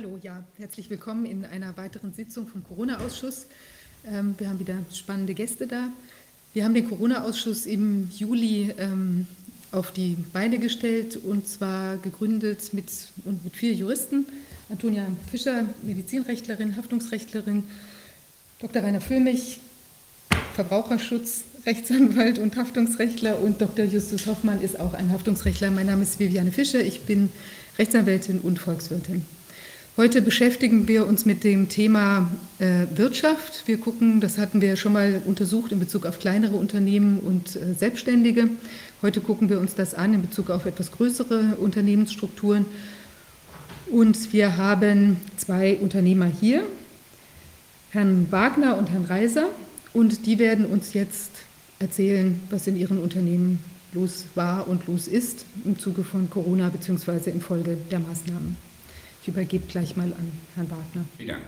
[0.00, 3.46] Hallo, ja, herzlich willkommen in einer weiteren Sitzung vom Corona-Ausschuss.
[4.06, 5.88] Ähm, wir haben wieder spannende Gäste da.
[6.52, 9.26] Wir haben den Corona-Ausschuss im Juli ähm,
[9.72, 12.92] auf die Beine gestellt und zwar gegründet mit,
[13.24, 14.24] und mit vier Juristen.
[14.68, 17.64] Antonia Fischer, Medizinrechtlerin, Haftungsrechtlerin,
[18.60, 18.84] Dr.
[18.84, 19.58] Rainer Föhmich,
[20.54, 23.84] Verbraucherschutz, Rechtsanwalt und Haftungsrechtler und Dr.
[23.84, 25.72] Justus Hoffmann ist auch ein Haftungsrechtler.
[25.72, 27.30] Mein Name ist Viviane Fischer, ich bin
[27.80, 29.24] Rechtsanwältin und Volkswirtin.
[29.98, 32.30] Heute beschäftigen wir uns mit dem Thema
[32.60, 33.66] äh, Wirtschaft.
[33.66, 37.74] Wir gucken, das hatten wir schon mal untersucht in Bezug auf kleinere Unternehmen und äh,
[37.74, 38.48] Selbstständige.
[39.02, 42.64] Heute gucken wir uns das an in Bezug auf etwas größere Unternehmensstrukturen.
[43.90, 46.62] Und wir haben zwei Unternehmer hier,
[47.90, 49.48] Herrn Wagner und Herrn Reiser.
[49.92, 51.32] Und die werden uns jetzt
[51.80, 53.58] erzählen, was in ihren Unternehmen
[53.92, 57.30] los war und los ist im Zuge von Corona bzw.
[57.30, 58.67] infolge der Maßnahmen.
[59.22, 61.04] Ich übergebe gleich mal an Herrn Wagner.
[61.16, 61.44] Vielen Dank.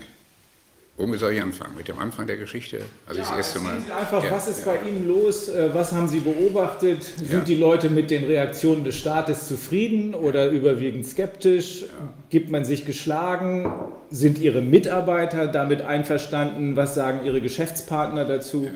[1.00, 1.76] Womit soll ich anfangen?
[1.78, 2.82] Mit dem Anfang der Geschichte?
[3.06, 3.76] Also ja, das erste Mal.
[3.76, 4.72] Einfach, ja, was ist ja.
[4.72, 5.48] bei Ihnen los?
[5.48, 7.02] Äh, was haben Sie beobachtet?
[7.04, 7.40] Sind ja.
[7.40, 11.86] die Leute mit den Reaktionen des Staates zufrieden oder überwiegend skeptisch?
[12.28, 13.72] Gibt man sich geschlagen?
[14.10, 16.76] Sind Ihre Mitarbeiter damit einverstanden?
[16.76, 18.68] Was sagen Ihre Geschäftspartner dazu?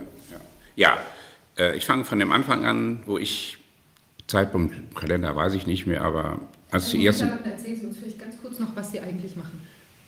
[0.76, 0.96] Ja,
[1.58, 3.58] äh, ich fange von dem Anfang an, wo ich
[4.28, 6.38] Zeitpunkt, Kalender weiß ich nicht mehr, aber
[6.74, 7.28] als die ersten.
[7.44, 9.60] Erzählen Sie uns vielleicht ganz kurz noch, was Sie eigentlich machen.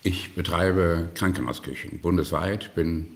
[0.03, 3.07] Ich betreibe Krankenhausküchen bundesweit, bin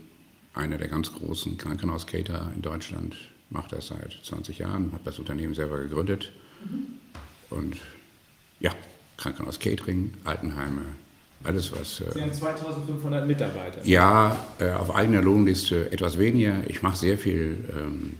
[0.55, 3.17] einer der ganz großen Krankenhauskater in Deutschland,
[3.51, 6.33] mache das seit 20 Jahren, habe das Unternehmen selber gegründet.
[6.65, 6.98] Mhm.
[7.51, 7.77] Und
[8.61, 8.73] ja,
[9.17, 10.83] Krankenhaus-Catering, Altenheime,
[11.43, 12.01] alles was.
[12.01, 13.84] Äh, Sie haben 2500 Mitarbeiter.
[13.84, 16.62] Ja, äh, auf eigener Lohnliste etwas weniger.
[16.69, 18.15] Ich mache sehr viel ähm,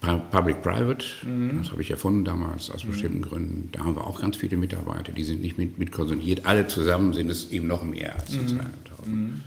[0.00, 1.62] Public-Private, mhm.
[1.62, 2.90] das habe ich erfunden damals aus mhm.
[2.90, 3.70] bestimmten Gründen.
[3.72, 6.46] Da haben wir auch ganz viele Mitarbeiter, die sind nicht mit, mit konsumiert.
[6.46, 8.40] Alle zusammen sind es eben noch mehr als mhm.
[8.40, 8.60] 200.000.
[9.06, 9.40] Mhm.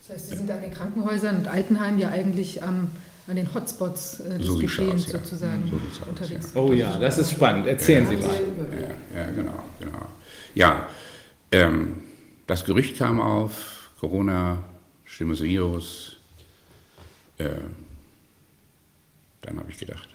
[0.00, 2.90] Das heißt, Sie sind an den Krankenhäusern und Altenheimen ja eigentlich am,
[3.26, 5.18] an den Hotspots äh, des so Geschehens ja.
[5.18, 6.52] sozusagen so unterwegs.
[6.54, 6.60] Ja.
[6.60, 7.66] Oh ja, das ist spannend.
[7.66, 8.40] Erzählen ja, Sie mal.
[9.14, 10.06] Ja, genau, genau.
[10.54, 10.88] Ja,
[11.52, 12.02] ähm,
[12.46, 14.62] das Gerücht kam auf, Corona,
[15.04, 16.16] schlimmes Virus.
[17.38, 17.48] Äh,
[19.44, 20.08] dann habe ich gedacht,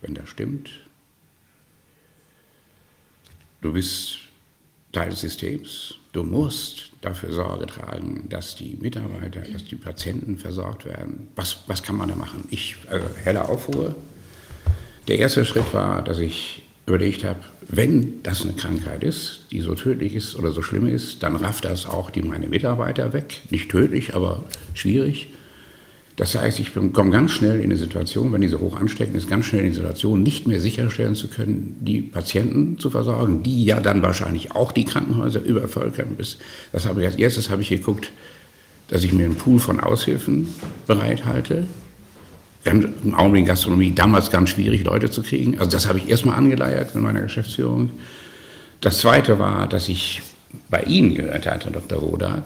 [0.00, 0.70] wenn das stimmt,
[3.60, 4.18] du bist
[4.92, 10.84] Teil des Systems, du musst dafür Sorge tragen, dass die Mitarbeiter, dass die Patienten versorgt
[10.84, 11.28] werden.
[11.36, 12.44] Was, was kann man da machen?
[12.50, 13.94] Ich, also helle Aufruhr.
[15.08, 19.74] Der erste Schritt war, dass ich überlegt habe, wenn das eine Krankheit ist, die so
[19.74, 23.42] tödlich ist oder so schlimm ist, dann rafft das auch die meine Mitarbeiter weg.
[23.50, 24.44] Nicht tödlich, aber
[24.74, 25.28] schwierig.
[26.20, 29.46] Das heißt, ich komme ganz schnell in eine Situation, wenn diese hoch ansteckend ist, ganz
[29.46, 33.80] schnell in die Situation, nicht mehr sicherstellen zu können, die Patienten zu versorgen, die ja
[33.80, 36.18] dann wahrscheinlich auch die Krankenhäuser übervölkern.
[36.18, 38.12] Das habe ich als erstes habe ich geguckt,
[38.88, 40.48] dass ich mir einen Pool von Aushilfen
[40.86, 41.66] bereithalte.
[42.64, 45.58] Im Augenblick Gastronomie damals ganz schwierig, Leute zu kriegen.
[45.58, 47.92] Also das habe ich erstmal angeleiert in meiner Geschäftsführung.
[48.82, 50.20] Das Zweite war, dass ich
[50.68, 51.98] bei Ihnen gehört hatte, Dr.
[51.98, 52.44] Rodak,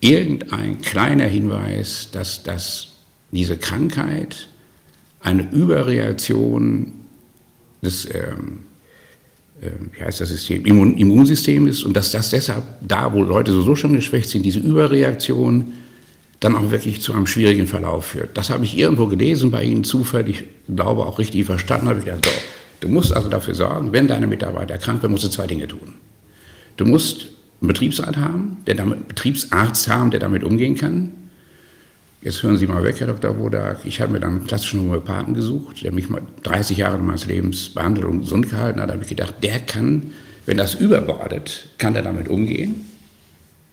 [0.00, 2.88] irgendein kleiner Hinweis, dass das,
[3.30, 4.48] diese Krankheit
[5.20, 6.92] eine Überreaktion
[7.82, 8.60] des, ähm,
[9.60, 13.52] äh, wie heißt das System, Immun Immunsystem ist und dass das deshalb da, wo Leute
[13.52, 15.74] so schon geschwächt sind, diese Überreaktion
[16.40, 18.36] dann auch wirklich zu einem schwierigen Verlauf führt.
[18.36, 20.44] Das habe ich irgendwo gelesen bei Ihnen zufällig,
[20.74, 22.30] glaube auch richtig verstanden, habe ich gedacht, so,
[22.80, 25.94] du musst also dafür sorgen, wenn deine Mitarbeiter krank werden, musst du zwei Dinge tun.
[26.78, 27.28] Du musst
[27.60, 31.12] einen Betriebsrat haben, der damit, Betriebsarzt haben, der damit umgehen kann.
[32.22, 33.38] Jetzt hören Sie mal weg, Herr Dr.
[33.38, 33.80] Wodak.
[33.84, 37.70] Ich habe mir dann einen klassischen Homöopathen gesucht, der mich mal 30 Jahre meines Lebens
[37.70, 38.88] behandelt und gesund gehalten hat.
[38.88, 40.12] Da habe ich gedacht, der kann,
[40.44, 42.86] wenn das überbordet, kann der damit umgehen.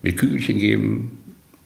[0.02, 1.18] Mit Kügelchen geben.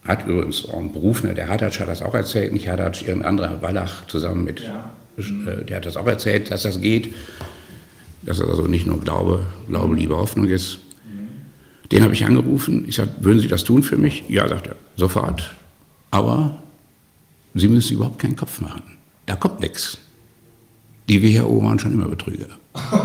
[0.03, 1.35] Hat übrigens auch einen Beruf, ne?
[1.35, 4.91] der Hartatsch hat das auch erzählt, nicht Hartatsch, irgendein anderer Wallach zusammen mit, ja.
[5.19, 7.13] äh, der hat das auch erzählt, dass das geht.
[8.23, 10.79] Dass das also nicht nur Glaube, Glaube, Liebe, Hoffnung ist.
[11.91, 12.85] Den habe ich angerufen.
[12.87, 14.23] Ich sagte, würden Sie das tun für mich?
[14.29, 15.53] Ja, sagt er, sofort.
[16.09, 16.61] Aber
[17.53, 18.81] Sie müssen überhaupt keinen Kopf machen.
[19.25, 19.97] Da kommt nichts.
[21.09, 22.47] Die WHO waren schon immer Betrüger.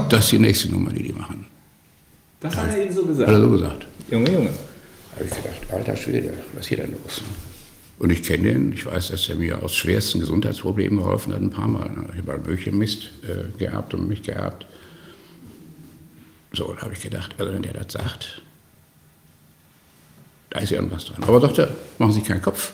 [0.08, 1.46] Das ist die nächste Nummer, die die machen.
[2.40, 3.28] Das hat er Ihnen so gesagt?
[3.28, 3.86] Hat er so gesagt.
[4.10, 4.50] Junge, Junge.
[4.50, 7.22] Da habe ich gedacht, alter Schwede, was ist hier denn los?
[7.98, 11.50] Und ich kenne ihn, ich weiß, dass er mir aus schwersten Gesundheitsproblemen geholfen hat, ein
[11.50, 11.90] paar Mal.
[12.12, 14.66] Ich habe möglichen Mist äh, geerbt und mich geerbt.
[16.52, 18.42] So, da habe ich gedacht, also wenn der das sagt,
[20.50, 21.22] da ist irgendwas dran.
[21.22, 22.72] Aber Doktor, machen Sie keinen Kopf.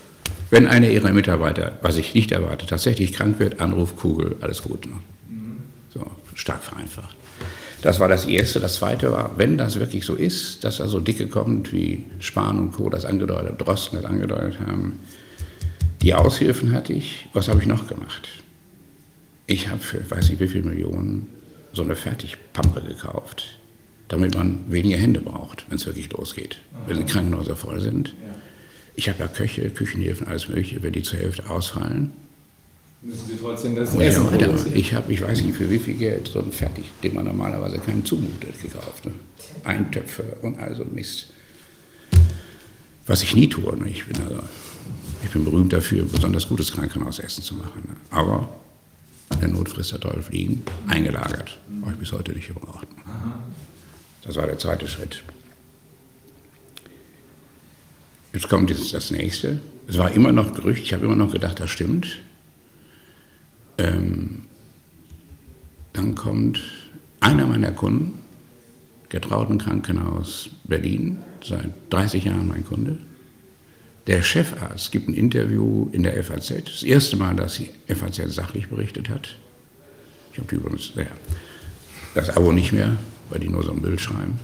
[0.51, 4.87] Wenn einer Ihrer Mitarbeiter, was ich nicht erwarte, tatsächlich krank wird, Anruf, Kugel, alles gut.
[4.87, 5.01] Ne?
[5.95, 7.17] So, stark vereinfacht.
[7.83, 8.61] Das war das Erste.
[8.61, 12.59] Das Zweite war, wenn das wirklich so ist, dass da so Dicke kommt, wie Spahn
[12.59, 12.89] und Co.
[12.89, 15.01] das angedeutet, Drosten das angedeutet haben,
[16.01, 17.29] die Aushilfen hatte ich.
[17.33, 18.29] Was habe ich noch gemacht?
[19.47, 21.29] Ich habe für, weiß nicht wie viele Millionen,
[21.73, 23.59] so eine Fertigpampe gekauft,
[24.09, 28.15] damit man weniger Hände braucht, wenn es wirklich losgeht, wenn die Krankenhäuser voll sind.
[28.95, 32.13] Ich habe ja Köche, Küchenhilfen, alles Mögliche, wenn die zur Hälfte ausfallen.
[33.01, 34.77] Müssen Sie trotzdem das ich Essen produzieren?
[34.77, 37.79] ich habe, ich weiß nicht für wie viel Geld, so ein Fertig, den man normalerweise
[37.79, 39.07] keinen zumutet, gekauft.
[39.07, 39.13] Ne?
[39.65, 41.33] Eintöpfe und all so ein Mist.
[43.07, 43.77] Was ich nie tue.
[43.77, 43.89] Ne?
[43.89, 44.43] Ich, bin also,
[45.25, 47.83] ich bin berühmt dafür, besonders gutes Krankenhausessen zu machen.
[47.89, 47.97] Ne?
[48.11, 48.49] Aber
[49.41, 51.59] der Not frisst der Teufel fliegen, eingelagert.
[51.81, 52.87] Habe ich bis heute nicht gebraucht.
[52.97, 53.03] Ne?
[54.23, 55.23] Das war der zweite Schritt.
[58.33, 59.61] Jetzt kommt jetzt das nächste.
[59.87, 62.19] Es war immer noch Gerücht, ich habe immer noch gedacht, das stimmt.
[63.79, 64.45] Ähm,
[65.93, 66.61] dann kommt
[67.21, 68.21] einer meiner Kunden,
[69.09, 72.99] Getrautenkrankenhaus Berlin, seit 30 Jahren mein Kunde.
[74.07, 76.65] Der Chefarzt gibt ein Interview in der FAZ.
[76.65, 79.37] Das erste Mal, dass die FAZ sachlich berichtet hat.
[80.33, 81.07] Ich habe übrigens ja,
[82.15, 82.97] das Abo nicht mehr,
[83.33, 84.39] weil die nur so ein Bild schreiben.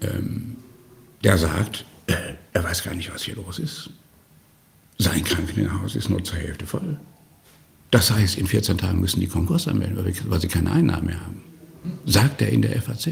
[0.00, 0.56] Ähm,
[1.22, 2.14] der sagt, äh,
[2.52, 3.90] er weiß gar nicht, was hier los ist.
[4.98, 6.98] Sein Krankenhaus ist nur zur Hälfte voll.
[7.90, 11.20] Das heißt, in 14 Tagen müssen die Konkurs anmelden, weil, weil sie keine Einnahmen mehr
[11.20, 11.42] haben.
[12.06, 13.10] Sagt er in der FAZ.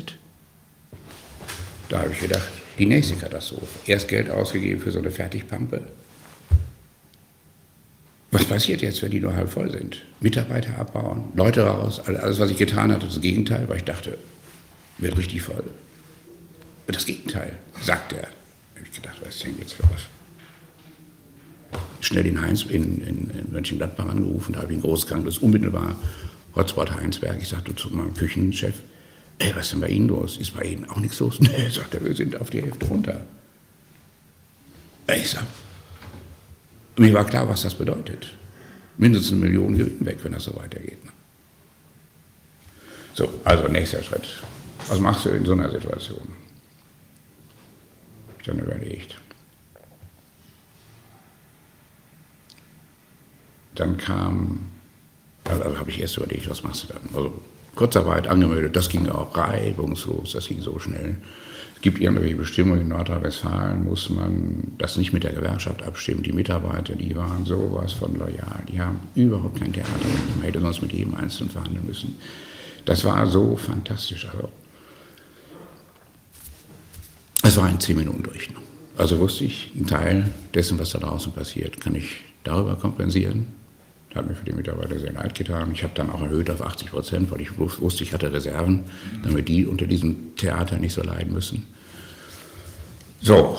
[1.90, 3.66] Da habe ich gedacht, die nächste Katastrophe.
[3.86, 5.82] Erst Geld ausgegeben für so eine Fertigpampe.
[8.30, 10.02] Was passiert jetzt, wenn die nur halb voll sind?
[10.20, 14.18] Mitarbeiter abbauen, Leute raus, all- alles, was ich getan hatte, das Gegenteil, weil ich dachte,
[14.98, 15.64] wird richtig voll.
[16.86, 18.22] Das Gegenteil, sagt er.
[18.22, 18.28] Da
[18.80, 21.80] habe ich gedacht, was ist denn jetzt los?
[22.00, 25.96] Schnell den Heinz in, in, in Mönchengladbach angerufen, da habe ich ein großes Krankenhaus, unmittelbar
[26.54, 27.38] Hotspot Heinsberg.
[27.40, 28.74] Ich sagte zu meinem Küchenchef,
[29.38, 30.36] ey, was ist denn bei Ihnen los?
[30.36, 31.38] Ist bei Ihnen auch nichts los?
[31.40, 33.20] Nee, sagt er, wir sind auf die Hälfte runter.
[35.08, 35.44] Ich sag,
[36.96, 38.32] mir war klar, was das bedeutet.
[38.96, 41.04] Mindestens eine Million Gewinn weg, wenn das so weitergeht.
[41.04, 41.10] ne?
[43.14, 44.42] So, also nächster Schritt.
[44.88, 46.28] Was machst du in so einer Situation?
[48.38, 49.16] Ich dann überlegt.
[53.74, 54.66] Dann kam,
[55.44, 57.02] also habe ich erst überlegt, was machst du dann?
[57.14, 57.32] Also
[57.74, 61.16] Kurzarbeit angemeldet, das ging auch reibungslos, das ging so schnell.
[61.74, 66.22] Es gibt irgendwelche Bestimmungen in Nordrhein-Westfalen, muss man das nicht mit der Gewerkschaft abstimmen.
[66.22, 69.90] Die Mitarbeiter, die waren sowas von loyal, die haben überhaupt kein Theater.
[70.36, 72.16] Man hätte sonst mit jedem Einzelnen verhandeln müssen.
[72.84, 74.26] Das war so fantastisch.
[74.32, 74.50] Also,
[77.44, 78.50] es war in zehn Minuten durch.
[78.50, 78.56] ne?
[78.96, 83.46] Also wusste ich, ein Teil dessen, was da draußen passiert, kann ich darüber kompensieren.
[84.14, 85.72] Hat mir für die Mitarbeiter sehr leid getan.
[85.72, 88.84] Ich habe dann auch erhöht auf 80 Prozent, weil ich wus- wusste, ich hatte Reserven,
[89.24, 91.66] damit die unter diesem Theater nicht so leiden müssen.
[93.20, 93.58] So,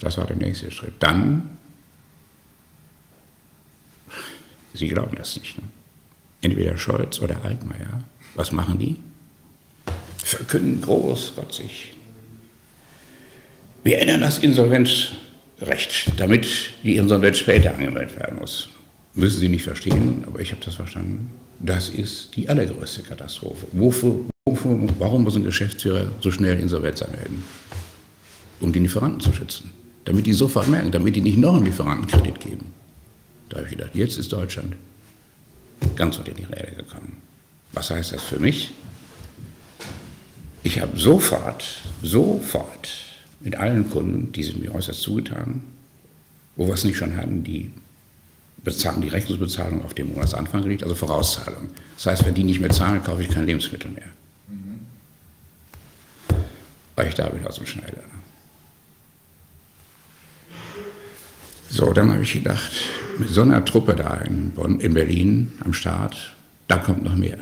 [0.00, 0.94] das war der nächste Schritt.
[1.00, 1.50] Dann,
[4.72, 5.64] Sie glauben das nicht, ne?
[6.40, 8.02] entweder Scholz oder Altmaier,
[8.34, 8.96] was machen die?
[10.16, 11.93] Verkünden großkotzig,
[13.84, 16.46] wir ändern das Insolvenzrecht, damit
[16.82, 18.68] die Insolvenz später angemeldet werden muss.
[19.12, 21.30] Müssen Sie nicht verstehen, aber ich habe das verstanden.
[21.60, 23.66] Das ist die allergrößte Katastrophe.
[23.72, 27.44] Wofür, wofür, warum muss ein Geschäftsführer so schnell Insolvenz anmelden?
[28.60, 29.70] Um die Lieferanten zu schützen.
[30.04, 32.72] Damit die sofort merken, damit die nicht noch einen Lieferantenkredit geben.
[33.50, 34.74] Da habe ich gedacht, jetzt ist Deutschland
[35.94, 37.18] ganz unter die Räder gekommen.
[37.72, 38.72] Was heißt das für mich?
[40.62, 41.64] Ich habe sofort,
[42.02, 43.03] sofort
[43.44, 45.62] mit allen Kunden, die sind mir äußerst zugetan,
[46.56, 47.70] wo wir es nicht schon hatten, die,
[48.64, 51.68] bezahlen, die Rechnungsbezahlung auf den Monatsanfang gelegt, also Vorauszahlung.
[51.96, 54.08] Das heißt, wenn die nicht mehr zahlen, kaufe ich kein Lebensmittel mehr.
[56.96, 58.02] Weil ich da bin aus dem Schneider.
[61.68, 62.72] So, dann habe ich gedacht,
[63.18, 66.34] mit so einer Truppe da in, Bonn, in Berlin am Start,
[66.68, 67.38] da kommt noch mehr.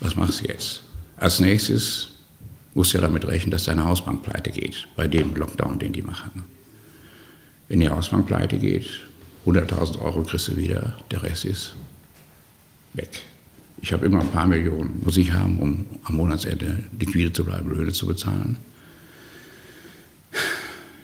[0.00, 0.82] Was machst du jetzt?
[1.16, 2.13] Als nächstes
[2.74, 6.44] musst ja damit rechnen, dass deine Hausbank pleite geht, bei dem Lockdown, den die machen.
[7.68, 8.88] Wenn die Hausbank pleite geht,
[9.46, 11.76] 100.000 Euro kriegst du wieder, der Rest ist
[12.94, 13.22] weg.
[13.80, 17.70] Ich habe immer ein paar Millionen, muss ich haben, um am Monatsende liquide zu bleiben,
[17.70, 18.56] Löhne zu bezahlen.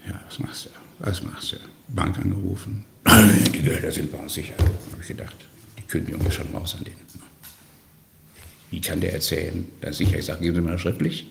[0.09, 0.71] Ja, was machst du?
[0.99, 1.57] Was machst du?
[1.89, 2.85] Bank angerufen.
[3.55, 4.55] Die Gelder sind bei uns sicher.
[4.59, 5.37] habe ich gedacht.
[5.79, 6.97] Die Kündigung ist schon raus an denen.
[8.71, 9.67] Wie kann der erzählen?
[9.81, 10.19] Das ist sicher.
[10.19, 11.27] Ich sage, geben Sie mir das schriftlich,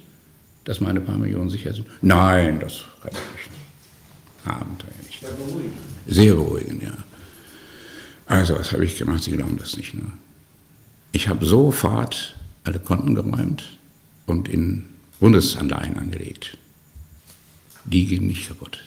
[0.69, 1.87] dass meine paar Millionen sicher sind.
[2.03, 3.49] Nein, das kann ich nicht.
[4.45, 5.19] Abenteuerlich.
[6.05, 6.93] Sehr beruhigend, ja.
[8.27, 9.23] Also, was habe ich gemacht?
[9.23, 10.03] Sie glauben das nicht, ne?
[11.11, 12.35] Ich habe sofort
[12.65, 13.79] alle Konten geräumt
[14.27, 14.85] und in
[15.19, 16.55] Bundesanleihen angelegt.
[17.85, 18.85] Die gehen nicht kaputt.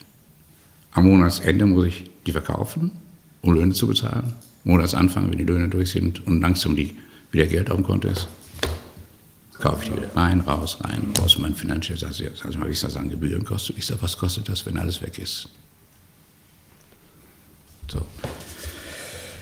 [0.93, 2.93] Am Monatsende muss ich die verkaufen,
[3.41, 4.35] um Löhne zu bezahlen.
[4.62, 6.97] Monatsanfang, wenn die Löhne durch sind und langsam die,
[7.33, 8.29] wieder Geld auf dem Konto ist,
[9.62, 11.38] kaufe ich die rein, raus, rein, raus.
[11.38, 13.78] Mein Finanziell sagt, sag mal, wie ist das an Gebühren kostet?
[13.78, 15.49] Ich sage, was kostet das, wenn alles weg ist?
[17.90, 18.04] So.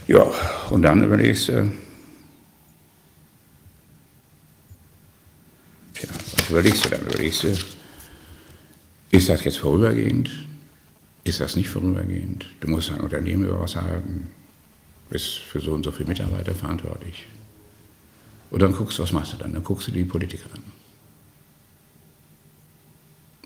[0.06, 0.30] Ja,
[0.68, 1.72] und dann überlegst du,
[5.94, 7.00] tja, was überlegst du dann?
[7.00, 7.56] Überlegst du,
[9.12, 10.30] ist das jetzt vorübergehend?
[11.24, 12.46] Ist das nicht vorübergehend?
[12.60, 14.28] Du musst ein Unternehmen über was halten,
[15.08, 17.26] bist für so und so viele Mitarbeiter verantwortlich.
[18.50, 19.52] Und dann guckst du, was machst du dann?
[19.52, 20.62] Dann guckst du die Politiker an.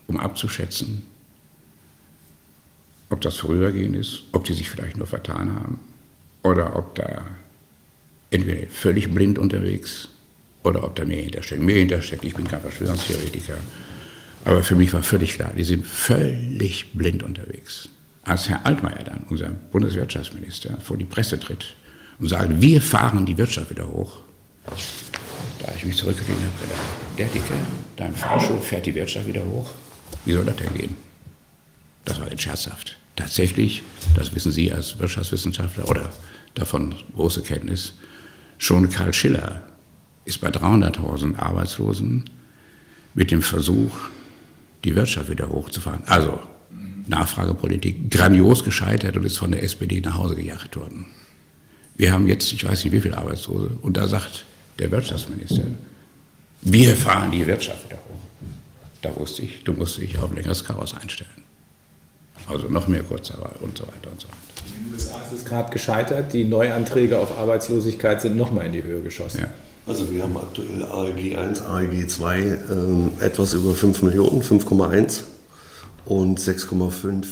[0.07, 1.03] Um abzuschätzen,
[3.11, 5.81] ob das vorübergehend ist, ob die sich vielleicht nur vertan haben
[6.43, 7.25] oder ob da
[8.31, 10.09] entweder völlig blind unterwegs
[10.63, 11.63] oder ob da mehr hintersteckt.
[11.63, 13.57] Mehr hintersteckt, ich bin kein Verschwörungstheoretiker,
[14.45, 17.89] aber für mich war völlig klar, die sind völlig blind unterwegs.
[18.23, 21.77] Als Herr Altmaier dann, unser Bundeswirtschaftsminister, vor die Presse tritt
[22.19, 24.24] und sagt, wir fahren die Wirtschaft wieder hoch,
[24.65, 26.87] da ich mich zurückgelehnt habe, gedacht,
[27.19, 27.55] der Dicke,
[27.97, 29.71] dein Fahrstuhl fährt die Wirtschaft wieder hoch.
[30.25, 30.97] Wie soll das denn gehen?
[32.05, 32.97] Das war jetzt scherzhaft.
[33.17, 33.83] Tatsächlich,
[34.15, 36.11] das wissen Sie als Wirtschaftswissenschaftler oder
[36.55, 37.95] davon große Kenntnis,
[38.59, 39.63] schon Karl Schiller
[40.25, 42.25] ist bei 300.000 Arbeitslosen
[43.15, 43.93] mit dem Versuch,
[44.85, 46.03] die Wirtschaft wieder hochzufahren.
[46.07, 46.41] Also
[47.07, 51.07] Nachfragepolitik grandios gescheitert und ist von der SPD nach Hause gejagt worden.
[51.97, 54.45] Wir haben jetzt, ich weiß nicht wie viele Arbeitslose, und da sagt
[54.79, 55.63] der Wirtschaftsminister,
[56.63, 58.21] wir fahren die Wirtschaft wieder hoch.
[59.03, 61.31] Da wusste ich, du musst dich auf ein längeres Chaos einstellen.
[62.47, 64.77] Also noch mehr Kurzarbeit und so weiter und so weiter.
[64.77, 66.33] In den USA ist es gerade gescheitert.
[66.33, 69.41] Die Neuanträge auf Arbeitslosigkeit sind nochmal in die Höhe geschossen.
[69.41, 69.49] Ja.
[69.87, 72.57] Also wir haben aktuell ALG 1, ALG 2 äh,
[73.25, 75.25] etwas über 5 Millionen, 5,1
[76.07, 77.27] und 6,5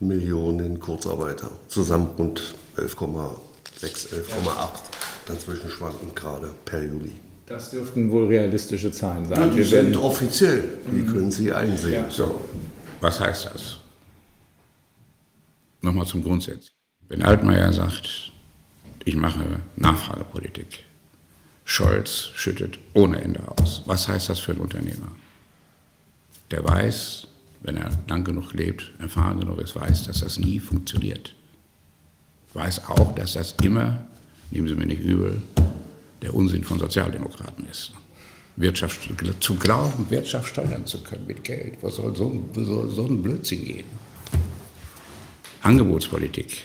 [0.00, 1.50] Millionen Kurzarbeiter.
[1.68, 3.36] Zusammen rund 11,6,
[3.80, 4.08] 11,8.
[5.26, 7.12] Dazwischen schwanken gerade per Juli.
[7.46, 9.40] Das dürften wohl realistische Zahlen sein.
[9.40, 10.78] Ja, die wir sind offiziell.
[10.90, 12.04] Die können Sie einsehen.
[12.04, 12.10] Ja.
[12.10, 12.40] So,
[13.00, 13.78] was heißt das?
[15.82, 16.70] Nochmal zum Grundsatz.
[17.08, 18.32] Wenn Altmaier sagt,
[19.04, 19.44] ich mache
[19.76, 20.84] Nachfragepolitik,
[21.64, 23.82] Scholz schüttet ohne Ende aus.
[23.86, 25.12] Was heißt das für einen Unternehmer?
[26.50, 27.26] Der weiß,
[27.62, 31.34] wenn er lang genug lebt, erfahren genug ist, weiß, dass das nie funktioniert.
[32.54, 34.06] Weiß auch, dass das immer,
[34.52, 35.42] nehmen Sie mir nicht übel,
[36.20, 37.92] der Unsinn von Sozialdemokraten ist.
[38.56, 39.00] Wirtschaft,
[39.40, 43.64] zu glauben, Wirtschaft steuern zu können mit Geld, was soll so, soll so ein Blödsinn
[43.64, 43.86] gehen?
[45.62, 46.64] Angebotspolitik,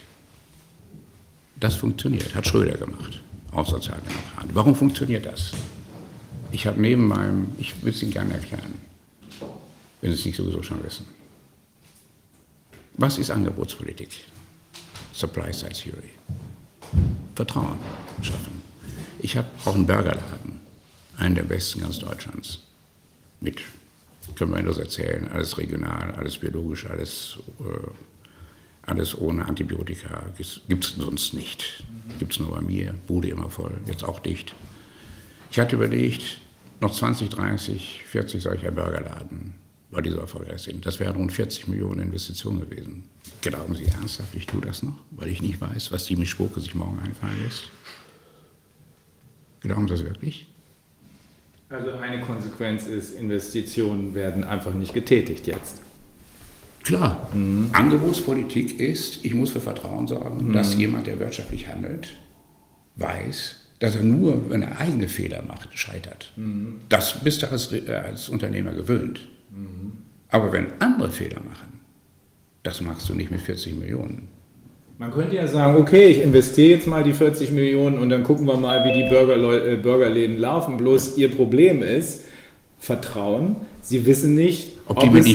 [1.56, 4.50] das funktioniert, hat Schröder gemacht, auch Sozialdemokraten.
[4.53, 5.51] Warum funktioniert das?
[6.51, 8.74] Ich habe neben meinem, ich will es Ihnen gerne erklären,
[10.01, 11.06] wenn Sie es nicht sowieso schon wissen.
[12.96, 14.10] Was ist Angebotspolitik?
[15.13, 16.12] Supply Side Theory.
[17.36, 17.77] Vertrauen
[18.22, 18.62] schaffen.
[19.20, 20.60] Ich habe auch einen Burgerladen,
[21.17, 22.63] einen der besten ganz Deutschlands.
[23.39, 23.62] Mit,
[24.36, 27.88] können wir Ihnen das erzählen, alles regional, alles biologisch, alles äh,
[28.88, 30.24] alles ohne Antibiotika
[30.67, 31.84] gibt es sonst nicht.
[32.20, 34.56] Gibt es nur bei mir, Bude immer voll, jetzt auch dicht.
[35.51, 36.39] Ich hatte überlegt,
[36.79, 39.53] noch 20, 30, 40 solcher Burgerladen,
[39.89, 40.86] weil die so erfolgreich sind.
[40.86, 43.03] Das wären rund 40 Millionen Investitionen gewesen.
[43.41, 46.75] Glauben Sie ernsthaft, ich tue das noch, weil ich nicht weiß, was die Mischpoke sich
[46.75, 47.72] morgen einfallen lässt?
[49.62, 50.48] Glauben Sie das wirklich?
[51.70, 55.82] Also eine Konsequenz ist, Investitionen werden einfach nicht getätigt jetzt.
[56.84, 57.70] Klar, mhm.
[57.74, 60.53] Angebotspolitik ist, ich muss für Vertrauen sorgen, mhm.
[60.53, 62.15] dass jemand, der wirtschaftlich handelt,
[62.96, 66.32] weiß, dass er nur, wenn er eigene Fehler macht, scheitert.
[66.38, 66.79] Mhm.
[66.88, 69.20] Das bist du als, äh, als Unternehmer gewöhnt.
[69.58, 69.94] Mhm.
[70.30, 71.80] Aber wenn andere Fehler machen,
[72.64, 74.28] das machst du nicht mit 40 Millionen.
[75.00, 78.48] Man könnte ja sagen, okay, ich investiere jetzt mal die 40 Millionen und dann gucken
[78.48, 80.78] wir mal, wie die Burger, äh, Burgerläden laufen.
[80.78, 82.24] Bloß ihr Problem ist,
[82.80, 83.58] Vertrauen.
[83.82, 85.28] Sie wissen nicht, ob, die nicht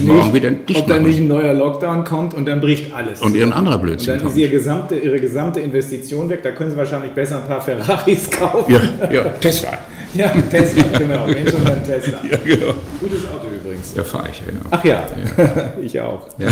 [0.69, 3.21] dicht Ob dann nicht ein neuer Lockdown kommt und dann bricht alles.
[3.21, 4.15] Und ihren anderer Blödsinn.
[4.15, 6.43] Und dann ist ihre gesamte, ihre gesamte Investition weg.
[6.43, 8.73] Da können Sie wahrscheinlich besser ein paar Ferraris kaufen.
[8.73, 9.79] Ja, ja Tesla.
[10.15, 11.27] ja, Tesla, genau.
[11.27, 12.21] Dann Tesla.
[12.31, 12.75] Ja, genau.
[13.01, 13.95] Gutes Auto übrigens.
[13.95, 14.47] Ja, fahre ich, ja.
[14.71, 15.73] Ach ja, ja.
[15.83, 16.29] ich auch.
[16.39, 16.49] Ja.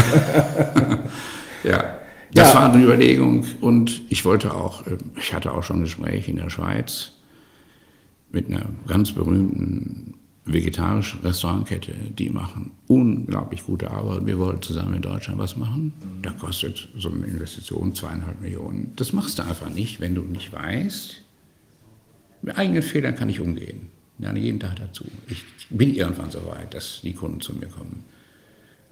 [1.65, 1.97] ja.
[2.33, 6.29] Das war eine Überlegung und ich wollte auch, äh, ich hatte auch schon ein Gespräch
[6.29, 7.13] in der Schweiz
[8.31, 10.15] mit einer ganz berühmten
[10.45, 14.27] vegetarische Restaurantkette, die machen unglaublich gute Arbeit.
[14.27, 15.93] Wir wollen zusammen in Deutschland was machen.
[16.23, 18.93] Da kostet so eine Investition zweieinhalb Millionen.
[18.97, 21.23] Das machst du einfach nicht, wenn du nicht weißt,
[22.43, 23.91] Mit eigenen Fehlern kann ich umgehen.
[24.23, 25.05] Ja, jeden Tag dazu.
[25.29, 28.05] Ich bin irgendwann so weit, dass die Kunden zu mir kommen.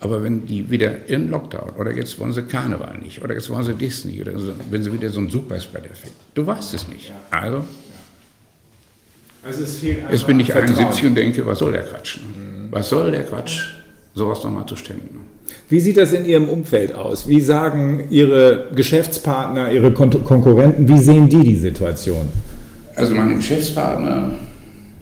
[0.01, 3.65] Aber wenn die wieder in Lockdown oder jetzt wollen sie Karneval nicht oder jetzt wollen
[3.65, 7.13] sie Disney oder so, wenn sie wieder so ein Superspreader finden, du weißt es nicht.
[7.31, 7.65] Also,
[9.43, 12.19] also es fehlt jetzt bin ich 71 und denke, was soll der Quatsch?
[12.71, 13.63] Was soll der Quatsch,
[14.15, 15.01] sowas nochmal zu stellen?
[15.69, 17.27] Wie sieht das in Ihrem Umfeld aus?
[17.27, 22.29] Wie sagen Ihre Geschäftspartner, Ihre Kon Konkurrenten, wie sehen die die Situation?
[22.95, 24.31] Also meine Geschäftspartner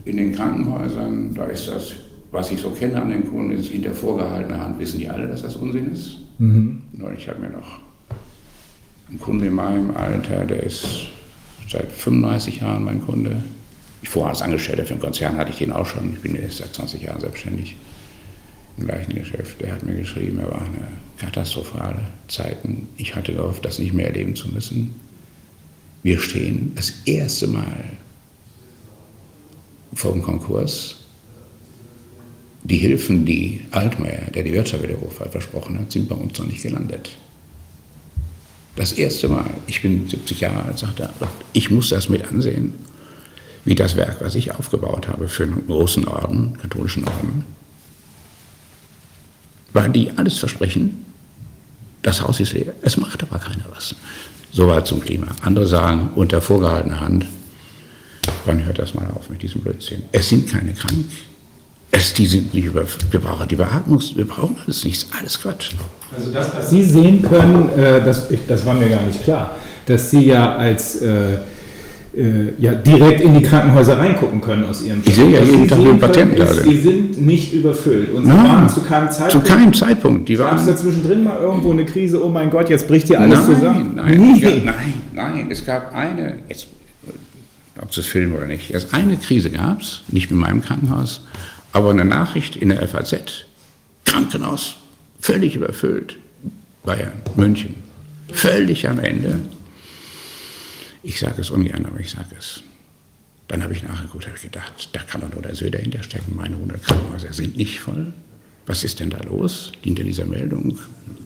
[0.07, 1.93] in den Krankenhäusern, da ist das
[2.37, 5.43] was ich so kenne an den Kunden, ist hinter vorgehaltener Hand wissen die alle, dass
[5.43, 6.19] das Unsinn ist.
[6.39, 6.83] Mhm.
[7.17, 7.81] Ich habe mir noch
[9.09, 10.87] einen Kunden in meinem Alter, der ist
[11.69, 13.43] seit 35 Jahren mein Kunde.
[14.03, 16.13] Ich vorher als Angestellter für einen Konzern hatte ich den auch schon.
[16.13, 17.77] Ich bin jetzt seit 20 Jahren selbstständig
[18.77, 19.61] im gleichen Geschäft.
[19.61, 22.89] Der hat mir geschrieben, er war eine katastrophale Zeiten.
[22.99, 24.95] Ich hatte gehofft, das nicht mehr erleben zu müssen.
[26.03, 27.85] Wir stehen das erste Mal
[29.97, 30.97] vor dem Konkurs
[32.63, 36.47] die Hilfen, die Altmaier, der die Wirtschaft wieder hochfahrt, versprochen hat, sind bei uns noch
[36.47, 37.11] nicht gelandet.
[38.75, 41.13] Das erste Mal, ich bin 70 Jahre alt, sagt er,
[41.53, 42.75] ich muss das mit ansehen,
[43.65, 47.45] wie das Werk, was ich aufgebaut habe für einen großen Orden, katholischen Orden,
[49.73, 51.05] weil die alles versprechen,
[52.03, 53.95] das Haus ist leer, es macht aber keiner was.
[54.53, 55.29] Soweit zum Klima.
[55.43, 57.27] Andere sagen unter vorgehaltener Hand,
[58.45, 60.03] wann hört das mal auf mit diesem Blödsinn?
[60.13, 61.05] Es sind keine krank,
[61.91, 65.71] es, die sind nicht über, wir brauchen die Beatmungs, wir brauchen alles nichts, alles Quatsch.
[66.17, 69.57] Also das, was Sie sehen können, äh, das, das war mir gar nicht klar,
[69.87, 71.39] dass Sie ja als äh,
[72.17, 75.03] äh, ja, direkt in die Krankenhäuser reingucken können aus Ihrem.
[75.05, 76.47] Ich sehe ja jeden Tag den Patienten da.
[76.47, 79.47] Die sind nicht überfüllt und Nein, waren zu keinem Zeitpunkt.
[79.47, 80.29] Zu keinem Zeitpunkt.
[80.29, 80.57] Die waren.
[80.57, 82.25] Gab es dazwischen mal irgendwo eine Krise?
[82.25, 83.93] Oh mein Gott, jetzt bricht hier alles nein, zusammen.
[83.97, 84.63] Nein, nee.
[84.65, 85.51] nein, nein.
[85.51, 86.69] Es gab eine, jetzt,
[87.81, 91.23] ob es das Film oder nicht, erst eine Krise gab es, nicht mit meinem Krankenhaus.
[91.73, 93.47] Aber eine Nachricht in der FAZ,
[94.05, 94.77] Krankenhaus,
[95.21, 96.17] völlig überfüllt,
[96.85, 97.75] Bayern, München,
[98.33, 99.41] völlig am Ende.
[101.03, 102.63] Ich sage es ungern, aber ich sage es.
[103.49, 106.35] Dann habe ich nachgeguckt, habe gedacht, da kann doch nur der Söder hinterstecken.
[106.35, 108.13] Meine 100 Krankenhäuser sind nicht voll.
[108.67, 109.71] Was ist denn da los?
[109.83, 110.79] Hinter dieser Meldung,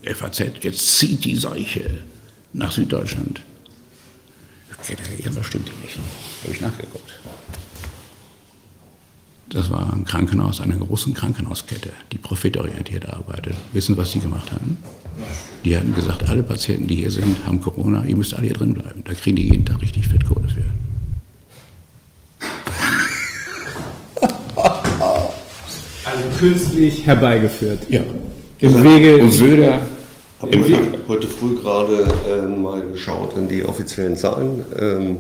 [0.03, 1.99] FAZ, jetzt zieht die Seuche
[2.53, 3.41] nach Süddeutschland.
[4.79, 5.99] Okay, irgendwas stimmt nicht.
[6.43, 7.21] Habe ich nachgeguckt.
[9.51, 13.57] Das war ein Krankenhaus einer großen Krankenhauskette, die profitorientiert arbeitet.
[13.73, 14.79] Wissen, was die gemacht haben?
[15.65, 18.75] Die hatten gesagt, alle Patienten, die hier sind, haben Corona, ihr müsst alle hier drin
[18.75, 19.03] bleiben.
[19.05, 20.63] Da kriegen die jeden Tag richtig Fettkohle für.
[26.05, 27.91] Also künstlich herbeigeführt.
[27.91, 28.03] Ja.
[28.61, 29.19] Im Wege.
[29.19, 29.81] Und Söder.
[30.49, 34.65] Ich habe heute früh gerade äh, mal geschaut in die offiziellen Zahlen.
[34.79, 35.19] Ähm,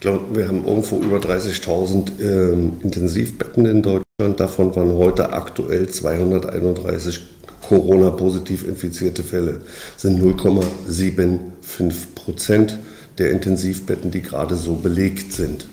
[0.00, 4.40] ich glaube, wir haben irgendwo über 30.000 ähm, Intensivbetten in Deutschland.
[4.40, 7.20] Davon waren heute aktuell 231
[7.60, 9.60] Corona-positiv infizierte Fälle.
[9.92, 12.78] Das sind 0,75 Prozent
[13.18, 15.68] der Intensivbetten, die gerade so belegt sind.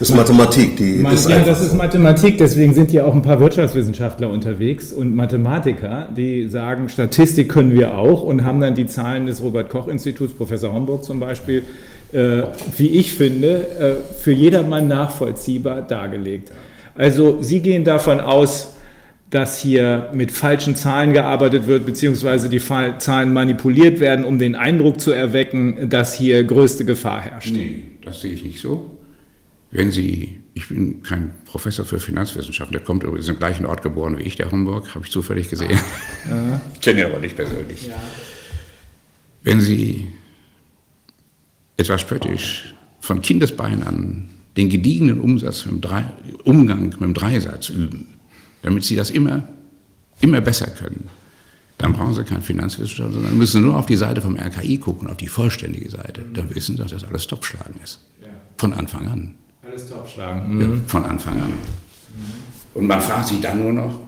[0.00, 0.76] Das ist Mathematik.
[0.76, 2.38] Die Man, ist ja, das ist Mathematik.
[2.38, 7.96] Deswegen sind hier auch ein paar Wirtschaftswissenschaftler unterwegs und Mathematiker, die sagen, Statistik können wir
[7.96, 13.14] auch und haben dann die Zahlen des Robert-Koch-Instituts, Professor Homburg zum Beispiel, äh, wie ich
[13.14, 16.52] finde, äh, für jedermann nachvollziehbar dargelegt.
[16.94, 18.74] Also Sie gehen davon aus,
[19.30, 25.00] dass hier mit falschen Zahlen gearbeitet wird, beziehungsweise die Zahlen manipuliert werden, um den Eindruck
[25.00, 27.50] zu erwecken, dass hier größte Gefahr herrscht.
[27.50, 28.96] Nee, das sehe ich nicht so.
[29.72, 34.16] Wenn Sie, ich bin kein Professor für Finanzwissenschaften, der kommt übrigens im gleichen Ort geboren
[34.18, 35.80] wie ich, der Homburg, habe ich zufällig gesehen.
[36.30, 36.60] Ja.
[36.80, 37.88] Kenne ihn aber nicht persönlich.
[37.88, 37.96] Ja.
[39.42, 40.06] Wenn Sie
[41.76, 46.04] etwas spöttisch von Kindesbeinen an den gediegenen Umsatz mit Drei,
[46.44, 48.06] Umgang mit dem Dreisatz üben,
[48.62, 49.48] damit sie das immer,
[50.20, 51.08] immer besser können,
[51.78, 55.16] dann brauchen sie keinen Finanzwissenschaftler, sondern müssen nur auf die Seite vom RKI gucken, auf
[55.16, 56.24] die vollständige Seite.
[56.32, 58.00] Dann wissen sie, dass das alles Topschlagen ist.
[58.56, 59.34] Von Anfang an.
[59.66, 60.54] Alles Topschlagen.
[60.54, 60.60] Mhm.
[60.60, 61.52] Ja, von Anfang an.
[62.74, 64.00] Und man fragt sich dann nur noch,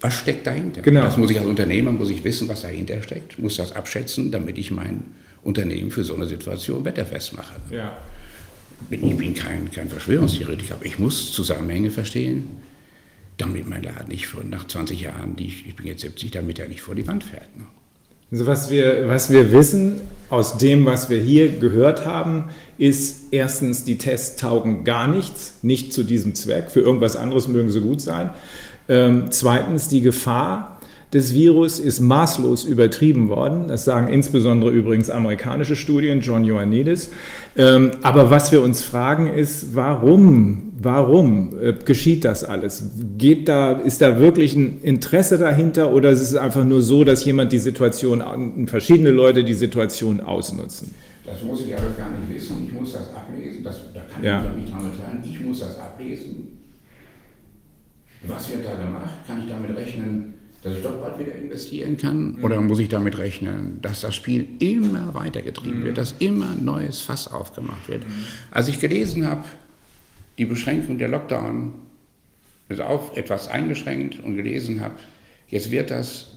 [0.00, 0.82] was steckt dahinter?
[0.82, 1.02] Genau.
[1.02, 4.58] Das muss ich als Unternehmer, muss ich wissen, was dahinter steckt, muss das abschätzen, damit
[4.58, 5.04] ich mein
[5.42, 7.54] Unternehmen für so eine Situation wetterfest mache.
[7.70, 7.96] Ja.
[8.90, 12.62] Ich bin kein, kein Verschwörungstheoretiker, aber ich muss Zusammenhänge verstehen,
[13.38, 16.68] damit mein Laden nicht vor, nach 20 Jahren, die, ich bin jetzt 70, damit er
[16.68, 17.56] nicht vor die Wand fährt.
[17.56, 17.64] Ne?
[18.30, 20.00] Also was wir, was wir wissen
[20.30, 22.46] aus dem, was wir hier gehört haben,
[22.78, 26.70] ist erstens, die Tests taugen gar nichts, nicht zu diesem Zweck.
[26.70, 28.30] Für irgendwas anderes mögen sie gut sein.
[28.88, 30.71] Ähm, zweitens, die Gefahr,
[31.12, 33.68] des Virus ist maßlos übertrieben worden.
[33.68, 37.10] Das sagen insbesondere übrigens amerikanische Studien, John Ioannidis.
[37.54, 42.84] Ähm, aber was wir uns fragen ist, warum, warum äh, geschieht das alles?
[43.18, 47.24] Geht da, ist da wirklich ein Interesse dahinter oder ist es einfach nur so, dass
[47.26, 50.94] jemand die Situation, verschiedene Leute die Situation ausnutzen?
[51.26, 52.66] Das muss ich aber gar nicht wissen.
[52.66, 53.62] Ich muss das ablesen.
[53.62, 54.44] Das, da kann ja.
[54.44, 55.30] ich mich dran beteiligen.
[55.30, 56.58] Ich muss das ablesen.
[58.26, 59.10] Was wird da gemacht?
[59.26, 62.36] Kann ich damit rechnen, dass ich doch bald wieder investieren kann?
[62.36, 62.44] Mhm.
[62.44, 65.84] Oder muss ich damit rechnen, dass das Spiel immer weitergetrieben mhm.
[65.84, 68.06] wird, dass immer ein neues Fass aufgemacht wird?
[68.06, 68.24] Mhm.
[68.50, 69.44] Als ich gelesen habe,
[70.38, 71.74] die Beschränkung der Lockdown
[72.68, 74.94] ist auch etwas eingeschränkt und gelesen habe,
[75.48, 76.28] jetzt wird das,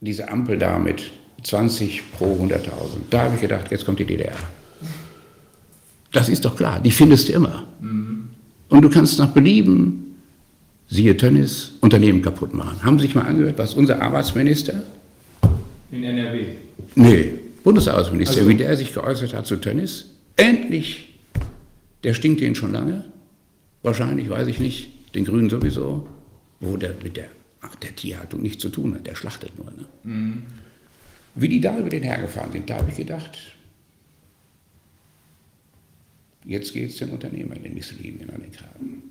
[0.00, 1.10] diese Ampel da mit
[1.42, 2.60] 20 pro 100.000.
[3.10, 4.36] Da habe ich gedacht, jetzt kommt die DDR.
[6.12, 7.66] Das ist doch klar, die findest du immer.
[7.80, 8.30] Mhm.
[8.68, 10.07] Und du kannst nach Belieben
[10.88, 12.82] siehe Tönnies, Unternehmen kaputt machen.
[12.82, 14.82] Haben Sie sich mal angehört, was unser Arbeitsminister?
[15.90, 16.46] In NRW?
[16.94, 18.48] Nee, Bundesarbeitsminister, also.
[18.48, 20.06] wie der sich geäußert hat zu Tönnies.
[20.36, 21.18] Endlich,
[22.04, 23.04] der stinkt den schon lange.
[23.82, 26.06] Wahrscheinlich, weiß ich nicht, den Grünen sowieso,
[26.60, 27.28] wo der mit der,
[27.60, 29.66] ach, der Tierhaltung nichts zu tun hat, der schlachtet nur.
[29.66, 29.86] Ne?
[30.04, 30.42] Mhm.
[31.34, 33.38] Wie die da über den hergefahren sind, da habe ich gedacht,
[36.44, 39.02] jetzt geht es den Unternehmern in den Misslinien an den Kragen.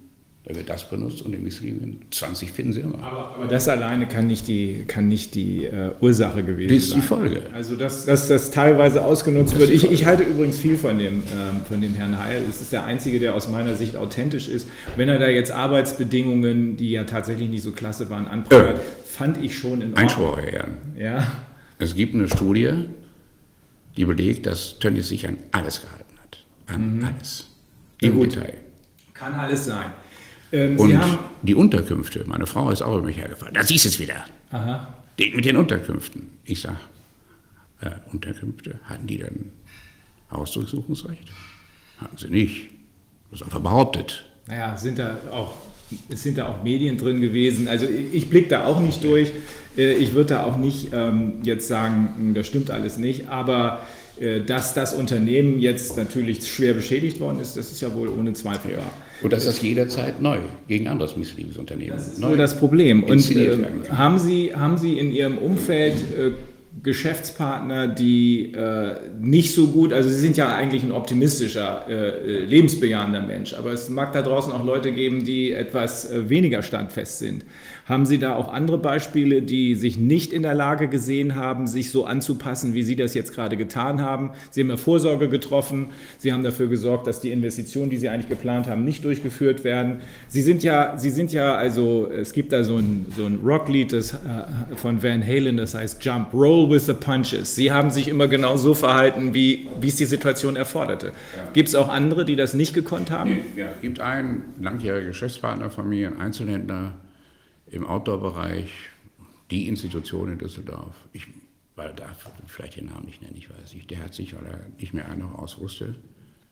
[0.47, 3.03] Da wird das benutzt und in Misslingen 20 finden sie immer.
[3.03, 6.77] Aber, aber, das alleine kann nicht die, kann nicht die äh, Ursache gewesen sein.
[6.77, 7.41] Das ist die Folge.
[7.53, 9.69] Also, dass, dass das teilweise ausgenutzt wird.
[9.71, 12.43] Ich, ich, halte übrigens viel von dem, ähm, von dem Herrn Heil.
[12.49, 14.69] Es ist der Einzige, der aus meiner Sicht authentisch ist.
[14.95, 19.43] Wenn er da jetzt Arbeitsbedingungen, die ja tatsächlich nicht so klasse waren, anprangert, äh, fand
[19.43, 19.97] ich schon in Ordnung.
[19.97, 20.77] Einspruch, Herren.
[20.97, 21.27] Ja.
[21.77, 22.86] Es gibt eine Studie,
[23.97, 26.45] die belegt, dass Tönnies sich an alles gehalten hat.
[26.73, 27.03] An mhm.
[27.03, 27.49] alles.
[27.99, 28.53] Im Detail.
[29.13, 29.91] Kann alles sein.
[30.51, 30.99] Ähm, und
[31.41, 33.53] die Unterkünfte, meine Frau ist auch über mich hergefallen.
[33.53, 34.25] Da siehst du es wieder.
[34.51, 34.93] Aha.
[35.19, 36.29] Die, mit den Unterkünften.
[36.45, 36.77] Ich sage,
[37.81, 39.51] äh, Unterkünfte, hatten die dann
[40.31, 41.27] Hausdurchsuchungsrecht?
[41.99, 42.69] Hatten sie nicht.
[43.31, 44.25] Das ist einfach behauptet.
[44.47, 45.53] Naja, sind da auch,
[46.10, 47.67] es sind da auch Medien drin gewesen.
[47.67, 49.31] Also ich, ich blicke da auch nicht durch.
[49.77, 53.27] Äh, ich würde da auch nicht ähm, jetzt sagen, hm, das stimmt alles nicht.
[53.29, 53.86] Aber
[54.19, 58.33] äh, dass das Unternehmen jetzt natürlich schwer beschädigt worden ist, das ist ja wohl ohne
[58.33, 58.91] Zweifel wahr.
[59.21, 61.95] Und das ist jederzeit neu gegen anderes Missliebensunternehmen.
[61.95, 63.03] Das ist neu nur das Problem.
[63.03, 63.58] Und äh,
[63.89, 66.32] haben, Sie, haben Sie in Ihrem Umfeld äh,
[66.84, 73.21] Geschäftspartner, die äh, nicht so gut, also Sie sind ja eigentlich ein optimistischer, äh, lebensbejahender
[73.21, 77.45] Mensch, aber es mag da draußen auch Leute geben, die etwas äh, weniger standfest sind.
[77.88, 81.89] Haben Sie da auch andere Beispiele, die sich nicht in der Lage gesehen haben, sich
[81.89, 84.32] so anzupassen, wie Sie das jetzt gerade getan haben?
[84.52, 85.91] Sie haben ja Vorsorge getroffen.
[86.17, 90.02] Sie haben dafür gesorgt, dass die Investitionen, die Sie eigentlich geplant haben, nicht durchgeführt werden.
[90.28, 93.93] Sie sind ja, Sie sind ja, also es gibt da so ein, so ein Rocklied
[93.93, 94.17] das, äh,
[94.76, 97.56] von Van Halen, das heißt Jump, Roll with the Punches.
[97.56, 101.08] Sie haben sich immer genau so verhalten, wie, wie es die Situation erforderte.
[101.08, 101.52] Ja.
[101.54, 103.39] Gibt es auch andere, die das nicht gekonnt haben?
[103.56, 106.91] Ja, es gibt einen langjährigen Geschäftspartner von mir, ein Einzelhändler,
[107.71, 108.69] im Outdoor-Bereich
[109.51, 111.27] die Institution in Düsseldorf, ich
[111.77, 114.60] weil darf vielleicht den Namen nicht nennen, ich weiß nicht, der hat sich, weil er
[114.80, 115.93] nicht mehr noch aus wusste,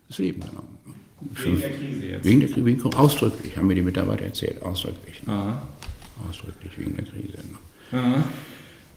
[0.07, 0.77] das Leben genommen.
[1.19, 2.25] Wegen der Krise jetzt?
[2.25, 5.21] Wegen der Krise, ausdrücklich, haben mir die Mitarbeiter erzählt, ausdrücklich.
[5.25, 5.67] Aha.
[6.29, 7.39] Ausdrücklich wegen der Krise.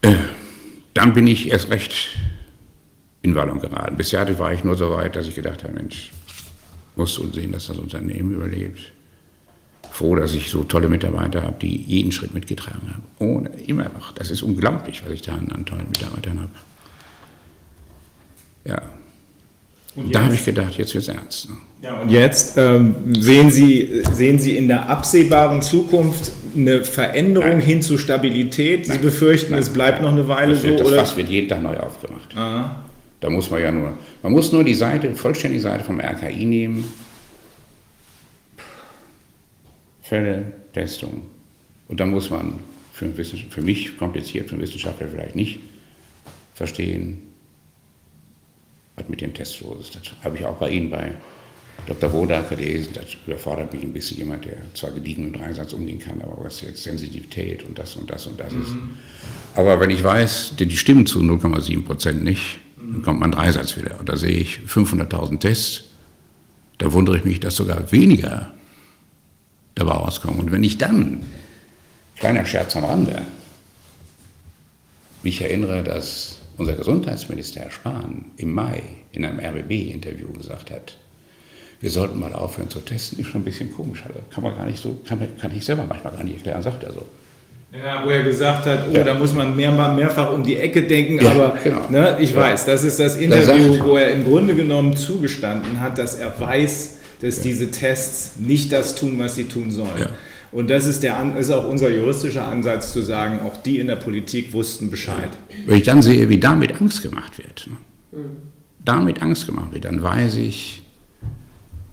[0.03, 0.17] Äh,
[0.93, 2.19] dann bin ich erst recht
[3.23, 3.97] in Wallung geraten.
[3.97, 6.13] Bisher war ich nur so weit, dass ich gedacht habe, Mensch,
[6.95, 8.93] musst du sehen, dass das Unternehmen überlebt
[9.93, 13.03] froh, dass ich so tolle Mitarbeiter habe, die jeden Schritt mitgetragen haben.
[13.19, 14.13] Ohne, immer noch.
[14.13, 16.51] Das ist unglaublich, was ich da an, an tollen Mitarbeitern habe.
[18.65, 18.83] Ja.
[19.97, 21.51] Und da habe ich gedacht, jetzt wird es ernst.
[21.51, 21.57] Ne?
[21.83, 27.61] Ja, und jetzt ähm, sehen, Sie, sehen Sie in der absehbaren Zukunft eine Veränderung Nein.
[27.61, 28.87] hin zu Stabilität?
[28.87, 29.01] Sie Nein.
[29.01, 29.61] befürchten, Nein.
[29.61, 30.85] es bleibt noch eine Weile das wird, so?
[30.85, 31.01] Das oder?
[31.05, 32.37] Fass wird jeden Tag neu aufgemacht.
[32.37, 32.85] Aha.
[33.21, 36.85] Da muss man ja nur, man muss nur die Seite, vollständige Seite vom RKI nehmen
[40.09, 41.23] Fälle, Testung.
[41.89, 42.61] Und dann muss man
[42.93, 45.61] für, für mich kompliziert, für einen Wissenschaftler vielleicht nicht
[46.55, 47.23] verstehen,
[48.97, 49.97] was mit dem Test los ist.
[49.97, 51.13] Das habe ich auch bei Ihnen bei
[51.87, 52.13] Dr.
[52.13, 52.89] Wodak gelesen.
[52.95, 56.63] Das überfordert mich ein bisschen jemand, der zwar gediegen mit Einsatz umgehen kann, aber was
[56.63, 58.63] jetzt Sensitivität und das und das und das mhm.
[58.63, 58.73] ist.
[59.55, 64.01] Aber wenn ich weiß, die stimmen zu 0,7 Prozent nicht, dann kommt mein Dreisatz wieder.
[64.01, 65.85] Und da sehe ich 500.000 Tests.
[66.79, 68.55] Da wundere ich mich, dass sogar weniger
[69.79, 70.41] dabei rauskommen.
[70.41, 71.23] Und wenn ich dann,
[72.17, 73.23] kleiner Scherz am Rande,
[75.23, 80.97] mich erinnere, dass unser Gesundheitsminister Herr Spahn im Mai in einem RBB-Interview gesagt hat,
[81.81, 84.03] wir sollten mal aufhören zu testen, ist schon ein bisschen komisch.
[84.07, 86.83] Also kann man gar nicht so, kann, kann ich selber manchmal gar nicht erklären, sagt
[86.83, 87.07] er so.
[87.71, 89.05] Ja, wo er gesagt hat, oh, ja.
[89.05, 91.83] da muss man mehr, mehrfach um die Ecke denken, ja, aber genau.
[91.91, 95.99] ne, ich weiß, das ist das Interview, das wo er im Grunde genommen zugestanden hat,
[95.99, 100.09] dass er weiß, dass diese Tests nicht das tun, was sie tun sollen.
[100.51, 103.97] Und das ist, der, ist auch unser juristischer Ansatz zu sagen, auch die in der
[103.97, 105.31] Politik wussten Bescheid.
[105.67, 108.19] Wenn ich dann sehe, wie damit Angst gemacht wird, ne?
[108.19, 108.37] mhm.
[108.83, 110.83] damit Angst gemacht wird, dann weiß ich,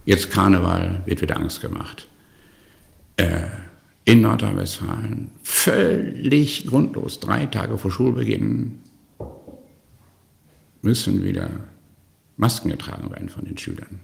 [0.05, 2.07] jetzt Karneval wird wieder Angst gemacht.
[3.17, 3.47] Äh,
[4.05, 8.79] in Nordrhein-Westfalen völlig grundlos, drei Tage vor Schulbeginn
[10.81, 11.49] müssen wieder
[12.38, 13.99] Masken getragen werden von den Schülern.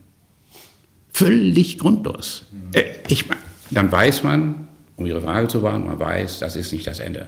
[1.13, 2.45] Völlig grundlos.
[2.73, 3.25] Äh, ich,
[3.69, 7.27] dann weiß man, um Ihre Frage zu beantworten, man weiß, das ist nicht das Ende.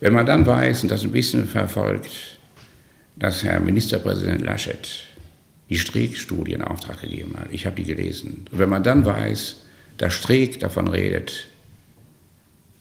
[0.00, 2.10] Wenn man dann weiß und das ein bisschen verfolgt,
[3.16, 4.88] dass Herr Ministerpräsident Laschet
[5.70, 9.56] die Streeck-Studie in Auftrag gegeben hat, ich habe die gelesen, und wenn man dann weiß,
[9.96, 11.48] dass Streeck davon redet,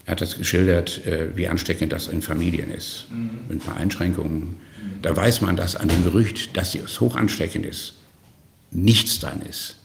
[0.06, 3.30] er hat das geschildert, äh, wie ansteckend das in Familien ist, mhm.
[3.48, 4.58] mit ein paar Einschränkungen.
[5.02, 7.96] Da weiß man, dass an dem Gerücht, dass es hoch ansteckend ist,
[8.73, 9.77] nichts dran ist.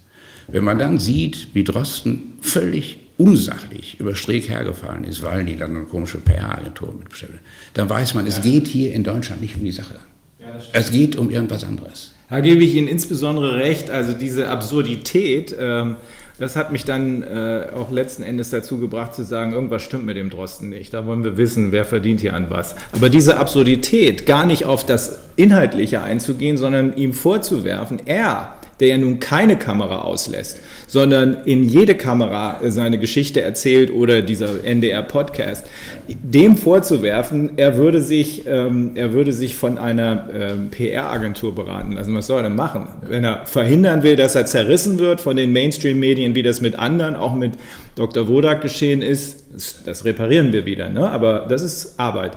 [0.48, 5.76] Wenn man dann sieht, wie Drosten völlig unsachlich über Streeck hergefallen ist, weil die dann
[5.76, 7.40] eine komische PR-Agentur mitbestimmt,
[7.74, 9.96] dann weiß man, es geht hier in Deutschland nicht um die Sache.
[10.40, 12.14] Ja, es geht um irgendwas anderes.
[12.30, 15.96] Da gebe ich Ihnen insbesondere recht, also diese Absurdität, ähm,
[16.38, 20.16] das hat mich dann äh, auch letzten Endes dazu gebracht zu sagen, irgendwas stimmt mit
[20.16, 20.94] dem Drosten nicht.
[20.94, 22.76] Da wollen wir wissen, wer verdient hier an was.
[22.92, 28.98] Aber diese Absurdität, gar nicht auf das Inhaltliche einzugehen, sondern ihm vorzuwerfen, er der ja
[28.98, 35.66] nun keine Kamera auslässt, sondern in jede Kamera seine Geschichte erzählt oder dieser NDR-Podcast,
[36.08, 42.14] dem vorzuwerfen, er würde sich, ähm, er würde sich von einer ähm, PR-Agentur beraten lassen.
[42.14, 42.88] Was soll er denn machen?
[43.06, 47.16] Wenn er verhindern will, dass er zerrissen wird von den Mainstream-Medien, wie das mit anderen,
[47.16, 47.52] auch mit
[47.96, 48.28] Dr.
[48.28, 51.10] Wodak geschehen ist, das, das reparieren wir wieder, ne?
[51.10, 52.32] aber das ist Arbeit.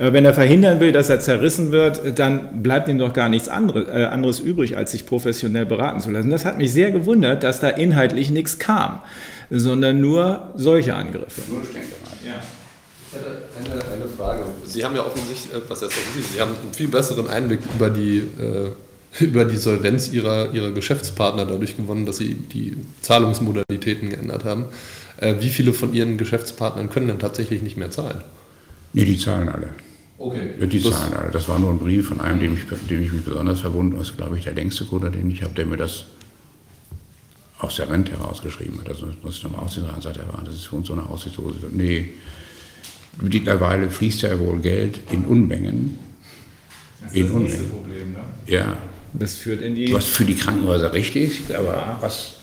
[0.00, 3.48] Äh, wenn er verhindern will, dass er zerrissen wird, dann bleibt ihm doch gar nichts
[3.48, 6.30] äh, anderes übrig, als sich professionell beraten zu lassen.
[6.30, 9.00] Das hat mich sehr gewundert, dass da inhaltlich nichts kam,
[9.50, 11.42] sondern nur solche Angriffe.
[11.48, 12.42] Nur ja.
[13.12, 14.44] Ich hätte eine, eine, Frage.
[14.64, 15.94] Sie haben ja offensichtlich, äh, was jetzt
[16.32, 18.26] Sie haben einen viel besseren Einblick über die,
[19.20, 24.66] über die Solvenz ihrer, ihrer Geschäftspartner dadurch gewonnen, dass sie die Zahlungsmodalitäten geändert haben.
[25.40, 28.22] wie viele von Ihren Geschäftspartnern können denn tatsächlich nicht mehr zahlen?
[28.92, 29.70] Nee, die zahlen alle.
[30.20, 30.50] Okay.
[30.66, 31.30] Die das zahlen alle.
[31.30, 34.00] Das war nur ein Brief von einem, dem ich, dem ich mich besonders verbunden habe.
[34.00, 36.04] Das ist, glaube ich, der längste Kunde, den ich habe, der mir das
[37.58, 38.90] aus der Rente herausgeschrieben hat.
[38.90, 41.56] Also muss ich nochmal aussehen, sagt er, das ist für uns so eine Aussichtslose.
[41.70, 42.10] Nee,
[43.18, 45.98] mittlerweile fließt ja wohl Geld in Unmengen.
[47.00, 47.70] Das ist in das Unmengen.
[47.70, 48.18] Problem, ne?
[48.46, 48.76] Ja.
[49.14, 49.90] Das führt in die.
[49.92, 51.98] Was für die Krankenhäuser richtig, aber ja.
[52.00, 52.34] was.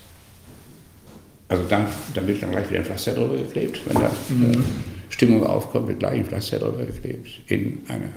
[1.47, 1.85] Also dann,
[2.15, 4.11] dann wird dann gleich wieder ein Pflaster drüber geklebt, wenn da.
[4.29, 4.51] Mhm.
[4.51, 7.27] Äh, Stimmung aufkommt, wird gleich ein Pflaster drüber geklebt.
[7.47, 8.09] In einer,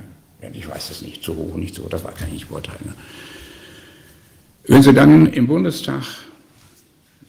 [0.52, 2.80] ich weiß es nicht, zu hoch, nicht so, das war nicht beurteilen.
[2.84, 2.94] Ne?
[4.66, 6.04] Wenn Sie dann im Bundestag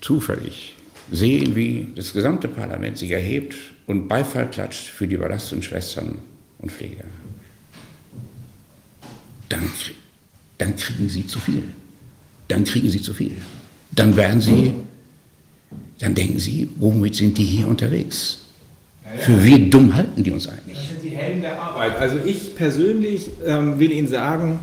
[0.01, 0.75] zufällig
[1.11, 3.55] sehen, wie das gesamte Parlament sich erhebt
[3.87, 6.19] und Beifall klatscht für die überlasteten Schwestern
[6.59, 7.05] und Pfleger,
[9.49, 9.69] dann,
[10.57, 11.63] dann kriegen Sie zu viel.
[12.47, 13.37] Dann kriegen Sie zu viel.
[13.91, 14.73] Dann werden Sie,
[15.99, 18.40] dann denken Sie, womit sind die hier unterwegs?
[19.19, 20.77] Für wie dumm halten die uns eigentlich?
[20.77, 21.99] Das sind die Helden der Arbeit.
[21.99, 24.59] Also ich persönlich ähm, will Ihnen sagen,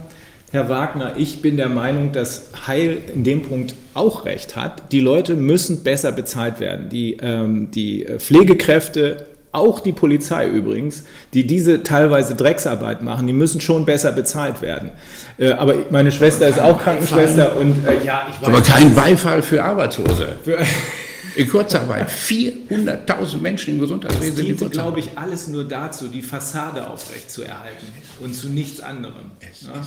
[0.50, 4.92] Herr Wagner, ich bin der Meinung, dass Heil in dem Punkt auch recht hat.
[4.92, 6.88] Die Leute müssen besser bezahlt werden.
[6.88, 13.61] Die, ähm, die Pflegekräfte, auch die Polizei übrigens, die diese teilweise Drecksarbeit machen, die müssen
[13.61, 14.90] schon besser bezahlt werden.
[15.38, 18.48] Äh, aber meine Schwester ist auch Krankenschwester und äh, ja, ich weiß.
[18.48, 20.37] Aber kein Beifall für Arbeitslose.
[20.44, 20.58] Für,
[21.38, 26.90] in Kurzarbeit 400.000 Menschen im Gesundheitswesen das diente, glaube ich, alles nur dazu, die Fassade
[26.90, 27.87] aufrechtzuerhalten
[28.18, 29.31] und zu nichts anderem.
[29.61, 29.81] Ja?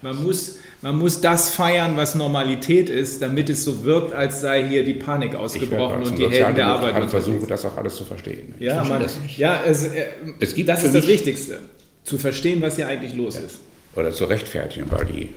[0.00, 4.66] Man, muss, man muss das feiern, was Normalität ist, damit es so wirkt, als sei
[4.66, 7.04] hier die Panik ausgebrochen und die Helden der Arbeit.
[7.04, 8.54] Ich versuche das auch alles zu verstehen.
[8.58, 9.04] Ja, man,
[9.36, 10.06] ja es, äh,
[10.40, 11.58] es gibt das ist das Wichtigste,
[12.04, 13.42] zu verstehen, was hier eigentlich los ja.
[13.42, 13.58] ist.
[13.94, 15.28] Oder zu rechtfertigen, weil die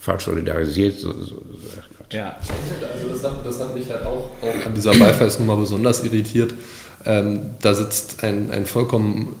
[0.00, 0.98] falsch solidarisiert.
[0.98, 1.36] So, so, so.
[2.12, 2.36] Ja.
[2.92, 6.54] Also das hat, das hat mich halt auch, an dieser Beifallsnummer besonders irritiert.
[7.06, 9.36] Ähm, da sitzt ein, ein vollkommen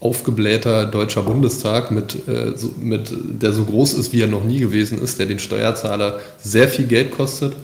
[0.00, 4.58] aufgeblähter deutscher Bundestag, mit, äh, so, mit, der so groß ist, wie er noch nie
[4.58, 7.54] gewesen ist, der den Steuerzahler sehr viel Geld kostet.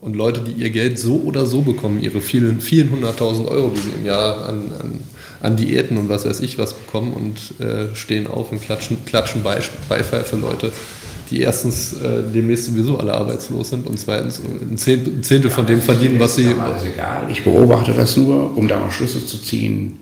[0.00, 3.80] Und Leute, die ihr Geld so oder so bekommen, ihre vielen, vielen hunderttausend Euro, die
[3.80, 5.00] sie im Jahr an, an,
[5.40, 9.42] an Diäten und was weiß ich was bekommen und äh, stehen auf und klatschen, klatschen
[9.42, 10.72] Beifall für Leute,
[11.30, 15.66] die erstens äh, demnächst sowieso alle arbeitslos sind und zweitens ein Zehntel, ein Zehntel von
[15.66, 16.44] dem verdienen, was sie.
[16.44, 17.26] Ist egal.
[17.30, 19.98] Ich beobachte das nur, um daraus Schlüsse zu ziehen,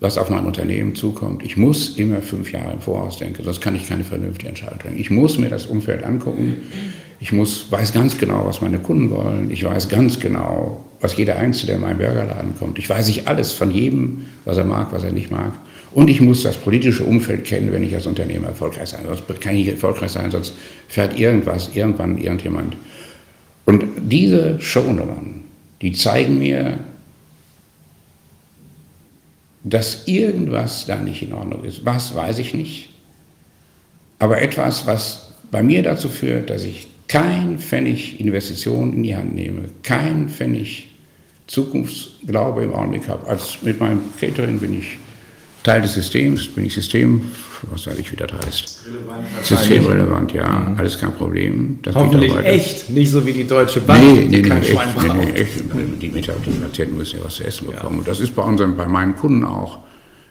[0.00, 1.42] was auf mein Unternehmen zukommt.
[1.44, 4.98] Ich muss immer fünf Jahre im Voraus denken, sonst kann ich keine vernünftige Entscheidung treffen.
[4.98, 6.56] Ich muss mir das Umfeld angucken.
[7.20, 9.50] Ich muss, weiß ganz genau, was meine Kunden wollen.
[9.50, 12.78] Ich weiß ganz genau, was jeder Einzelne, der in meinen Burgerladen kommt.
[12.78, 15.52] Ich weiß ich alles von jedem, was er mag, was er nicht mag.
[15.94, 19.16] Und ich muss das politische Umfeld kennen, wenn ich als Unternehmer erfolgreich sein will.
[19.16, 20.54] Sonst kann ich erfolgreich sein, sonst
[20.88, 22.76] fährt irgendwas, irgendwann irgendjemand.
[23.64, 25.44] Und diese Shownummern,
[25.80, 26.80] die zeigen mir,
[29.62, 31.86] dass irgendwas da nicht in Ordnung ist.
[31.86, 32.90] Was, weiß ich nicht.
[34.18, 39.34] Aber etwas, was bei mir dazu führt, dass ich kein Pfennig Investition in die Hand
[39.34, 40.88] nehme, kein Pfennig
[41.46, 43.26] Zukunftsglaube im Augenblick habe.
[43.28, 44.98] Als mit meinem Catering bin ich
[45.64, 47.32] Teil des Systems, bin ich System,
[47.70, 48.84] was weiß ich, wie das heißt.
[49.42, 50.78] Systemrelevant, ja, mhm.
[50.78, 51.78] alles kein Problem.
[51.82, 54.02] Das Hoffentlich echt, nicht so wie die Deutsche Bank.
[54.02, 55.64] Nee, nee, nee, echt, nee, nee, echt.
[56.02, 57.94] Die Mitarbeiter, die Patienten müssen ja was zu essen bekommen.
[57.94, 57.98] Ja.
[58.00, 59.78] Und das ist bei unseren, bei meinen Kunden auch,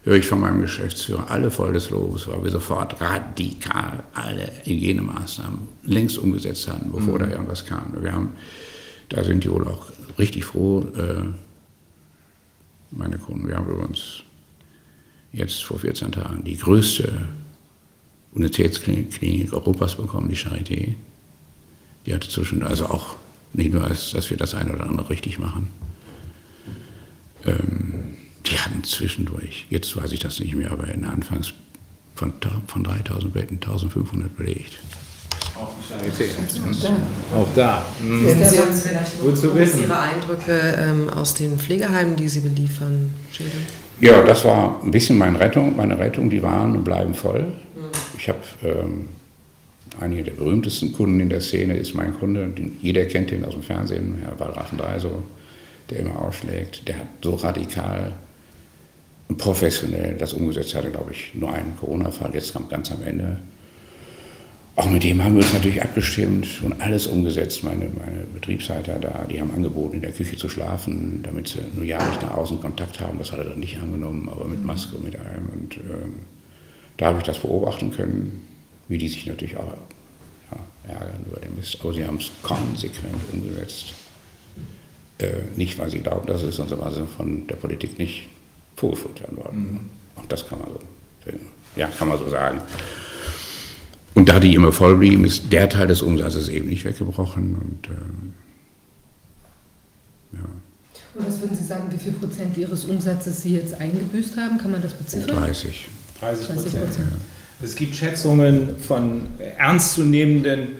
[0.04, 5.62] höre ich von meinem Geschäftsführer, alle voll des Lobes, weil wir sofort radikal alle Hygienemaßnahmen
[5.84, 7.24] längst umgesetzt haben, bevor mhm.
[7.24, 7.92] da irgendwas kam.
[8.00, 8.34] Wir haben,
[9.10, 9.88] da sind die wohl auch
[10.20, 11.24] richtig froh, äh,
[12.92, 13.48] meine Kunden.
[13.48, 14.22] Wir haben übrigens
[15.34, 17.28] jetzt vor 14 Tagen die größte
[18.34, 20.94] Universitätsklinik Europas bekommen, die Charité.
[22.06, 23.16] Die hatte zwischen, also auch
[23.54, 25.70] nicht nur, als, dass wir das eine oder andere richtig machen.
[27.46, 28.16] Ähm,
[28.46, 31.54] die hatten zwischendurch, jetzt weiß ich das nicht mehr, aber in der Anfangs
[32.16, 32.34] von,
[32.68, 34.80] von 3000 Betten 1500 belegt.
[35.56, 36.30] Auch die Charité.
[37.36, 37.86] Auch da.
[38.02, 38.26] Mhm.
[38.26, 39.82] Können Sie uns vielleicht Gut zu wissen.
[39.82, 43.66] Ihre Eindrücke ähm, aus den Pflegeheimen, die Sie beliefern, schildern?
[44.04, 45.78] Ja, das war ein bisschen meine Rettung.
[45.78, 47.54] Meine Rettung, die waren und bleiben voll.
[48.18, 49.08] Ich habe ähm,
[49.98, 52.52] einige der berühmtesten Kunden in der Szene ist mein Kunde.
[52.82, 55.24] Jeder kennt ihn aus dem Fernsehen, Herr Walrachen-Dreiso,
[55.90, 56.86] der immer ausschlägt.
[56.86, 58.12] Der hat so radikal
[59.30, 60.76] und professionell das umgesetzt.
[60.76, 63.40] Hatte, glaube ich, nur einen Corona-Fall, jetzt kam ganz am Ende.
[64.76, 67.64] Auch mit dem haben wir uns natürlich abgestimmt und alles umgesetzt.
[67.64, 71.86] Meine, meine Betriebsleiter da, die haben angeboten, in der Küche zu schlafen, damit sie nur
[71.86, 73.20] ja nicht nach außen Kontakt haben.
[73.20, 75.50] Das hat er dann nicht angenommen, aber mit Maske und mit allem.
[75.54, 76.16] Und ähm,
[76.98, 78.48] da habe ich das beobachten können,
[78.88, 79.76] wie die sich natürlich auch
[80.52, 81.78] ja, ärgern über den Mist.
[81.80, 83.94] Aber sie haben es konsequent umgesetzt.
[85.20, 88.28] Äh, nicht, weil sie glauben, dass es, sondern weil sie von der Politik nicht
[88.76, 89.58] vorgeführt werden wollten.
[89.60, 89.80] Mhm.
[90.16, 90.80] Auch das kann man so,
[91.76, 92.60] ja, kann man so sagen.
[94.16, 97.56] Und da die immer voll blieben, ist der Teil des Umsatzes eben nicht weggebrochen.
[97.56, 98.34] Und, ähm,
[100.34, 100.40] ja.
[101.16, 104.58] und was würden Sie sagen, wie viel Prozent Ihres Umsatzes Sie jetzt eingebüßt haben?
[104.58, 105.38] Kann man das beziffern?
[105.38, 105.88] 30.
[106.20, 106.76] 30 Prozent.
[106.76, 107.06] Ja.
[107.64, 110.74] Es gibt Schätzungen von ernstzunehmenden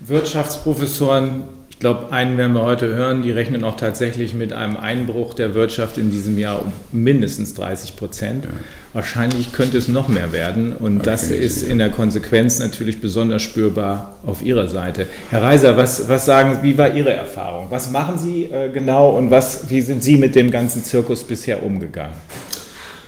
[0.00, 1.44] Wirtschaftsprofessoren,
[1.82, 5.98] glaube, einen werden wir heute hören, die rechnen auch tatsächlich mit einem Einbruch der Wirtschaft
[5.98, 8.44] in diesem Jahr um mindestens 30 Prozent.
[8.44, 8.50] Ja.
[8.94, 14.18] Wahrscheinlich könnte es noch mehr werden und das ist in der Konsequenz natürlich besonders spürbar
[14.26, 15.06] auf Ihrer Seite.
[15.30, 17.68] Herr Reiser, was, was sagen, wie war Ihre Erfahrung?
[17.70, 21.62] Was machen Sie äh, genau und was, wie sind Sie mit dem ganzen Zirkus bisher
[21.62, 22.12] umgegangen?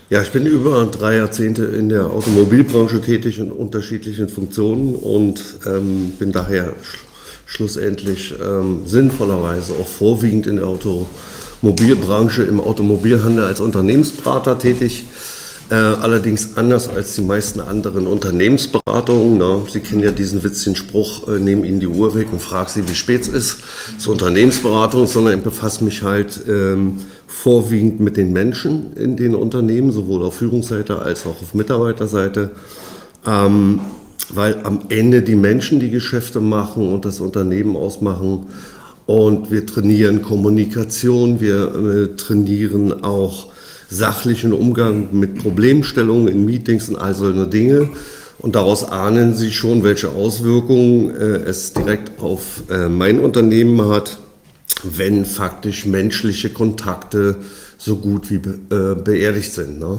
[0.09, 6.13] Ja, ich bin über drei Jahrzehnte in der Automobilbranche tätig in unterschiedlichen Funktionen und ähm,
[6.19, 6.73] bin daher
[7.45, 15.05] schlussendlich ähm, sinnvollerweise auch vorwiegend in der Automobilbranche im Automobilhandel als Unternehmensberater tätig.
[15.71, 19.39] Äh, allerdings anders als die meisten anderen Unternehmensberatungen.
[19.39, 22.69] Na, Sie kennen ja diesen witzigen Spruch, äh, nehmen Ihnen die Uhr weg und frag
[22.69, 23.59] Sie, wie spät es ist.
[23.99, 29.91] Zur Unternehmensberatung, sondern ich befasse mich halt ähm, vorwiegend mit den Menschen in den Unternehmen,
[29.91, 32.51] sowohl auf Führungsseite als auch auf Mitarbeiterseite.
[33.27, 33.81] Ähm,
[34.35, 38.47] weil am Ende die Menschen die Geschäfte machen und das Unternehmen ausmachen.
[39.07, 43.49] Und wir trainieren Kommunikation, wir äh, trainieren auch
[43.95, 47.89] sachlichen Umgang mit Problemstellungen in Meetings und all solche Dinge.
[48.39, 54.19] Und daraus ahnen Sie schon, welche Auswirkungen äh, es direkt auf äh, mein Unternehmen hat,
[54.83, 57.37] wenn faktisch menschliche Kontakte
[57.79, 59.79] so gut wie be äh, beerdigt sind.
[59.79, 59.99] Ne?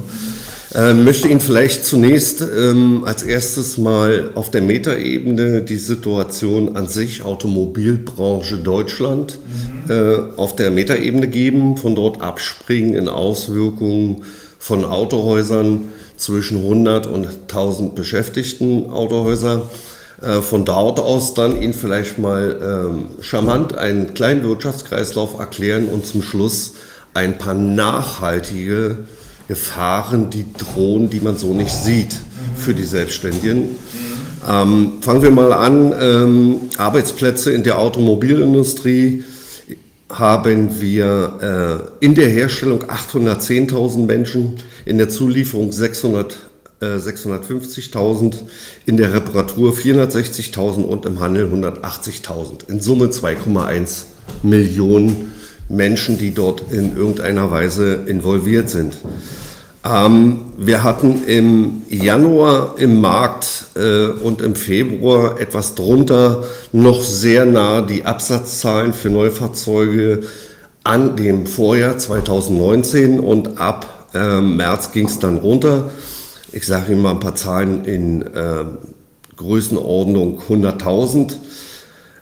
[0.74, 6.88] Ähm, möchte Ihnen vielleicht zunächst ähm, als erstes mal auf der Metaebene die Situation an
[6.88, 9.90] sich, Automobilbranche Deutschland, mhm.
[9.90, 14.24] äh, auf der Metaebene geben, von dort abspringen in Auswirkungen
[14.58, 19.70] von Autohäusern zwischen 100 und 1000 Beschäftigten Autohäuser.
[20.20, 26.06] Äh, von dort aus dann Ihnen vielleicht mal ähm, charmant einen kleinen Wirtschaftskreislauf erklären und
[26.06, 26.72] zum Schluss
[27.16, 28.98] ein paar nachhaltige
[29.48, 32.20] Gefahren, die drohen, die man so nicht sieht
[32.56, 33.76] für die Selbstständigen.
[34.46, 39.24] Ähm, fangen wir mal an, ähm, Arbeitsplätze in der Automobilindustrie.
[40.08, 44.54] haben wir äh, in der Herstellung 810.000 Menschen,
[44.84, 46.36] in der Zulieferung 600,
[46.80, 48.34] äh, 650.000,
[48.84, 52.68] in der Reparatur 460.000 und im Handel 180.000.
[52.68, 54.04] In Summe 2,1
[54.44, 55.32] Millionen
[55.68, 58.96] Menschen, die dort in irgendeiner Weise involviert sind.
[59.84, 67.46] Ähm, wir hatten im Januar im Markt äh, und im Februar etwas drunter noch sehr
[67.46, 70.22] nah die Absatzzahlen für Neufahrzeuge
[70.82, 75.90] an dem Vorjahr 2019 und ab äh, März ging es dann runter.
[76.52, 78.64] Ich sage Ihnen mal ein paar Zahlen in äh,
[79.36, 81.34] Größenordnung 100.000.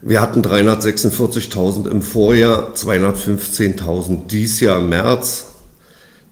[0.07, 5.47] Wir hatten 346.000 im Vorjahr, 215.000 dies Jahr im März,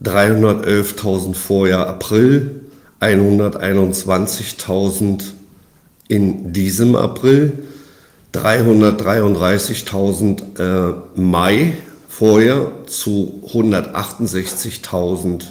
[0.05, 2.67] 311.000 Vorjahr April,
[3.01, 5.23] 121.000
[6.07, 7.61] in diesem April,
[8.35, 11.79] 333.000 äh, Mai
[12.11, 15.45] vorher zu 168.000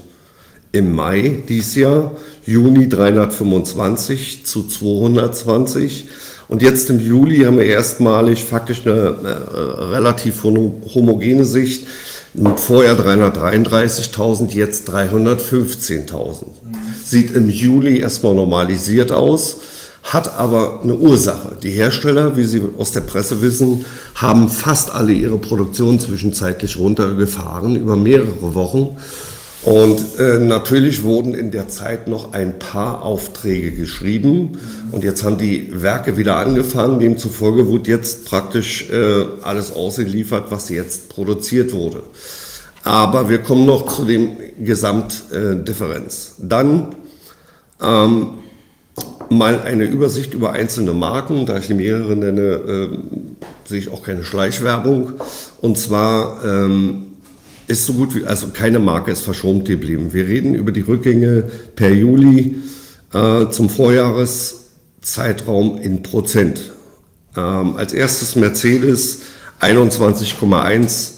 [0.74, 2.11] im Mai dieses Jahr,
[2.45, 6.05] Juni 325 zu 220
[6.52, 11.88] und jetzt im Juli haben wir erstmalig faktisch eine äh, relativ homogene Sicht
[12.34, 16.45] Vorher 333.000, jetzt 315.000.
[17.04, 19.58] Sieht im Juli erstmal normalisiert aus,
[20.04, 21.58] hat aber eine Ursache.
[21.62, 23.86] Die Hersteller, wie Sie aus der Presse wissen,
[24.16, 28.95] haben fast alle ihre Produktion zwischenzeitlich runtergefahren über mehrere Wochen.
[29.64, 34.57] Und äh, natürlich wurden in der Zeit noch ein paar Aufträge geschrieben.
[34.91, 36.99] Und jetzt haben die Werke wieder angefangen.
[36.99, 42.01] Demzufolge wurde jetzt praktisch äh, alles ausgeliefert, was jetzt produziert wurde.
[42.84, 46.36] Aber wir kommen noch zu dem Gesamtdifferenz.
[46.39, 46.95] Äh, Dann
[47.80, 48.30] ähm,
[49.30, 51.45] mal eine Übersicht über einzelne Marken.
[51.45, 52.89] Da ich mehrere nenne, äh,
[53.66, 55.14] sehe ich auch keine Schleichwerbung.
[55.62, 57.11] Und zwar ähm,
[57.68, 60.14] ist so gut wie, also keine Marke ist verschont geblieben.
[60.14, 61.43] Wir reden über die Rückgänge
[61.76, 62.55] per Juli
[63.14, 66.72] äh, zum Vorjahreszeitraum in Prozent.
[67.36, 69.20] Ähm, als erstes Mercedes
[69.62, 71.12] 21,1,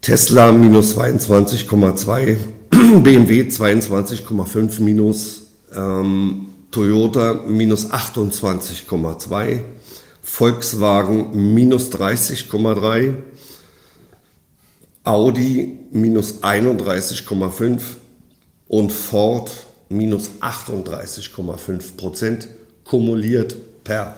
[0.00, 2.36] Tesla minus 22,2,
[3.02, 5.42] BMW 22,5 minus,
[5.74, 9.60] ähm, Toyota minus 28,2,
[10.22, 13.14] Volkswagen minus 30,3,
[15.08, 17.80] Audi minus 31,5
[18.66, 19.50] und Ford
[19.88, 22.48] minus 38,5 Prozent
[22.84, 24.16] kumuliert per.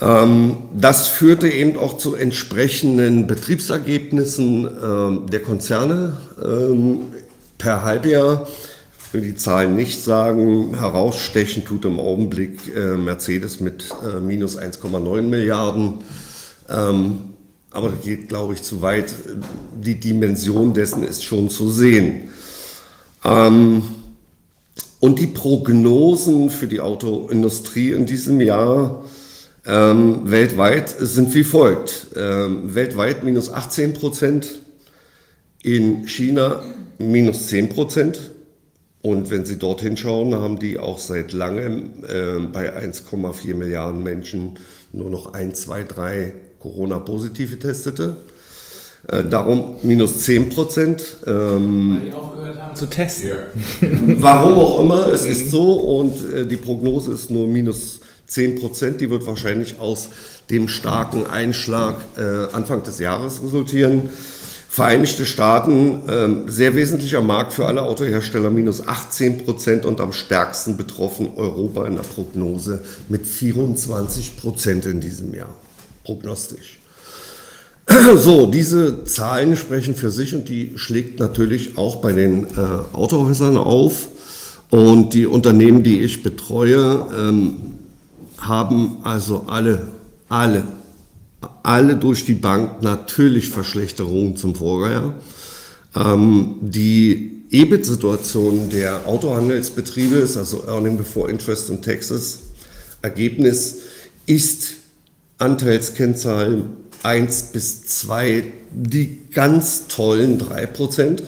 [0.00, 7.02] Ähm, das führte eben auch zu entsprechenden Betriebsergebnissen ähm, der Konzerne ähm,
[7.56, 8.48] per Halbjahr.
[8.98, 10.76] Ich will die Zahlen nicht sagen.
[10.76, 15.98] Herausstechen tut im Augenblick äh, Mercedes mit äh, minus 1,9 Milliarden.
[17.74, 19.12] Aber das geht, glaube ich, zu weit.
[19.76, 22.30] Die Dimension dessen ist schon zu sehen.
[23.24, 23.82] Ähm,
[25.00, 29.04] und die Prognosen für die Autoindustrie in diesem Jahr
[29.66, 32.06] ähm, weltweit sind wie folgt.
[32.16, 34.60] Ähm, weltweit minus 18 Prozent,
[35.62, 36.62] in China
[36.98, 38.30] minus 10 Prozent.
[39.02, 44.58] Und wenn Sie dorthin schauen, haben die auch seit langem äh, bei 1,4 Milliarden Menschen
[44.92, 46.34] nur noch 1, 2, 3
[46.64, 48.16] Corona-Positive testete.
[49.06, 51.02] Äh, darum minus 10 Prozent.
[51.26, 53.32] Ähm, Weil die aufgehört haben zu testen.
[54.20, 59.02] Warum auch immer, es ist so und äh, die Prognose ist nur minus 10 Prozent.
[59.02, 60.08] Die wird wahrscheinlich aus
[60.48, 64.08] dem starken Einschlag äh, Anfang des Jahres resultieren.
[64.70, 70.78] Vereinigte Staaten, äh, sehr wesentlicher Markt für alle Autohersteller, minus 18 Prozent und am stärksten
[70.78, 75.54] betroffen Europa in der Prognose mit 24 Prozent in diesem Jahr
[76.04, 76.78] prognostisch.
[78.16, 82.60] So, diese Zahlen sprechen für sich und die schlägt natürlich auch bei den äh,
[82.92, 84.08] Autohäusern auf.
[84.70, 87.74] Und die Unternehmen, die ich betreue, ähm,
[88.38, 89.88] haben also alle,
[90.28, 90.64] alle,
[91.62, 95.14] alle durch die Bank natürlich Verschlechterungen zum Vorjahr.
[95.94, 102.40] Ähm, die EBIT-Situation der Autohandelsbetriebe ist also Earning Before Interest and Taxes.
[103.02, 103.76] Ergebnis
[104.26, 104.73] ist
[105.38, 106.64] Anteilskennzahlen
[107.02, 111.22] 1 bis 2 die ganz tollen 3 Prozent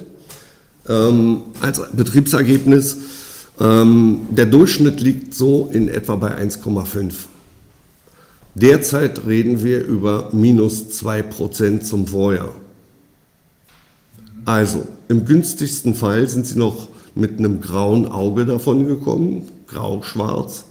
[0.88, 2.96] ähm, als Betriebsergebnis.
[3.60, 7.12] Ähm, der Durchschnitt liegt so in etwa bei 1,5.
[8.54, 12.54] Derzeit reden wir über minus 2 Prozent zum Vorjahr.
[14.44, 20.64] Also im günstigsten Fall sind sie noch mit einem grauen Auge davon gekommen, grau-schwarz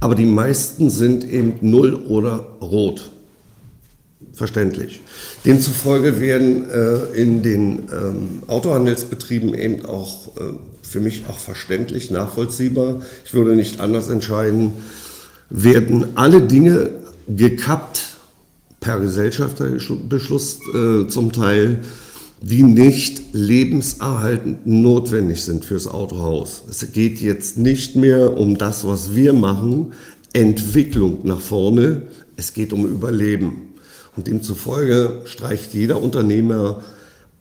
[0.00, 3.10] aber die meisten sind eben null oder rot.
[4.32, 5.00] Verständlich.
[5.44, 13.02] Demzufolge werden äh, in den ähm, Autohandelsbetrieben eben auch äh, für mich auch verständlich, nachvollziehbar,
[13.24, 14.72] ich würde nicht anders entscheiden,
[15.50, 16.90] werden alle Dinge
[17.28, 18.16] gekappt
[18.80, 21.80] per Gesellschafterbeschluss äh, zum Teil,
[22.40, 26.62] die nicht lebenserhaltend notwendig sind fürs Autohaus.
[26.68, 29.92] Es geht jetzt nicht mehr um das, was wir machen,
[30.32, 32.02] Entwicklung nach vorne,
[32.36, 33.74] es geht um Überleben.
[34.16, 36.82] Und demzufolge streicht jeder Unternehmer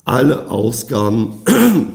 [0.06, 1.42] alle Ausgaben,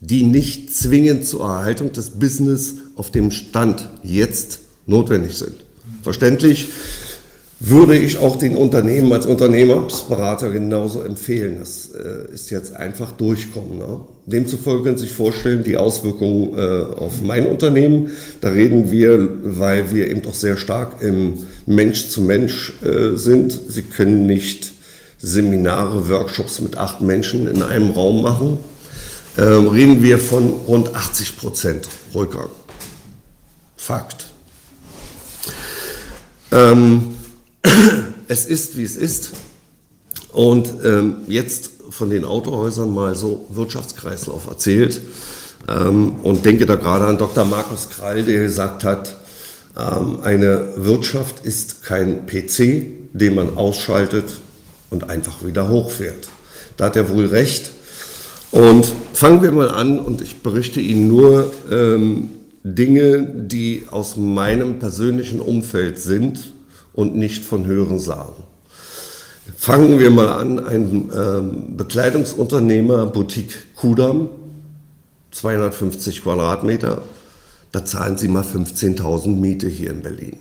[0.00, 5.54] die nicht zwingend zur Erhaltung des Business auf dem Stand jetzt notwendig sind.
[6.02, 6.68] Verständlich
[7.60, 11.56] würde ich auch den Unternehmen als Unternehmensberater genauso empfehlen.
[11.58, 13.78] Das äh, ist jetzt einfach durchkommen.
[13.78, 14.00] Ne?
[14.26, 18.12] Demzufolge können Sie sich vorstellen, die Auswirkungen äh, auf mein Unternehmen.
[18.40, 23.58] Da reden wir, weil wir eben doch sehr stark im Mensch zu Mensch äh, sind.
[23.68, 24.72] Sie können nicht
[25.18, 28.58] Seminare, Workshops mit acht Menschen in einem Raum machen.
[29.36, 32.50] Ähm, reden wir von rund 80 Prozent Rückgang.
[33.76, 34.26] Fakt.
[36.52, 37.17] Ähm,
[38.28, 39.32] es ist, wie es ist.
[40.32, 45.00] Und ähm, jetzt von den Autohäusern mal so Wirtschaftskreislauf erzählt
[45.68, 47.44] ähm, und denke da gerade an Dr.
[47.44, 49.16] Markus Krall, der gesagt hat,
[49.76, 54.24] ähm, eine Wirtschaft ist kein PC, den man ausschaltet
[54.90, 56.28] und einfach wieder hochfährt.
[56.76, 57.72] Da hat er wohl recht.
[58.50, 62.30] Und fangen wir mal an und ich berichte Ihnen nur ähm,
[62.62, 66.52] Dinge, die aus meinem persönlichen Umfeld sind
[66.98, 68.42] und nicht von Hören sagen.
[69.56, 74.30] Fangen wir mal an, ein ähm, Bekleidungsunternehmer, Boutique Kudam,
[75.30, 77.02] 250 Quadratmeter,
[77.70, 80.40] da zahlen Sie mal 15.000 Miete hier in Berlin.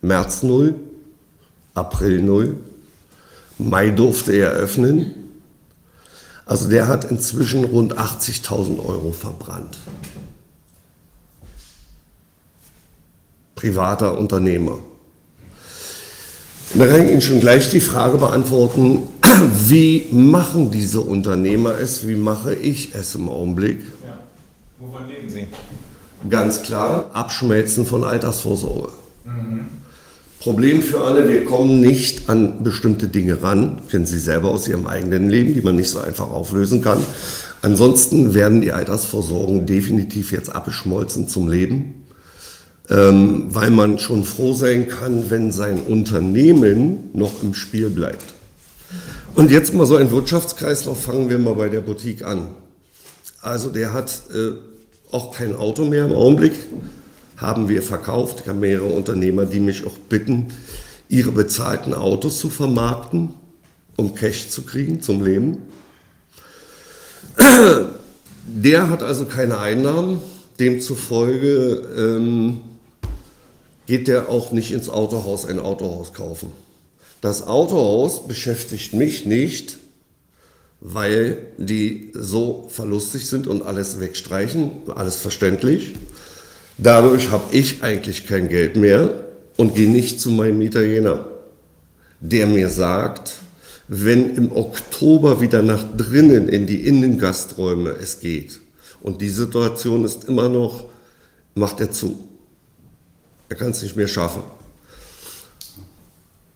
[0.00, 0.74] März 0,
[1.74, 2.56] April 0,
[3.58, 5.14] Mai durfte er öffnen.
[6.46, 9.76] Also der hat inzwischen rund 80.000 Euro verbrannt.
[13.60, 14.78] Privater Unternehmer.
[16.74, 19.02] Da kann ich Ihnen schon gleich die Frage beantworten,
[19.68, 23.80] wie machen diese Unternehmer es, wie mache ich es im Augenblick?
[24.06, 24.18] Ja.
[24.78, 25.46] Wovon leben Sie?
[26.28, 28.92] Ganz klar, Abschmelzen von Altersvorsorge.
[29.24, 29.66] Mhm.
[30.38, 34.86] Problem für alle, wir kommen nicht an bestimmte Dinge ran, kennen Sie selber aus Ihrem
[34.86, 37.04] eigenen Leben, die man nicht so einfach auflösen kann.
[37.60, 41.99] Ansonsten werden die Altersvorsorgen definitiv jetzt abgeschmolzen zum Leben
[42.90, 48.34] ähm, weil man schon froh sein kann, wenn sein Unternehmen noch im Spiel bleibt.
[49.34, 52.48] Und jetzt mal so ein Wirtschaftskreislauf, fangen wir mal bei der Boutique an.
[53.40, 54.52] Also der hat äh,
[55.12, 56.52] auch kein Auto mehr im Augenblick,
[57.36, 58.40] haben wir verkauft.
[58.42, 60.48] Ich habe mehrere Unternehmer, die mich auch bitten,
[61.08, 63.34] ihre bezahlten Autos zu vermarkten,
[63.96, 65.58] um Cash zu kriegen zum Leben.
[68.46, 70.20] Der hat also keine Einnahmen,
[70.58, 72.60] demzufolge ähm,
[73.90, 76.52] geht der auch nicht ins Autohaus ein Autohaus kaufen.
[77.20, 79.78] Das Autohaus beschäftigt mich nicht,
[80.80, 85.94] weil die so verlustig sind und alles wegstreichen, alles verständlich.
[86.78, 89.24] Dadurch habe ich eigentlich kein Geld mehr
[89.56, 91.26] und gehe nicht zu meinem Italiener,
[92.20, 93.32] der mir sagt,
[93.88, 98.60] wenn im Oktober wieder nach drinnen in die Innengasträume es geht
[99.02, 100.84] und die Situation ist immer noch,
[101.56, 102.29] macht er zu.
[103.50, 104.42] Er kann es nicht mehr schaffen.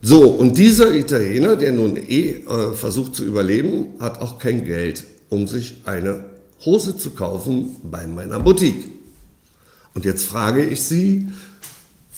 [0.01, 5.05] So, und dieser Italiener, der nun eh äh, versucht zu überleben, hat auch kein Geld,
[5.29, 6.25] um sich eine
[6.65, 8.91] Hose zu kaufen bei meiner Boutique.
[9.95, 11.29] Und jetzt frage ich Sie,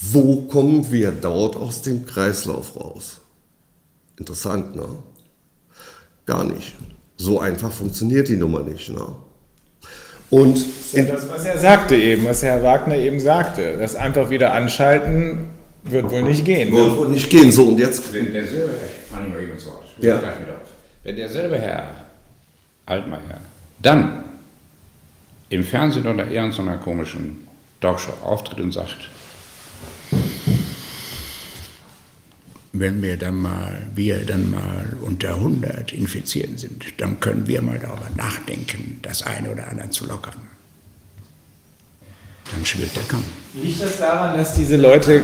[0.01, 3.21] wo kommen wir dort aus dem Kreislauf raus?
[4.19, 4.89] Interessant, ne?
[6.27, 6.75] Gar nicht.
[7.17, 8.91] So einfach funktioniert die Nummer nicht.
[8.91, 9.17] Ne?
[10.31, 10.59] Und
[10.93, 15.51] ja das, was er sagte eben, was Herr Wagner eben sagte, das einfach wieder anschalten
[15.85, 16.73] wird wohl nicht gehen.
[16.73, 16.97] Wird ne?
[16.97, 17.53] wohl nicht gehen.
[17.53, 18.13] So, und jetzt.
[18.13, 18.75] Wenn derselbe,
[19.11, 19.85] fand ich mal eben so aus.
[19.99, 20.21] Ja.
[21.05, 21.85] Wenn derselbe Herr
[22.87, 23.41] Altmaier
[23.79, 24.25] dann
[25.49, 27.47] im Fernsehen oder eher in so einer komischen
[27.81, 28.97] Talkshow auftritt und sagt,
[32.81, 37.79] wenn wir dann mal, wir dann mal unter 100 Infizierten sind, dann können wir mal
[37.79, 40.35] darüber nachdenken, das eine oder andere zu lockern.
[42.53, 43.25] Dann schwillt der Kamm.
[43.55, 45.23] Liegt das daran, dass diese Leute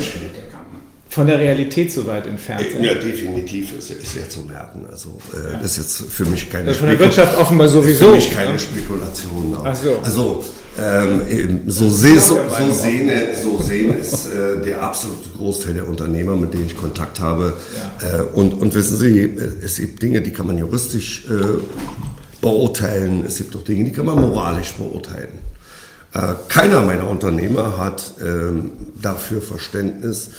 [1.09, 2.83] von der Realität so weit entfernt sind?
[2.83, 4.87] Ja, definitiv ist, ist ja zu merken.
[4.91, 8.09] Also äh, das ist jetzt für mich keine das von der Wirtschaft offenbar sowieso.
[8.09, 9.59] Für mich keine Spekulation.
[9.63, 9.99] Ach so.
[10.03, 10.45] Also
[10.79, 13.11] Ähm, so, se so, so, sehen,
[13.43, 17.55] so sehen es äh, der absolute Großteil der Unternehmer, mit denen ich Kontakt habe.
[18.01, 18.21] Ja.
[18.21, 21.61] Äh, und, und wissen Sie, es gibt Dinge, die kann man juristisch äh,
[22.41, 25.41] beurteilen, es gibt auch Dinge, die kann man moralisch beurteilen.
[26.15, 30.31] Äh, keiner meiner Unternehmer hat ähm, dafür Verständnis,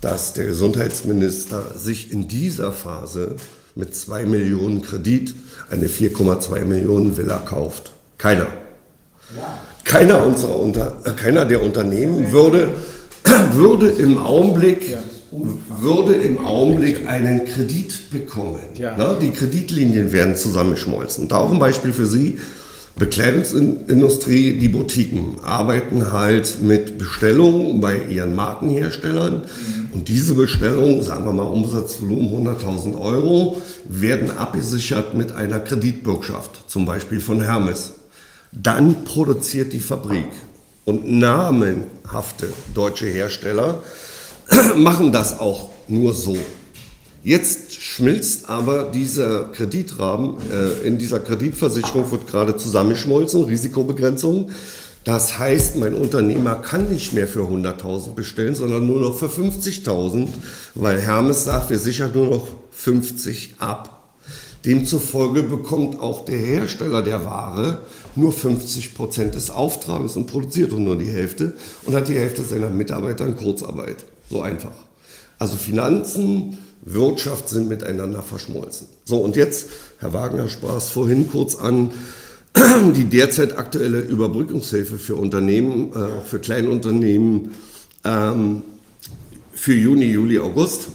[0.00, 3.36] dass der Gesundheitsminister sich in dieser Phase
[3.74, 5.34] mit zwei Millionen Kredit
[5.70, 7.92] eine 4,2 Millionen Villa kauft.
[8.18, 8.48] Keiner.
[9.84, 12.68] Keiner, unserer Unter, äh, keiner der Unternehmen würde,
[13.52, 14.96] würde im Augenblick
[15.32, 18.60] würde im Augenblick einen Kredit bekommen.
[18.74, 18.94] Ja.
[18.98, 21.28] Na, die Kreditlinien werden zusammengeschmolzen.
[21.28, 22.38] Da auch ein Beispiel für Sie.
[22.96, 29.42] Bekleidungsindustrie, die Boutiquen arbeiten halt mit Bestellungen bei ihren Markenherstellern.
[29.42, 29.88] Mhm.
[29.92, 36.84] Und diese Bestellungen, sagen wir mal Umsatzvolumen 100.000 Euro, werden abgesichert mit einer Kreditbürgschaft, zum
[36.84, 37.94] Beispiel von Hermes.
[38.52, 40.28] Dann produziert die Fabrik.
[40.84, 43.82] Und namenhafte deutsche Hersteller
[44.76, 46.36] machen das auch nur so.
[47.22, 54.50] Jetzt schmilzt aber dieser Kreditrahmen, äh, in dieser Kreditversicherung wird gerade zusammengeschmolzen, Risikobegrenzung.
[55.04, 60.28] Das heißt, mein Unternehmer kann nicht mehr für 100.000 bestellen, sondern nur noch für 50.000,
[60.74, 64.00] weil Hermes sagt, wir sichern nur noch 50 ab.
[64.64, 67.82] Demzufolge bekommt auch der Hersteller der Ware
[68.16, 71.54] nur 50 Prozent des Auftrages und produziert nur die Hälfte
[71.84, 74.04] und hat die Hälfte seiner Mitarbeiter in Kurzarbeit.
[74.28, 74.72] So einfach.
[75.38, 78.88] Also Finanzen, Wirtschaft sind miteinander verschmolzen.
[79.04, 81.90] So, und jetzt, Herr Wagner sprach es vorhin kurz an,
[82.96, 87.52] die derzeit aktuelle Überbrückungshilfe für Unternehmen, äh, für Kleinunternehmen
[88.04, 88.62] ähm,
[89.52, 90.88] für Juni, Juli, August,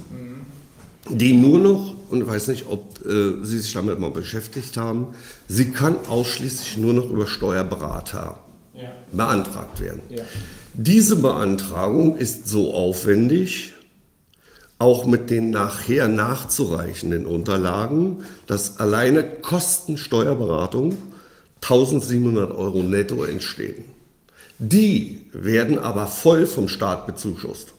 [1.09, 5.09] die nur noch, und ich weiß nicht, ob äh, Sie sich damit mal beschäftigt haben,
[5.47, 8.39] sie kann ausschließlich nur noch über Steuerberater
[8.73, 8.91] ja.
[9.11, 10.01] beantragt werden.
[10.09, 10.23] Ja.
[10.73, 13.73] Diese Beantragung ist so aufwendig,
[14.77, 20.97] auch mit den nachher nachzureichenden Unterlagen, dass alleine Kostensteuerberatung
[21.61, 23.85] 1700 Euro netto entstehen.
[24.59, 27.74] Die werden aber voll vom Staat bezuschusst.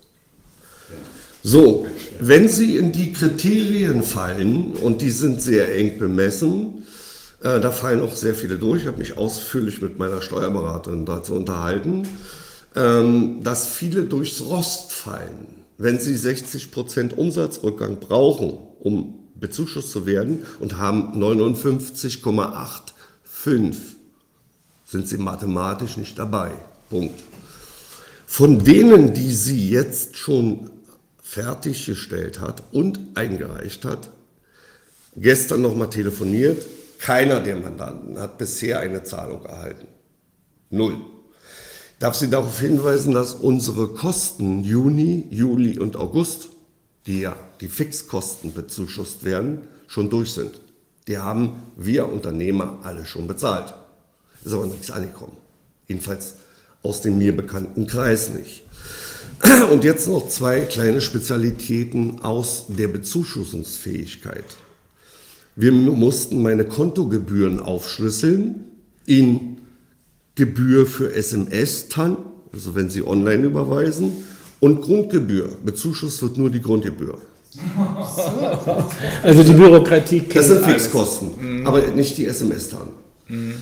[1.48, 1.86] So,
[2.18, 6.82] wenn Sie in die Kriterien fallen, und die sind sehr eng bemessen,
[7.40, 11.34] äh, da fallen auch sehr viele durch, ich habe mich ausführlich mit meiner Steuerberaterin dazu
[11.34, 12.08] unterhalten,
[12.74, 15.62] ähm, dass viele durchs Rost fallen.
[15.78, 23.76] Wenn Sie 60 Prozent Umsatzrückgang brauchen, um bezuschusst zu werden und haben 59,85,
[24.84, 26.50] sind Sie mathematisch nicht dabei.
[26.90, 27.22] Punkt.
[28.26, 30.70] Von denen, die sie jetzt schon
[31.26, 34.10] fertiggestellt hat und eingereicht hat,
[35.16, 36.64] gestern nochmal telefoniert,
[36.98, 39.88] keiner der Mandanten hat bisher eine Zahlung erhalten.
[40.70, 40.98] Null.
[41.98, 46.50] Darf Sie darauf hinweisen, dass unsere Kosten Juni, Juli und August,
[47.06, 50.60] die ja die Fixkosten bezuschusst werden, schon durch sind.
[51.08, 53.74] Die haben wir Unternehmer alle schon bezahlt.
[54.44, 55.36] Ist aber nichts angekommen.
[55.88, 56.36] Jedenfalls
[56.82, 58.65] aus dem mir bekannten Kreis nicht.
[59.70, 64.44] Und jetzt noch zwei kleine Spezialitäten aus der Bezuschussungsfähigkeit.
[65.54, 68.64] Wir mussten meine Kontogebühren aufschlüsseln
[69.06, 69.58] in
[70.34, 72.18] Gebühr für SMS-TAN,
[72.52, 74.24] also wenn Sie online überweisen,
[74.60, 75.56] und Grundgebühr.
[75.64, 77.18] Bezuschusst wird nur die Grundgebühr.
[79.22, 81.66] Also die Bürokratie kennt Das sind Fixkosten, mhm.
[81.66, 82.88] aber nicht die SMS-TAN.
[83.28, 83.54] Mhm.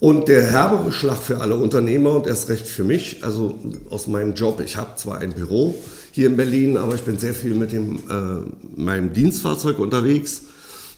[0.00, 3.58] Und der herbere Schlag für alle Unternehmer und erst recht für mich, also
[3.90, 5.74] aus meinem Job, ich habe zwar ein Büro
[6.10, 10.42] hier in Berlin, aber ich bin sehr viel mit dem, äh, meinem Dienstfahrzeug unterwegs.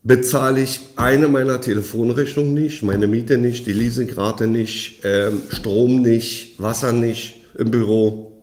[0.05, 6.61] Bezahle ich eine meiner Telefonrechnungen nicht, meine Miete nicht, die Leasingrate nicht, ähm, Strom nicht,
[6.61, 8.43] Wasser nicht im Büro.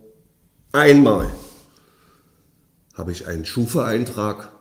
[0.72, 1.30] Einmal
[2.94, 4.54] habe ich einen Schufa-Eintrag,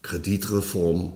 [0.00, 1.12] Kreditreform,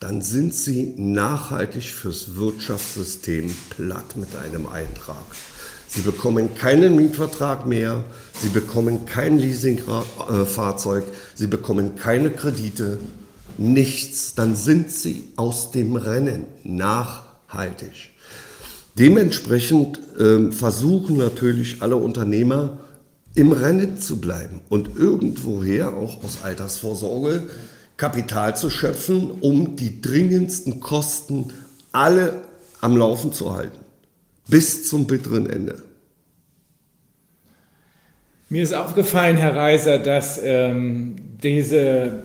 [0.00, 5.24] dann sind Sie nachhaltig fürs Wirtschaftssystem platt mit einem Eintrag.
[5.92, 8.04] Sie bekommen keinen Mietvertrag mehr,
[8.40, 12.98] Sie bekommen kein Leasingfahrzeug, Sie bekommen keine Kredite,
[13.58, 14.36] nichts.
[14.36, 18.12] Dann sind Sie aus dem Rennen nachhaltig.
[18.96, 22.78] Dementsprechend äh, versuchen natürlich alle Unternehmer
[23.34, 27.48] im Rennen zu bleiben und irgendwoher auch aus Altersvorsorge
[27.96, 31.52] Kapital zu schöpfen, um die dringendsten Kosten
[31.90, 32.42] alle
[32.80, 33.79] am Laufen zu halten
[34.50, 35.82] bis zum bitteren Ende.
[38.48, 42.24] Mir ist aufgefallen, Herr Reiser, dass ähm, diese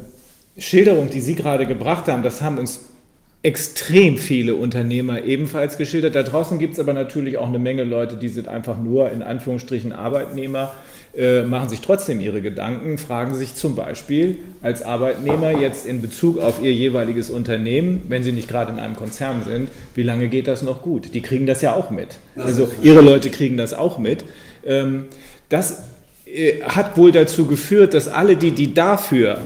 [0.58, 2.80] Schilderung, die Sie gerade gebracht haben, das haben uns
[3.44, 6.16] extrem viele Unternehmer ebenfalls geschildert.
[6.16, 9.22] Da draußen gibt es aber natürlich auch eine Menge Leute, die sind einfach nur in
[9.22, 10.74] Anführungsstrichen Arbeitnehmer
[11.18, 16.40] äh, machen sich trotzdem ihre Gedanken, fragen sich zum Beispiel als Arbeitnehmer jetzt in Bezug
[16.40, 20.48] auf ihr jeweiliges Unternehmen, wenn sie nicht gerade in einem Konzern sind, wie lange geht
[20.48, 21.14] das noch gut?
[21.14, 22.18] Die kriegen das ja auch mit.
[22.36, 24.26] Also ihre Leute kriegen das auch mit.
[24.66, 25.06] Ähm,
[25.48, 25.84] das
[26.26, 29.40] äh, hat wohl dazu geführt, dass alle die, die dafür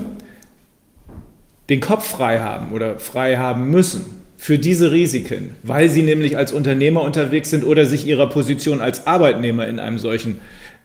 [1.70, 6.54] den Kopf frei haben oder frei haben müssen, für diese Risiken, weil sie nämlich als
[6.54, 10.40] Unternehmer unterwegs sind oder sich ihrer Position als Arbeitnehmer in einem solchen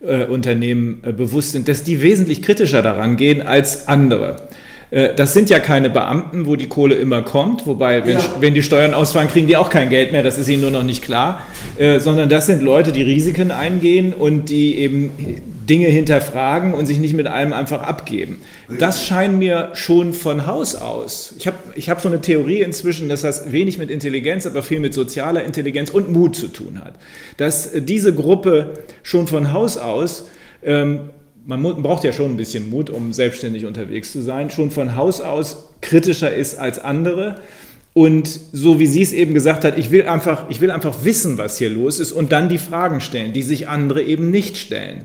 [0.06, 4.36] äh, Unternehmen äh, bewusst sind, dass die wesentlich kritischer daran gehen als andere.
[4.90, 8.34] Äh, das sind ja keine Beamten, wo die Kohle immer kommt, wobei, wenn, ja.
[8.40, 10.82] wenn, die Steuern ausfallen, kriegen die auch kein Geld mehr, das ist ihnen nur noch
[10.82, 11.42] nicht klar,
[11.98, 15.10] sondern das sind Leute, die Risiken eingehen und die eben
[15.66, 18.40] Dinge hinterfragen und sich nicht mit allem einfach abgeben.
[18.78, 21.34] Das scheint mir schon von Haus aus.
[21.38, 24.80] Ich habe ich hab so eine Theorie inzwischen, dass das wenig mit Intelligenz, aber viel
[24.80, 26.94] mit sozialer Intelligenz und Mut zu tun hat.
[27.36, 30.26] Dass diese Gruppe schon von Haus aus
[30.62, 31.10] ähm,
[31.46, 35.20] man braucht ja schon ein bisschen Mut, um selbstständig unterwegs zu sein, schon von Haus
[35.20, 37.40] aus kritischer ist als andere.
[37.92, 41.38] Und so wie sie es eben gesagt hat, ich will einfach, ich will einfach wissen,
[41.38, 45.04] was hier los ist und dann die Fragen stellen, die sich andere eben nicht stellen.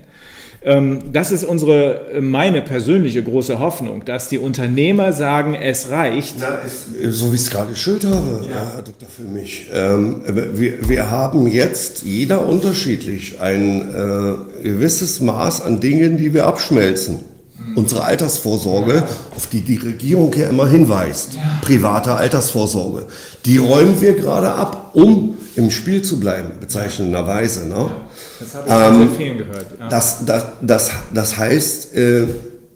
[0.62, 6.36] Ähm, das ist unsere, äh, meine persönliche große Hoffnung, dass die Unternehmer sagen, es reicht.
[6.40, 8.74] Na, es, so wie ich es gerade geschildert habe, ja.
[8.76, 9.08] Herr Dr.
[9.08, 9.68] Für mich.
[9.74, 16.46] Ähm, wir, wir haben jetzt jeder unterschiedlich ein äh, gewisses Maß an Dingen, die wir
[16.46, 17.20] abschmelzen.
[17.58, 17.78] Mhm.
[17.78, 19.08] Unsere Altersvorsorge, ja.
[19.38, 21.42] auf die die Regierung ja immer hinweist, ja.
[21.62, 23.06] private Altersvorsorge,
[23.46, 27.66] die räumen wir gerade ab, um im Spiel zu bleiben, bezeichnenderweise.
[27.68, 27.92] Ne?
[28.40, 29.68] Das habe ich ähm, sehr vielen gehört.
[29.80, 29.90] Ja.
[29.90, 32.28] Das, das, das, das heißt, äh,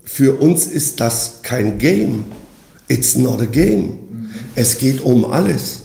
[0.03, 2.25] für uns ist das kein Game.
[2.87, 3.81] It's not a game.
[3.81, 4.29] Mhm.
[4.55, 5.83] Es geht um alles.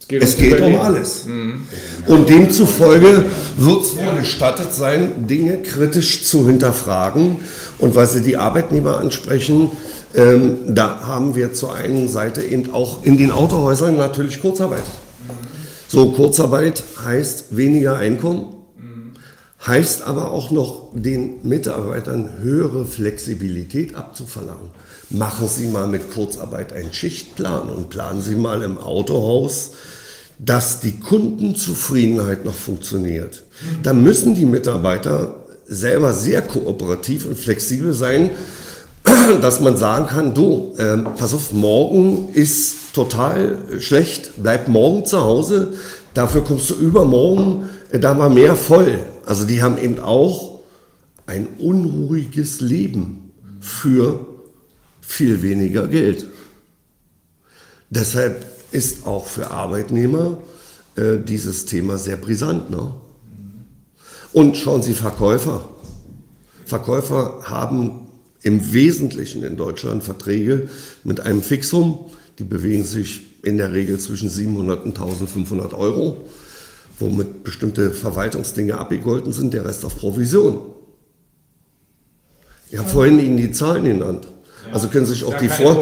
[0.00, 1.26] Es geht, es geht um alles.
[1.26, 1.66] Mhm.
[2.06, 3.26] Und demzufolge
[3.56, 7.36] wird es wohl gestattet sein, Dinge kritisch zu hinterfragen.
[7.78, 9.70] Und weil Sie die Arbeitnehmer ansprechen,
[10.16, 14.82] ähm, da haben wir zur einen Seite eben auch in den Autohäusern natürlich Kurzarbeit.
[15.86, 18.59] So, Kurzarbeit heißt weniger Einkommen,
[19.66, 24.70] heißt aber auch noch den Mitarbeitern höhere Flexibilität abzuverlangen.
[25.10, 29.72] Machen Sie mal mit Kurzarbeit einen Schichtplan und planen Sie mal im Autohaus,
[30.38, 33.44] dass die Kundenzufriedenheit noch funktioniert.
[33.82, 35.34] Da müssen die Mitarbeiter
[35.66, 38.30] selber sehr kooperativ und flexibel sein,
[39.42, 45.20] dass man sagen kann, du, äh, pass auf, morgen ist total schlecht, bleib morgen zu
[45.20, 45.74] Hause,
[46.14, 49.00] dafür kommst du übermorgen, äh, da war mehr voll.
[49.30, 50.58] Also die haben eben auch
[51.26, 54.26] ein unruhiges Leben für
[55.00, 56.26] viel weniger Geld.
[57.90, 60.38] Deshalb ist auch für Arbeitnehmer
[60.96, 62.70] äh, dieses Thema sehr brisant.
[62.70, 62.92] Ne?
[64.32, 65.68] Und schauen Sie Verkäufer.
[66.64, 68.08] Verkäufer haben
[68.42, 70.68] im Wesentlichen in Deutschland Verträge
[71.04, 72.10] mit einem Fixum
[72.40, 76.24] Die bewegen sich in der Regel zwischen 700 und 1500 Euro,
[77.00, 80.60] womit bestimmte Verwaltungsdinge abgegolten sind, der Rest auf Provision.
[82.70, 84.28] Ich habe vorhin Ihnen die Zahlen genannt.
[84.72, 85.74] Also können Sie sich auch Da die Vor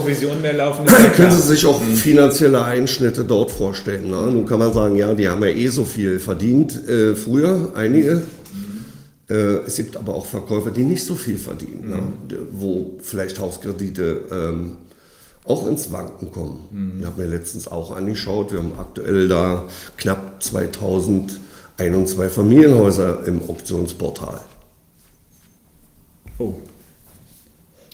[0.54, 0.86] laufen.
[1.16, 1.30] können.
[1.32, 4.08] Sie sich auch finanzielle Einschnitte dort vorstellen.
[4.10, 4.16] Ne?
[4.32, 8.22] Nun kann man sagen, ja, die haben ja eh so viel verdient äh, früher, einige.
[9.28, 9.34] Äh,
[9.66, 12.02] es gibt aber auch Verkäufer, die nicht so viel verdienen, ne?
[12.30, 14.76] D- wo vielleicht Hauskredite ähm,
[15.48, 16.98] auch ins Wanken kommen.
[17.00, 19.64] Ich habe mir letztens auch angeschaut, wir haben aktuell da
[19.96, 21.40] knapp 2000
[21.78, 24.40] Ein- und Zwei-Familienhäuser im Optionsportal.
[26.38, 26.54] Oh.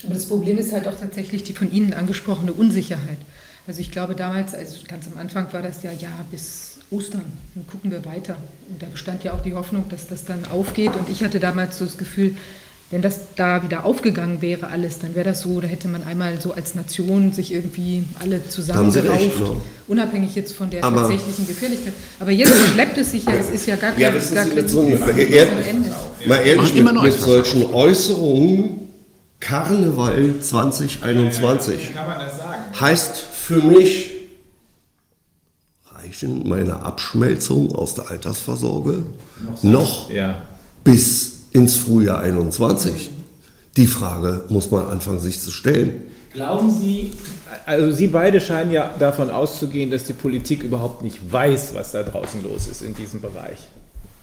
[0.05, 3.19] Aber das Problem ist halt auch tatsächlich die von Ihnen angesprochene Unsicherheit.
[3.67, 7.25] Also ich glaube damals, also ganz am Anfang war das ja, ja, bis Ostern,
[7.55, 8.37] dann gucken wir weiter.
[8.69, 10.95] Und da bestand ja auch die Hoffnung, dass das dann aufgeht.
[10.97, 12.37] Und ich hatte damals so das Gefühl,
[12.95, 16.41] wenn das da wieder aufgegangen wäre alles, dann wäre das so, da hätte man einmal
[16.41, 19.57] so als Nation sich irgendwie alle zusammengerauft, ne?
[19.89, 21.93] unabhängig jetzt von der Aber- tatsächlichen Gefährlichkeit.
[22.21, 24.45] Aber jetzt schleppt es sich ja, es ist ja gar kein, Ja, das ist gar
[24.47, 25.01] kein, so Ende.
[26.25, 28.89] Mal ehrlich, Macht mit, immer mit solchen Äußerungen,
[29.41, 32.63] Karneval 2021 Kann man das sagen?
[32.81, 34.13] heißt für mich,
[35.93, 39.03] reichen meine Abschmelzung aus der Altersvorsorge
[39.63, 40.43] noch Ja.
[40.85, 43.11] bis ins Frühjahr 21?
[43.79, 46.03] Die Frage muss man anfangen, sich zu stellen.
[46.35, 47.13] Glauben Sie,
[47.65, 52.03] also Sie beide scheinen ja davon auszugehen, dass die Politik überhaupt nicht weiß, was da
[52.03, 53.59] draußen los ist in diesem Bereich.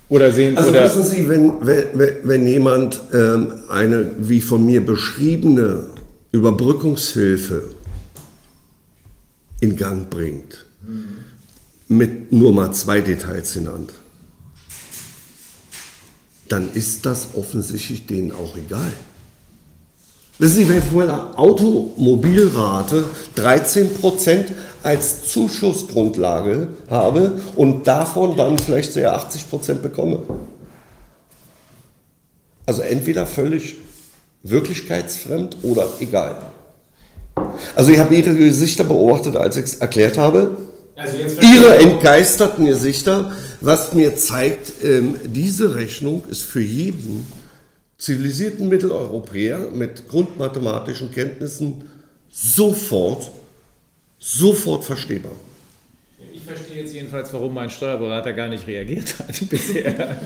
[0.09, 4.85] Oder sehen Also oder wissen Sie, wenn, wenn, wenn jemand ähm, eine wie von mir
[4.85, 5.85] beschriebene
[6.33, 7.63] Überbrückungshilfe
[9.61, 10.65] in Gang bringt,
[11.87, 13.93] mit nur mal zwei Details genannt,
[16.51, 18.91] dann ist das offensichtlich denen auch egal.
[20.37, 23.05] Wissen Sie, wenn ich von meiner Automobilrate
[23.37, 24.45] 13%
[24.83, 30.23] als Zuschussgrundlage habe und davon dann vielleicht sehr 80% bekomme.
[32.65, 33.75] Also entweder völlig
[34.43, 36.41] wirklichkeitsfremd oder egal.
[37.75, 40.57] Also ich habe ihre Gesichter beobachtet, als ich es erklärt habe.
[41.01, 47.25] Also Ihre entgeisterten Gesichter, was mir zeigt, ähm, diese Rechnung ist für jeden
[47.97, 51.89] zivilisierten Mitteleuropäer mit grundmathematischen Kenntnissen
[52.31, 53.31] sofort,
[54.19, 55.33] sofort verstehbar.
[56.51, 60.17] Ich verstehe jetzt jedenfalls, warum mein Steuerberater gar nicht reagiert hat bisher.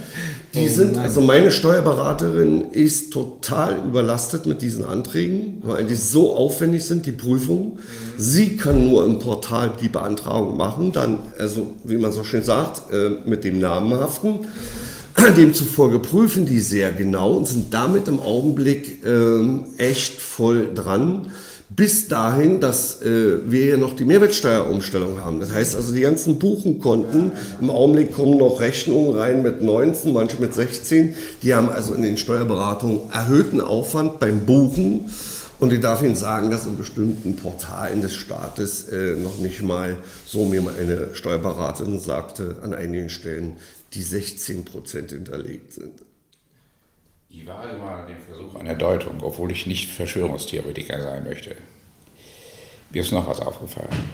[0.54, 6.84] Die sind, also meine Steuerberaterin ist total überlastet mit diesen Anträgen, weil die so aufwendig
[6.86, 7.80] sind, die Prüfungen.
[8.18, 12.92] Sie kann nur im Portal die Beantragung machen, dann, also wie man so schön sagt,
[12.92, 14.48] äh, mit dem Namen haften.
[15.38, 21.32] Demzufolge prüfen die sehr genau und sind damit im Augenblick ähm, echt voll dran.
[21.70, 25.40] Bis dahin, dass äh, wir ja noch die Mehrwertsteuerumstellung haben.
[25.40, 30.40] Das heißt also, die ganzen Buchenkonten, im Augenblick kommen noch Rechnungen rein mit 19, manche
[30.40, 31.16] mit 16.
[31.42, 35.10] Die haben also in den Steuerberatungen erhöhten Aufwand beim Buchen.
[35.60, 39.98] Und ich darf Ihnen sagen, dass in bestimmten Portalen des Staates äh, noch nicht mal,
[40.26, 43.54] so mir meine Steuerberaterin sagte, an einigen Stellen
[43.94, 46.05] die 16 Prozent hinterlegt sind.
[47.38, 51.58] Ich wage mal den Versuch einer Deutung, obwohl ich nicht Verschwörungstheoretiker sein möchte.
[52.92, 54.10] Mir ist noch was aufgefallen.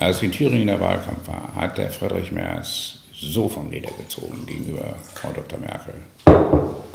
[0.00, 4.96] Als in Thüringen der Wahlkampf war, hat der Friedrich Merz so vom Leder gezogen gegenüber
[5.14, 5.60] Frau Dr.
[5.60, 5.94] Merkel.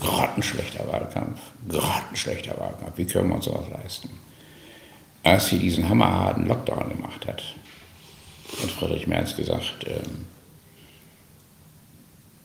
[0.01, 1.39] Grottenschlechter Wahlkampf,
[1.69, 2.97] grottenschlechter Wahlkampf.
[2.97, 4.09] Wie können wir uns sowas leisten?
[5.23, 7.41] Als sie diesen hammerharten Lockdown gemacht hat,
[8.61, 10.25] hat Friedrich Merz gesagt, ähm,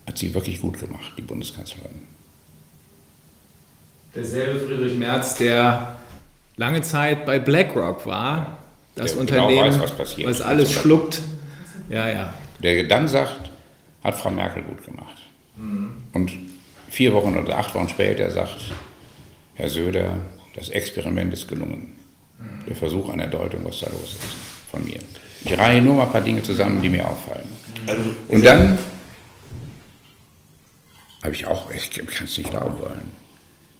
[0.07, 2.10] hat sie wirklich gut gemacht, die Bundeskanzlerin.
[4.15, 5.97] Derselbe Friedrich Merz, der
[6.57, 8.59] lange Zeit bei BlackRock war,
[8.97, 10.29] das Der genau Unternehmen, weiß, was passiert.
[10.29, 11.21] was alles schluckt.
[11.89, 12.35] Ja, ja.
[12.61, 13.51] der dann sagt,
[14.03, 15.17] hat Frau Merkel gut gemacht.
[16.13, 16.33] Und
[16.89, 18.57] vier Wochen oder acht Wochen später sagt
[19.55, 20.17] Herr Söder,
[20.55, 21.97] das Experiment ist gelungen.
[22.67, 24.99] Der Versuch einer Deutung, was da los ist, von mir.
[25.45, 27.49] Ich reihe nur mal ein paar Dinge zusammen, die mir auffallen.
[28.29, 28.79] Und dann
[31.23, 33.20] habe ich auch, ich kann es nicht glauben wollen.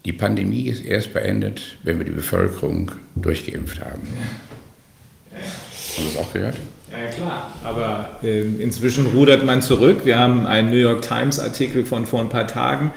[0.05, 4.09] Die Pandemie ist erst beendet, wenn wir die Bevölkerung durchgeimpft haben.
[5.33, 5.43] Haben
[5.97, 6.57] Sie das auch gehört?
[6.91, 7.53] Ja, klar.
[7.63, 10.01] Aber äh, inzwischen rudert man zurück.
[10.05, 12.93] Wir haben einen New York Times Artikel von vor ein paar Tagen,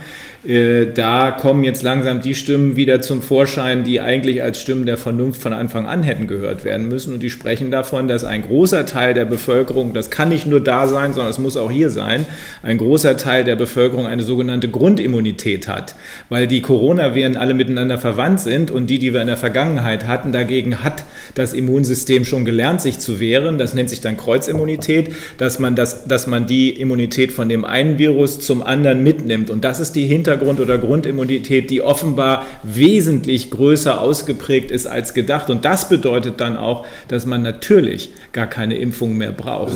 [0.46, 5.42] da kommen jetzt langsam die Stimmen wieder zum Vorschein, die eigentlich als Stimmen der Vernunft
[5.42, 7.14] von Anfang an hätten gehört werden müssen.
[7.14, 10.88] Und die sprechen davon, dass ein großer Teil der Bevölkerung, das kann nicht nur da
[10.88, 12.26] sein, sondern es muss auch hier sein,
[12.62, 15.96] ein großer Teil der Bevölkerung eine sogenannte Grundimmunität hat,
[16.28, 20.34] weil die Coronaviren alle miteinander verwandt sind und die, die wir in der Vergangenheit hatten,
[20.34, 23.58] dagegen hat das Immunsystem schon gelernt, sich zu wehren.
[23.58, 27.98] Das nennt sich dann Kreuzimmunität, dass man, das, dass man die Immunität von dem einen
[27.98, 29.50] Virus zum anderen mitnimmt.
[29.50, 35.14] Und das ist die Hintergrund Hintergrund- oder Grundimmunität, die offenbar wesentlich größer ausgeprägt ist als
[35.14, 35.50] gedacht.
[35.50, 39.74] Und das bedeutet dann auch, dass man natürlich gar keine Impfung mehr braucht.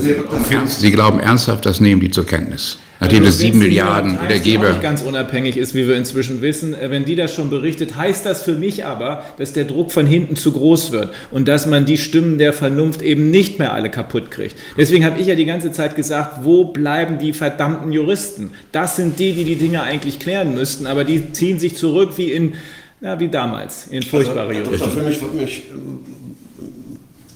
[0.67, 2.79] Sie glauben ernsthaft, das nehmen die zur Kenntnis?
[2.99, 4.77] Nachdem also, es sieben Milliarden wiedergebe.
[4.81, 6.73] ganz unabhängig ist, wie wir inzwischen wissen.
[6.73, 10.07] Äh, wenn die das schon berichtet, heißt das für mich aber, dass der Druck von
[10.07, 13.91] hinten zu groß wird und dass man die Stimmen der Vernunft eben nicht mehr alle
[13.91, 14.55] kaputt kriegt.
[14.77, 18.51] Deswegen habe ich ja die ganze Zeit gesagt, wo bleiben die verdammten Juristen?
[18.71, 22.31] Das sind die, die die Dinge eigentlich klären müssten, aber die ziehen sich zurück wie
[22.31, 22.55] in,
[22.99, 24.91] na, wie damals, in furchtbare also, Juristen.
[24.91, 25.63] Für mich, für mich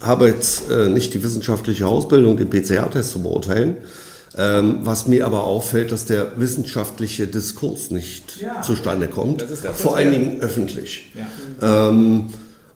[0.01, 3.77] habe jetzt äh, nicht die wissenschaftliche Ausbildung, den PCR-Test zu beurteilen.
[4.37, 8.61] Ähm, was mir aber auffällt, dass der wissenschaftliche Diskurs nicht ja.
[8.61, 11.11] zustande kommt, vor allen Dingen öffentlich.
[11.59, 11.89] Ja.
[11.89, 12.27] Ähm,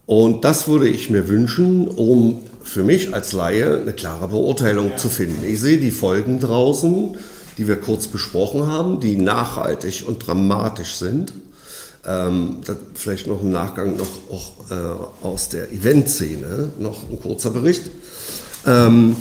[0.06, 4.98] und das würde ich mir wünschen, um für mich als Laie eine klare Beurteilung ja.
[4.98, 5.46] zu finden.
[5.46, 7.18] Ich sehe die Folgen draußen,
[7.58, 11.32] die wir kurz besprochen haben, die nachhaltig und dramatisch sind.
[12.06, 12.58] Ähm,
[12.94, 17.84] vielleicht noch im Nachgang noch auch, äh, aus der Eventszene noch ein kurzer Bericht.
[18.68, 19.16] Ähm,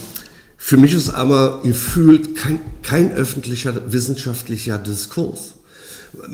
[0.66, 5.52] für mich ist aber gefühlt kein, kein öffentlicher wissenschaftlicher Diskurs.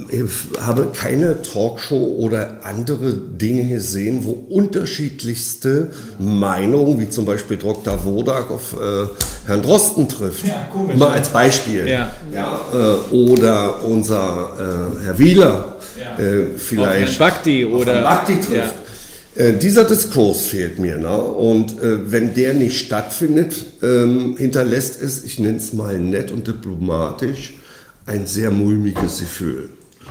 [0.08, 0.22] Ich
[0.60, 8.04] habe keine Talkshow oder andere Dinge gesehen, wo unterschiedlichste Meinungen, wie zum Beispiel Dr.
[8.04, 9.08] Wodak auf äh,
[9.48, 10.46] Herrn Drosten trifft.
[10.46, 11.88] Ja, komisch, Mal als Beispiel.
[11.88, 12.12] Ja.
[12.32, 14.52] Ja, äh, oder unser
[15.00, 16.24] äh, Herr Wieler ja.
[16.24, 17.02] Äh, vielleicht.
[17.02, 18.02] Auf Herrn Bakti oder.
[18.02, 18.74] Bakti trifft.
[19.40, 20.98] Äh, dieser Diskurs fehlt mir.
[20.98, 21.16] Ne?
[21.16, 26.46] Und äh, wenn der nicht stattfindet, ähm, hinterlässt es, ich nenne es mal nett und
[26.46, 27.54] diplomatisch,
[28.04, 29.70] ein sehr mulmiges Gefühl.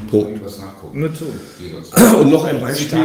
[0.09, 0.41] Punkt.
[2.19, 2.99] Und noch ein Beispiel,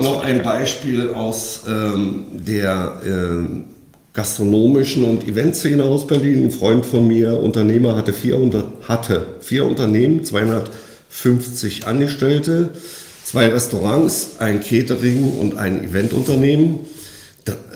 [0.00, 3.44] noch ein Beispiel aus ähm, der äh,
[4.12, 6.46] gastronomischen und Eventszene aus Berlin.
[6.46, 12.70] Ein Freund von mir, Unternehmer, hatte, 400, hatte vier Unternehmen, 250 Angestellte
[13.34, 16.78] zwei Restaurants, ein Catering und ein Eventunternehmen.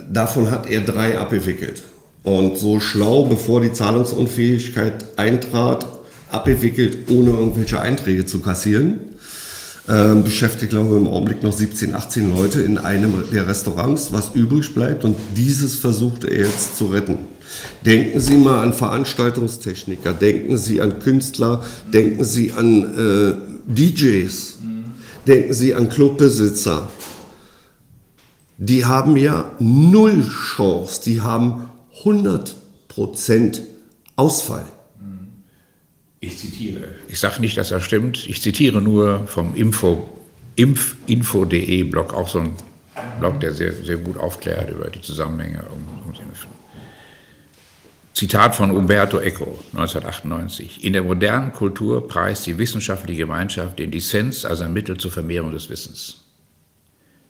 [0.08, 1.82] davon hat er drei abgewickelt.
[2.22, 5.84] Und so schlau, bevor die Zahlungsunfähigkeit eintrat,
[6.30, 9.00] abgewickelt, ohne irgendwelche Einträge zu kassieren.
[9.88, 14.30] Ähm, beschäftigt, glaube ich, im Augenblick noch 17, 18 Leute in einem der Restaurants, was
[14.34, 15.04] übrig bleibt.
[15.04, 17.18] Und dieses versucht er jetzt zu retten.
[17.84, 24.58] Denken Sie mal an Veranstaltungstechniker, denken Sie an Künstler, denken Sie an äh, DJs.
[25.28, 26.88] Denken Sie an Clubbesitzer.
[28.56, 30.26] Die haben ja null
[30.56, 31.68] Chance, die haben
[32.02, 33.60] 100%
[34.16, 34.64] Ausfall.
[36.20, 36.94] Ich zitiere.
[37.08, 38.26] Ich sage nicht, dass er stimmt.
[38.26, 40.08] Ich zitiere nur vom Info,
[40.56, 42.54] impfinfo.de Blog, auch so ein
[43.20, 46.57] Blog, der sehr, sehr gut aufklärt über die Zusammenhänge um, ums Impfen.
[48.18, 50.82] Zitat von Umberto Eco, 1998.
[50.82, 55.52] In der modernen Kultur preist die wissenschaftliche Gemeinschaft den Dissens als ein Mittel zur Vermehrung
[55.52, 56.24] des Wissens.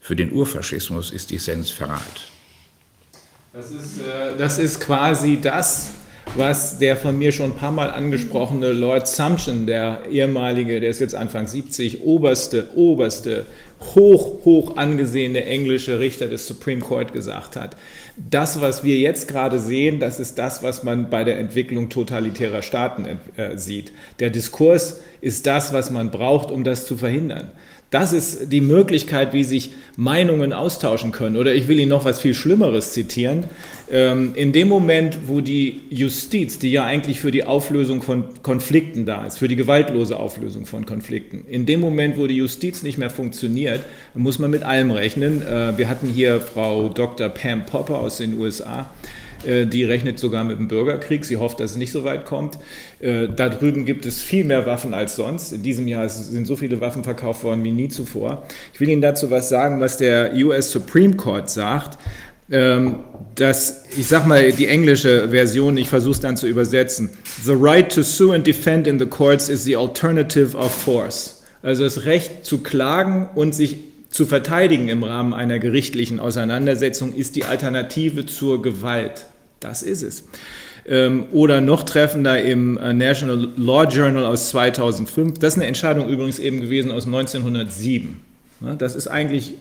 [0.00, 2.00] Für den Urfaschismus ist Dissens Verrat.
[3.52, 5.90] Das ist, äh, das ist quasi das,
[6.36, 11.00] was der von mir schon ein paar Mal angesprochene Lord Sumption, der ehemalige, der ist
[11.00, 13.44] jetzt Anfang 70, oberste, oberste,
[13.94, 17.76] hoch, hoch angesehene englische Richter des Supreme Court gesagt hat
[18.18, 22.62] das, was wir jetzt gerade sehen, das ist das, was man bei der Entwicklung totalitärer
[22.62, 23.06] Staaten
[23.36, 23.92] äh, sieht.
[24.18, 27.52] Der Diskurs ist das, was man braucht, um das zu verhindern.
[27.90, 31.36] Das ist die Möglichkeit, wie sich Meinungen austauschen können.
[31.36, 33.44] Oder ich will Ihnen noch was viel Schlimmeres zitieren.
[33.90, 39.06] Ähm, in dem Moment, wo die Justiz, die ja eigentlich für die Auflösung von Konflikten
[39.06, 42.98] da ist, für die gewaltlose Auflösung von Konflikten, in dem Moment, wo die Justiz nicht
[42.98, 43.80] mehr funktioniert,
[44.12, 45.40] muss man mit allem rechnen.
[45.40, 47.30] Äh, wir hatten hier Frau Dr.
[47.30, 48.90] Pam Popper aus den USA
[49.44, 51.24] die rechnet sogar mit dem Bürgerkrieg.
[51.24, 52.58] Sie hofft, dass es nicht so weit kommt.
[53.00, 55.52] Äh, da drüben gibt es viel mehr Waffen als sonst.
[55.52, 58.46] In diesem Jahr sind so viele Waffen verkauft worden wie nie zuvor.
[58.72, 61.98] Ich will Ihnen dazu was sagen, was der US Supreme Court sagt.
[62.50, 63.00] Ähm,
[63.34, 67.10] dass, ich sag mal die englische Version, ich versuche es dann zu übersetzen.
[67.44, 71.42] The right to sue and defend in the courts is the alternative of force.
[71.62, 73.76] Also das Recht zu klagen und sich
[74.10, 79.26] zu verteidigen im Rahmen einer gerichtlichen Auseinandersetzung ist die Alternative zur Gewalt.
[79.60, 80.24] Das ist es.
[80.88, 85.38] ähm, oder noch treffender im äh, National Law Journal aus 2005.
[85.38, 88.20] Das ist eine Entscheidung übrigens eben gewesen aus 1907.
[88.78, 89.54] Das ist eigentlich,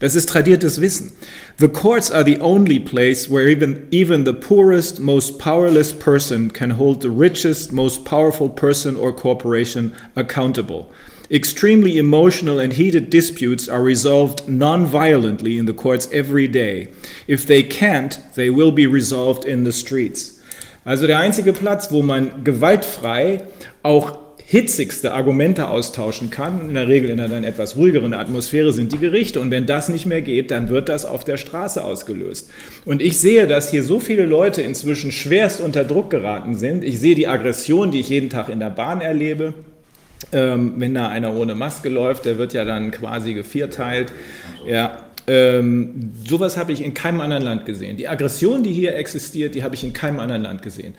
[0.00, 1.12] das ist tradiertes Wissen.
[1.58, 6.76] The courts are the only place where even, even the poorest, most powerless person can
[6.76, 10.86] hold the richest, most powerful person or corporation accountable.
[11.28, 16.88] Extremely emotional and heated disputes are resolved non-violently in the courts every day.
[17.26, 20.40] If they can't, they will be resolved in the streets.
[20.84, 23.42] Also der einzige Platz, wo man gewaltfrei
[23.82, 24.18] auch
[24.48, 29.40] hitzigste Argumente austauschen kann, in der Regel in einer etwas ruhigeren Atmosphäre, sind die Gerichte.
[29.40, 32.48] Und wenn das nicht mehr geht, dann wird das auf der Straße ausgelöst.
[32.84, 36.84] Und ich sehe, dass hier so viele Leute inzwischen schwerst unter Druck geraten sind.
[36.84, 39.54] Ich sehe die Aggression, die ich jeden Tag in der Bahn erlebe.
[40.32, 44.12] Ähm, wenn da einer ohne Maske läuft, der wird ja dann quasi gevierteilt.
[44.66, 47.96] Ja, ähm, sowas habe ich in keinem anderen Land gesehen.
[47.96, 50.94] Die Aggression, die hier existiert, die habe ich in keinem anderen Land gesehen.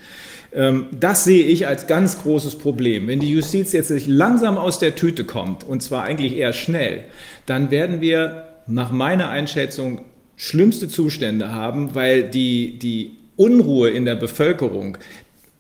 [0.54, 3.08] Ähm, das sehe ich als ganz großes Problem.
[3.08, 7.06] Wenn die Justiz jetzt langsam aus der Tüte kommt, und zwar eigentlich eher schnell,
[7.46, 10.02] dann werden wir nach meiner Einschätzung
[10.36, 14.98] schlimmste Zustände haben, weil die, die Unruhe in der Bevölkerung,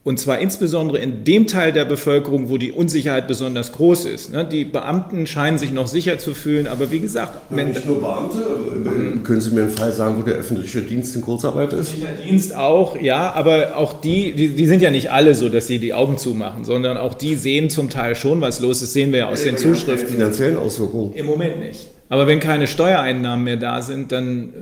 [0.07, 4.31] und zwar insbesondere in dem Teil der Bevölkerung, wo die Unsicherheit besonders groß ist.
[4.31, 4.45] Ne?
[4.49, 7.51] Die Beamten scheinen sich noch sicher zu fühlen, aber wie gesagt.
[7.51, 11.21] Nicht nur Beamte, äh, können Sie mir einen Fall sagen, wo der öffentliche Dienst in
[11.21, 11.89] Kurzarbeit ist?
[11.89, 15.67] Öffentlicher Dienst auch, ja, aber auch die, die, die, sind ja nicht alle so, dass
[15.67, 19.11] sie die Augen zumachen, sondern auch die sehen zum Teil schon, was los ist, sehen
[19.11, 20.07] wir ja aus den Zuschriften.
[20.07, 21.11] Finanziellen Auswirkungen.
[21.15, 21.85] Im Moment nicht.
[22.09, 24.53] Aber wenn keine Steuereinnahmen mehr da sind, dann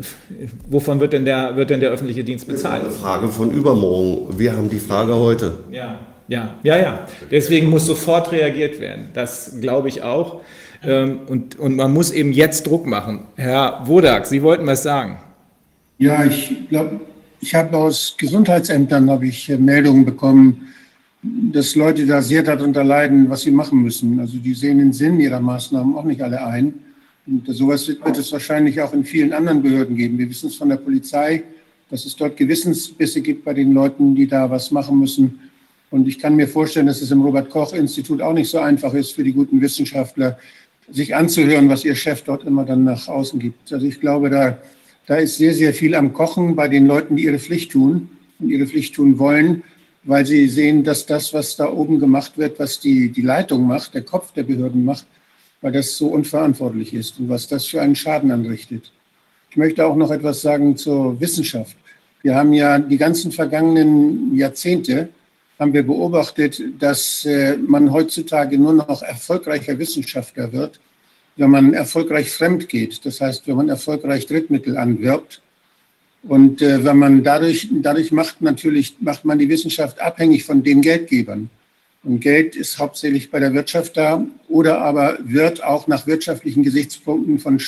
[0.68, 2.84] wovon wird denn der, wird denn der öffentliche Dienst bezahlt?
[2.84, 4.38] Das ist eine Frage von übermorgen.
[4.38, 5.60] Wir haben die Frage heute.
[5.72, 7.08] Ja, ja, ja, ja.
[7.30, 9.10] Deswegen muss sofort reagiert werden.
[9.14, 10.42] Das glaube ich auch.
[10.84, 13.26] Ähm, und, und man muss eben jetzt Druck machen.
[13.36, 15.20] Herr Wodak, Sie wollten was sagen.
[16.00, 17.00] Ja, ich glaube,
[17.42, 20.68] ich habe aus Gesundheitsämtern habe ich äh, Meldungen bekommen,
[21.22, 24.20] dass Leute da sehr darunter leiden, was sie machen müssen.
[24.20, 26.74] Also die sehen den Sinn ihrer Maßnahmen auch nicht alle ein.
[27.28, 30.18] Und sowas wird, es wahrscheinlich auch in vielen anderen Behörden geben.
[30.18, 31.44] Wir wissen es von der Polizei,
[31.90, 35.40] dass es dort Gewissensbisse gibt bei den Leuten, die da was machen müssen.
[35.90, 39.24] Und ich kann mir vorstellen, dass es im Robert-Koch-Institut auch nicht so einfach ist für
[39.24, 40.38] die guten Wissenschaftler,
[40.92, 43.74] sich anzuhören, was ihr Chef dort immer dann nach außen gibt.
[43.74, 44.58] Also ich glaube, da,
[45.08, 48.10] da ist sehr, sehr viel am Kochen bei den Leuten, die ihre Pflicht tun
[48.40, 49.64] und ihre Pflicht tun wollen,
[50.04, 53.96] weil sie sehen, dass das, was da oben gemacht wird, was die, die Leitung macht,
[53.96, 55.08] der Kopf der Behörden macht,
[55.66, 58.92] weil das so unverantwortlich ist und was das für einen Schaden anrichtet.
[59.50, 61.76] Ich möchte auch noch etwas sagen zur Wissenschaft.
[62.22, 65.10] Wir haben ja die ganzen vergangenen Jahrzehnte
[65.58, 70.80] haben wir beobachtet, dass äh, man heutzutage nur noch erfolgreicher Wissenschaftler wird,
[71.36, 73.04] wenn man erfolgreich fremd geht.
[73.04, 75.42] Das heißt, wenn man erfolgreich Drittmittel anwirbt.
[76.22, 80.84] Und äh, wenn man dadurch, dadurch macht natürlich, macht man die Wissenschaft abhängig von den
[80.84, 81.50] Geldgebern.
[82.06, 87.40] Und Geld ist hauptsächlich bei der Wirtschaft da oder aber wird auch nach wirtschaftlichen Gesichtspunkten
[87.40, 87.60] von,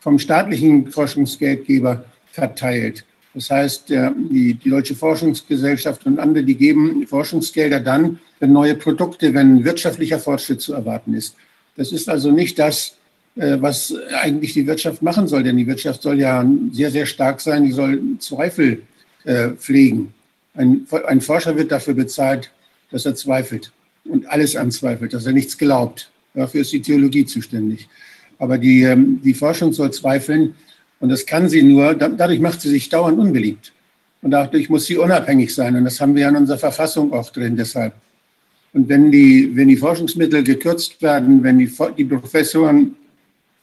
[0.00, 3.04] vom staatlichen Forschungsgeldgeber verteilt.
[3.32, 9.32] Das heißt, die, die Deutsche Forschungsgesellschaft und andere, die geben Forschungsgelder dann, wenn neue Produkte,
[9.32, 11.36] wenn wirtschaftlicher Fortschritt zu erwarten ist.
[11.76, 12.96] Das ist also nicht das,
[13.36, 17.40] äh, was eigentlich die Wirtschaft machen soll, denn die Wirtschaft soll ja sehr, sehr stark
[17.40, 18.82] sein, die soll Zweifel
[19.24, 20.12] äh, pflegen.
[20.54, 22.50] Ein, ein Forscher wird dafür bezahlt,
[22.90, 23.72] dass er zweifelt
[24.04, 26.10] und alles anzweifelt, dass er nichts glaubt.
[26.34, 27.88] Dafür ist die Theologie zuständig.
[28.38, 30.54] Aber die, ähm, die Forschung soll zweifeln
[31.00, 33.72] und das kann sie nur, dadurch macht sie sich dauernd unbeliebt.
[34.22, 35.74] Und dadurch muss sie unabhängig sein.
[35.76, 37.94] Und das haben wir in unserer Verfassung auch drin deshalb.
[38.72, 42.96] Und wenn die, wenn die Forschungsmittel gekürzt werden, wenn die, die Professoren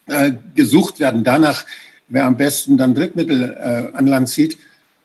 [0.08, 1.66] äh, gesucht werden, danach,
[2.08, 4.58] wer am besten dann Drittmittel äh, an Land zieht,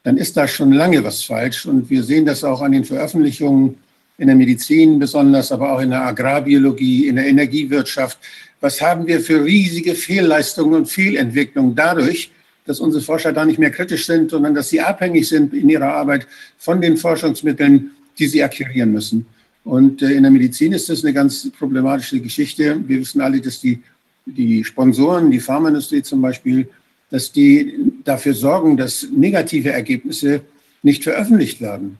[0.04, 1.66] dann ist da schon lange was falsch.
[1.66, 3.76] Und wir sehen das auch an den Veröffentlichungen
[4.22, 8.18] in der Medizin besonders, aber auch in der Agrarbiologie, in der Energiewirtschaft.
[8.60, 12.30] Was haben wir für riesige Fehlleistungen und Fehlentwicklungen dadurch,
[12.64, 15.92] dass unsere Forscher da nicht mehr kritisch sind, sondern dass sie abhängig sind in ihrer
[15.92, 19.26] Arbeit von den Forschungsmitteln, die sie akquirieren müssen.
[19.64, 22.80] Und äh, in der Medizin ist das eine ganz problematische Geschichte.
[22.86, 23.82] Wir wissen alle, dass die,
[24.24, 26.68] die Sponsoren, die Pharmaindustrie zum Beispiel,
[27.10, 27.74] dass die
[28.04, 30.42] dafür sorgen, dass negative Ergebnisse
[30.84, 31.98] nicht veröffentlicht werden.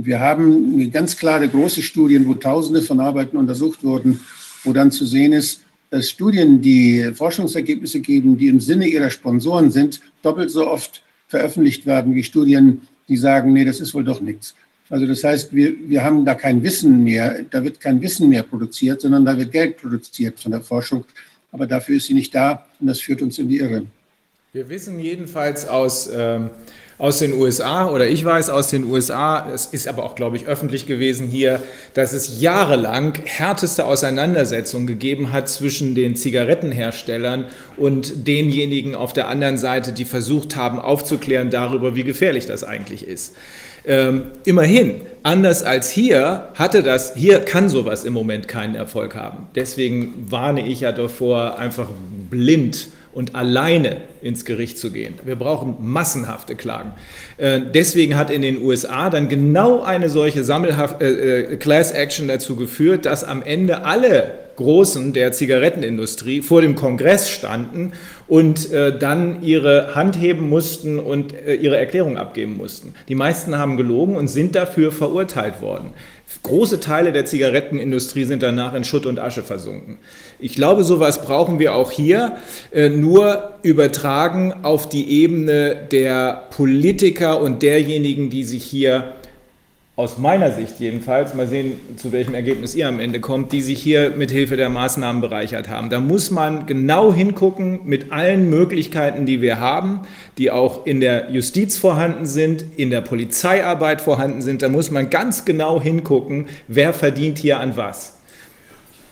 [0.00, 4.20] Wir haben ganz klare große Studien, wo Tausende von Arbeiten untersucht wurden,
[4.62, 9.72] wo dann zu sehen ist, dass Studien, die Forschungsergebnisse geben, die im Sinne ihrer Sponsoren
[9.72, 14.20] sind, doppelt so oft veröffentlicht werden wie Studien, die sagen, nee, das ist wohl doch
[14.20, 14.54] nichts.
[14.88, 18.44] Also das heißt, wir, wir haben da kein Wissen mehr, da wird kein Wissen mehr
[18.44, 21.04] produziert, sondern da wird Geld produziert von der Forschung.
[21.50, 23.84] Aber dafür ist sie nicht da und das führt uns in die Irre.
[24.52, 26.50] Wir wissen jedenfalls aus ähm,
[26.98, 30.46] aus den USA oder ich weiß aus den USA, es ist aber auch, glaube ich,
[30.46, 31.62] öffentlich gewesen hier,
[31.94, 37.44] dass es jahrelang härteste Auseinandersetzungen gegeben hat zwischen den Zigarettenherstellern
[37.76, 43.06] und denjenigen auf der anderen Seite, die versucht haben aufzuklären darüber, wie gefährlich das eigentlich
[43.06, 43.36] ist.
[43.86, 49.46] Ähm, immerhin, anders als hier, hatte das, hier kann sowas im Moment keinen Erfolg haben.
[49.54, 51.88] Deswegen warne ich ja davor, einfach
[52.28, 55.14] blind und alleine ins Gericht zu gehen.
[55.24, 56.92] Wir brauchen massenhafte Klagen.
[57.36, 62.28] Äh, deswegen hat in den USA dann genau eine solche Sammelhaft äh, äh, Class Action
[62.28, 67.92] dazu geführt, dass am Ende alle Großen der Zigarettenindustrie vor dem Kongress standen
[68.26, 72.94] und dann ihre Hand heben mussten und ihre Erklärung abgeben mussten.
[73.06, 75.92] Die meisten haben gelogen und sind dafür verurteilt worden.
[76.42, 79.98] Große Teile der Zigarettenindustrie sind danach in Schutt und Asche versunken.
[80.38, 82.36] Ich glaube, sowas brauchen wir auch hier,
[82.70, 89.14] äh, nur übertragen auf die Ebene der Politiker und derjenigen, die sich hier
[89.98, 93.82] aus meiner Sicht jedenfalls, mal sehen, zu welchem Ergebnis ihr am Ende kommt, die sich
[93.82, 95.90] hier mit Hilfe der Maßnahmen bereichert haben.
[95.90, 100.02] Da muss man genau hingucken mit allen Möglichkeiten, die wir haben,
[100.38, 104.62] die auch in der Justiz vorhanden sind, in der Polizeiarbeit vorhanden sind.
[104.62, 108.14] Da muss man ganz genau hingucken, wer verdient hier an was.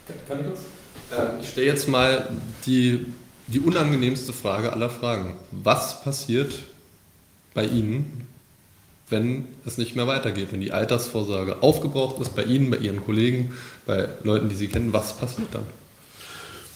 [0.08, 0.14] Ich?
[0.30, 2.28] Ähm, ich stelle jetzt mal
[2.64, 3.06] die,
[3.48, 5.34] die unangenehmste Frage aller Fragen.
[5.50, 6.60] Was passiert
[7.54, 8.25] bei Ihnen,
[9.08, 13.52] wenn es nicht mehr weitergeht, wenn die Altersvorsorge aufgebraucht ist, bei Ihnen, bei Ihren Kollegen,
[13.86, 15.62] bei Leuten, die Sie kennen, was passiert dann?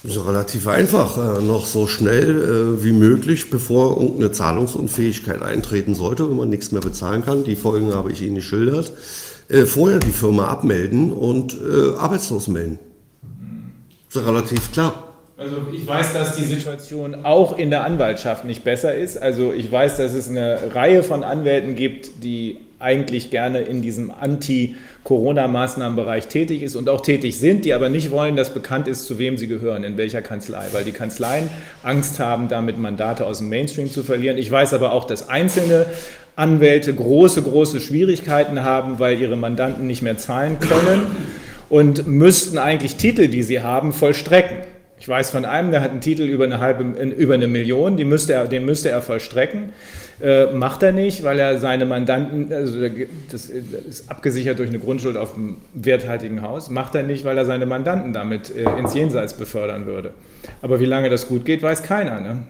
[0.02, 5.94] Das ist relativ einfach, äh, noch so schnell äh, wie möglich, bevor irgendeine Zahlungsunfähigkeit eintreten
[5.94, 7.44] sollte, wenn man nichts mehr bezahlen kann.
[7.44, 8.92] Die Folgen habe ich Ihnen geschildert.
[9.48, 11.58] Äh, vorher die Firma abmelden und
[11.98, 12.78] arbeitslos melden.
[14.12, 15.09] Das ist relativ klar.
[15.40, 19.16] Also ich weiß, dass die Situation auch in der Anwaltschaft nicht besser ist.
[19.16, 24.10] Also ich weiß, dass es eine Reihe von Anwälten gibt, die eigentlich gerne in diesem
[24.10, 29.18] Anti-Corona-Maßnahmenbereich tätig ist und auch tätig sind, die aber nicht wollen, dass bekannt ist, zu
[29.18, 31.48] wem sie gehören, in welcher Kanzlei, weil die Kanzleien
[31.82, 34.36] Angst haben, damit Mandate aus dem Mainstream zu verlieren.
[34.36, 35.86] Ich weiß aber auch, dass einzelne
[36.36, 41.06] Anwälte große, große Schwierigkeiten haben, weil ihre Mandanten nicht mehr zahlen können
[41.70, 44.69] und müssten eigentlich Titel, die sie haben, vollstrecken.
[45.00, 48.04] Ich weiß von einem, der hat einen Titel über eine halbe, über eine Million, die
[48.04, 49.72] müsste er, den müsste er vollstrecken.
[50.20, 52.78] Äh, macht er nicht, weil er seine Mandanten, also
[53.32, 57.46] das ist abgesichert durch eine Grundschuld auf einem werthaltigen Haus, macht er nicht, weil er
[57.46, 60.12] seine Mandanten damit äh, ins Jenseits befördern würde.
[60.60, 62.20] Aber wie lange das gut geht, weiß keiner.
[62.20, 62.42] Ne?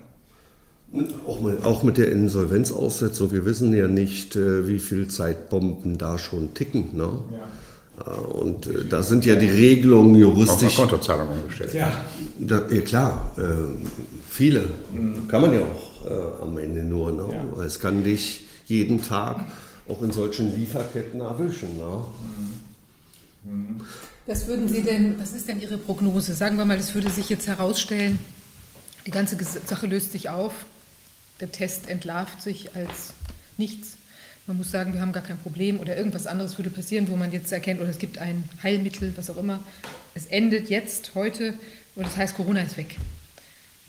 [1.28, 6.18] Auch mit, auch mit, der Insolvenzaussetzung, wir wissen ja nicht, äh, wie viele Zeitbomben da
[6.18, 6.96] schon ticken.
[6.96, 7.02] Ne?
[7.04, 7.48] Ja.
[8.04, 10.78] Und äh, da sind ja die Regelungen juristisch.
[10.78, 11.74] Auf Kontozahlung umgestellt.
[11.74, 12.04] Ja.
[12.38, 13.42] Da, ja, klar, äh,
[14.28, 14.70] viele.
[14.92, 15.28] Mhm.
[15.28, 17.12] Kann man ja auch äh, am Ende nur.
[17.12, 17.26] Ne?
[17.56, 17.62] Ja.
[17.62, 19.44] Es kann dich jeden Tag
[19.88, 21.76] auch in solchen Lieferketten erwischen.
[21.76, 22.04] Ne?
[23.44, 23.80] Mhm.
[24.26, 26.34] Was würden Sie denn, was ist denn Ihre Prognose?
[26.34, 28.18] Sagen wir mal, das würde sich jetzt herausstellen,
[29.06, 29.36] die ganze
[29.66, 30.52] Sache löst sich auf,
[31.40, 33.14] der Test entlarvt sich als
[33.56, 33.96] nichts
[34.50, 37.30] man muss sagen, wir haben gar kein Problem oder irgendwas anderes würde passieren, wo man
[37.30, 39.60] jetzt erkennt, oder es gibt ein Heilmittel, was auch immer.
[40.16, 41.54] Es endet jetzt, heute,
[41.94, 42.96] und das heißt, Corona ist weg.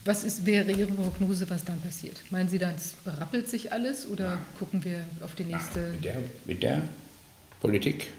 [0.05, 2.15] Was ist, wäre Ihre Prognose, was dann passiert?
[2.29, 5.79] Meinen Sie, dann berappelt sich alles oder gucken wir auf die nächste?
[5.93, 6.15] Mit der,
[6.45, 6.81] mit der
[7.59, 8.11] Politik?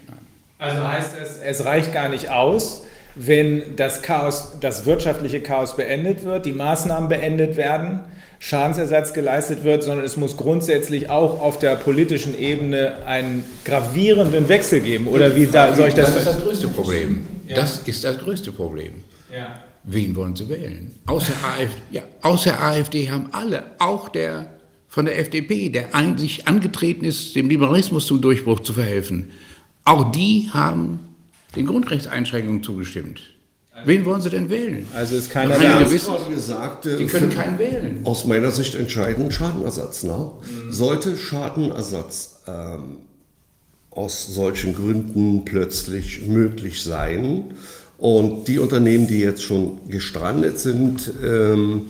[0.59, 2.83] Also heißt es, es reicht gar nicht aus,
[3.15, 8.01] wenn das Chaos, das wirtschaftliche Chaos beendet wird, die Maßnahmen beendet werden,
[8.45, 14.81] Schadensersatz geleistet wird, sondern es muss grundsätzlich auch auf der politischen Ebene einen gravierenden Wechsel
[14.81, 15.07] geben.
[15.07, 16.13] Oder wie da, soll ich das?
[16.13, 17.25] Das ist das größte Problem.
[17.47, 17.55] Ja.
[17.55, 18.95] Das ist das größte Problem.
[19.33, 19.63] Ja.
[19.85, 20.93] Wen wollen Sie wählen?
[21.05, 24.47] Außer AfD, ja, außer AfD haben alle, auch der
[24.89, 29.31] von der FDP, der eigentlich angetreten ist, dem Liberalismus zum Durchbruch zu verhelfen,
[29.85, 30.99] auch die haben
[31.55, 33.21] den Grundrechtseinschränkungen zugestimmt.
[33.85, 34.87] Wen wollen Sie denn wählen?
[34.93, 35.83] Also ist keiner da.
[35.83, 38.01] gesagt, Sie können keinen wählen.
[38.03, 40.03] Aus meiner Sicht entscheidend Schadenersatz.
[40.03, 40.31] Ne?
[40.41, 40.71] Mhm.
[40.71, 42.97] Sollte Schadenersatz ähm,
[43.89, 47.53] aus solchen Gründen plötzlich möglich sein
[47.97, 51.87] und die Unternehmen, die jetzt schon gestrandet sind, ähm,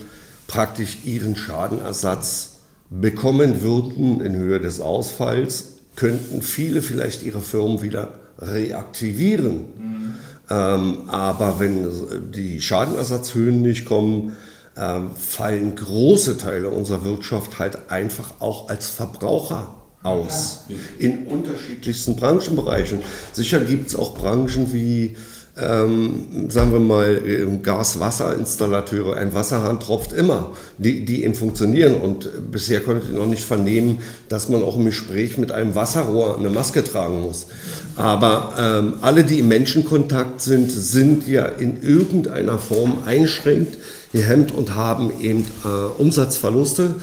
[0.48, 2.58] praktisch ihren Schadenersatz
[2.90, 9.56] bekommen würden in Höhe des Ausfalls, könnten viele vielleicht ihre Firmen wieder reaktivieren.
[9.56, 10.16] Mhm.
[10.50, 14.36] Ähm, aber wenn die Schadenersatzhöhen nicht kommen,
[14.78, 20.66] ähm, fallen große Teile unserer Wirtschaft halt einfach auch als Verbraucher aus.
[21.00, 23.00] In unterschiedlichsten Branchenbereichen.
[23.32, 25.16] Sicher gibt es auch Branchen wie
[25.62, 27.22] ähm, sagen wir mal,
[27.62, 31.96] Gas-Wasser-Installateure, ein Wasserhahn tropft immer, die, die eben funktionieren.
[31.96, 34.00] Und bisher konnte ich noch nicht vernehmen,
[34.30, 37.48] dass man auch im Gespräch mit einem Wasserrohr eine Maske tragen muss.
[37.96, 43.78] Aber ähm, alle, die im Menschenkontakt sind, sind ja in irgendeiner Form einschränkt,
[44.12, 46.96] gehemmt und haben eben äh, Umsatzverluste.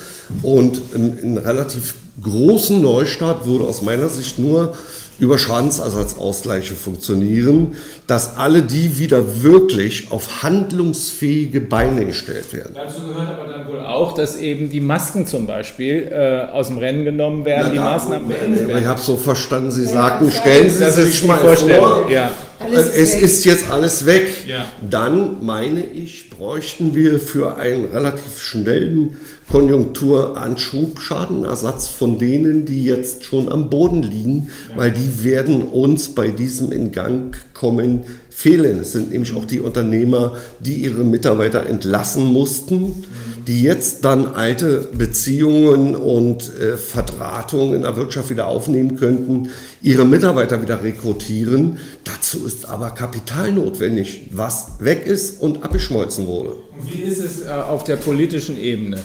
[0.43, 4.75] Und in, in relativ großen Neustart würde aus meiner Sicht nur
[5.21, 7.77] über Schadensersatzausgleiche funktionieren,
[8.07, 12.75] dass alle die wieder wirklich auf handlungsfähige Beine gestellt werden.
[12.75, 16.79] Dazu gehört aber dann wohl auch, dass eben die Masken zum Beispiel äh, aus dem
[16.79, 18.83] Rennen genommen werden, Na, die Maßnahmen beendet werden.
[18.83, 22.31] Ich habe so verstanden, Sie sagten, stellen Sie sich mal vor, Ja.
[22.69, 24.47] Es ist jetzt alles weg.
[24.47, 24.67] Ja.
[24.89, 29.17] Dann meine ich, bräuchten wir für einen relativ schnellen
[29.51, 36.29] Konjunkturanschub Schadenersatz von denen, die jetzt schon am Boden liegen, weil die werden uns bei
[36.29, 38.79] diesem in Gang kommen fehlen.
[38.81, 43.05] Es sind nämlich auch die Unternehmer, die ihre Mitarbeiter entlassen mussten,
[43.51, 49.51] die jetzt dann alte Beziehungen und äh, Verdrahtungen in der Wirtschaft wieder aufnehmen könnten,
[49.83, 51.79] ihre Mitarbeiter wieder rekrutieren.
[52.05, 56.59] Dazu ist aber Kapital notwendig, was weg ist und abgeschmolzen wurde.
[56.81, 58.99] Wie ist es äh, auf der politischen Ebene?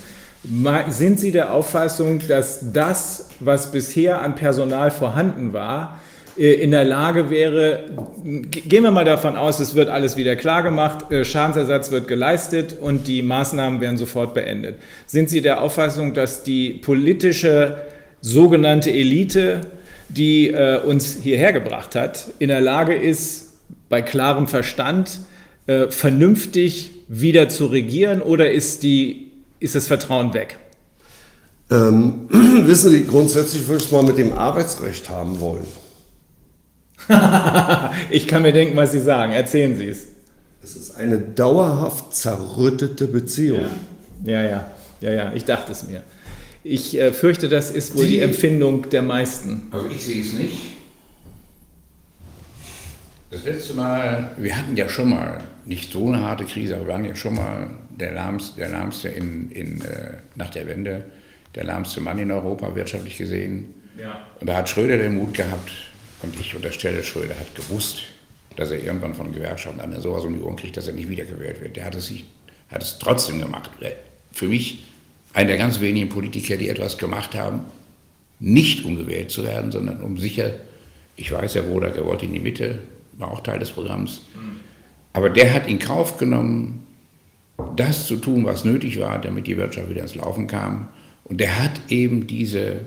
[0.89, 5.99] Sind Sie der Auffassung, dass das, was bisher an Personal vorhanden war,
[6.37, 7.83] in der Lage wäre,
[8.23, 12.07] ge- gehen wir mal davon aus, es wird alles wieder klar gemacht, äh, Schadensersatz wird
[12.07, 14.75] geleistet und die Maßnahmen werden sofort beendet.
[15.05, 17.77] Sind Sie der Auffassung, dass die politische
[18.21, 19.61] sogenannte Elite,
[20.09, 23.53] die äh, uns hierher gebracht hat, in der Lage ist,
[23.87, 25.21] bei klarem Verstand
[25.67, 30.57] äh, vernünftig wieder zu regieren oder ist, die, ist das Vertrauen weg?
[31.71, 32.27] Ähm,
[32.65, 35.65] wissen Sie, grundsätzlich würde ich es mal mit dem Arbeitsrecht haben wollen.
[38.09, 39.31] Ich kann mir denken, was Sie sagen.
[39.33, 40.07] Erzählen Sie es.
[40.63, 43.65] Es ist eine dauerhaft zerrüttete Beziehung.
[44.23, 44.71] Ja, ja,
[45.01, 46.01] ja, ja, ich dachte es mir.
[46.63, 49.67] Ich äh, fürchte, das ist wohl die Sie- Empfindung der meisten.
[49.71, 50.57] Also ich sehe es nicht.
[53.29, 56.93] Das letzte Mal, wir hatten ja schon mal, nicht so eine harte Krise, aber wir
[56.93, 61.05] waren ja schon mal der lahmste, der lahmste in, in, äh, nach der Wende,
[61.55, 63.73] der lahmste Mann in Europa wirtschaftlich gesehen.
[63.99, 64.19] Ja.
[64.39, 65.71] Und da hat Schröder den Mut gehabt,
[66.25, 68.03] und ich unterstelle, Schröder hat gewusst,
[68.55, 71.61] dass er irgendwann von Gewerkschaften an sowas um die Ohren kriegt, dass er nicht wiedergewählt
[71.61, 71.75] wird.
[71.75, 72.11] Der hat es,
[72.69, 73.69] hat es trotzdem gemacht.
[74.31, 74.83] Für mich
[75.33, 77.61] einer der ganz wenigen Politiker, die etwas gemacht haben,
[78.39, 80.51] nicht um gewählt zu werden, sondern um sicher,
[81.15, 82.79] ich weiß, Herr Wodak, er wollte in die Mitte,
[83.13, 84.21] war auch Teil des Programms,
[85.13, 86.85] aber der hat in Kauf genommen,
[87.77, 90.89] das zu tun, was nötig war, damit die Wirtschaft wieder ins Laufen kam.
[91.23, 92.81] Und der hat eben diese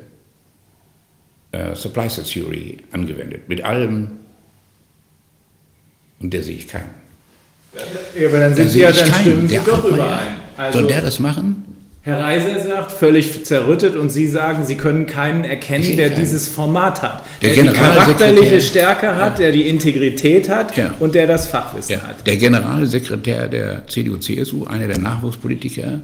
[1.59, 4.09] äh, Supply Side Theory angewendet, mit allem,
[6.21, 6.91] und der sehe ich keinen.
[8.19, 9.21] Ja, aber dann Da sind Sie ja, dann keinen.
[9.23, 10.37] stimmen Sie doch überein.
[10.57, 11.65] Also, Soll der das machen?
[12.03, 16.21] Herr Reiser sagt, völlig zerrüttet und Sie sagen, Sie können keinen erkennen, der keinen.
[16.21, 17.23] dieses Format hat.
[17.43, 20.95] Der Der, die charakterliche Stärke hat, der die Integrität hat Ja.
[20.99, 22.27] und der das Fachwissen Ja, hat.
[22.27, 26.01] der Generalsekretär der CDU-CSU, einer der Nachwuchspolitiker,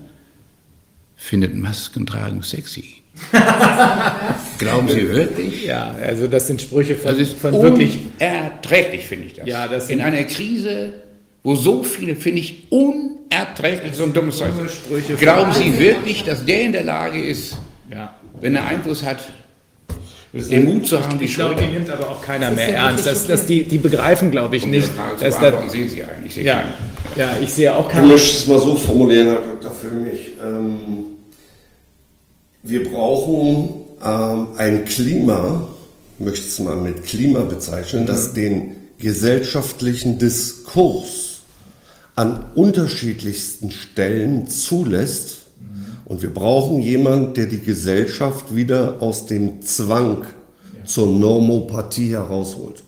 [1.17, 2.97] findet Maskentragen sexy.
[4.59, 5.65] Glauben Sie wirklich?
[5.67, 9.47] Ja, also das sind Sprüche von, Das ist von wirklich unerträglich, finde ich das.
[9.47, 10.93] Ja, das In einer Krise,
[11.43, 14.51] wo so viele, finde ich, unerträglich so ein dummes Zeug.
[14.69, 17.57] Sprüche Glauben Sie wirklich, dass der in der Lage ist,
[17.91, 18.15] Ja.
[18.41, 19.19] wenn er Einfluss hat,
[20.33, 23.07] den Mut zu haben, die Ich glaube, die nimmt aber auch keiner mehr ernst.
[23.07, 24.91] Das, das, die, die begreifen, glaube ich, um nicht.
[25.21, 26.03] Dass da, beantworten, sehen Sie.
[26.25, 26.73] Ich sehe ja, keinen.
[27.15, 28.09] ja, ich sehe auch Ich keine.
[28.09, 29.71] möchte es mal so formulieren, Herr Dr.
[29.71, 30.33] Füllmich.
[30.43, 31.14] Ähm,
[32.65, 33.69] wir brauchen
[34.03, 35.69] ähm, ein Klima,
[36.19, 41.43] ich möchte es mal mit Klima bezeichnen, das den gesellschaftlichen Diskurs
[42.17, 45.43] an unterschiedlichsten Stellen zulässt.
[46.07, 50.25] Und wir brauchen jemanden, der die Gesellschaft wieder aus dem Zwang
[50.85, 52.85] zur Normopathie herausholt.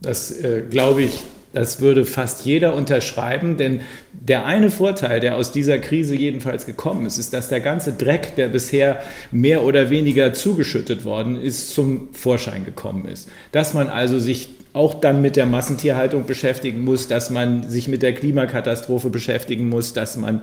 [0.00, 1.20] Das äh, glaube ich,
[1.58, 3.80] das würde fast jeder unterschreiben, denn
[4.12, 8.36] der eine Vorteil, der aus dieser Krise jedenfalls gekommen ist, ist, dass der ganze Dreck,
[8.36, 9.02] der bisher
[9.32, 13.28] mehr oder weniger zugeschüttet worden ist, zum Vorschein gekommen ist.
[13.50, 18.02] Dass man also sich auch dann mit der Massentierhaltung beschäftigen muss, dass man sich mit
[18.02, 20.42] der Klimakatastrophe beschäftigen muss, dass man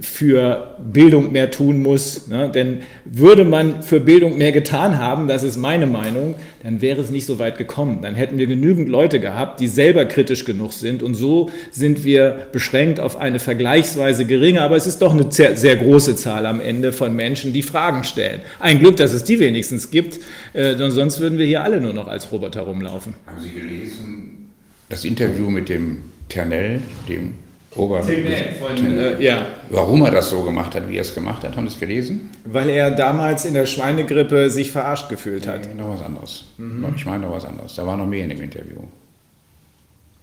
[0.00, 2.28] für Bildung mehr tun muss.
[2.28, 2.50] Ne?
[2.54, 7.10] Denn würde man für Bildung mehr getan haben, das ist meine Meinung, dann wäre es
[7.10, 8.00] nicht so weit gekommen.
[8.02, 11.02] Dann hätten wir genügend Leute gehabt, die selber kritisch genug sind.
[11.02, 15.56] Und so sind wir beschränkt auf eine vergleichsweise geringe, aber es ist doch eine sehr,
[15.56, 18.42] sehr große Zahl am Ende von Menschen, die Fragen stellen.
[18.60, 20.20] Ein Glück, dass es die wenigstens gibt,
[20.52, 23.14] äh, denn sonst würden wir hier alle nur noch als Roboter rumlaufen.
[23.26, 24.50] Haben Sie gelesen,
[24.88, 27.34] das Interview mit dem Ternell, dem
[27.76, 29.46] Ober von, äh, ja.
[29.68, 32.30] Warum er das so gemacht hat, wie er es gemacht hat, haben Sie es gelesen?
[32.44, 35.68] Weil er damals in der Schweinegrippe sich verarscht gefühlt hat.
[35.68, 36.44] Nee, noch was anderes.
[36.58, 36.84] Mhm.
[36.96, 37.76] Ich meine noch was anderes.
[37.76, 38.80] Da war noch mehr in dem Interview.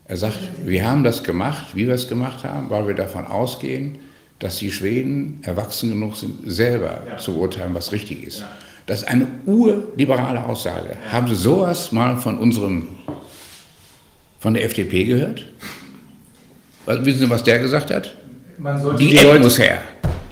[0.09, 3.99] Er sagt, wir haben das gemacht, wie wir es gemacht haben, weil wir davon ausgehen,
[4.39, 7.17] dass die Schweden erwachsen genug sind, selber ja.
[7.17, 8.41] zu urteilen, was richtig ist.
[8.41, 8.49] Ja.
[8.85, 10.91] Das ist eine urliberale Aussage.
[10.91, 11.11] Ja.
[11.11, 12.89] Haben Sie sowas mal von unserem,
[14.39, 15.45] von der FDP gehört?
[16.87, 18.15] Wissen Sie, was der gesagt hat?
[18.97, 19.81] die, die App muss her.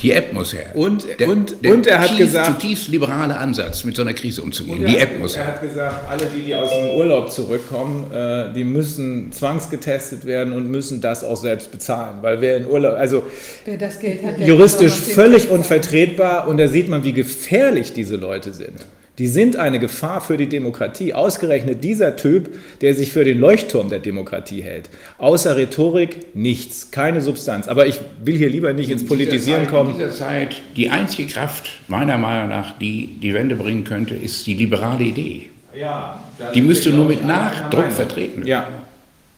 [0.01, 0.67] Die App muss her.
[0.73, 2.61] Und, der, und, der und er hat tief, gesagt.
[2.61, 4.85] Zutiefst liberale Ansatz, mit so einer Krise umzugehen.
[4.85, 5.43] Die App muss her.
[5.43, 10.53] Er hat gesagt, alle, die, die aus dem Urlaub zurückkommen, äh, die müssen zwangsgetestet werden
[10.53, 12.17] und müssen das auch selbst bezahlen.
[12.21, 13.23] Weil wer in Urlaub, also
[13.63, 18.53] wer das Geld hat, juristisch völlig unvertretbar und da sieht man, wie gefährlich diese Leute
[18.53, 18.85] sind.
[19.17, 21.13] Die sind eine Gefahr für die Demokratie.
[21.13, 22.49] Ausgerechnet dieser Typ,
[22.81, 24.89] der sich für den Leuchtturm der Demokratie hält.
[25.17, 27.69] Außer Rhetorik nichts, keine Substanz.
[27.69, 29.91] Aber ich will hier lieber nicht ins Politisieren Zeit, kommen.
[29.91, 34.45] In dieser Zeit, die einzige Kraft, meiner Meinung nach, die die Wende bringen könnte, ist
[34.47, 35.49] die liberale Idee.
[35.73, 36.23] Ja,
[36.53, 38.47] die müsste nur mit Nachdruck vertreten werden.
[38.47, 38.67] Ja.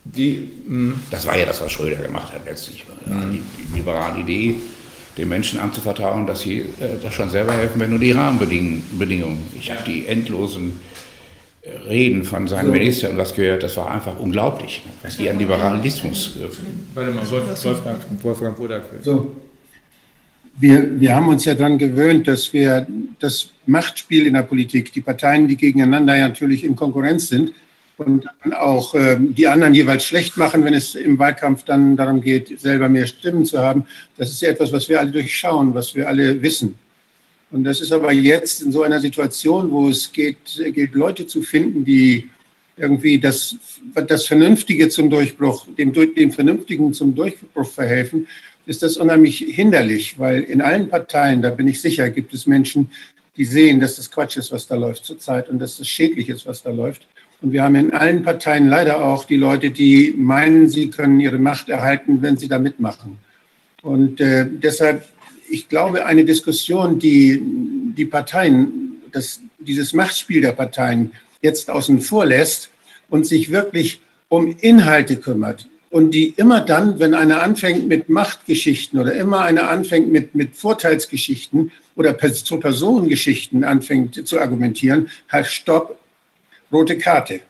[0.06, 1.00] Die, hm.
[1.12, 2.86] das war ja das, was Schröder gemacht hat letztlich.
[3.06, 3.32] Mhm.
[3.32, 4.56] Die, die liberale Idee
[5.18, 9.44] den Menschen anzuvertrauen, dass sie äh, das schon selber helfen, wenn nur die Rahmenbedingungen.
[9.58, 10.80] Ich habe die endlosen
[11.62, 12.72] äh, Reden von seinen so.
[12.72, 16.38] Ministern was gehört, das war einfach unglaublich, was die an Liberalismus.
[16.38, 16.48] Äh,
[16.94, 18.84] Warte mal, Wolfgang, Wolfgang Budak.
[19.02, 19.36] So.
[20.60, 22.88] Wir, wir haben uns ja daran gewöhnt, dass wir
[23.20, 27.54] das Machtspiel in der Politik, die Parteien, die gegeneinander ja natürlich in Konkurrenz sind,
[27.98, 32.22] und dann auch ähm, die anderen jeweils schlecht machen, wenn es im Wahlkampf dann darum
[32.22, 33.86] geht, selber mehr Stimmen zu haben.
[34.18, 36.76] Das ist ja etwas, was wir alle durchschauen, was wir alle wissen.
[37.50, 41.42] Und das ist aber jetzt in so einer Situation, wo es geht, geht Leute zu
[41.42, 42.30] finden, die
[42.76, 43.56] irgendwie das,
[43.96, 48.28] das Vernünftige zum Durchbruch, dem, dem Vernünftigen zum Durchbruch verhelfen,
[48.68, 52.92] ist das unheimlich hinderlich, weil in allen Parteien, da bin ich sicher, gibt es Menschen,
[53.38, 56.46] die sehen, dass das Quatsch ist, was da läuft zurzeit und dass das schädlich ist,
[56.46, 57.08] was da läuft.
[57.42, 61.38] Und wir haben in allen Parteien leider auch die Leute, die meinen, sie können ihre
[61.38, 63.20] Macht erhalten, wenn sie da mitmachen.
[63.84, 65.08] Und äh, deshalb,
[65.50, 67.42] ich glaube, eine Diskussion, die
[67.96, 71.12] die Parteien, das, dieses Machtspiel der Parteien
[71.42, 72.70] jetzt außen vor lässt
[73.10, 79.00] und sich wirklich um Inhalte kümmert und die immer dann, wenn einer anfängt mit Machtgeschichten
[79.00, 85.98] oder immer einer anfängt mit, mit Vorteilsgeschichten oder zu Personengeschichten anfängt zu argumentieren, halt Stopp,
[86.72, 87.42] rote Karte.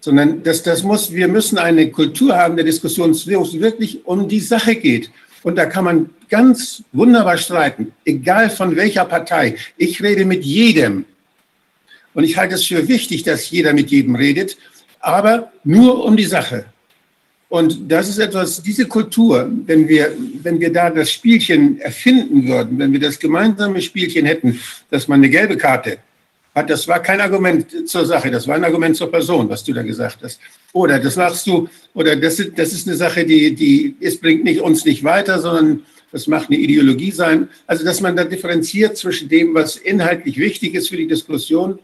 [0.00, 4.28] Sondern das, das muss, wir müssen eine Kultur haben der Diskussion, wo es wirklich um
[4.28, 5.10] die Sache geht.
[5.42, 9.56] Und da kann man ganz wunderbar streiten, egal von welcher Partei.
[9.76, 11.04] Ich rede mit jedem.
[12.14, 14.56] Und ich halte es für wichtig, dass jeder mit jedem redet,
[15.00, 16.66] aber nur um die Sache.
[17.48, 22.78] Und das ist etwas, diese Kultur, wenn wir, wenn wir da das Spielchen erfinden würden,
[22.78, 24.58] wenn wir das gemeinsame Spielchen hätten,
[24.90, 25.98] dass man eine gelbe Karte
[26.54, 29.82] das war kein Argument zur Sache, das war ein Argument zur Person, was du da
[29.82, 30.38] gesagt hast.
[30.72, 34.44] Oder das machst du, oder das, ist, das ist eine Sache, die, die es bringt
[34.44, 37.48] nicht, uns nicht weiter, sondern das macht eine Ideologie sein.
[37.66, 41.78] Also, dass man da differenziert zwischen dem, was inhaltlich wichtig ist für die Diskussion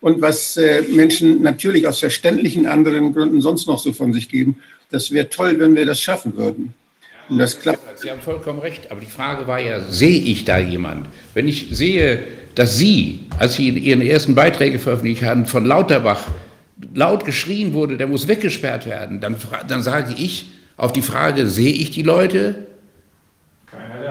[0.00, 4.58] und was äh, Menschen natürlich aus verständlichen anderen Gründen sonst noch so von sich geben.
[4.90, 6.74] Das wäre toll, wenn wir das schaffen würden.
[7.32, 7.98] Und das klappt.
[7.98, 11.06] Sie haben vollkommen recht, aber die Frage war ja, sehe ich da jemand?
[11.34, 16.26] Wenn ich sehe, dass Sie, als Sie Ihren ersten Beiträge veröffentlicht haben, von Lauterbach
[16.94, 19.36] laut geschrien wurde, der muss weggesperrt werden, dann,
[19.68, 22.66] dann sage ich auf die Frage, sehe ich die Leute?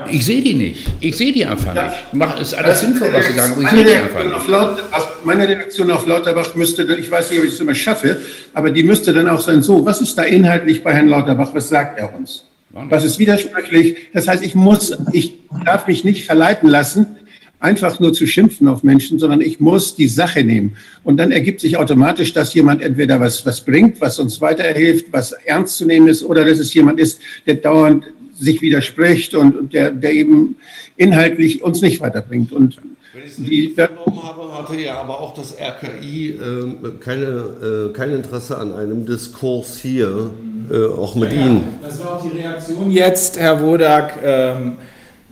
[0.10, 0.88] Ich sehe die nicht.
[1.00, 1.88] Ich sehe die einfach ja.
[1.88, 1.98] nicht.
[2.14, 4.48] Mach, ist alles sinnvoll, was Sie sagen, aber ich sehe die einfach nicht.
[4.48, 4.84] Laut,
[5.24, 8.22] meine Reaktion auf Lauterbach müsste, ich weiß nicht, ob ich es immer schaffe,
[8.54, 11.70] aber die müsste dann auch sein, so, was ist da inhaltlich bei Herrn Lauterbach, was
[11.70, 12.46] sagt er uns?
[12.74, 13.98] Was ist widersprüchlich?
[14.14, 17.18] Das heißt, ich muss, ich darf mich nicht verleiten lassen,
[17.60, 20.76] einfach nur zu schimpfen auf Menschen, sondern ich muss die Sache nehmen.
[21.04, 25.32] Und dann ergibt sich automatisch, dass jemand entweder was, was bringt, was uns weiterhilft, was
[25.32, 28.06] ernst zu nehmen ist, oder dass es jemand ist, der dauernd
[28.40, 30.56] sich widerspricht und der, der eben
[30.98, 32.52] inhaltlich uns nicht weiterbringt.
[32.52, 32.78] Und
[33.32, 38.58] es richtig vernommen habe, hatte ja aber auch das RKI äh, keine, äh, kein Interesse
[38.58, 40.32] an einem Diskurs hier,
[40.72, 41.80] äh, auch mit ja, Ihnen.
[41.82, 44.20] Das war auch die Reaktion jetzt, Herr Wodak.
[44.24, 44.78] Ähm,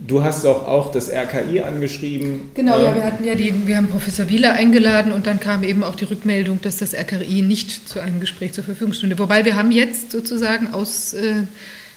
[0.06, 2.52] Du hast doch auch das RKI angeschrieben.
[2.54, 5.84] Genau, ja, wir hatten ja die, wir haben Professor Wieler eingeladen und dann kam eben
[5.84, 9.18] auch die Rückmeldung, dass das RKI nicht zu einem Gespräch zur Verfügung stünde.
[9.18, 11.42] Wobei wir haben jetzt sozusagen aus äh,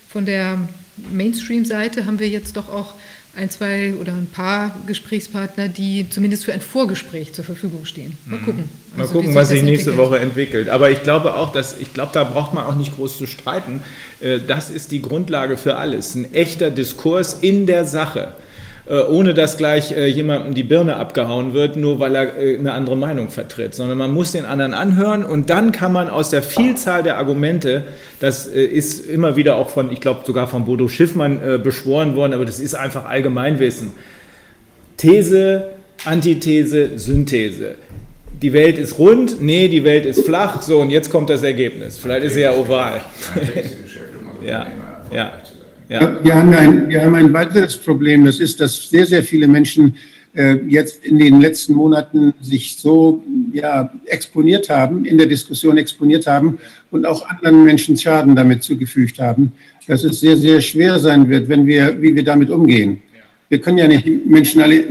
[0.10, 0.68] von der
[0.98, 2.96] Mainstream-Seite haben wir jetzt doch auch
[3.36, 8.18] ein, zwei oder ein paar Gesprächspartner, die zumindest für ein Vorgespräch zur Verfügung stehen.
[8.26, 8.46] Mal Mhm.
[8.46, 8.70] gucken.
[8.96, 10.12] Mal Also, gucken, was sich nächste entwickelt.
[10.12, 10.70] Woche entwickelt.
[10.70, 13.82] Aber ich glaube auch, dass ich glaube, da braucht man auch nicht groß zu streiten.
[14.22, 16.14] Äh, Das ist die Grundlage für alles.
[16.16, 18.34] Ein echter Diskurs in der Sache.
[18.86, 22.74] Äh, Ohne dass gleich äh, jemandem die Birne abgehauen wird, nur weil er äh, eine
[22.74, 23.74] andere Meinung vertritt.
[23.74, 27.86] Sondern man muss den anderen anhören und dann kann man aus der Vielzahl der Argumente,
[28.20, 32.46] das ist immer wieder auch von, ich glaube sogar von Bodo Schiffmann beschworen worden, aber
[32.46, 33.92] das ist einfach Allgemeinwissen.
[34.98, 35.72] These,
[36.06, 37.76] Antithese, Synthese.
[38.42, 41.98] Die Welt ist rund, nee, die Welt ist flach, so und jetzt kommt das Ergebnis.
[41.98, 43.02] Vielleicht ist sie ja oval.
[44.46, 44.68] Ja,
[45.12, 45.34] ja,
[45.94, 46.24] ja.
[46.24, 49.96] Wir haben, ein, wir haben ein weiteres Problem, das ist, dass sehr, sehr viele Menschen
[50.36, 56.26] äh, jetzt in den letzten Monaten sich so ja, exponiert haben, in der Diskussion exponiert
[56.26, 56.58] haben
[56.90, 59.52] und auch anderen Menschen Schaden damit zugefügt haben,
[59.88, 63.04] dass es sehr, sehr schwer sein wird, wenn wir, wie wir damit umgehen.
[63.50, 64.84] Wir können ja nicht Menschen alle,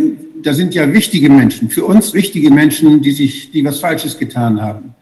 [0.42, 4.62] da sind ja wichtige Menschen, für uns wichtige Menschen, die sich, die was Falsches getan
[4.62, 4.94] haben.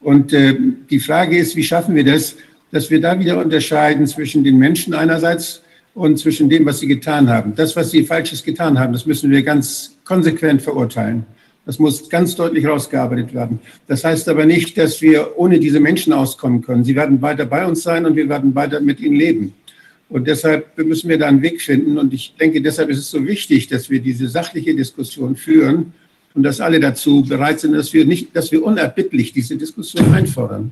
[0.00, 0.56] Und äh,
[0.88, 2.36] die Frage ist, wie schaffen wir das,
[2.70, 5.62] dass wir da wieder unterscheiden zwischen den Menschen einerseits
[5.94, 7.54] und zwischen dem, was sie getan haben.
[7.54, 11.26] Das, was sie Falsches getan haben, das müssen wir ganz konsequent verurteilen.
[11.66, 13.60] Das muss ganz deutlich rausgearbeitet werden.
[13.88, 16.82] Das heißt aber nicht, dass wir ohne diese Menschen auskommen können.
[16.82, 19.54] Sie werden weiter bei uns sein und wir werden weiter mit ihnen leben.
[20.08, 21.98] Und deshalb müssen wir da einen Weg finden.
[21.98, 25.92] Und ich denke, deshalb ist es so wichtig, dass wir diese sachliche Diskussion führen
[26.34, 30.70] und dass alle dazu bereit sind, dass wir nicht, dass wir unerbittlich diese Diskussion einfordern.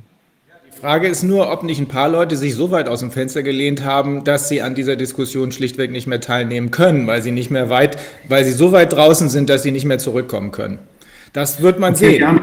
[0.80, 3.82] Frage ist nur, ob nicht ein paar Leute sich so weit aus dem Fenster gelehnt
[3.82, 7.70] haben, dass sie an dieser Diskussion schlichtweg nicht mehr teilnehmen können, weil sie nicht mehr
[7.70, 7.96] weit,
[8.28, 10.78] weil sie so weit draußen sind, dass sie nicht mehr zurückkommen können.
[11.32, 12.18] Das wird man Okay, sehen.
[12.18, 12.40] wir, haben,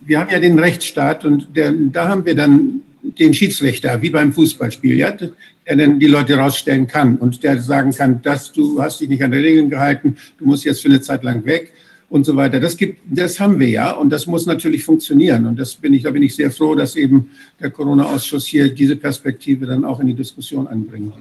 [0.00, 4.32] wir haben ja den Rechtsstaat und der, da haben wir dann den Schiedsrichter, wie beim
[4.32, 5.30] Fußballspiel, ja, der
[5.76, 9.30] dann die Leute rausstellen kann und der sagen kann, dass du hast dich nicht an
[9.30, 11.72] die Regeln gehalten, du musst jetzt für eine Zeit lang weg
[12.08, 12.60] und so weiter.
[12.60, 16.02] Das gibt, das haben wir ja und das muss natürlich funktionieren und das bin ich,
[16.02, 17.30] da bin ich sehr froh, dass eben
[17.60, 21.12] der Corona-Ausschuss hier diese Perspektive dann auch in die Diskussion anbringt.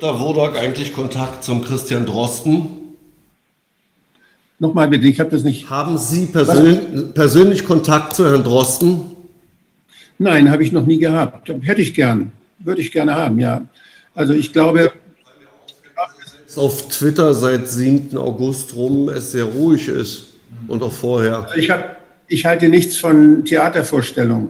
[0.00, 0.20] Dr.
[0.20, 2.66] Wodak eigentlich Kontakt zum Christian Drosten?
[4.58, 5.70] Nochmal bitte, ich habe das nicht.
[5.70, 9.02] Haben Sie persön persönlich Kontakt zu Herrn Drosten?
[10.18, 11.48] Nein, habe ich noch nie gehabt.
[11.62, 13.62] Hätte ich gern, würde ich gerne haben, ja.
[14.14, 14.92] Also ich glaube,
[16.56, 18.16] auf Twitter seit 7.
[18.16, 20.26] August rum es sehr ruhig ist
[20.68, 21.48] und auch vorher.
[21.56, 21.96] Ich, hab,
[22.28, 24.48] ich halte nichts von Theatervorstellungen,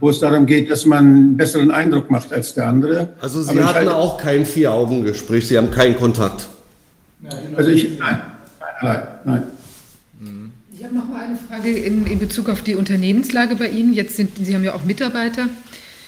[0.00, 3.08] wo es darum geht, dass man einen besseren Eindruck macht als der andere.
[3.20, 6.48] Also Sie Aber hatten halte- auch kein Vier-Augen-Gespräch, Sie haben keinen Kontakt.
[7.56, 8.20] Also ich, nein,
[8.82, 9.42] nein, nein.
[10.76, 13.92] Ich habe noch mal eine Frage in, in Bezug auf die Unternehmenslage bei Ihnen.
[13.92, 15.48] Jetzt sind Sie haben ja auch Mitarbeiter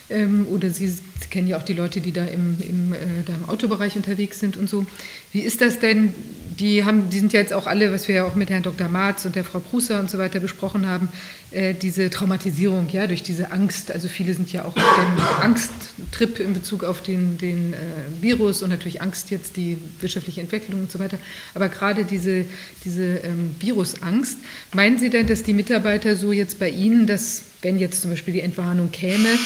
[0.08, 0.90] ähm, oder Sie,
[1.32, 4.38] Sie kennen ja auch die Leute, die da im, im, äh, da im Autobereich unterwegs
[4.38, 4.84] sind und so.
[5.32, 6.12] Wie ist das denn?
[6.58, 8.86] Die, haben, die sind ja jetzt auch alle, was wir ja auch mit Herrn Dr.
[8.88, 11.08] Marz und der Frau Prusser und so weiter besprochen haben,
[11.50, 13.90] äh, diese Traumatisierung, ja, durch diese Angst.
[13.90, 17.76] Also viele sind ja auch auf dem Angsttrip in Bezug auf den, den äh,
[18.20, 21.16] Virus und natürlich Angst jetzt, die wirtschaftliche Entwicklung und so weiter.
[21.54, 22.44] Aber gerade diese,
[22.84, 24.36] diese ähm, Virusangst,
[24.74, 28.34] meinen Sie denn, dass die Mitarbeiter so jetzt bei Ihnen, dass, wenn jetzt zum Beispiel
[28.34, 29.38] die Entwarnung käme,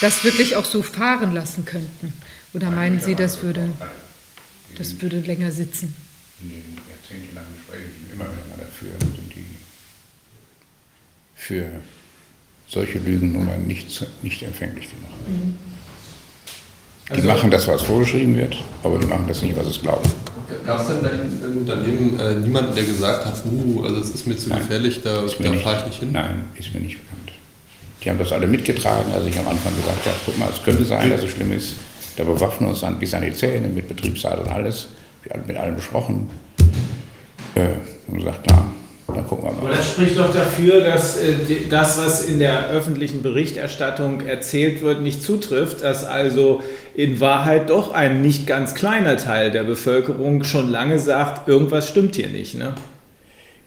[0.00, 2.12] das wirklich auch so fahren lassen könnten?
[2.52, 3.70] Oder meinen Sie, das würde,
[4.76, 5.94] das würde länger sitzen?
[6.42, 9.44] in den jahrzehntelangen Gesprächen immer wieder dafür sind die
[11.34, 11.66] für
[12.66, 15.56] solche Lügennummern nicht, nicht empfänglich genug.
[17.14, 20.08] Die machen das, was vorgeschrieben wird, aber die machen das nicht, was es glauben.
[20.64, 24.26] Gab es denn da im Unternehmen äh, niemanden, der gesagt hat, uh, also es ist
[24.26, 24.60] mir zu Nein.
[24.60, 26.12] gefährlich, da, Ist mir da fahre ich nicht hin?
[26.12, 27.29] Nein, ist mir nicht bekannt.
[28.02, 30.84] Die haben das alle mitgetragen, als ich am Anfang gesagt habe, guck mal, es könnte
[30.84, 31.74] sein, dass es schlimm ist.
[32.16, 34.88] Da bewaffnen wir uns dann bis an die Zähne mit Betriebsrat und alles.
[35.22, 36.30] Wir haben mit allen besprochen.
[37.54, 37.68] Äh,
[38.06, 38.72] und gesagt, na,
[39.14, 39.76] dann gucken wir Aber mal.
[39.76, 41.34] das spricht doch dafür, dass äh,
[41.68, 46.62] das, was in der öffentlichen Berichterstattung erzählt wird, nicht zutrifft, dass also
[46.94, 52.16] in Wahrheit doch ein nicht ganz kleiner Teil der Bevölkerung schon lange sagt, irgendwas stimmt
[52.16, 52.54] hier nicht.
[52.54, 52.74] Ne?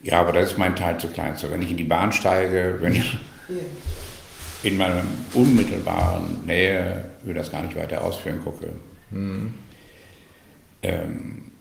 [0.01, 1.35] Ja, aber das ist mein Teil zu klein.
[1.37, 3.17] So, wenn ich in die Bahn steige, wenn ich
[4.63, 5.03] in meiner
[5.33, 8.69] unmittelbaren Nähe, ich will das gar nicht weiter ausführen, gucke,
[10.81, 11.51] ähm,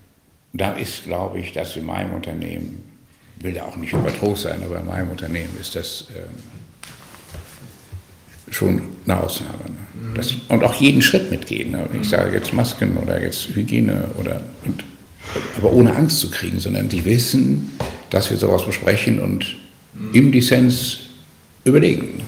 [0.53, 2.83] da ist, glaube ich, dass in meinem Unternehmen,
[3.41, 6.25] will ja auch nicht übertrost sein, aber in meinem Unternehmen ist das ähm,
[8.53, 9.65] schon eine Ausnahme.
[9.69, 10.15] Ne?
[10.15, 11.73] Dass, und auch jeden Schritt mitgehen.
[11.73, 11.89] Ne?
[12.01, 14.85] Ich sage jetzt Masken oder jetzt Hygiene oder und,
[15.57, 17.73] aber ohne Angst zu kriegen, sondern die wissen,
[18.11, 19.57] dass wir sowas besprechen und
[20.13, 21.01] im Dissens
[21.65, 22.23] überlegen.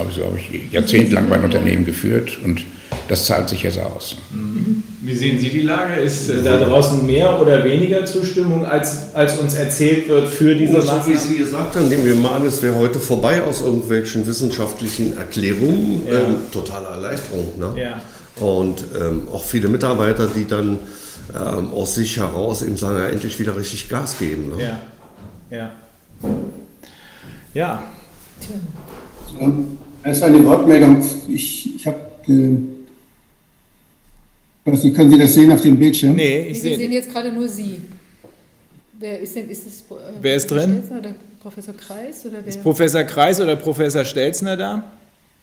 [0.00, 2.64] Habe ich so habe ich jahrzehntelang mein Unternehmen geführt und
[3.08, 4.16] das zahlt sich jetzt aus.
[4.30, 5.94] Wie Wie sehen Sie die Lage?
[6.00, 10.76] Ist äh, da draußen mehr oder weniger Zustimmung, als, als uns erzählt wird für diese
[10.76, 11.12] oh, so Maßnahmen?
[11.12, 15.16] Wie Sie gesagt haben, nehmen wir mal an, es wäre heute vorbei aus irgendwelchen wissenschaftlichen
[15.16, 16.02] Erklärungen.
[16.06, 16.20] Ja.
[16.20, 17.58] Ähm, totale Erleichterung.
[17.58, 17.74] Ne?
[17.82, 18.00] Ja.
[18.44, 20.78] Und ähm, auch viele Mitarbeiter, die dann
[21.34, 24.56] ähm, aus sich heraus eben sagen, ja, endlich wieder richtig Gas geben.
[24.56, 24.62] Ne?
[24.62, 24.80] Ja.
[25.50, 25.70] Ja.
[27.52, 27.82] Ja.
[28.40, 29.32] Es
[30.04, 31.02] ist eine Wortmeldung.
[31.28, 31.98] Ich, ich habe.
[32.26, 32.56] Äh,
[34.64, 36.14] können Sie das sehen auf dem Bildschirm?
[36.14, 36.72] Nee, ich sehe.
[36.72, 37.80] Wir sehen jetzt gerade nur Sie.
[38.98, 39.48] Wer ist denn?
[39.48, 40.82] Ist es, äh, wer ist drin?
[40.96, 42.24] Oder Professor Kreis?
[42.26, 42.46] Oder wer?
[42.46, 44.84] Ist Professor Kreis oder Professor Stelzner da?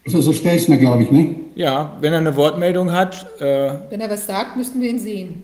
[0.04, 1.36] Professor Stelzner, glaube ich, ne?
[1.56, 3.26] Ja, wenn er eine Wortmeldung hat.
[3.42, 5.44] Äh wenn er was sagt, müssten wir ihn sehen.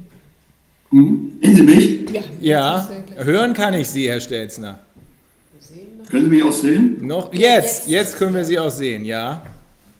[0.91, 1.33] Hm?
[1.41, 2.11] Sehen Sie mich?
[2.11, 2.21] Ja.
[2.39, 4.79] Ja, hören kann ich Sie, Herr Stelzner.
[6.09, 6.97] Können Sie mich auch sehen?
[7.01, 7.33] Noch?
[7.33, 9.41] Jetzt, jetzt können wir Sie auch sehen, ja.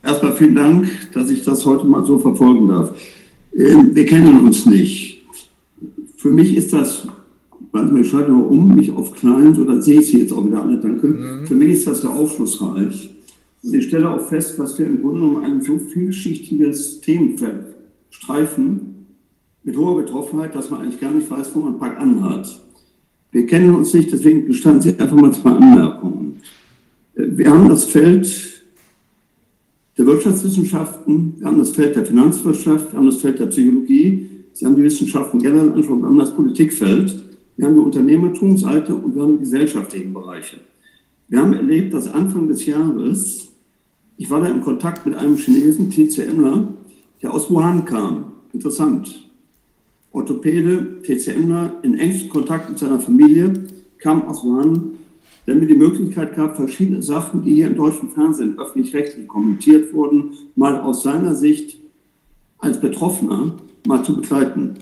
[0.04, 2.94] Erstmal vielen Dank, dass ich das heute mal so verfolgen darf.
[3.56, 5.24] Ähm, wir kennen uns nicht.
[6.18, 7.08] Für mich ist das,
[7.72, 10.34] warte mal, ich schalte mal um, mich auf klein, so dann sehe ich Sie jetzt
[10.34, 11.08] auch wieder alle, danke.
[11.08, 11.48] Mhm.
[11.48, 13.10] Für mich ist das sehr aufschlussreich.
[13.62, 17.66] Ich stelle auch fest, dass wir im Grunde genommen ein so vielschichtiges Themenfeld
[18.10, 18.94] streifen,
[19.64, 22.60] mit hoher Betroffenheit, dass man eigentlich gar nicht weiß, wo man Pack anhat.
[23.34, 26.40] Wir kennen uns nicht, deswegen gestanden Sie einfach mal zwei Anmerkungen.
[27.16, 28.64] Äh, wir haben das Feld
[29.98, 34.66] der Wirtschaftswissenschaften, wir haben das Feld der Finanzwirtschaft, wir haben das Feld der Psychologie, Sie
[34.66, 37.24] haben die Wissenschaften generell angesprochen, wir haben das Politikfeld,
[37.58, 40.58] wir haben die Unternehmertumseite und wir haben die gesellschaftlichen Bereiche.
[41.28, 43.48] Wir haben erlebt, dass Anfang des Jahres,
[44.18, 46.68] ich war da in Kontakt mit einem Chinesen, TCMler,
[47.24, 48.34] der aus Wuhan kam.
[48.52, 49.23] Interessant.
[50.14, 53.52] Orthopäde, TCMler, in engstem Kontakt mit seiner Familie,
[53.98, 54.94] kam aus Wuhan
[55.46, 60.32] wenn wir die Möglichkeit gab, verschiedene Sachen, die hier im deutschen Fernsehen öffentlich-rechtlich kommentiert wurden,
[60.56, 61.80] mal aus seiner Sicht
[62.60, 64.76] als Betroffener mal zu begleiten.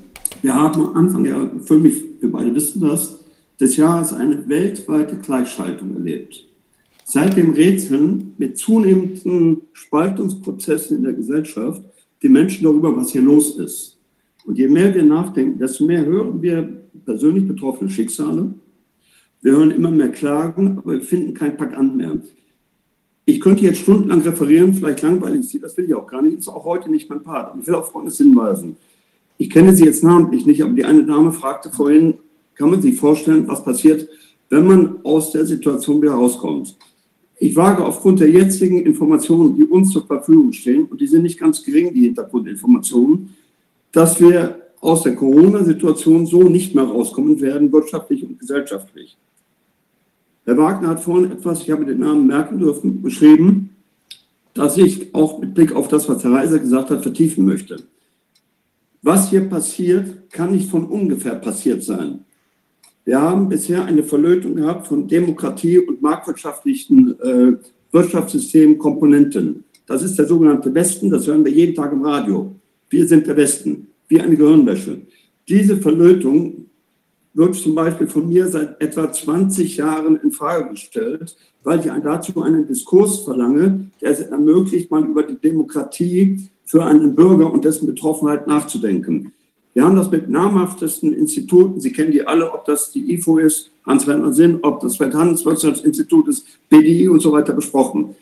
[0.44, 3.20] Wir haben Anfang, ja, für mich, wir beide wissen das,
[3.60, 6.48] des Jahres eine weltweite Gleichschaltung erlebt.
[7.04, 11.82] Seit dem Rätseln mit zunehmenden Spaltungsprozessen in der Gesellschaft
[12.22, 13.98] die Menschen darüber, was hier los ist.
[14.46, 16.68] Und je mehr wir nachdenken, desto mehr hören wir
[17.06, 18.54] persönlich betroffene Schicksale,
[19.42, 22.20] wir hören immer mehr Klagen, aber wir finden kein Pack an mehr.
[23.26, 26.48] Ich könnte jetzt stundenlang referieren, vielleicht langweilig Sie, das will ich auch gar nicht, ist
[26.48, 27.56] auch heute nicht mein Part.
[27.60, 28.78] Ich will auf Folgendes hinweisen.
[29.38, 32.16] Ich kenne Sie jetzt namentlich nicht, aber die eine Dame fragte vorhin,
[32.56, 34.08] kann man sich vorstellen, was passiert,
[34.50, 36.78] wenn man aus der Situation wieder rauskommt?
[37.40, 41.40] Ich wage aufgrund der jetzigen Informationen, die uns zur Verfügung stehen, und die sind nicht
[41.40, 43.30] ganz gering, die Hintergrundinformationen,
[43.92, 49.18] dass wir aus der Corona-Situation so nicht mehr rauskommen werden, wirtschaftlich und gesellschaftlich.
[50.46, 53.76] Herr Wagner hat vorhin etwas, ich habe den Namen merken dürfen, beschrieben,
[54.54, 57.84] das ich auch mit Blick auf das, was Herr Reiser gesagt hat, vertiefen möchte.
[59.04, 62.26] Was hier passiert, kann nicht von ungefähr passiert sein.
[63.06, 67.54] Wir haben bisher eine Verlötung gehabt von Demokratie und marktwirtschaftlichen äh,
[67.92, 69.64] Wirtschaftssystemen, Komponenten.
[69.88, 72.56] Das ist der sogenannte Westen, das hören wir jeden Tag im Radio.
[72.92, 75.04] Wir sind der Westen, wie eine Gehirnwäsche.
[75.48, 76.66] Diese Verlötung
[77.34, 82.42] wird zum Beispiel von mir seit etwa 20 Jahren in Frage gestellt, weil ich dazu
[82.42, 87.88] einen Diskurs verlange, der es ermöglicht, mal über die Demokratie für einen Bürger und dessen
[87.88, 89.32] Betroffenheit nachzudenken.
[89.74, 93.72] Wir haben das mit namhaftesten Instituten, Sie kennen die alle, ob das die IFO ist,
[93.86, 98.16] Hans-Werner Sinn, ob das Welthandelswirtschaftsinstitut ist, BDI und so weiter besprochen.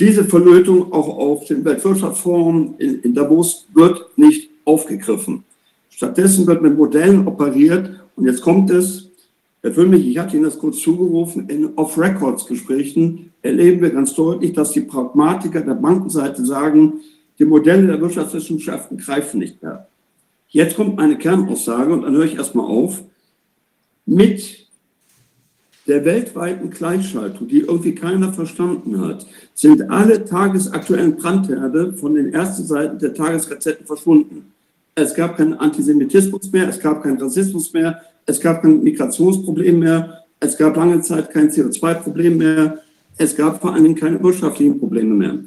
[0.00, 5.44] Diese Verlötung auch auf dem Weltwirtschaftsforum in, in Davos wird nicht aufgegriffen.
[5.90, 9.10] Stattdessen wird mit Modellen operiert, und jetzt kommt es,
[9.62, 14.72] Herr Füllmich, ich hatte Ihnen das kurz zugerufen, in Off-Records-Gesprächen erleben wir ganz deutlich, dass
[14.72, 16.94] die Pragmatiker der Bankenseite sagen,
[17.38, 19.86] die Modelle der Wirtschaftswissenschaften greifen nicht mehr.
[20.48, 23.02] Jetzt kommt meine Kernaussage und dann höre ich erstmal auf.
[24.06, 24.59] Mit
[25.86, 32.64] der weltweiten Gleichschaltung, die irgendwie keiner verstanden hat, sind alle tagesaktuellen Brandherde von den ersten
[32.64, 34.52] Seiten der Tagesgazetten verschwunden.
[34.94, 40.24] Es gab keinen Antisemitismus mehr, es gab keinen Rassismus mehr, es gab kein Migrationsproblem mehr,
[40.38, 42.78] es gab lange Zeit kein CO2-Problem mehr,
[43.16, 45.38] es gab vor allen Dingen keine wirtschaftlichen Probleme mehr.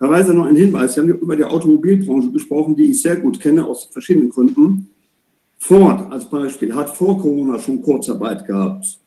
[0.00, 0.94] Herr Reiser, noch ein Hinweis.
[0.94, 4.88] Sie haben über die Automobilbranche gesprochen, die ich sehr gut kenne, aus verschiedenen Gründen.
[5.58, 8.98] Ford als Beispiel hat vor Corona schon Kurzarbeit gehabt.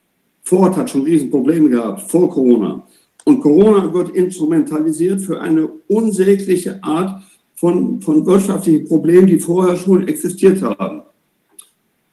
[0.46, 2.88] Ford hat schon Riesenprobleme gehabt vor Corona.
[3.26, 7.24] Und Corona wird instrumentalisiert für eine unsägliche Art
[7.56, 11.02] von, von wirtschaftlichen Problemen, die vorher schon existiert haben.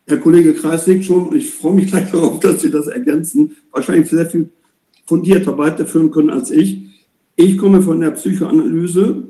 [0.06, 3.56] Herr Kollege Kreis nickt schon und ich freue mich gleich darauf, dass Sie das ergänzen,
[3.70, 4.48] wahrscheinlich sehr viel
[5.04, 6.86] fundierter weiterführen können als ich.
[7.36, 9.24] Ich komme von der Psychoanalyse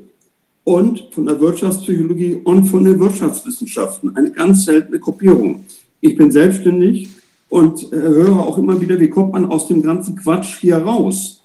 [0.63, 4.15] und von der Wirtschaftspsychologie und von den Wirtschaftswissenschaften.
[4.15, 5.65] Eine ganz seltene Gruppierung.
[5.99, 7.09] Ich bin selbstständig
[7.53, 11.43] und äh, höre auch immer wieder, wie kommt man aus dem ganzen Quatsch hier raus.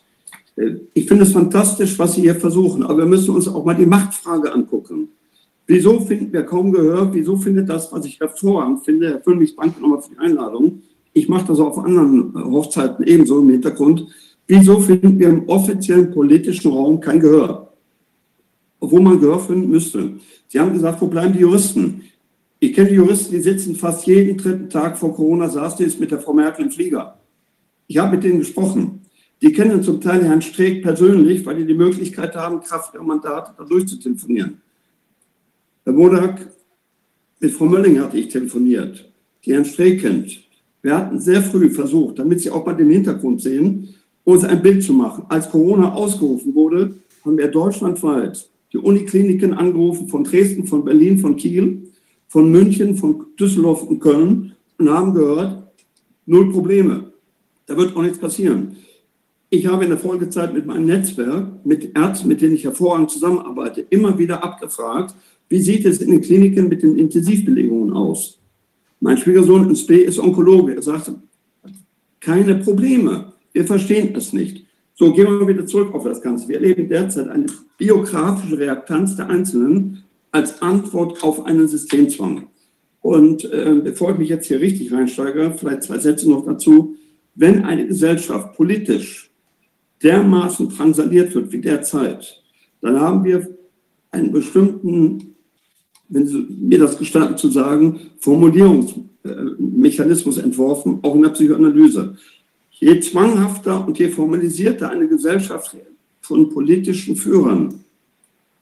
[0.57, 3.75] Äh, ich finde es fantastisch, was Sie hier versuchen, aber wir müssen uns auch mal
[3.75, 5.09] die Machtfrage angucken.
[5.67, 7.13] Wieso finden wir kaum Gehör?
[7.13, 10.81] Wieso findet das, was ich hervorragend finde, Herr Füllmich, danke nochmal für die Einladung.
[11.13, 14.07] Ich mache das auch auf anderen äh, Hochzeiten ebenso im Hintergrund.
[14.47, 17.75] Wieso finden wir im offiziellen politischen Raum kein Gehör?
[18.81, 20.13] Obwohl man Gehör finden müsste.
[20.47, 22.05] Sie haben gesagt, wo bleiben die Juristen?
[22.61, 26.11] Ich kenne Juristen, die sitzen fast jeden dritten Tag vor Corona, saß die jetzt mit
[26.11, 27.19] der Frau Merkel im Flieger.
[27.87, 29.03] Ich habe mit denen gesprochen.
[29.41, 33.53] Die kennen zum Teil Herrn Streeck persönlich, weil die die Möglichkeit haben, Kraft der Mandate
[33.57, 34.61] da durchzutelefonieren.
[35.85, 36.49] Herr Modak,
[37.39, 39.09] mit Frau Mölling hatte ich telefoniert,
[39.45, 40.41] die Herrn Streeck kennt.
[40.83, 43.95] Wir hatten sehr früh versucht, damit Sie auch mal den Hintergrund sehen,
[44.25, 45.25] uns ein Bild zu machen.
[45.29, 51.37] Als Corona ausgerufen wurde, haben wir deutschlandweit die Unikliniken angerufen von Dresden, von Berlin, von
[51.37, 51.88] Kiel,
[52.29, 55.65] von München, von Düsseldorf und Köln und haben gehört,
[56.27, 57.13] null Probleme.
[57.67, 58.77] Da wird auch nichts passieren.
[59.51, 63.81] Ich habe in der Folgezeit mit meinem Netzwerk, mit Ärzten, mit denen ich hervorragend zusammenarbeite,
[63.89, 65.15] immer wieder abgefragt,
[65.49, 68.39] wie sieht es in den Kliniken mit den Intensivbelegungen aus?
[69.01, 70.75] Mein Schwiegersohn ins B ist Onkologe.
[70.75, 71.11] Er sagt,
[72.21, 73.33] keine Probleme.
[73.53, 74.67] Wir verstehen es nicht.
[74.95, 76.49] So, gehen wir wieder zurück auf das Ganze.
[76.49, 77.47] Wir erleben derzeit eine
[77.79, 82.49] biografische Reaktanz der Einzelnen als Antwort auf einen Systemzwang.
[83.01, 86.97] Und äh, bevor ich mich jetzt hier richtig reinsteige, vielleicht zwei Sätze noch dazu.
[87.35, 89.31] Wenn eine Gesellschaft politisch
[90.03, 92.43] dermaßen drangsaliert wird wie derzeit,
[92.81, 93.49] dann haben wir
[94.11, 95.35] einen bestimmten,
[96.09, 102.17] wenn Sie mir das gestatten zu sagen, Formulierungsmechanismus entworfen, auch in der Psychoanalyse.
[102.71, 105.77] Je zwanghafter und je formalisierter eine Gesellschaft
[106.21, 107.85] von politischen Führern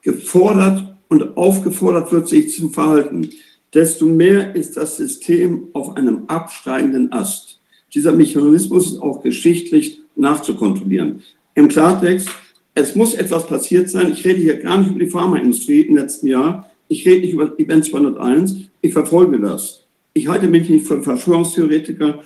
[0.02, 3.30] gefordert und aufgefordert wird, sich zu verhalten,
[3.72, 7.60] desto mehr ist das System auf einem absteigenden Ast.
[7.94, 11.22] Dieser Mechanismus ist auch geschichtlich nachzukontrollieren.
[11.54, 12.28] Im Klartext,
[12.74, 14.12] es muss etwas passiert sein.
[14.12, 16.70] Ich rede hier gar nicht über die Pharmaindustrie im letzten Jahr.
[16.88, 18.56] Ich rede nicht über Event 201.
[18.82, 19.84] Ich verfolge das.
[20.12, 22.22] Ich halte mich nicht für Verschwörungstheoretiker.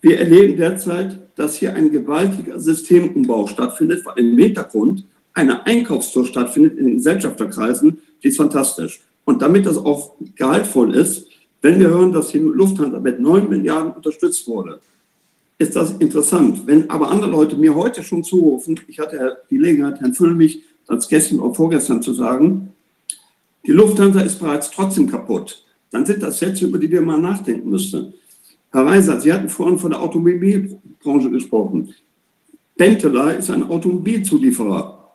[0.00, 5.04] Wir erleben derzeit, dass hier ein gewaltiger Systemumbau stattfindet, weil im Hintergrund
[5.34, 7.98] eine Einkaufstour stattfindet in den Gesellschafterkreisen.
[8.22, 9.00] Die ist fantastisch.
[9.24, 11.26] Und damit das auch gehaltvoll ist,
[11.60, 14.80] wenn wir hören, dass die Lufthansa mit 9 Milliarden unterstützt wurde,
[15.58, 16.66] ist das interessant.
[16.66, 21.08] Wenn aber andere Leute mir heute schon zurufen, ich hatte die Gelegenheit, Herrn Füllmich als
[21.08, 22.72] gestern oder vorgestern zu sagen,
[23.64, 27.70] die Lufthansa ist bereits trotzdem kaputt, dann sind das Sätze, über die wir mal nachdenken
[27.70, 28.14] müssten.
[28.72, 31.94] Herr Reiser, Sie hatten vorhin von der Automobilbranche gesprochen.
[32.76, 35.12] Benteler ist ein Automobilzulieferer,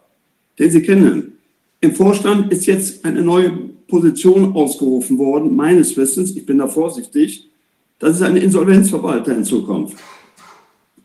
[0.57, 1.36] den Sie kennen.
[1.79, 3.51] Im Vorstand ist jetzt eine neue
[3.87, 7.49] Position ausgerufen worden, meines Wissens, ich bin da vorsichtig,
[7.99, 9.97] dass es eine Insolvenzverwalter in Zukunft.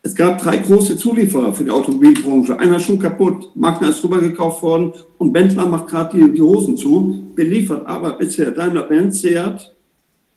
[0.05, 2.59] Es gab drei große Zulieferer für die Automobilbranche.
[2.59, 6.77] Einer ist schon kaputt, Magna ist rübergekauft worden und Bentler macht gerade die, die, Hosen
[6.77, 9.73] zu, beliefert aber bisher Daimler-Benz, Seat,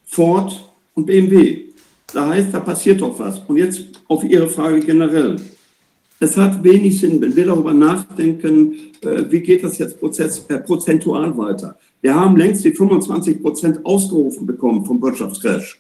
[0.03, 1.70] Ford und BMW.
[2.14, 3.40] Da heißt, da passiert doch was.
[3.48, 5.38] Und jetzt auf Ihre Frage generell.
[6.20, 10.60] Es hat wenig Sinn, wenn wir darüber nachdenken, äh, wie geht das jetzt Prozess, äh,
[10.60, 11.78] prozentual weiter.
[12.02, 15.80] Wir haben längst die 25 Prozent ausgerufen bekommen vom Wirtschaftscrash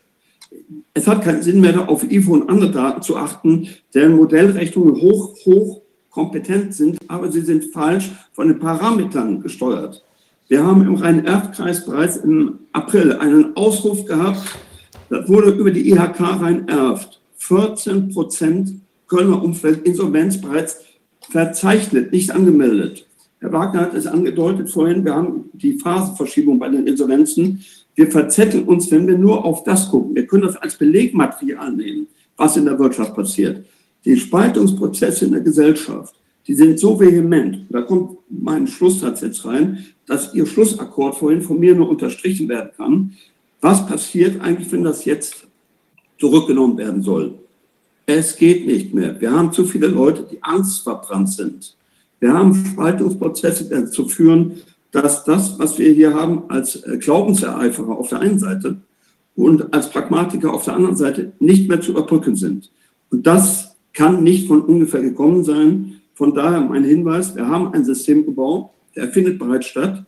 [0.93, 5.35] es hat keinen Sinn mehr, auf IFO und andere Daten zu achten, deren Modellrechnungen hoch,
[5.45, 10.03] hoch kompetent sind, aber sie sind falsch von den Parametern gesteuert.
[10.47, 14.41] Wir haben im Rhein-Erft-Kreis bereits im April einen Ausruf gehabt,
[15.09, 18.75] das wurde über die IHK Rhein-Erft 14 Prozent
[19.07, 20.81] Kölner Umfeld Insolvenz bereits
[21.29, 23.05] verzeichnet, nicht angemeldet.
[23.39, 27.63] Herr Wagner hat es angedeutet vorhin, wir haben die Phasenverschiebung bei den Insolvenzen.
[27.93, 30.15] Wir verzetteln uns, wenn wir nur auf das gucken.
[30.15, 32.07] Wir können das als Belegmaterial nehmen,
[32.37, 33.65] was in der Wirtschaft passiert.
[34.03, 36.15] Die Spaltungsprozesse in der Gesellschaft,
[36.47, 41.59] die sind so vehement, da kommt mein Schlusssatz jetzt rein, dass Ihr Schlussakkord vorhin von
[41.59, 43.13] mir nur unterstrichen werden kann.
[43.61, 45.47] Was passiert eigentlich, wenn das jetzt
[46.19, 47.39] zurückgenommen werden soll?
[48.05, 49.19] Es geht nicht mehr.
[49.19, 51.75] Wir haben zu viele Leute, die angstverbrannt sind.
[52.19, 54.61] Wir haben Spaltungsprozesse, dazu führen,
[54.91, 58.77] dass das, was wir hier haben als äh, Glaubensereiferer auf der einen Seite
[59.35, 62.71] und als Pragmatiker auf der anderen Seite nicht mehr zu überbrücken sind.
[63.09, 65.95] Und das kann nicht von ungefähr gekommen sein.
[66.13, 70.05] Von daher mein Hinweis, wir haben ein System gebaut, der findet bereits statt.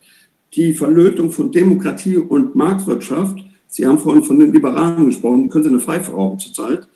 [0.53, 5.69] Die Verlötung von Demokratie und Marktwirtschaft, Sie haben vorhin von den Liberalen gesprochen, können Sie
[5.69, 6.87] eine Pfeife rauchen zurzeit.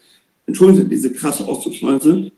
[0.47, 2.31] Entschuldigen Sie diese krasse Ausdrucksweise.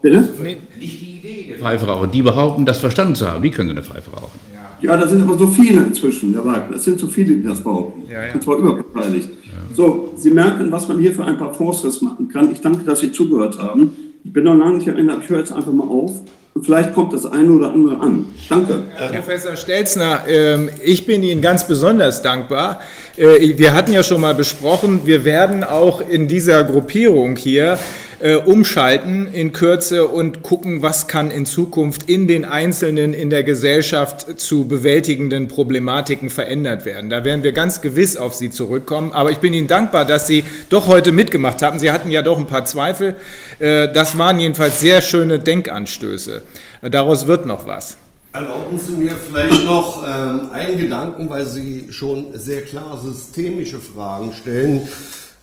[0.00, 0.28] Bitte?
[0.42, 1.54] Nee, nicht die Idee.
[1.58, 2.10] Pfeife rauchen.
[2.10, 3.42] Die behaupten, das verstanden zu haben.
[3.42, 4.38] Wie können sie eine Pfeife rauchen?
[4.52, 4.58] Ja.
[4.80, 6.76] Ja, da sind aber so viele inzwischen, Herr Wagner.
[6.76, 8.02] Es sind so viele, die das behaupten.
[8.08, 8.34] Ja, ja.
[8.34, 9.28] Und zwar überbeteiligt.
[9.28, 9.74] Ja.
[9.74, 12.52] So, Sie merken, was man hier für ein paar Fonds machen kann.
[12.52, 13.90] Ich danke, dass Sie zugehört haben.
[14.22, 16.20] Ich bin noch lange nicht erinnert, ich höre jetzt einfach mal auf.
[16.58, 18.26] Und vielleicht kommt das eine oder andere an.
[18.48, 18.82] Danke.
[18.96, 22.80] Herr Professor Stelzner, ähm, ich bin Ihnen ganz besonders dankbar.
[23.16, 27.78] Äh, wir hatten ja schon mal besprochen, wir werden auch in dieser Gruppierung hier
[28.20, 33.44] äh, umschalten in Kürze und gucken, was kann in Zukunft in den einzelnen in der
[33.44, 37.10] Gesellschaft zu bewältigenden Problematiken verändert werden.
[37.10, 39.12] Da werden wir ganz gewiss auf Sie zurückkommen.
[39.12, 41.78] Aber ich bin Ihnen dankbar, dass Sie doch heute mitgemacht haben.
[41.78, 43.16] Sie hatten ja doch ein paar Zweifel.
[43.58, 46.42] Äh, das waren jedenfalls sehr schöne Denkanstöße.
[46.82, 47.96] Daraus wird noch was.
[48.32, 54.32] Erlauben Sie mir vielleicht noch ähm, einen Gedanken, weil Sie schon sehr klar systemische Fragen
[54.32, 54.86] stellen.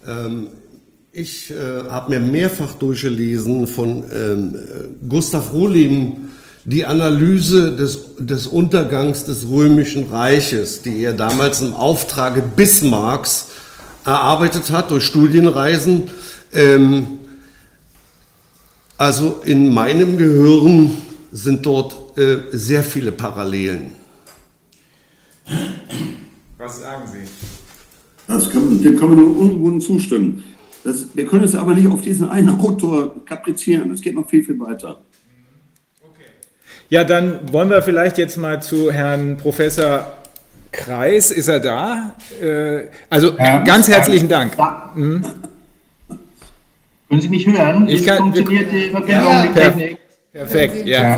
[0.08, 0.48] Ähm,
[1.18, 4.60] ich äh, habe mir mehrfach durchgelesen von ähm,
[5.08, 6.30] Gustav Rohlin
[6.66, 13.48] die Analyse des, des Untergangs des Römischen Reiches, die er damals im Auftrage Bismarcks
[14.04, 16.10] erarbeitet hat durch Studienreisen.
[16.52, 17.20] Ähm,
[18.98, 20.98] also in meinem Gehirn
[21.32, 23.92] sind dort äh, sehr viele Parallelen.
[26.58, 27.30] Was sagen Sie?
[28.28, 30.44] Das kann, dem kann man nur unruhen zustimmen.
[30.86, 33.92] Das, wir können es aber nicht auf diesen einen Autor kaprizieren.
[33.92, 35.00] Es geht noch viel, viel weiter.
[36.90, 40.14] Ja, dann wollen wir vielleicht jetzt mal zu Herrn Professor
[40.72, 41.32] Kreis.
[41.32, 42.16] Ist er da?
[42.40, 44.56] Äh, also ja, ganz herzlichen Dank.
[44.94, 45.26] Mhm.
[47.10, 47.88] Können Sie mich hören?
[47.88, 49.98] Ich kann, funktioniert die Verbindung ja, mit Technik.
[50.32, 51.18] Perfekt, ja.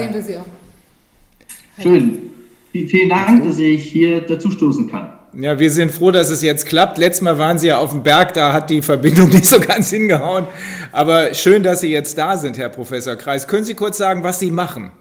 [1.84, 2.30] Schön.
[2.72, 5.17] Vielen Dank, dass ich hier dazustoßen kann.
[5.34, 6.98] Ja, wir sind froh, dass es jetzt klappt.
[6.98, 9.90] Letztes Mal waren Sie ja auf dem Berg, da hat die Verbindung nicht so ganz
[9.90, 10.48] hingehauen.
[10.92, 13.48] Aber schön, dass Sie jetzt da sind, Herr Professor Kreis.
[13.48, 14.92] Können Sie kurz sagen, was Sie machen?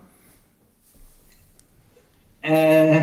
[2.42, 3.00] Äh,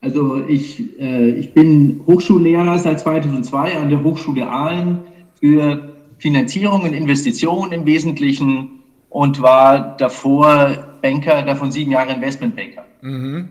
[0.00, 5.00] also ich, äh, ich bin Hochschullehrer seit 2002 an der Hochschule Aalen
[5.40, 8.80] für Finanzierung und Investitionen im Wesentlichen
[9.10, 12.84] und war davor Banker, davon sieben Jahre Investmentbanker.
[13.02, 13.48] Mhm.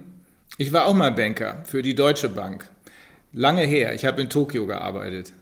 [0.58, 2.71] Ich war auch mal Banker für die Deutsche Bank.
[3.34, 3.94] Lange her.
[3.94, 5.34] Ich habe in Tokio gearbeitet.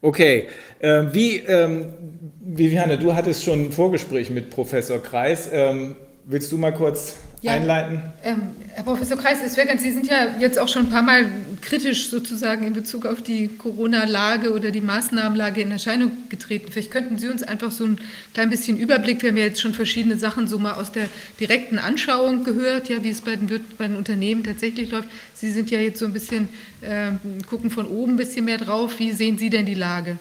[0.00, 0.48] Okay,
[0.78, 1.92] äh, wie, ähm,
[2.40, 5.48] Viviane, du hattest schon ein Vorgespräch mit Professor Kreis.
[5.52, 7.16] Ähm, willst du mal kurz
[7.46, 8.02] ja, einleiten?
[8.22, 11.02] Ähm, Herr Professor Kreis, es wäre ganz, Sie sind ja jetzt auch schon ein paar
[11.02, 11.26] Mal
[11.62, 16.70] kritisch sozusagen in Bezug auf die Corona-Lage oder die Maßnahmenlage in Erscheinung getreten.
[16.70, 18.00] Vielleicht könnten Sie uns einfach so ein
[18.34, 21.08] klein bisschen Überblick, wir haben ja jetzt schon verschiedene Sachen so mal aus der
[21.40, 23.48] direkten Anschauung gehört, ja, wie es bei den,
[23.78, 25.08] bei den Unternehmen tatsächlich läuft.
[25.34, 26.48] Sie sind ja jetzt so ein bisschen,
[26.82, 27.12] äh,
[27.48, 28.98] gucken von oben ein bisschen mehr drauf.
[28.98, 30.18] Wie sehen Sie denn die Lage?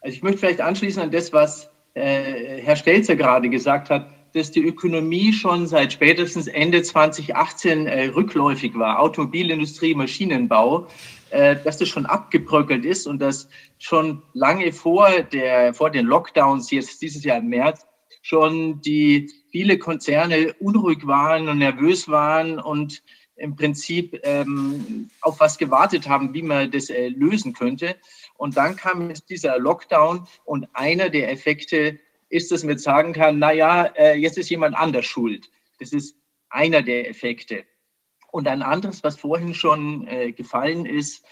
[0.00, 4.50] Also ich möchte vielleicht anschließen an das, was äh, Herr Stelzer gerade gesagt hat dass
[4.50, 10.86] die Ökonomie schon seit spätestens Ende 2018 äh, rückläufig war, Automobilindustrie, Maschinenbau,
[11.30, 13.48] äh, dass das schon abgebröckelt ist und dass
[13.78, 17.86] schon lange vor, der, vor den Lockdowns, jetzt dieses Jahr im März,
[18.20, 23.02] schon die viele Konzerne unruhig waren und nervös waren und
[23.36, 27.96] im Prinzip ähm, auf was gewartet haben, wie man das äh, lösen könnte.
[28.36, 33.12] Und dann kam jetzt dieser Lockdown und einer der Effekte ist, dass man jetzt sagen
[33.12, 35.50] kann, naja, äh, jetzt ist jemand anders schuld.
[35.78, 36.16] Das ist
[36.48, 37.64] einer der Effekte.
[38.30, 41.24] Und ein anderes, was vorhin schon äh, gefallen ist,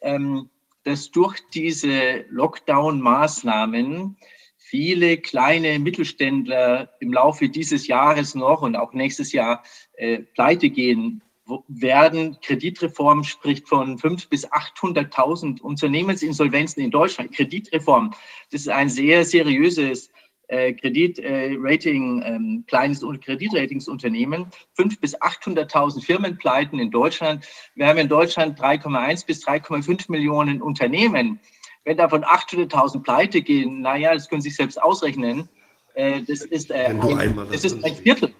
[0.00, 0.50] ähm,
[0.84, 4.16] dass durch diese Lockdown-Maßnahmen
[4.56, 9.62] viele kleine Mittelständler im Laufe dieses Jahres noch und auch nächstes Jahr
[9.94, 11.22] äh, pleite gehen
[11.68, 12.38] werden.
[12.40, 17.32] Kreditreform spricht von 500.000 bis 800.000 Unternehmensinsolvenzen in Deutschland.
[17.32, 18.14] Kreditreform,
[18.52, 20.10] das ist ein sehr seriöses
[20.50, 24.46] äh, Kreditrating, äh, ähm, kleines Kreditratingsunternehmen,
[24.76, 27.46] 500.000 bis 800.000 Firmenpleiten in Deutschland.
[27.76, 31.40] Wir haben in Deutschland 3,1 bis 3,5 Millionen Unternehmen.
[31.84, 35.48] Wenn davon 800.000 pleite gehen, naja, das können Sie sich selbst ausrechnen,
[35.94, 38.34] äh, das, ist, äh, ein, das ist ein Viertel.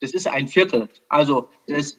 [0.00, 0.88] Das ist ein Viertel.
[1.08, 1.98] Also das,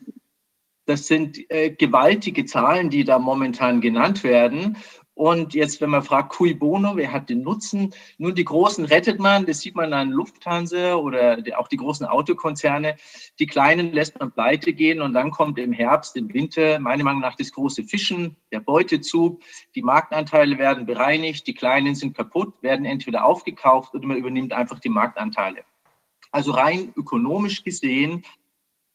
[0.85, 4.77] das sind äh, gewaltige Zahlen, die da momentan genannt werden.
[5.21, 7.93] Und jetzt, wenn man fragt, cui bono, wer hat den Nutzen?
[8.17, 12.95] Nun, die Großen rettet man, das sieht man an Lufthansa oder auch die großen Autokonzerne.
[13.37, 17.21] Die Kleinen lässt man pleite gehen und dann kommt im Herbst, im Winter, meiner Meinung
[17.21, 19.43] nach, das große Fischen, der Beutezug.
[19.75, 24.79] Die Marktanteile werden bereinigt, die Kleinen sind kaputt, werden entweder aufgekauft oder man übernimmt einfach
[24.79, 25.61] die Marktanteile.
[26.31, 28.25] Also rein ökonomisch gesehen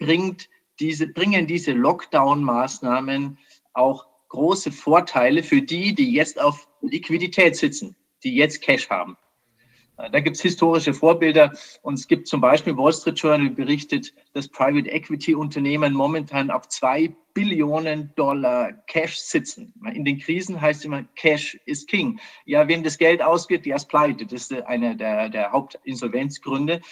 [0.01, 0.49] bringt
[0.81, 3.39] diese, bringen diese Lockdown-Maßnahmen
[3.75, 9.17] auch große Vorteile für die, die jetzt auf Liquidität sitzen, die jetzt Cash haben.
[9.97, 14.47] Da gibt es historische Vorbilder und es gibt zum Beispiel Wall Street Journal berichtet, dass
[14.47, 19.73] Private Equity Unternehmen momentan auf zwei Billionen Dollar Cash sitzen.
[19.95, 22.21] In den Krisen heißt immer, Cash is King.
[22.45, 24.27] Ja, wem das Geld ausgeht, der ist pleite.
[24.27, 26.83] Das ist einer der, der Hauptinsolvenzgründe.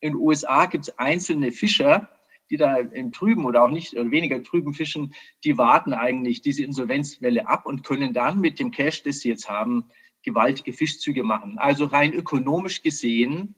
[0.00, 2.08] In den USA gibt es einzelne Fischer,
[2.50, 5.14] die da im Trüben oder auch nicht oder weniger trüben fischen,
[5.44, 9.48] die warten eigentlich diese Insolvenzwelle ab und können dann mit dem Cash, das sie jetzt
[9.48, 9.84] haben,
[10.22, 11.58] gewaltige Fischzüge machen.
[11.58, 13.54] Also rein ökonomisch gesehen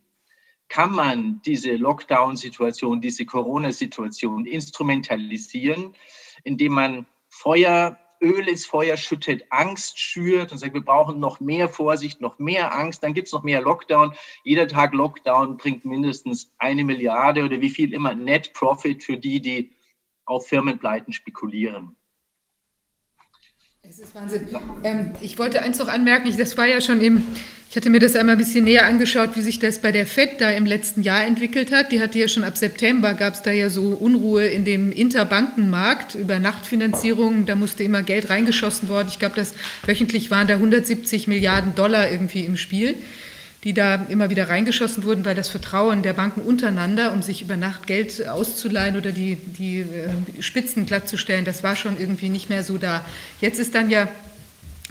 [0.69, 5.95] kann man diese Lockdown-Situation, diese Corona-Situation instrumentalisieren,
[6.45, 11.69] indem man Feuer, Öl ins Feuer schüttet, Angst schürt und sagt, wir brauchen noch mehr
[11.69, 14.15] Vorsicht, noch mehr Angst, dann gibt es noch mehr Lockdown.
[14.45, 19.41] Jeder Tag Lockdown bringt mindestens eine Milliarde oder wie viel immer Net Profit für die,
[19.41, 19.77] die
[20.27, 21.97] auf Firmenpleiten spekulieren.
[23.83, 24.49] Es ist Wahnsinn.
[24.85, 27.27] Ähm, ich wollte eins noch anmerken, das war ja schon im,
[27.71, 30.41] ich hatte mir das einmal ein bisschen näher angeschaut, wie sich das bei der FED
[30.41, 31.93] da im letzten Jahr entwickelt hat.
[31.93, 36.17] Die hatte ja schon ab September, gab es da ja so Unruhe in dem Interbankenmarkt
[36.17, 37.47] über Nachtfinanzierung.
[37.47, 39.07] Da musste immer Geld reingeschossen worden.
[39.09, 39.55] Ich glaube, das
[39.87, 42.97] wöchentlich waren da 170 Milliarden Dollar irgendwie im Spiel
[43.63, 47.59] die da immer wieder reingeschossen wurden, weil das Vertrauen der Banken untereinander, um sich über
[47.59, 52.65] Nacht Geld auszuleihen oder die, die äh, Spitzen glattzustellen, das war schon irgendwie nicht mehr
[52.65, 53.05] so da.
[53.39, 54.09] Jetzt ist dann ja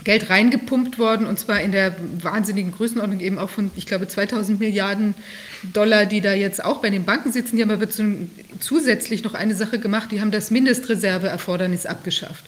[0.04, 4.58] Geld reingepumpt worden und zwar in der wahnsinnigen Größenordnung eben auch von, ich glaube, 2000
[4.58, 5.14] Milliarden
[5.62, 7.56] Dollar, die da jetzt auch bei den Banken sitzen.
[7.56, 7.88] Die haben aber
[8.60, 12.44] zusätzlich noch eine Sache gemacht, die haben das Mindestreserveerfordernis abgeschafft.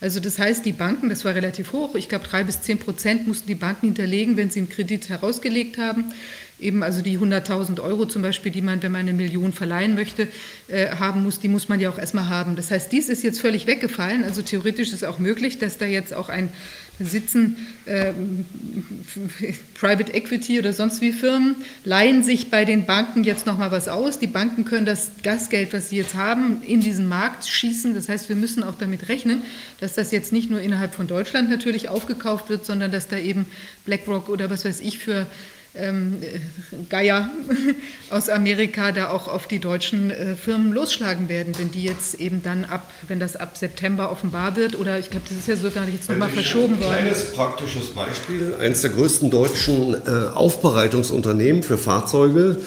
[0.00, 3.26] Also das heißt, die Banken, das war relativ hoch, ich glaube drei bis zehn Prozent
[3.26, 6.12] mussten die Banken hinterlegen, wenn sie einen Kredit herausgelegt haben.
[6.58, 10.28] Eben also die 100.000 Euro zum Beispiel, die man, wenn man eine Million verleihen möchte,
[10.68, 12.56] äh, haben muss, die muss man ja auch erstmal haben.
[12.56, 14.24] Das heißt, dies ist jetzt völlig weggefallen.
[14.24, 16.48] Also theoretisch ist auch möglich, dass da jetzt auch ein
[16.98, 18.12] sitzen äh,
[19.74, 24.18] Private Equity oder sonst wie Firmen, leihen sich bei den Banken jetzt nochmal was aus.
[24.18, 27.94] Die Banken können das Gasgeld, was sie jetzt haben, in diesen Markt schießen.
[27.94, 29.42] Das heißt, wir müssen auch damit rechnen,
[29.80, 33.46] dass das jetzt nicht nur innerhalb von Deutschland natürlich aufgekauft wird, sondern dass da eben
[33.84, 35.26] BlackRock oder was weiß ich für
[35.78, 36.18] ähm,
[36.88, 37.30] Geier
[38.10, 42.42] aus Amerika da auch auf die deutschen äh, Firmen losschlagen werden, wenn die jetzt eben
[42.42, 45.88] dann ab, wenn das ab September offenbar wird oder ich glaube, das ist ja sogar
[45.88, 46.92] jetzt nochmal verschoben worden.
[46.92, 48.54] Ein kleines praktisches Beispiel.
[48.60, 52.58] Eines der größten deutschen äh, Aufbereitungsunternehmen für Fahrzeuge,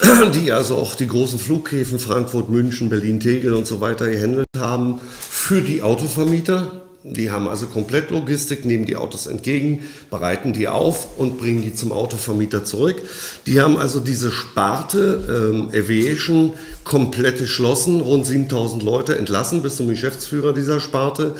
[0.34, 5.00] die also auch die großen Flughäfen Frankfurt, München, Berlin, Tegel und so weiter gehandelt haben,
[5.30, 11.18] für die Autovermieter die haben also komplett Logistik, nehmen die Autos entgegen, bereiten die auf
[11.18, 13.02] und bringen die zum Autovermieter zurück.
[13.46, 16.52] Die haben also diese Sparte ähm, Aviation
[16.84, 21.34] komplett geschlossen, rund 7000 Leute entlassen bis zum Geschäftsführer dieser Sparte.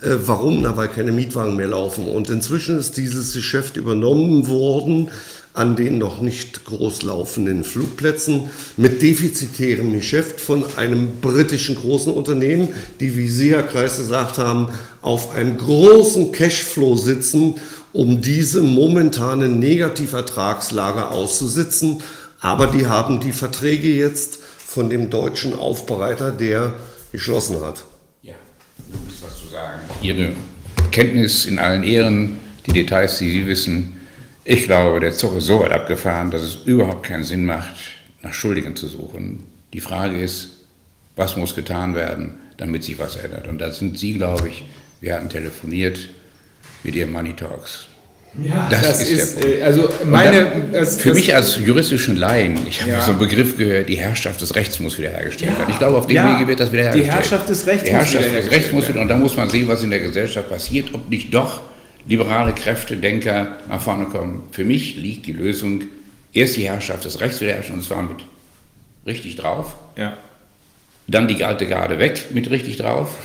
[0.00, 0.62] Äh, warum?
[0.62, 2.06] Na, weil keine Mietwagen mehr laufen.
[2.06, 5.10] Und inzwischen ist dieses Geschäft übernommen worden
[5.52, 12.68] an den noch nicht groß laufenden Flugplätzen mit defizitärem Geschäft von einem britischen großen Unternehmen,
[13.00, 14.68] die, wie Sie, Herr Kreis, gesagt haben,
[15.02, 17.56] auf einem großen Cashflow sitzen,
[17.92, 22.02] um diese momentane Negativertragslage auszusitzen.
[22.40, 26.74] Aber die haben die Verträge jetzt von dem deutschen Aufbereiter, der
[27.10, 27.84] geschlossen hat.
[28.22, 28.34] Ja,
[28.78, 29.80] du musst was zu sagen.
[30.00, 30.32] Ihre
[30.92, 33.99] Kenntnis in allen Ehren, die Details, die Sie wissen,
[34.44, 37.74] ich glaube, der Zug ist so weit abgefahren, dass es überhaupt keinen Sinn macht,
[38.22, 39.44] nach Schuldigen zu suchen.
[39.72, 40.50] Die Frage ist,
[41.16, 43.46] was muss getan werden, damit sich was ändert?
[43.48, 44.64] Und da sind Sie, glaube ich,
[45.00, 45.98] wir hatten telefoniert
[46.82, 47.86] mit Ihren Money Talks.
[48.42, 50.44] Ja, das, das ist, ist äh, also meine.
[50.44, 53.00] Dann, das, für das, mich als juristischen Laien, ich habe ja.
[53.00, 55.58] so einen Begriff gehört, die Herrschaft des Rechts muss wiederhergestellt ja.
[55.58, 55.70] werden.
[55.70, 56.36] Ich glaube, auf dem ja.
[56.36, 57.06] Wege wird das wiederhergestellt.
[57.06, 59.50] Die Herrschaft des Rechts die Herrschaft muss des Rechts muss wieder, und da muss man
[59.50, 61.60] sehen, was in der Gesellschaft passiert, ob nicht doch
[62.06, 64.48] liberale Kräfte, Denker nach vorne kommen.
[64.52, 65.84] Für mich liegt die Lösung,
[66.32, 68.24] erst die Herrschaft des Rechts wiederherstellen, und zwar mit
[69.06, 69.76] richtig drauf.
[69.96, 70.16] Ja.
[71.06, 73.16] Dann die alte Garde weg mit richtig drauf.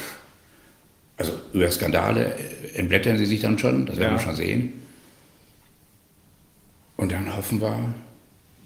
[1.17, 2.35] Also über Skandale
[2.73, 4.19] entblättern sie sich dann schon, das werden ja.
[4.19, 4.73] wir schon sehen.
[6.97, 7.93] Und dann hoffen wir,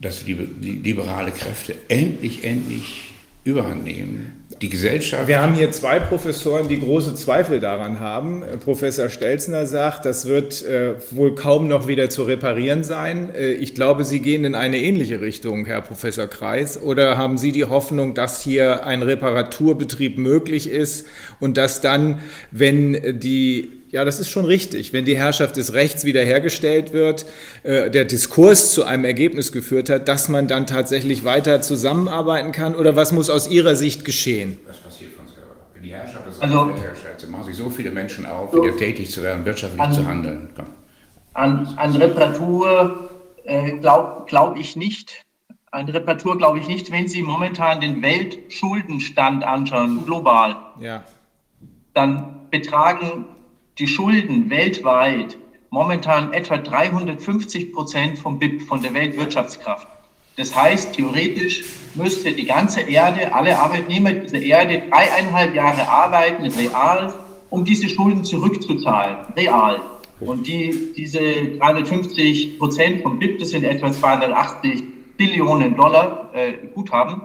[0.02, 3.11] dass die, die liberale Kräfte endlich, endlich
[3.44, 4.38] überhand nehmen.
[4.61, 5.30] Die Gesellschaft.
[5.30, 8.44] Wir haben hier zwei Professoren, die große Zweifel daran haben.
[8.64, 13.34] Professor Stelzner sagt, das wird äh, wohl kaum noch wieder zu reparieren sein.
[13.34, 16.81] Äh, ich glaube, Sie gehen in eine ähnliche Richtung, Herr Professor Kreis.
[16.81, 21.07] Oder haben Sie die Hoffnung, dass hier ein Reparaturbetrieb möglich ist
[21.40, 22.19] und dass dann,
[22.52, 24.93] wenn die ja, das ist schon richtig.
[24.93, 27.25] Wenn die Herrschaft des Rechts wiederhergestellt wird,
[27.63, 32.75] äh, der Diskurs zu einem Ergebnis geführt hat, dass man dann tatsächlich weiter zusammenarbeiten kann?
[32.75, 34.59] Oder was muss aus Ihrer Sicht geschehen?
[34.67, 35.55] Was passiert von selber?
[35.73, 39.09] Wenn die Herrschaft des also, Rechts wiederherstellt, machen sich so viele Menschen auf, wieder tätig
[39.09, 40.49] zu werden, wirtschaftlich an, zu handeln.
[41.33, 43.09] An, an Reparatur
[43.43, 45.23] äh, glaube glaub ich nicht.
[45.71, 50.55] Eine Reparatur glaube ich nicht, wenn Sie momentan den Weltschuldenstand anschauen, global.
[50.79, 51.03] Ja.
[51.95, 53.25] Dann betragen
[53.80, 55.38] die Schulden weltweit
[55.69, 59.88] momentan etwa 350 Prozent vom BIP, von der Weltwirtschaftskraft.
[60.35, 61.64] Das heißt, theoretisch
[61.95, 67.14] müsste die ganze Erde, alle Arbeitnehmer dieser Erde dreieinhalb Jahre arbeiten, real,
[67.49, 69.81] um diese Schulden zurückzuzahlen, real.
[70.19, 71.19] Und die, diese
[71.60, 74.84] 350 Prozent vom BIP, das sind etwa 280
[75.18, 77.22] Billionen Dollar äh, Guthaben,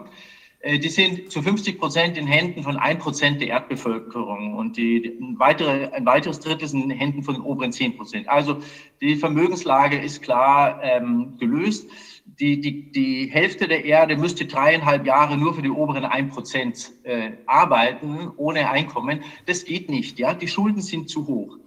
[0.64, 5.38] die sind zu 50 Prozent in Händen von 1 Prozent der Erdbevölkerung und die, ein,
[5.38, 8.28] weitere, ein weiteres Drittel sind in Händen von den oberen 10 Prozent.
[8.28, 8.58] Also
[9.00, 11.88] die Vermögenslage ist klar ähm, gelöst
[12.26, 16.92] die, die, die Hälfte der Erde müsste dreieinhalb Jahre nur für die oberen ein Prozent
[17.04, 19.22] äh, arbeiten, ohne Einkommen.
[19.46, 20.18] Das geht nicht.
[20.18, 20.34] Ja?
[20.34, 21.58] Die Schulden sind zu hoch.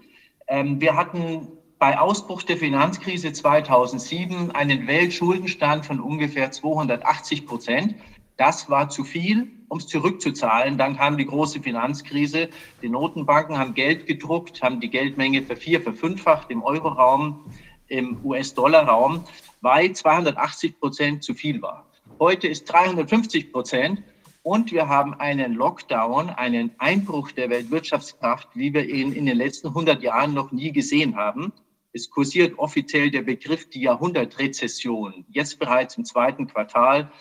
[0.47, 1.47] Ähm, wir hatten
[1.79, 7.95] bei Ausbruch der Finanzkrise 2007 einen Weltschuldenstand von ungefähr 280 Prozent.
[8.37, 10.77] Das war zu viel, um es zurückzuzahlen.
[10.77, 12.49] Dann kam die große Finanzkrise.
[12.81, 17.51] Die Notenbanken haben Geld gedruckt, haben die Geldmenge vervier, verfünffacht im Euroraum,
[17.87, 19.23] im US-Dollar-Raum
[19.61, 21.85] weil 280 Prozent zu viel war.
[22.19, 24.03] Heute ist 350 Prozent
[24.43, 29.67] und wir haben einen Lockdown, einen Einbruch der Weltwirtschaftskraft, wie wir ihn in den letzten
[29.67, 31.51] 100 Jahren noch nie gesehen haben.
[31.91, 35.25] Es kursiert offiziell der Begriff die Jahrhundertrezession.
[35.29, 37.11] Jetzt bereits im zweiten Quartal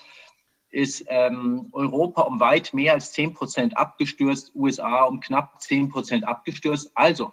[0.76, 6.28] ist ähm, Europa um weit mehr als 10 Prozent abgestürzt, USA um knapp 10 Prozent
[6.28, 6.90] abgestürzt.
[6.94, 7.32] Also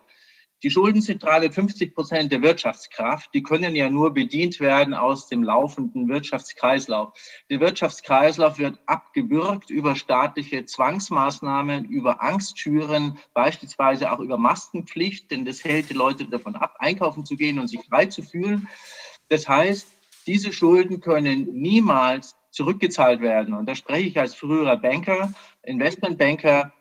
[0.63, 3.33] die Schulden sind 350 Prozent der Wirtschaftskraft.
[3.33, 7.11] Die können ja nur bedient werden aus dem laufenden Wirtschaftskreislauf.
[7.49, 15.65] Der Wirtschaftskreislauf wird abgewürgt über staatliche Zwangsmaßnahmen, über Angsttüren, beispielsweise auch über Maskenpflicht, denn das
[15.65, 18.69] hält die Leute davon ab, einkaufen zu gehen und sich frei zu fühlen.
[19.27, 19.85] Das heißt,
[20.27, 23.53] diese Schulden können niemals zurückgezahlt werden.
[23.53, 26.71] Und da spreche ich als früherer Banker, Investmentbanker,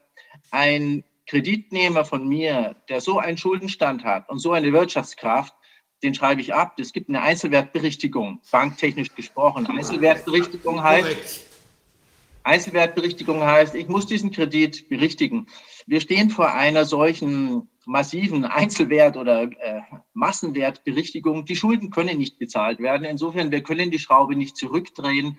[0.50, 5.54] ein Kreditnehmer von mir, der so einen Schuldenstand hat und so eine Wirtschaftskraft,
[6.02, 6.74] den schreibe ich ab.
[6.78, 9.66] Es gibt eine Einzelwertberichtigung, banktechnisch gesprochen.
[9.66, 11.46] Einzelwertberichtigung heißt,
[12.42, 15.46] Einzelwertberichtigung heißt, ich muss diesen Kredit berichtigen.
[15.86, 19.80] Wir stehen vor einer solchen massiven Einzelwert- oder äh,
[20.12, 21.44] Massenwertberichtigung.
[21.44, 23.04] Die Schulden können nicht bezahlt werden.
[23.04, 25.38] Insofern, wir können die Schraube nicht zurückdrehen.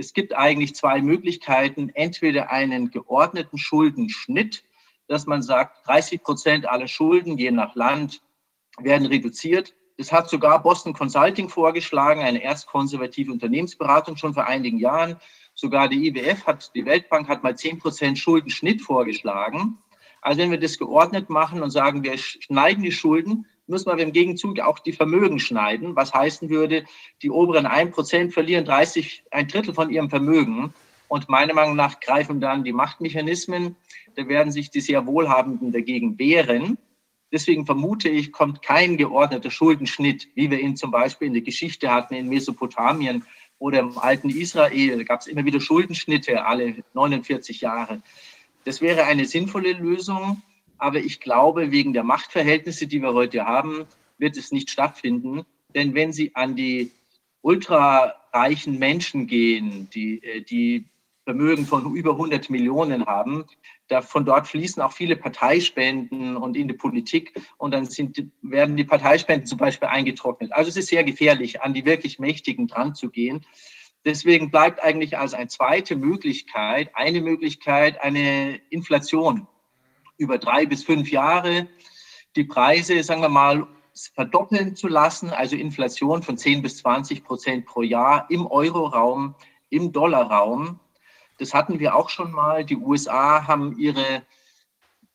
[0.00, 1.90] Es gibt eigentlich zwei Möglichkeiten.
[1.90, 4.64] Entweder einen geordneten Schuldenschnitt,
[5.08, 8.22] dass man sagt, 30 Prozent aller Schulden, je nach Land,
[8.78, 9.74] werden reduziert.
[9.98, 15.16] Das hat sogar Boston Consulting vorgeschlagen, eine erzkonservative Unternehmensberatung schon vor einigen Jahren.
[15.54, 19.76] Sogar die IWF hat, die Weltbank hat mal 10 Prozent Schuldenschnitt vorgeschlagen.
[20.22, 24.12] Also wenn wir das geordnet machen und sagen, wir schneiden die Schulden, müssen wir im
[24.12, 26.84] Gegenzug auch die Vermögen schneiden, was heißen würde,
[27.22, 30.74] die oberen 1 Prozent verlieren 30, ein Drittel von ihrem Vermögen.
[31.08, 33.76] Und meiner Meinung nach greifen dann die Machtmechanismen
[34.16, 36.78] da werden sich die sehr Wohlhabenden dagegen wehren.
[37.32, 41.92] Deswegen vermute ich, kommt kein geordneter Schuldenschnitt, wie wir ihn zum Beispiel in der Geschichte
[41.92, 43.24] hatten in Mesopotamien
[43.58, 44.98] oder im alten Israel.
[44.98, 48.02] Da gab es immer wieder Schuldenschnitte alle 49 Jahre.
[48.64, 50.42] Das wäre eine sinnvolle Lösung,
[50.80, 53.86] aber ich glaube, wegen der Machtverhältnisse, die wir heute haben,
[54.18, 55.44] wird es nicht stattfinden.
[55.74, 56.90] Denn wenn Sie an die
[57.42, 60.86] ultrareichen Menschen gehen, die, äh, die
[61.24, 63.44] Vermögen von über 100 Millionen haben,
[63.88, 68.76] da, von dort fließen auch viele Parteispenden und in die Politik und dann sind, werden
[68.76, 70.52] die Parteispenden zum Beispiel eingetrocknet.
[70.52, 73.44] Also es ist sehr gefährlich, an die wirklich Mächtigen dran zu gehen.
[74.04, 79.46] Deswegen bleibt eigentlich als eine zweite Möglichkeit, eine Möglichkeit, eine Inflation
[80.20, 81.66] über drei bis fünf Jahre,
[82.36, 83.66] die Preise, sagen wir mal,
[84.14, 89.34] verdoppeln zu lassen, also Inflation von 10 bis 20 Prozent pro Jahr im Euroraum,
[89.68, 90.78] im Dollarraum
[91.40, 92.64] das hatten wir auch schon mal.
[92.64, 94.22] Die USA haben ihre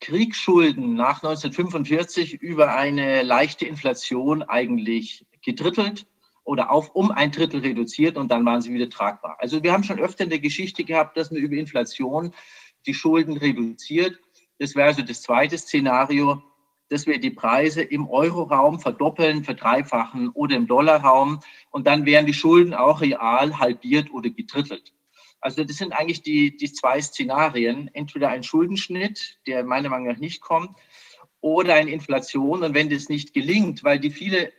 [0.01, 6.07] Kriegsschulden nach 1945 über eine leichte Inflation eigentlich gedrittelt
[6.43, 9.37] oder auf um ein Drittel reduziert und dann waren sie wieder tragbar.
[9.39, 12.33] Also wir haben schon öfter in der Geschichte gehabt, dass man über Inflation
[12.87, 14.19] die Schulden reduziert.
[14.59, 16.41] Das wäre also das zweite Szenario,
[16.89, 21.39] dass wir die Preise im Euroraum verdoppeln, verdreifachen oder im Dollarraum
[21.71, 24.93] und dann wären die Schulden auch real halbiert oder gedrittelt.
[25.41, 27.89] Also das sind eigentlich die, die zwei Szenarien.
[27.93, 30.75] Entweder ein Schuldenschnitt, der meiner Meinung nach nicht kommt,
[31.41, 32.63] oder eine Inflation.
[32.63, 34.51] Und wenn das nicht gelingt, weil die viele,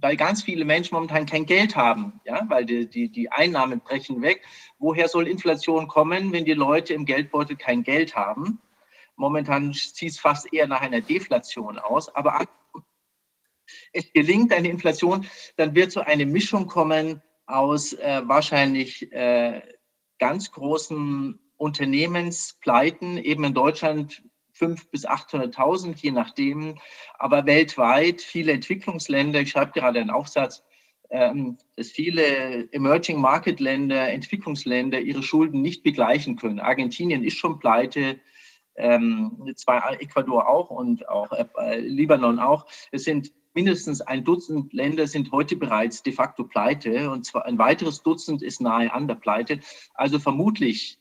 [0.00, 4.22] weil ganz viele Menschen momentan kein Geld haben, ja, weil die, die, die Einnahmen brechen
[4.22, 4.42] weg.
[4.78, 8.60] Woher soll Inflation kommen, wenn die Leute im Geldbeutel kein Geld haben?
[9.20, 12.08] Momentan sieht es fast eher nach einer Deflation aus.
[12.14, 12.40] Aber
[13.92, 15.26] es gelingt eine Inflation,
[15.56, 19.60] dann wird so eine Mischung kommen aus äh, wahrscheinlich äh,
[20.18, 24.22] ganz großen Unternehmenspleiten, eben in Deutschland
[24.58, 26.78] 500.000 bis 800.000, je nachdem,
[27.18, 30.62] aber weltweit viele Entwicklungsländer, ich schreibe gerade einen Aufsatz,
[31.10, 36.60] ähm, dass viele Emerging Market Länder, Entwicklungsländer ihre Schulden nicht begleichen können.
[36.60, 38.18] Argentinien ist schon pleite,
[38.76, 42.66] ähm, zwei Ecuador auch und auch äh, Libanon auch.
[42.92, 47.58] Es sind mindestens ein Dutzend Länder sind heute bereits de facto pleite und zwar ein
[47.58, 49.60] weiteres Dutzend ist nahe an der Pleite.
[49.94, 50.98] Also vermutlich,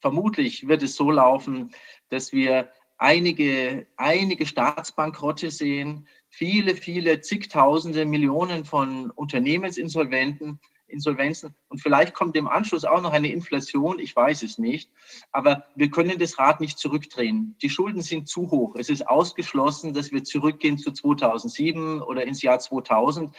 [0.00, 1.72] vermutlich wird es so laufen,
[2.08, 12.14] dass wir einige, einige Staatsbankrotte sehen, viele, viele zigtausende Millionen von Unternehmensinsolventen, Insolvenzen und vielleicht
[12.14, 14.90] kommt im Anschluss auch noch eine Inflation, ich weiß es nicht,
[15.32, 17.56] aber wir können das Rad nicht zurückdrehen.
[17.62, 18.76] Die Schulden sind zu hoch.
[18.76, 23.34] Es ist ausgeschlossen, dass wir zurückgehen zu 2007 oder ins Jahr 2000,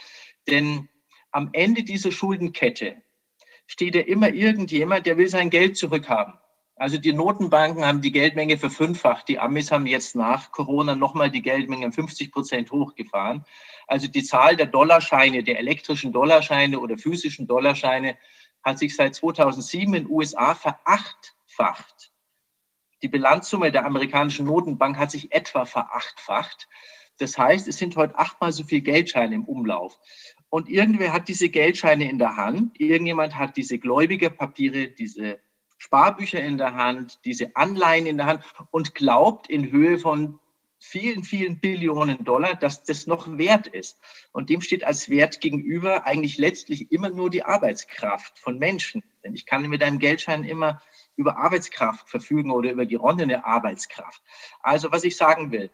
[0.48, 0.88] denn
[1.30, 3.02] am Ende dieser Schuldenkette
[3.66, 6.34] steht ja immer irgendjemand, der will sein Geld zurückhaben.
[6.78, 9.28] Also die Notenbanken haben die Geldmenge verfünffacht.
[9.28, 13.46] Die Amis haben jetzt nach Corona nochmal die Geldmenge 50 Prozent hochgefahren.
[13.86, 18.18] Also die Zahl der Dollarscheine, der elektrischen Dollarscheine oder physischen Dollarscheine
[18.62, 22.12] hat sich seit 2007 in den USA verachtfacht.
[23.02, 26.68] Die Bilanzsumme der amerikanischen Notenbank hat sich etwa verachtfacht.
[27.18, 29.98] Das heißt, es sind heute achtmal so viel Geldscheine im Umlauf.
[30.50, 32.78] Und irgendwer hat diese Geldscheine in der Hand.
[32.78, 35.40] Irgendjemand hat diese Gläubigerpapiere, diese
[35.78, 40.38] Sparbücher in der Hand, diese Anleihen in der Hand und glaubt in Höhe von
[40.78, 43.98] vielen, vielen Billionen Dollar, dass das noch wert ist.
[44.32, 49.02] Und dem steht als Wert gegenüber eigentlich letztlich immer nur die Arbeitskraft von Menschen.
[49.24, 50.80] Denn ich kann mit einem Geldschein immer
[51.16, 54.22] über Arbeitskraft verfügen oder über geronnene Arbeitskraft.
[54.60, 55.70] Also was ich sagen will,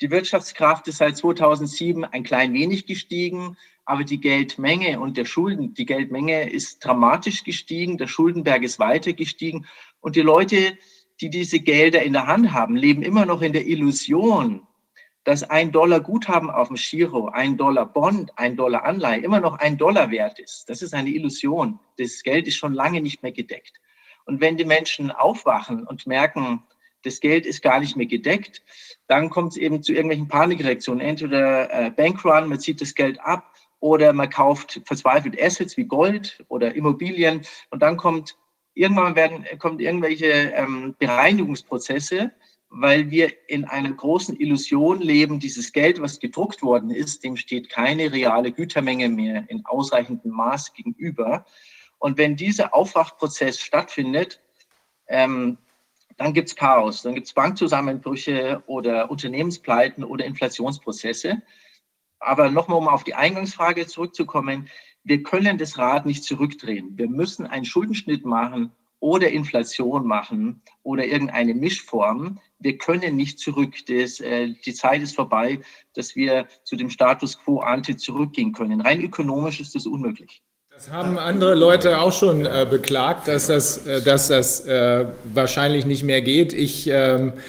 [0.00, 5.74] die Wirtschaftskraft ist seit 2007 ein klein wenig gestiegen aber die Geldmenge und der Schulden,
[5.74, 9.66] die Geldmenge ist dramatisch gestiegen, der Schuldenberg ist weiter gestiegen
[10.00, 10.78] und die Leute,
[11.20, 14.66] die diese Gelder in der Hand haben, leben immer noch in der Illusion,
[15.24, 19.58] dass ein Dollar Guthaben auf dem Giro, ein Dollar Bond, ein Dollar Anleihe immer noch
[19.58, 20.68] ein Dollar wert ist.
[20.68, 21.80] Das ist eine Illusion.
[21.96, 23.72] Das Geld ist schon lange nicht mehr gedeckt.
[24.26, 26.62] Und wenn die Menschen aufwachen und merken,
[27.02, 28.62] das Geld ist gar nicht mehr gedeckt,
[29.06, 31.00] dann kommt es eben zu irgendwelchen Panikreaktionen.
[31.00, 33.53] Entweder äh, Bankrun, man zieht das Geld ab,
[33.84, 38.34] oder man kauft verzweifelt Assets wie Gold oder Immobilien und dann kommt
[38.72, 42.32] irgendwann werden kommt irgendwelche ähm, Bereinigungsprozesse,
[42.70, 47.68] weil wir in einer großen Illusion leben, dieses Geld, was gedruckt worden ist, dem steht
[47.68, 51.44] keine reale Gütermenge mehr in ausreichendem Maß gegenüber.
[51.98, 54.40] Und wenn dieser Aufwachprozess stattfindet,
[55.08, 55.58] ähm,
[56.16, 61.42] dann gibt es Chaos, dann gibt es Bankzusammenbrüche oder Unternehmenspleiten oder Inflationsprozesse.
[62.24, 64.68] Aber nochmal, um auf die Eingangsfrage zurückzukommen,
[65.04, 66.92] wir können das Rad nicht zurückdrehen.
[66.96, 72.40] Wir müssen einen Schuldenschnitt machen oder Inflation machen oder irgendeine Mischform.
[72.58, 73.74] Wir können nicht zurück.
[73.86, 75.60] Das, äh, die Zeit ist vorbei,
[75.94, 78.80] dass wir zu dem Status quo ante zurückgehen können.
[78.80, 80.42] Rein ökonomisch ist das unmöglich.
[80.70, 85.84] Das haben andere Leute auch schon äh, beklagt, dass das, äh, dass das äh, wahrscheinlich
[85.84, 86.52] nicht mehr geht.
[86.54, 87.40] Ich ähm, ähm, äh,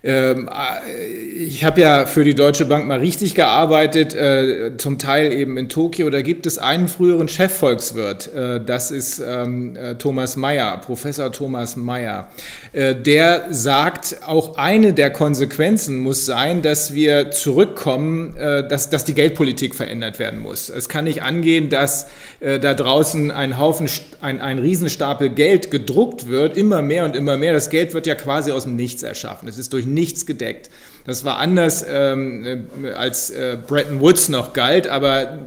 [0.00, 5.68] ich habe ja für die Deutsche Bank mal richtig gearbeitet, äh, zum Teil eben in
[5.68, 6.08] Tokio.
[6.08, 12.28] Da gibt es einen früheren Chefvolkswirt, äh, das ist ähm, Thomas Mayer, Professor Thomas Mayer.
[12.74, 19.74] Der sagt, auch eine der Konsequenzen muss sein, dass wir zurückkommen, dass, dass die Geldpolitik
[19.74, 20.68] verändert werden muss.
[20.68, 22.08] Es kann nicht angehen, dass
[22.40, 23.88] da draußen ein Haufen,
[24.20, 27.52] ein, ein Riesenstapel Geld gedruckt wird, immer mehr und immer mehr.
[27.52, 29.48] Das Geld wird ja quasi aus dem Nichts erschaffen.
[29.48, 30.70] Es ist durch nichts gedeckt.
[31.04, 35.38] Das war anders, ähm, äh, als äh, Bretton Woods noch galt, aber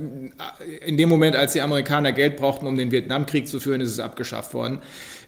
[0.83, 3.99] in dem Moment, als die Amerikaner Geld brauchten, um den Vietnamkrieg zu führen, ist es
[3.99, 4.81] abgeschafft worden.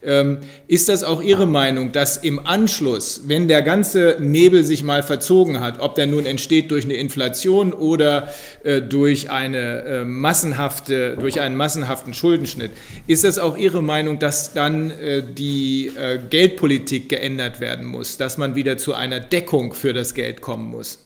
[0.06, 5.04] Ähm, ist das auch Ihre Meinung, dass im Anschluss, wenn der ganze Nebel sich mal
[5.04, 11.16] verzogen hat, ob der nun entsteht durch eine Inflation oder äh, durch eine äh, massenhafte,
[11.18, 12.72] durch einen massenhaften Schuldenschnitt,
[13.08, 15.92] ist das auch Ihre Meinung, dass dann äh, die
[16.30, 21.00] Geldpolitik geändert werden muss, dass man wieder zu einer Deckung für das Geld kommen muss?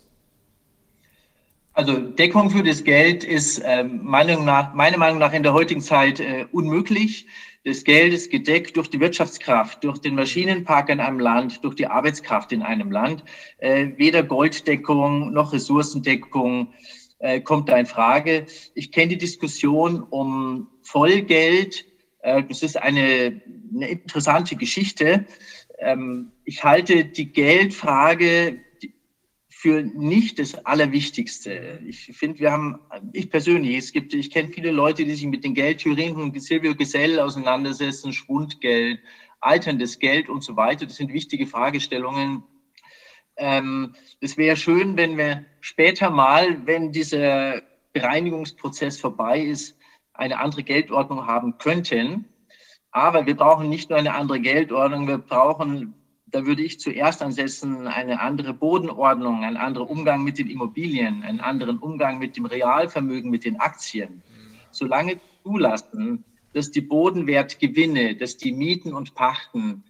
[1.78, 5.82] Also Deckung für das Geld ist äh, Meinung nach, meiner Meinung nach in der heutigen
[5.82, 7.28] Zeit äh, unmöglich
[7.68, 12.54] des Geldes gedeckt durch die Wirtschaftskraft, durch den Maschinenpark in einem Land, durch die Arbeitskraft
[12.54, 13.26] in einem Land.
[13.58, 16.74] Äh, weder Golddeckung noch Ressourcendeckung
[17.20, 18.46] äh, kommt da in Frage.
[18.74, 21.86] Ich kenne die Diskussion um Vollgeld.
[22.22, 23.42] Äh, das ist eine,
[23.76, 25.26] eine interessante Geschichte.
[25.80, 28.62] Ähm, ich halte die Geldfrage
[29.68, 31.82] für nicht das Allerwichtigste.
[31.86, 32.80] Ich finde, wir haben,
[33.12, 37.20] ich persönlich, es gibt, ich kenne viele Leute, die sich mit den Geldtheorien Silvio Gesell
[37.20, 39.02] auseinandersetzen, Schwundgeld,
[39.42, 40.86] alterndes Geld und so weiter.
[40.86, 42.44] Das sind wichtige Fragestellungen.
[43.36, 47.62] Ähm, es wäre schön, wenn wir später mal, wenn dieser
[47.92, 49.76] Bereinigungsprozess vorbei ist,
[50.14, 52.24] eine andere Geldordnung haben könnten.
[52.92, 55.94] Aber wir brauchen nicht nur eine andere Geldordnung, wir brauchen
[56.30, 61.40] da würde ich zuerst ansetzen, eine andere Bodenordnung, ein anderer Umgang mit den Immobilien, einen
[61.40, 64.22] anderen Umgang mit dem Realvermögen, mit den Aktien.
[64.72, 69.84] Solange zulassen, dass die Bodenwertgewinne, dass die Mieten und Pachten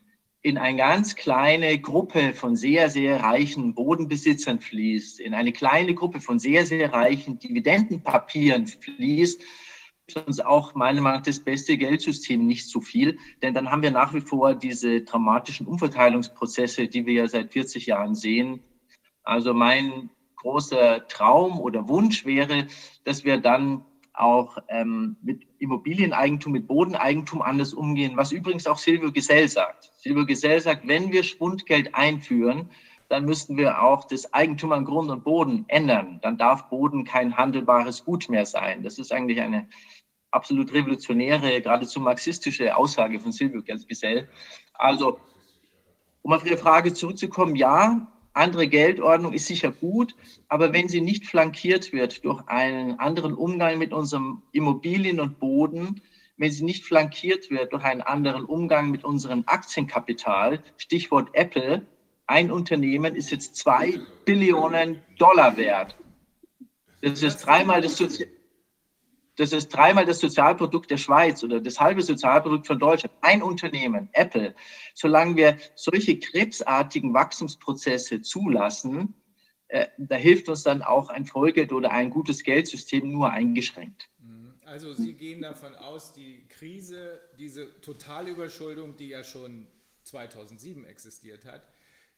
[0.43, 6.22] in eine ganz kleine Gruppe von sehr, sehr reichen Bodenbesitzern fließt, in eine kleine Gruppe
[6.22, 9.41] von sehr, sehr reichen Dividendenpapieren fließt,
[10.15, 13.91] uns auch meiner Meinung nach das beste Geldsystem nicht so viel, denn dann haben wir
[13.91, 18.63] nach wie vor diese dramatischen Umverteilungsprozesse, die wir ja seit 40 Jahren sehen.
[19.23, 22.67] Also mein großer Traum oder Wunsch wäre,
[23.03, 29.11] dass wir dann auch ähm, mit Immobilieneigentum, mit Bodeneigentum anders umgehen, was übrigens auch Silvio
[29.11, 29.91] Gesell sagt.
[29.97, 32.69] Silvio Gesell sagt, wenn wir Schwundgeld einführen,
[33.09, 36.19] dann müssten wir auch das Eigentum an Grund und Boden ändern.
[36.21, 38.84] Dann darf Boden kein handelbares Gut mehr sein.
[38.84, 39.67] Das ist eigentlich eine
[40.31, 44.27] absolut revolutionäre, geradezu marxistische Aussage von Silvio Gesell.
[44.73, 45.19] Also,
[46.21, 50.15] um auf Ihre Frage zurückzukommen, ja, andere Geldordnung ist sicher gut,
[50.47, 56.01] aber wenn sie nicht flankiert wird durch einen anderen Umgang mit unserem Immobilien und Boden,
[56.37, 61.87] wenn sie nicht flankiert wird durch einen anderen Umgang mit unserem Aktienkapital, Stichwort Apple,
[62.27, 65.95] ein Unternehmen ist jetzt zwei Billionen Dollar wert.
[67.01, 68.27] Das ist dreimal das, Sozi
[69.38, 73.15] das ist dreimal das Sozialprodukt der Schweiz oder das halbe Sozialprodukt von Deutschland.
[73.22, 74.55] Ein Unternehmen, Apple.
[74.93, 79.14] Solange wir solche krebsartigen Wachstumsprozesse zulassen,
[79.68, 84.09] äh, da hilft uns dann auch ein Vollgeld oder ein gutes Geldsystem nur eingeschränkt.
[84.19, 84.53] Mhm.
[84.65, 89.68] Also Sie gehen davon aus, die Krise, diese Totalüberschuldung, die ja schon
[90.03, 91.68] 2007 existiert hat,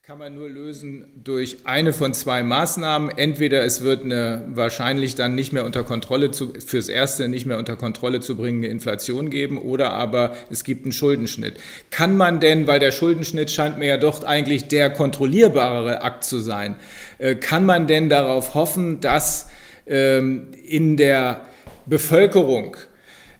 [0.09, 3.15] kann man nur lösen durch eine von zwei Maßnahmen.
[3.15, 7.59] Entweder es wird eine wahrscheinlich dann nicht mehr unter Kontrolle zu, fürs erste nicht mehr
[7.59, 11.59] unter Kontrolle zu bringende Inflation geben oder aber es gibt einen Schuldenschnitt.
[11.91, 16.39] Kann man denn, weil der Schuldenschnitt scheint mir ja doch eigentlich der kontrollierbarere Akt zu
[16.39, 16.77] sein,
[17.19, 19.47] äh, kann man denn darauf hoffen, dass
[19.85, 21.41] ähm, in der
[21.85, 22.77] Bevölkerung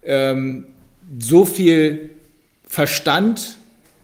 [0.04, 0.68] ähm,
[1.18, 2.12] so viel
[2.68, 3.58] Verstand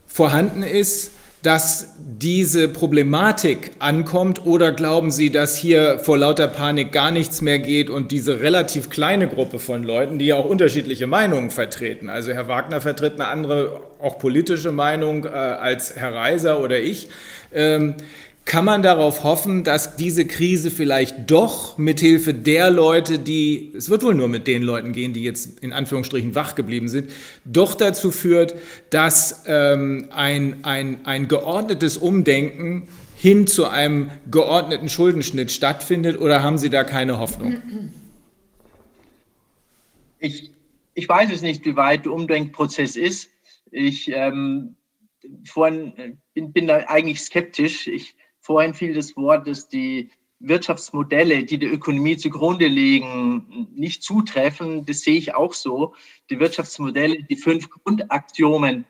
[0.08, 1.12] vorhanden ist,
[1.46, 7.60] dass diese Problematik ankommt oder glauben Sie, dass hier vor lauter Panik gar nichts mehr
[7.60, 12.32] geht und diese relativ kleine Gruppe von Leuten, die ja auch unterschiedliche Meinungen vertreten, also
[12.32, 17.10] Herr Wagner vertritt eine andere, auch politische Meinung äh, als Herr Reiser oder ich,
[17.54, 17.96] ähm,
[18.46, 24.04] kann man darauf hoffen, dass diese Krise vielleicht doch mithilfe der Leute, die, es wird
[24.04, 27.10] wohl nur mit den Leuten gehen, die jetzt in Anführungsstrichen wach geblieben sind,
[27.44, 28.56] doch dazu führt,
[28.92, 36.60] dass ähm, ein, ein, ein geordnetes Umdenken hin zu einem geordneten Schuldenschnitt stattfindet oder haben
[36.60, 37.62] Sie da keine Hoffnung?
[40.20, 40.52] Ich,
[40.94, 43.32] ich weiß es nicht, wie weit der Umdenkprozess ist.
[43.72, 44.76] Ich ähm,
[45.46, 47.88] vorhin äh, bin, bin da eigentlich skeptisch.
[47.88, 48.15] Ich,
[48.46, 54.86] Vorhin fiel das Wort, dass die Wirtschaftsmodelle, die der Ökonomie zugrunde liegen, nicht zutreffen.
[54.86, 55.96] Das sehe ich auch so.
[56.30, 58.86] Die Wirtschaftsmodelle, die fünf Grundaxiomen,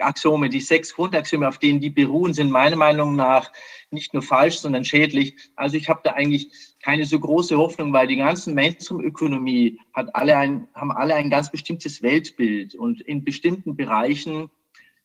[0.00, 3.50] Axiome, die sechs Grundaxiome, auf denen die beruhen, sind meiner Meinung nach
[3.90, 5.34] nicht nur falsch, sondern schädlich.
[5.56, 6.50] Also ich habe da eigentlich
[6.82, 11.50] keine so große Hoffnung, weil die ganzen Mainstream-Ökonomie hat alle ein, haben alle ein ganz
[11.50, 14.50] bestimmtes Weltbild und in bestimmten Bereichen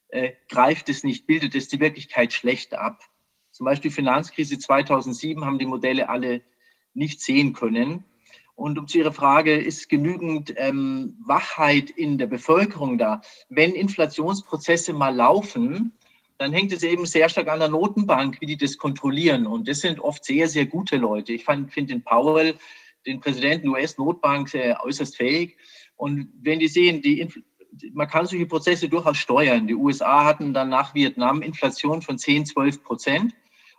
[0.09, 2.99] äh, greift es nicht, bildet es die Wirklichkeit schlecht ab.
[3.56, 6.41] Zum Beispiel Finanzkrise 2007 haben die Modelle alle
[6.94, 8.03] nicht sehen können.
[8.53, 13.22] Und um zu Ihrer Frage, ist genügend ähm, Wachheit in der Bevölkerung da?
[13.48, 15.94] Wenn Inflationsprozesse mal laufen,
[16.38, 19.48] dann hängt es eben sehr stark an der Notenbank, wie die das kontrollieren.
[19.48, 21.32] Und das sind oft sehr, sehr gute Leute.
[21.32, 22.56] Ich finde den Powell,
[23.06, 24.53] den Präsidenten US-Notbank,
[24.84, 25.56] äußerst fähig.
[25.95, 27.26] Und wenn die sehen, die
[27.94, 29.68] man kann solche Prozesse durchaus steuern.
[29.68, 33.34] Die USA hatten dann nach Vietnam Inflation von 10, 12 Prozent.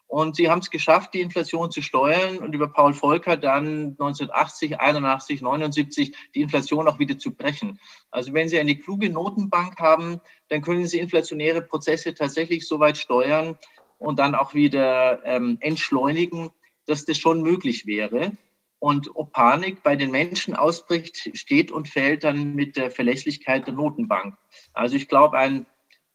[0.09, 4.79] Und sie haben es geschafft, die Inflation zu steuern und über Paul Volcker dann 1980,
[4.79, 7.81] 81, 79 die Inflation auch wieder zu brechen.
[8.11, 12.99] Also wenn Sie eine kluge Notenbank haben, dann können Sie inflationäre Prozesse tatsächlich so weit
[12.99, 13.59] steuern
[13.99, 16.51] und dann auch wieder ähm, entschleunigen,
[16.87, 18.33] dass das schon möglich wäre.
[18.79, 23.75] Und ob Panik bei den Menschen ausbricht, steht und fällt dann mit der Verlässlichkeit der
[23.75, 24.37] Notenbank.
[24.73, 25.67] Also ich glaube, ein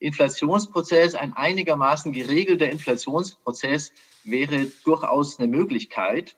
[0.02, 6.36] Inflationsprozess, ein einigermaßen geregelter Inflationsprozess wäre durchaus eine Möglichkeit.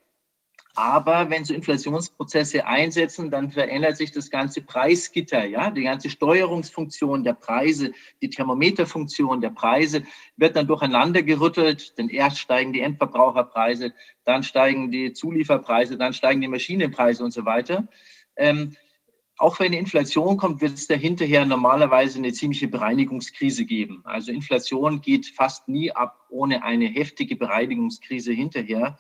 [0.76, 7.24] Aber wenn so Inflationsprozesse einsetzen, dann verändert sich das ganze Preisgitter, ja, die ganze Steuerungsfunktion
[7.24, 7.92] der Preise,
[8.24, 10.04] die Thermometerfunktion der Preise
[10.36, 13.94] wird dann durcheinander gerüttelt, denn erst steigen die Endverbraucherpreise,
[14.26, 17.88] dann steigen die Zulieferpreise, dann steigen die Maschinenpreise und so weiter.
[18.36, 18.76] Ähm,
[19.38, 24.02] auch wenn die Inflation kommt, wird es dahinterher normalerweise eine ziemliche Bereinigungskrise geben.
[24.06, 28.98] Also Inflation geht fast nie ab ohne eine heftige Bereinigungskrise hinterher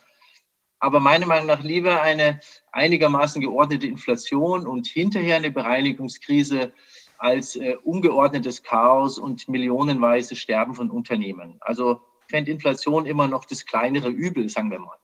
[0.83, 2.41] aber meiner Meinung nach lieber eine
[2.73, 6.73] einigermaßen geordnete Inflation und hinterher eine Bereinigungskrise
[7.19, 11.55] als äh, ungeordnetes Chaos und millionenweise Sterben von Unternehmen.
[11.61, 14.97] Also fände Inflation immer noch das kleinere Übel, sagen wir mal.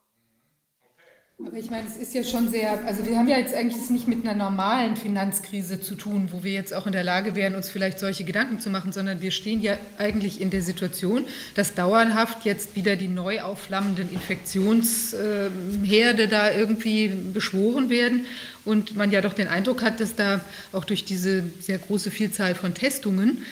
[1.48, 4.10] Aber ich meine, es ist ja schon sehr, also wir haben ja jetzt eigentlich nicht
[4.10, 7.70] mit einer normalen Finanzkrise zu tun, wo wir jetzt auch in der Lage wären, uns
[7.70, 11.24] vielleicht solche Gedanken zu machen, sondern wir stehen ja eigentlich in der Situation,
[11.56, 18.26] dass dauerhaft jetzt wieder die neu aufflammenden Infektionsherde da irgendwie beschworen werden
[18.66, 20.42] und man ja doch den Eindruck hat, dass da
[20.74, 23.46] auch durch diese sehr große Vielzahl von Testungen,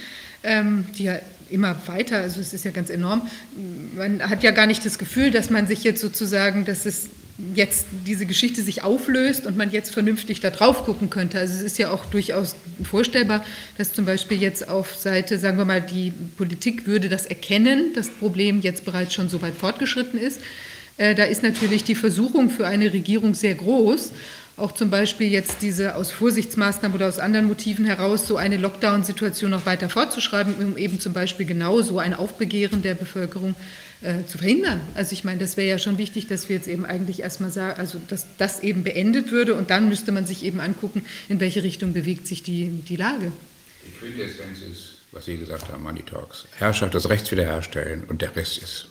[0.44, 1.20] ähm, die ja
[1.50, 3.30] immer weiter, also es ist ja ganz enorm,
[3.96, 7.08] man hat ja gar nicht das Gefühl, dass man sich jetzt sozusagen, dass es
[7.54, 11.38] jetzt diese Geschichte sich auflöst und man jetzt vernünftig da drauf gucken könnte.
[11.38, 13.46] Also es ist ja auch durchaus vorstellbar,
[13.78, 18.10] dass zum Beispiel jetzt auf Seite, sagen wir mal, die Politik würde das erkennen, das
[18.10, 20.42] Problem jetzt bereits schon so weit fortgeschritten ist.
[20.98, 24.14] Äh, da ist natürlich die Versuchung für eine Regierung sehr groß,
[24.56, 29.52] auch zum Beispiel jetzt diese aus Vorsichtsmaßnahmen oder aus anderen Motiven heraus so eine Lockdown-Situation
[29.52, 33.87] noch weiter fortzuschreiben, um eben zum Beispiel genau so ein Aufbegehren der Bevölkerung äh,
[34.28, 34.82] zu verhindern.
[34.94, 37.80] Also ich meine, das wäre ja schon wichtig, dass wir jetzt eben eigentlich erstmal sagen,
[37.80, 41.64] also dass das eben beendet würde und dann müsste man sich eben angucken, in welche
[41.64, 43.32] Richtung bewegt sich die, die Lage.
[43.86, 46.46] Die Quintessenz ist, was Sie gesagt haben, Money Talks.
[46.58, 48.88] Herrschaft des Rechts wiederherstellen und der Rest ist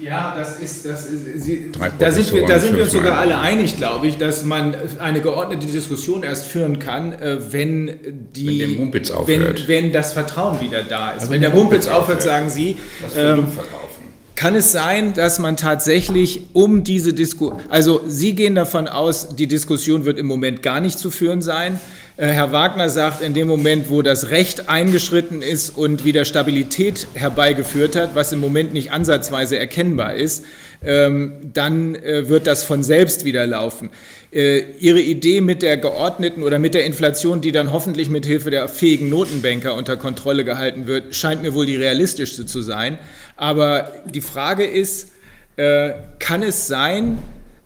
[0.00, 3.38] ja, das ist, das ist Sie, da sind wir, da sind wir uns sogar alle
[3.38, 8.76] einig, glaube ich, dass man eine geordnete Diskussion erst führen kann, äh, wenn die, wenn,
[8.76, 9.68] Mumpitz aufhört.
[9.68, 11.20] wenn, wenn das Vertrauen wieder da ist.
[11.20, 12.76] Also wenn der Mumpitz aufhört, sagen Sie,
[13.16, 13.46] ähm,
[14.36, 19.46] kann es sein, dass man tatsächlich um diese Diskussion, also Sie gehen davon aus, die
[19.46, 21.78] Diskussion wird im Moment gar nicht zu führen sein.
[22.16, 27.06] Äh, Herr Wagner sagt, in dem Moment, wo das Recht eingeschritten ist und wieder Stabilität
[27.14, 30.44] herbeigeführt hat, was im Moment nicht ansatzweise erkennbar ist,
[30.84, 33.90] ähm, dann äh, wird das von selbst wieder laufen.
[34.32, 38.50] Äh, Ihre Idee mit der geordneten oder mit der Inflation, die dann hoffentlich mit Hilfe
[38.50, 42.98] der fähigen Notenbanker unter Kontrolle gehalten wird, scheint mir wohl die realistischste zu sein.
[43.36, 45.10] Aber die Frage ist,
[45.56, 47.18] kann es sein,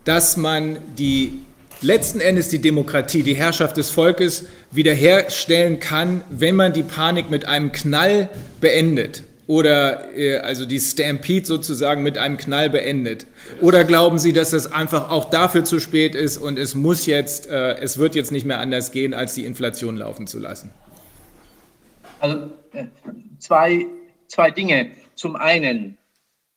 [0.04, 1.40] dass man die
[1.80, 7.44] letzten Endes die Demokratie, die Herrschaft des Volkes wiederherstellen kann, wenn man die Panik mit
[7.46, 8.28] einem Knall
[8.60, 13.26] beendet oder äh, also die Stampede sozusagen mit einem Knall beendet?
[13.60, 17.48] Oder glauben Sie, dass das einfach auch dafür zu spät ist und es muss jetzt,
[17.48, 20.70] äh, es wird jetzt nicht mehr anders gehen, als die Inflation laufen zu lassen?
[22.20, 22.84] Also äh,
[23.38, 23.86] zwei,
[24.26, 24.90] zwei Dinge.
[25.18, 25.98] Zum einen,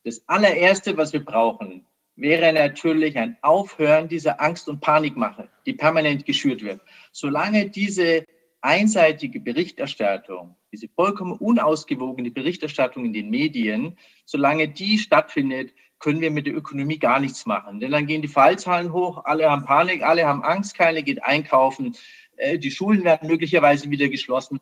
[0.04, 1.84] das allererste, was wir brauchen,
[2.14, 6.80] wäre natürlich ein Aufhören dieser Angst- und Panikmache, die permanent geschürt wird.
[7.10, 8.24] Solange diese
[8.60, 16.46] einseitige Berichterstattung, diese vollkommen unausgewogene Berichterstattung in den Medien, solange die stattfindet, können wir mit
[16.46, 17.80] der Ökonomie gar nichts machen.
[17.80, 21.96] Denn dann gehen die Fallzahlen hoch, alle haben Panik, alle haben Angst, keiner geht einkaufen,
[22.36, 24.60] äh, die Schulen werden möglicherweise wieder geschlossen.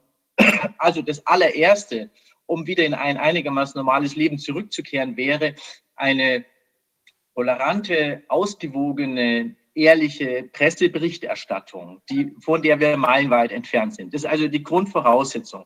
[0.79, 2.11] Also das allererste,
[2.51, 5.55] um wieder in ein einigermaßen normales Leben zurückzukehren, wäre
[5.95, 6.45] eine
[7.35, 14.13] tolerante, ausgewogene, ehrliche Presseberichterstattung, die, von der wir meilenweit entfernt sind.
[14.13, 15.65] Das ist also die Grundvoraussetzung.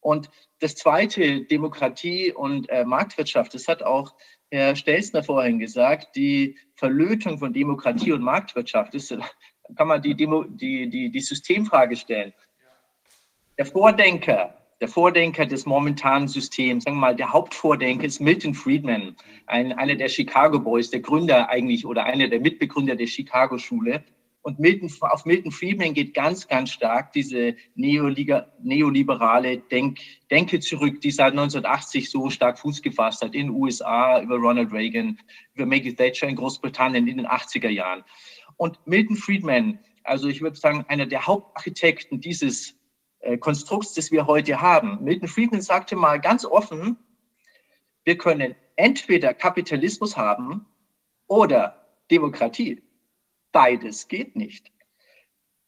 [0.00, 0.30] Und
[0.60, 4.14] das Zweite, Demokratie und äh, Marktwirtschaft, das hat auch
[4.50, 9.14] Herr Stelzner vorhin gesagt, die Verlötung von Demokratie und Marktwirtschaft, das
[9.76, 12.32] kann man die, Demo, die, die, die Systemfrage stellen.
[13.58, 19.14] Der Vordenker der Vordenker des momentanen Systems, sagen wir mal, der Hauptvordenker ist Milton Friedman,
[19.46, 24.02] ein, einer der Chicago Boys, der Gründer eigentlich oder einer der Mitbegründer der Chicago Schule.
[24.42, 30.00] Und Milton, auf Milton Friedman geht ganz, ganz stark diese neoliberale Denk,
[30.32, 34.72] Denke zurück, die seit 1980 so stark Fuß gefasst hat in den USA, über Ronald
[34.72, 35.16] Reagan,
[35.54, 38.02] über Maggie Thatcher in Großbritannien in den 80er Jahren.
[38.56, 42.81] Und Milton Friedman, also ich würde sagen, einer der Hauptarchitekten dieses
[43.22, 45.02] äh, Konstrukts, das wir heute haben.
[45.02, 46.96] Milton Friedman sagte mal ganz offen,
[48.04, 50.66] wir können entweder Kapitalismus haben
[51.28, 52.82] oder Demokratie.
[53.52, 54.72] Beides geht nicht.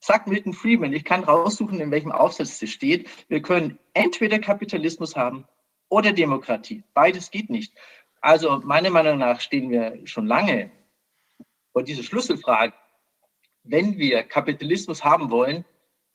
[0.01, 5.17] Sagt Milton Friedman, ich kann raussuchen, in welchem Aufsatz es steht, wir können entweder Kapitalismus
[5.17, 5.47] haben
[5.89, 6.83] oder Demokratie.
[6.93, 7.73] Beides geht nicht.
[8.21, 10.71] Also meiner Meinung nach stehen wir schon lange
[11.73, 12.75] vor dieser Schlüsselfrage.
[13.63, 15.65] Wenn wir Kapitalismus haben wollen,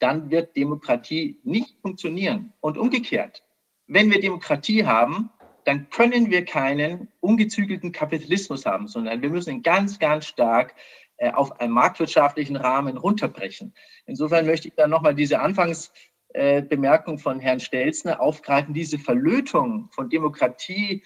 [0.00, 2.52] dann wird Demokratie nicht funktionieren.
[2.60, 3.42] Und umgekehrt,
[3.86, 5.30] wenn wir Demokratie haben,
[5.64, 10.74] dann können wir keinen ungezügelten Kapitalismus haben, sondern wir müssen ihn ganz, ganz stark
[11.18, 13.74] äh, auf einen marktwirtschaftlichen Rahmen runterbrechen.
[14.06, 20.08] Insofern möchte ich dann nochmal diese Anfangsbemerkung äh, von Herrn Stelzner aufgreifen, diese Verlötung von
[20.08, 21.04] Demokratie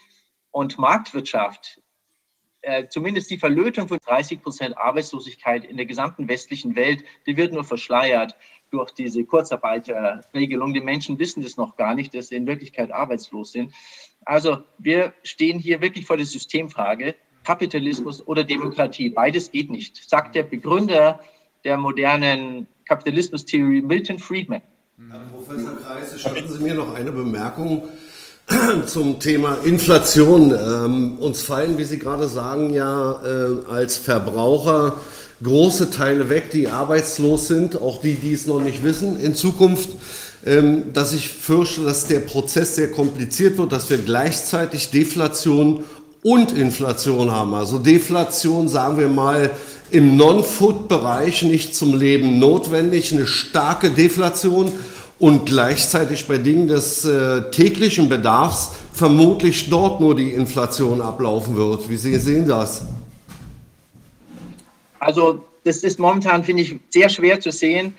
[0.53, 1.81] und Marktwirtschaft,
[2.63, 7.53] äh, zumindest die Verlötung von 30 Prozent Arbeitslosigkeit in der gesamten westlichen Welt, die wird
[7.53, 8.37] nur verschleiert
[8.75, 10.75] durch diese Kurzarbeiterregelung.
[10.75, 13.73] Die Menschen wissen das noch gar nicht, dass sie in Wirklichkeit arbeitslos sind.
[14.25, 17.15] Also wir stehen hier wirklich vor der Systemfrage,
[17.45, 19.11] Kapitalismus oder Demokratie.
[19.11, 21.21] Beides geht nicht, sagt der Begründer
[21.63, 24.63] der modernen Kapitalismustheorie Milton Friedman.
[25.11, 27.89] Herr Professor Kreis, statten Sie mir noch eine Bemerkung
[28.87, 30.53] zum Thema Inflation.
[30.53, 34.97] Ähm, uns fallen, wie Sie gerade sagen, ja äh, als Verbraucher
[35.45, 39.21] große Teile weg, die arbeitslos sind, auch die, die es noch nicht wissen.
[39.21, 39.91] In Zukunft
[40.47, 45.85] ähm, dass ich fürchte, dass der Prozess sehr kompliziert wird, dass wir gleichzeitig Deflation
[46.23, 47.55] und Inflation haben.
[47.55, 49.51] Also Deflation, sagen wir mal,
[49.91, 54.71] im Non-Food-Bereich nicht zum Leben notwendig, eine starke Deflation
[55.19, 61.89] und gleichzeitig bei Dingen des äh, täglichen Bedarfs vermutlich dort nur die Inflation ablaufen wird.
[61.89, 62.83] Wie Sie sehen das?
[65.05, 67.95] Also das ist momentan, finde ich, sehr schwer zu sehen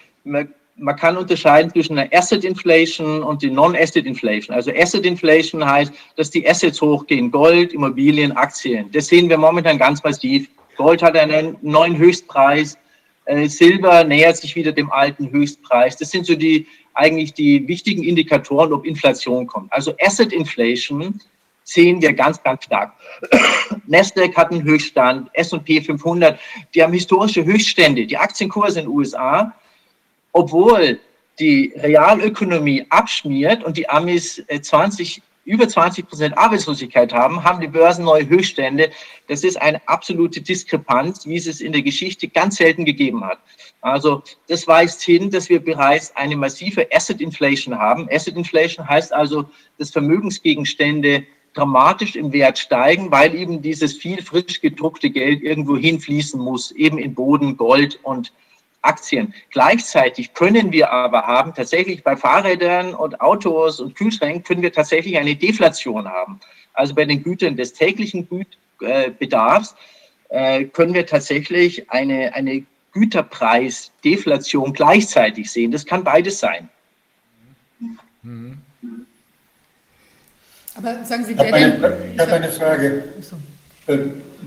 [0.78, 4.56] man kann unterscheiden zwischen einer Asset Inflation und die Non-Asset Inflation.
[4.56, 8.92] Also Asset Inflation heißt, dass die Assets hochgehen, Gold, Immobilien, Aktien.
[8.92, 10.50] Das sehen wir momentan ganz massiv.
[10.76, 12.78] Gold hat einen neuen Höchstpreis,
[13.26, 15.96] äh, Silber nähert sich wieder dem alten Höchstpreis.
[15.96, 19.72] Das sind so die eigentlich die wichtigen Indikatoren, ob Inflation kommt.
[19.72, 21.20] Also Asset Inflation
[21.66, 22.94] sehen wir ganz, ganz stark.
[23.88, 26.40] Nasdaq hat einen Höchststand, S&P 500,
[26.74, 28.08] die haben historische Höchststände.
[28.08, 29.54] Die Aktienkurse in den USA
[30.36, 31.00] obwohl
[31.40, 37.70] die Realökonomie abschmiert und die Amis 20, äh, über 20 Prozent Arbeitslosigkeit haben, haben die
[37.70, 38.92] Börsen neue Höchststände.
[39.30, 43.40] Das ist eine absolute Diskrepanz, wie es es in der Geschichte ganz selten gegeben hat.
[43.80, 48.10] Also das weist hin, dass wir bereits eine massive Asset Inflation haben.
[48.12, 49.46] Asset Inflation heißt also,
[49.78, 51.26] dass Vermögensgegenstände
[51.56, 56.98] dramatisch im Wert steigen, weil eben dieses viel frisch gedruckte Geld irgendwo hinfließen muss, eben
[56.98, 58.32] in Boden, Gold und
[58.82, 59.34] Aktien.
[59.50, 65.18] Gleichzeitig können wir aber haben, tatsächlich bei Fahrrädern und Autos und Kühlschränken können wir tatsächlich
[65.18, 66.40] eine Deflation haben.
[66.74, 68.28] Also bei den Gütern des täglichen
[69.18, 69.76] Bedarfs
[70.30, 75.72] äh, können wir tatsächlich eine, eine Güterpreisdeflation gleichzeitig sehen.
[75.72, 76.70] Das kann beides sein.
[80.76, 83.04] Aber sagen Sie, ich habe eine, ich habe eine Frage.
[83.88, 83.98] Äh,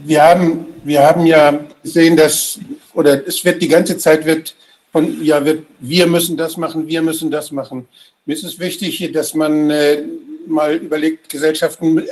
[0.05, 2.59] wir haben, wir haben ja gesehen, dass
[2.92, 4.55] oder es wird die ganze Zeit wird
[4.92, 7.86] von, ja, wird, wir müssen das machen, wir müssen das machen.
[8.26, 10.02] Mir ist es wichtig, dass man äh,
[10.46, 12.02] mal überlegt, Gesellschaften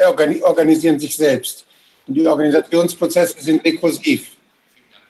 [0.43, 1.67] organisieren sich selbst.
[2.07, 4.31] Und die Organisationsprozesse sind rekursiv.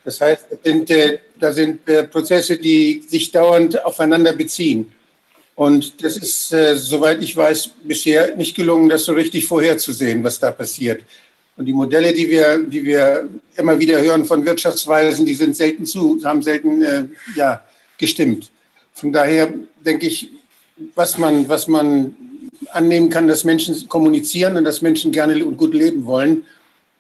[0.05, 4.93] Das heißt, sind, äh, da sind äh, Prozesse, die sich dauernd aufeinander beziehen.
[5.57, 10.39] Und das ist, äh, soweit ich weiß, bisher nicht gelungen, das so richtig vorherzusehen, was
[10.39, 11.03] da passiert.
[11.57, 13.27] Und die Modelle, die wir, die wir
[13.57, 17.05] immer wieder hören von Wirtschaftsweisen, die sind selten zu, haben selten äh,
[17.35, 17.63] ja,
[17.97, 18.51] gestimmt.
[18.93, 19.53] Von daher
[19.83, 20.31] denke ich,
[20.95, 22.15] was man, was man
[22.73, 26.45] annehmen kann, dass Menschen kommunizieren und dass Menschen gerne und gut leben wollen,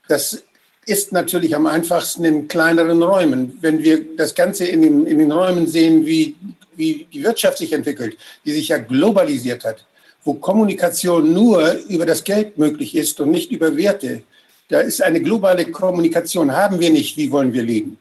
[0.08, 0.42] das
[0.86, 3.58] ist natürlich am einfachsten in kleineren Räumen.
[3.60, 6.36] Wenn wir das Ganze in den, in den Räumen sehen, wie,
[6.76, 9.84] wie die Wirtschaft sich entwickelt, die sich ja globalisiert hat,
[10.24, 14.22] wo Kommunikation nur über das Geld möglich ist und nicht über Werte,
[14.68, 17.98] da ist eine globale Kommunikation, haben wir nicht, wie wollen wir leben?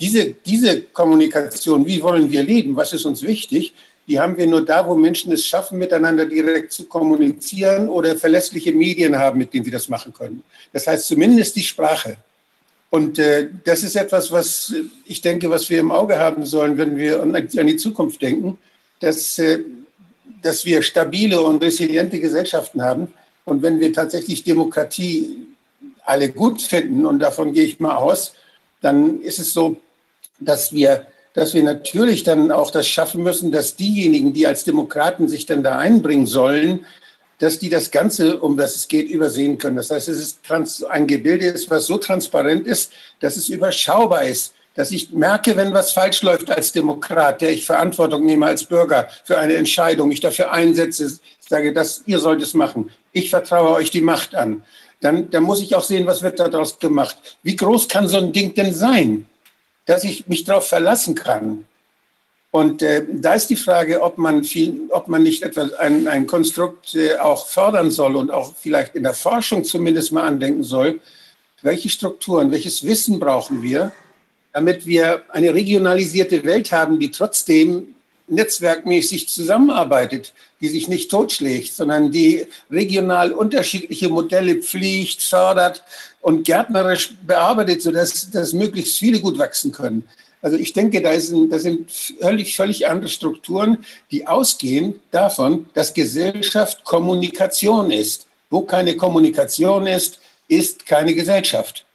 [0.00, 3.72] Diese, diese Kommunikation, wie wollen wir leben, was ist uns wichtig,
[4.06, 8.72] die haben wir nur da, wo Menschen es schaffen, miteinander direkt zu kommunizieren oder verlässliche
[8.72, 10.42] Medien haben, mit denen sie das machen können.
[10.72, 12.16] Das heißt zumindest die Sprache.
[12.94, 14.72] Und äh, das ist etwas, was
[15.04, 18.56] ich denke, was wir im Auge haben sollen, wenn wir an, an die Zukunft denken,
[19.00, 19.58] dass, äh,
[20.42, 23.12] dass wir stabile und resiliente Gesellschaften haben.
[23.44, 25.44] Und wenn wir tatsächlich Demokratie
[26.04, 28.32] alle gut finden, und davon gehe ich mal aus,
[28.80, 29.76] dann ist es so,
[30.38, 35.26] dass wir, dass wir natürlich dann auch das schaffen müssen, dass diejenigen, die als Demokraten
[35.26, 36.86] sich dann da einbringen sollen,
[37.38, 39.76] dass die das Ganze, um das es geht, übersehen können.
[39.76, 44.24] Das heißt, es ist trans, ein Gebilde ist, was so transparent ist, dass es überschaubar
[44.24, 48.64] ist, dass ich merke, wenn was falsch läuft als Demokrat, der ich Verantwortung nehme als
[48.64, 52.90] Bürger für eine Entscheidung, ich dafür einsetze, sage, dass ihr sollt es machen.
[53.12, 54.62] Ich vertraue euch die Macht an
[55.04, 57.36] dann, dann muss ich auch sehen, was wird daraus gemacht.
[57.42, 59.26] Wie groß kann so ein Ding denn sein,
[59.84, 61.66] dass ich mich darauf verlassen kann?
[62.54, 66.28] Und äh, da ist die Frage, ob man, viel, ob man nicht etwas, ein, ein
[66.28, 71.00] Konstrukt äh, auch fördern soll und auch vielleicht in der Forschung zumindest mal andenken soll,
[71.62, 73.90] welche Strukturen, welches Wissen brauchen wir,
[74.52, 77.96] damit wir eine regionalisierte Welt haben, die trotzdem
[78.28, 85.82] netzwerkmäßig zusammenarbeitet, die sich nicht totschlägt, sondern die regional unterschiedliche Modelle pflegt, fördert
[86.20, 90.08] und gärtnerisch bearbeitet, sodass dass möglichst viele gut wachsen können.
[90.44, 93.78] Also ich denke, da, ein, da sind völlig, völlig andere Strukturen,
[94.10, 98.26] die ausgehen davon, dass Gesellschaft Kommunikation ist.
[98.50, 101.86] Wo keine Kommunikation ist, ist keine Gesellschaft.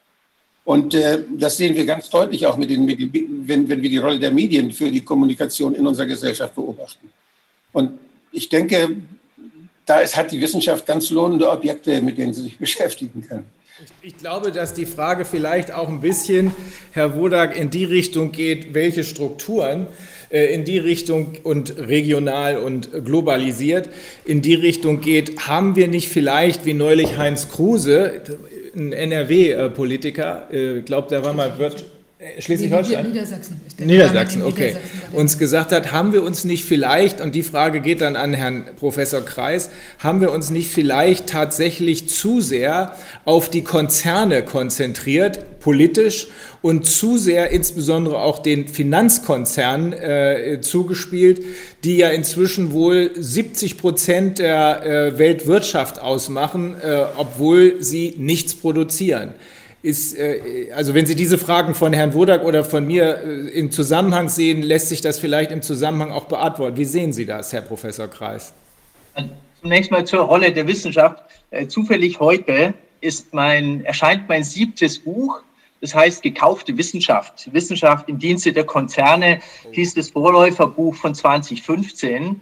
[0.66, 3.12] Und äh, das sehen wir ganz deutlich auch mit den Medien,
[3.46, 7.08] wenn, wenn wir die Rolle der Medien für die Kommunikation in unserer Gesellschaft beobachten.
[7.72, 8.00] Und
[8.32, 8.96] ich denke,
[9.86, 13.46] da ist, hat die Wissenschaft ganz lohnende Objekte, mit denen sie sich beschäftigen kann.
[14.02, 16.54] Ich glaube, dass die Frage vielleicht auch ein bisschen,
[16.92, 19.88] Herr Wodak, in die Richtung geht, welche Strukturen
[20.30, 23.90] äh, in die Richtung und regional und globalisiert
[24.26, 28.22] in die Richtung geht, haben wir nicht vielleicht, wie neulich Heinz Kruse,
[28.76, 31.99] ein NRW-Politiker, äh, ich glaube, der war mal Wirt äh,
[32.40, 33.08] Schleswig-Holstein?
[33.08, 33.62] Niedersachsen.
[33.80, 34.76] Niedersachsen, okay.
[35.14, 38.66] Uns gesagt hat, haben wir uns nicht vielleicht, und die Frage geht dann an Herrn
[38.78, 39.70] Professor Kreis,
[40.00, 42.94] haben wir uns nicht vielleicht tatsächlich zu sehr
[43.24, 46.28] auf die Konzerne konzentriert, politisch,
[46.62, 51.41] und zu sehr insbesondere auch den Finanzkonzernen äh, zugespielt,
[51.86, 59.36] die ja inzwischen wohl 70 Prozent der äh, Weltwirtschaft ausmachen, äh, obwohl sie nichts produzieren
[59.82, 63.72] ist, äh, also wenn Sie diese Fragen von Herrn Wodak oder von mir äh, im
[63.72, 66.78] Zusammenhang sehen, lässt sich das vielleicht im Zusammenhang auch beantworten.
[66.78, 68.54] Wie sehen Sie das, Herr Professor Kreis?
[69.62, 71.24] Zunächst mal zur Rolle der Wissenschaft.
[71.52, 75.42] Äh, zufällig heute ist mein, erscheint mein siebtes Buch.
[75.82, 77.48] Das heißt gekaufte Wissenschaft.
[77.54, 79.40] Wissenschaft im Dienste der Konzerne
[79.72, 82.42] hieß das Vorläuferbuch von 2015,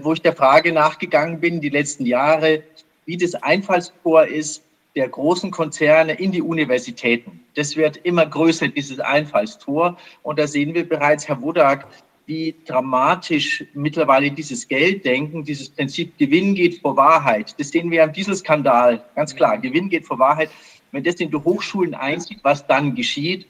[0.00, 2.62] wo ich der Frage nachgegangen bin, die letzten Jahre,
[3.04, 4.62] wie das Einfallstor ist,
[4.94, 7.40] der großen Konzerne in die Universitäten.
[7.54, 9.96] Das wird immer größer, dieses Einfallstor.
[10.22, 11.86] Und da sehen wir bereits, Herr Wodak,
[12.26, 17.54] wie dramatisch mittlerweile dieses Gelddenken, dieses Prinzip Gewinn geht vor Wahrheit.
[17.58, 19.58] Das sehen wir am Dieselskandal, ganz klar.
[19.58, 20.50] Gewinn geht vor Wahrheit.
[20.92, 23.46] Wenn das in die Hochschulen einzieht, was dann geschieht.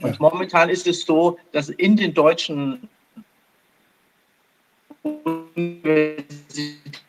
[0.00, 2.86] Und momentan ist es so, dass in den deutschen
[5.02, 7.05] Universitäten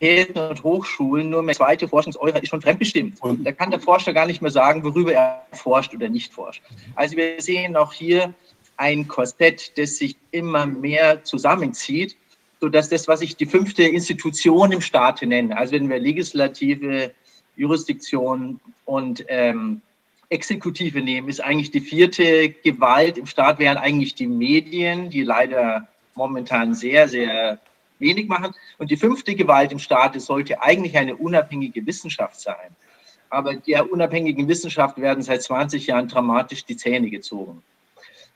[0.00, 3.18] Universitäten und Hochschulen nur mehr zweite Forschungseure ist schon fremdbestimmt.
[3.44, 6.62] Da kann der Forscher gar nicht mehr sagen, worüber er forscht oder nicht forscht.
[6.94, 8.32] Also wir sehen auch hier
[8.78, 12.16] ein Korsett, das sich immer mehr zusammenzieht,
[12.60, 17.12] sodass das, was ich die fünfte Institution im Staate nenne, also wenn wir Legislative,
[17.56, 19.82] Jurisdiktion und ähm,
[20.30, 25.88] Exekutive nehmen, ist eigentlich die vierte Gewalt im Staat, wären eigentlich die Medien, die leider
[26.14, 27.58] momentan sehr, sehr
[28.00, 28.54] wenig machen.
[28.78, 32.76] Und die fünfte Gewalt im Staat sollte eigentlich eine unabhängige Wissenschaft sein.
[33.28, 37.62] Aber der unabhängigen Wissenschaft werden seit 20 Jahren dramatisch die Zähne gezogen.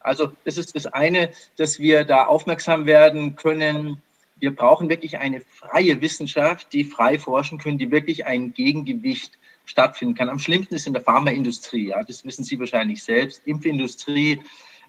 [0.01, 4.03] Also das ist das eine, dass wir da aufmerksam werden können.
[4.37, 10.15] Wir brauchen wirklich eine freie Wissenschaft, die frei forschen können, die wirklich ein Gegengewicht stattfinden
[10.15, 10.29] kann.
[10.29, 13.41] Am schlimmsten ist in der Pharmaindustrie, ja, das wissen Sie wahrscheinlich selbst.
[13.47, 14.43] Impfindustrie,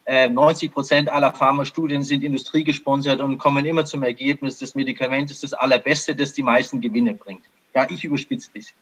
[0.08, 5.44] 90 äh, Prozent aller Pharmastudien sind industriegesponsert und kommen immer zum Ergebnis, das Medikament ist
[5.44, 7.44] das allerbeste, das die meisten Gewinne bringt.
[7.74, 8.74] Ja, ich überspitze das.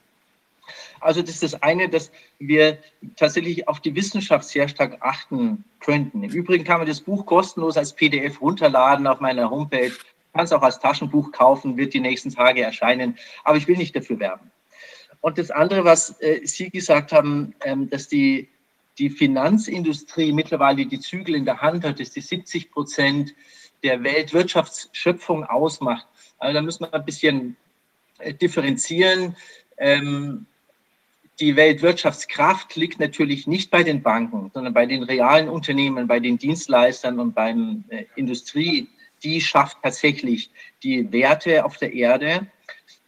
[0.99, 2.77] Also das ist das eine, dass wir
[3.15, 6.23] tatsächlich auf die Wissenschaft sehr stark achten könnten.
[6.23, 9.91] Im Übrigen kann man das Buch kostenlos als PDF runterladen auf meiner Homepage.
[10.33, 13.17] Kann es auch als Taschenbuch kaufen, wird die nächsten Tage erscheinen.
[13.43, 14.51] Aber ich will nicht dafür werben.
[15.21, 18.49] Und das andere, was äh, Sie gesagt haben, ähm, dass die
[18.97, 23.33] die Finanzindustrie mittlerweile die Zügel in der Hand hat, dass die 70 Prozent
[23.83, 26.07] der Weltwirtschaftsschöpfung ausmacht.
[26.37, 27.57] Also da müssen wir ein bisschen
[28.19, 29.35] äh, differenzieren.
[29.77, 30.45] Ähm,
[31.39, 36.37] die Weltwirtschaftskraft liegt natürlich nicht bei den Banken, sondern bei den realen Unternehmen, bei den
[36.37, 38.87] Dienstleistern und beim äh, Industrie.
[39.23, 40.51] Die schafft tatsächlich
[40.83, 42.47] die Werte auf der Erde.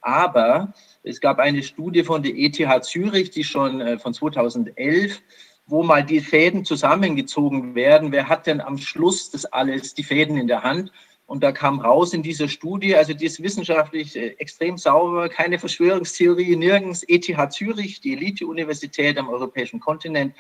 [0.02, 0.74] Aber
[1.04, 5.22] es gab eine Studie von der ETH Zürich, die schon äh, von 2011
[5.68, 8.12] wo mal die Fäden zusammengezogen werden.
[8.12, 10.92] Wer hat denn am Schluss das alles die Fäden in der Hand?
[11.28, 15.58] Und da kam raus in dieser Studie, also die ist wissenschaftlich äh, extrem sauber, keine
[15.58, 17.04] Verschwörungstheorie, nirgends.
[17.08, 20.36] ETH Zürich, die Elite-Universität am europäischen Kontinent,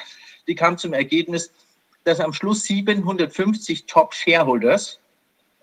[0.47, 1.51] die kam zum Ergebnis,
[2.03, 4.99] dass am Schluss 750 Top-Shareholders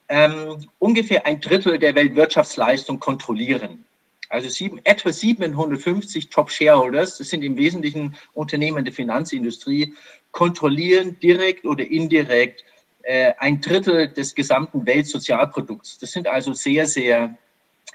[0.08, 3.84] ähm, ungefähr ein Drittel der Weltwirtschaftsleistung kontrollieren.
[4.33, 9.94] Also sieben, etwa 750 Top-Shareholders, das sind im Wesentlichen Unternehmen der Finanzindustrie,
[10.31, 12.65] kontrollieren direkt oder indirekt
[13.02, 15.99] äh, ein Drittel des gesamten Weltsozialprodukts.
[15.99, 17.36] Das sind also sehr, sehr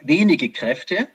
[0.03, 1.07] wenige Kräfte.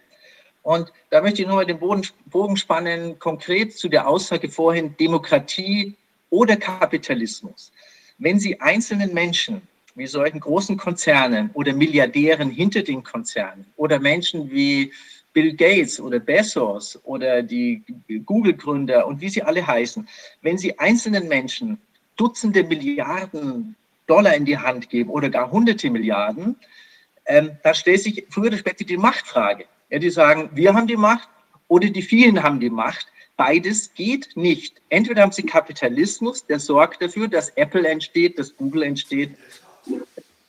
[0.62, 5.94] Und da möchte ich nochmal den Boden, Bogen spannen, konkret zu der Aussage vorhin, Demokratie
[6.30, 7.70] oder Kapitalismus.
[8.18, 9.62] Wenn Sie einzelnen Menschen
[9.94, 14.92] wie solchen großen Konzernen oder Milliardären hinter den Konzernen oder Menschen wie
[15.32, 17.82] Bill Gates oder Bezos oder die
[18.24, 20.06] Google-Gründer und wie sie alle heißen,
[20.42, 21.78] wenn sie einzelnen Menschen
[22.16, 23.74] Dutzende Milliarden
[24.06, 26.56] Dollar in die Hand geben oder gar hunderte Milliarden,
[27.26, 29.64] ähm, da stellt sich früher oder später die Machtfrage.
[29.90, 31.28] Ja, die sagen, wir haben die Macht
[31.68, 33.06] oder die vielen haben die Macht.
[33.36, 34.82] Beides geht nicht.
[34.90, 39.30] Entweder haben sie Kapitalismus, der sorgt dafür, dass Apple entsteht, dass Google entsteht,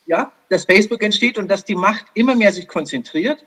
[0.06, 3.46] ja, dass Facebook entsteht und dass die Macht immer mehr sich konzentriert.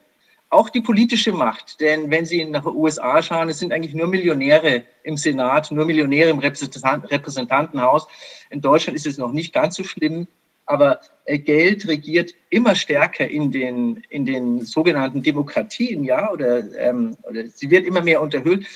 [0.48, 4.06] Auch die politische Macht, denn wenn Sie nach den USA schauen, es sind eigentlich nur
[4.06, 8.06] Millionäre im Senat, nur Millionäre im Repräsentantenhaus.
[8.50, 10.28] In Deutschland ist es noch nicht ganz so schlimm,
[10.66, 17.16] aber äh, Geld regiert immer stärker in den, in den sogenannten Demokratien, ja, oder, ähm,
[17.22, 18.66] oder sie wird immer mehr unterhöhlt.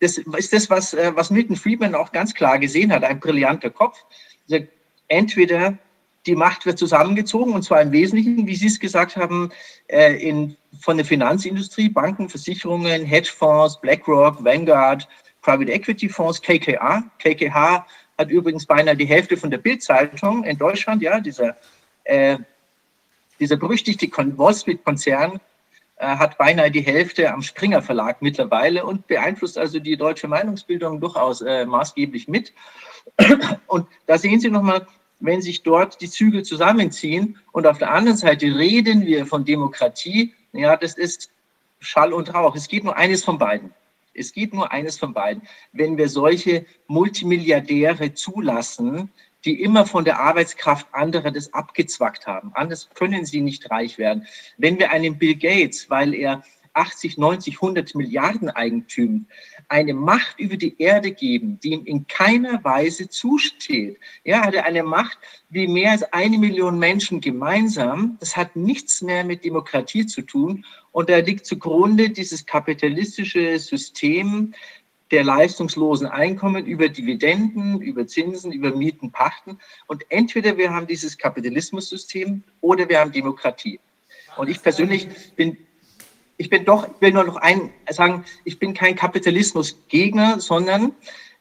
[0.00, 3.70] Das ist das, was, äh, was Milton Friedman auch ganz klar gesehen hat, ein brillanter
[3.70, 4.04] Kopf.
[5.08, 5.78] Entweder
[6.26, 9.50] die Macht wird zusammengezogen und zwar im Wesentlichen, wie Sie es gesagt haben,
[9.88, 15.08] äh, in, von der Finanzindustrie, Banken, Versicherungen, Hedgefonds, BlackRock, Vanguard,
[15.42, 17.02] Private Equity Fonds, KKA.
[17.18, 17.86] KKH
[18.18, 21.56] hat übrigens beinahe die Hälfte von der Bildzeitung in Deutschland, ja, dieser,
[22.04, 22.38] äh,
[23.40, 25.40] dieser berüchtigte Wall Street-Konzern
[25.96, 31.00] äh, hat beinahe die Hälfte am Springer Verlag mittlerweile und beeinflusst also die deutsche Meinungsbildung
[31.00, 32.52] durchaus äh, maßgeblich mit.
[33.66, 34.86] Und da sehen Sie nochmal,
[35.22, 37.38] wenn sich dort die Zügel zusammenziehen.
[37.52, 40.34] Und auf der anderen Seite reden wir von Demokratie.
[40.52, 41.30] Ja, das ist
[41.80, 42.54] Schall und Rauch.
[42.54, 43.72] Es geht nur eines von beiden.
[44.14, 45.42] Es geht nur eines von beiden.
[45.72, 49.10] Wenn wir solche Multimilliardäre zulassen,
[49.44, 52.52] die immer von der Arbeitskraft anderer das abgezwackt haben.
[52.54, 54.26] Anders können sie nicht reich werden.
[54.58, 56.44] Wenn wir einen Bill Gates, weil er
[56.74, 59.20] 80, 90, 100 Milliarden Eigentümer
[59.68, 63.98] eine Macht über die Erde geben, die ihm in keiner Weise zusteht.
[64.24, 65.18] Er hatte eine Macht
[65.48, 68.16] wie mehr als eine Million Menschen gemeinsam.
[68.20, 70.64] Das hat nichts mehr mit Demokratie zu tun.
[70.90, 74.54] Und da liegt zugrunde dieses kapitalistische System
[75.10, 79.58] der leistungslosen Einkommen über Dividenden, über Zinsen, über Mieten, Pachten.
[79.86, 83.78] Und entweder wir haben dieses Kapitalismussystem oder wir haben Demokratie.
[84.36, 85.58] Und ich persönlich bin
[86.42, 90.92] ich bin doch, ich will nur noch ein, sagen, ich bin kein Kapitalismusgegner, sondern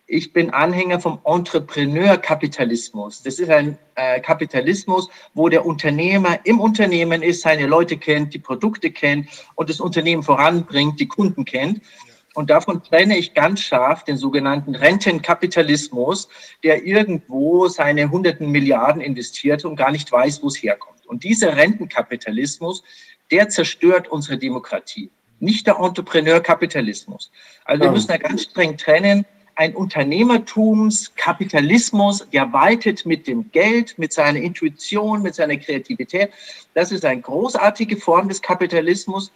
[0.05, 3.23] ich bin Anhänger vom Entrepreneur-Kapitalismus.
[3.23, 8.39] Das ist ein äh, Kapitalismus, wo der Unternehmer im Unternehmen ist, seine Leute kennt, die
[8.39, 11.81] Produkte kennt und das Unternehmen voranbringt, die Kunden kennt.
[12.35, 16.29] Und davon trenne ich ganz scharf den sogenannten Rentenkapitalismus,
[16.63, 21.07] der irgendwo seine hunderten Milliarden investiert und gar nicht weiß, wo es herkommt.
[21.07, 22.83] Und dieser Rentenkapitalismus
[23.31, 27.31] der zerstört unsere Demokratie, nicht der Entrepreneur-Kapitalismus.
[27.65, 29.25] Also wir müssen da ganz streng trennen.
[29.55, 36.31] Ein Unternehmertumskapitalismus, der waltet mit dem Geld, mit seiner Intuition, mit seiner Kreativität.
[36.73, 39.31] Das ist eine großartige Form des Kapitalismus.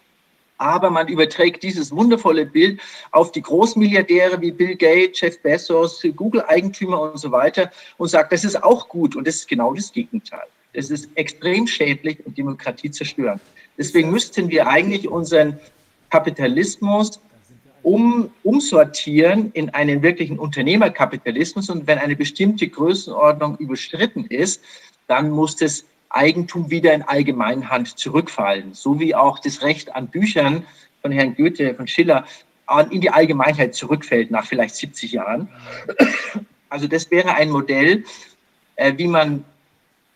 [0.57, 2.79] Aber man überträgt dieses wundervolle Bild
[3.11, 8.45] auf die Großmilliardäre wie Bill Gates, Jeff Bezos, Google-Eigentümer und so weiter und sagt, das
[8.45, 9.17] ist auch gut.
[9.17, 10.47] Und das ist genau das Gegenteil.
[10.73, 13.41] Das ist extrem schädlich und Demokratie zerstören.
[13.77, 15.59] Deswegen müssten wir eigentlich unseren
[16.09, 17.19] Kapitalismus
[17.83, 21.69] um, umsortieren in einen wirklichen Unternehmerkapitalismus.
[21.69, 24.61] Und wenn eine bestimmte Größenordnung überschritten ist,
[25.07, 30.65] dann muss das Eigentum wieder in Allgemeinhand zurückfallen, so wie auch das Recht an Büchern
[31.01, 32.25] von Herrn Goethe, von Schiller
[32.89, 35.49] in die Allgemeinheit zurückfällt nach vielleicht 70 Jahren.
[36.69, 38.03] Also das wäre ein Modell,
[38.75, 39.45] äh, wie man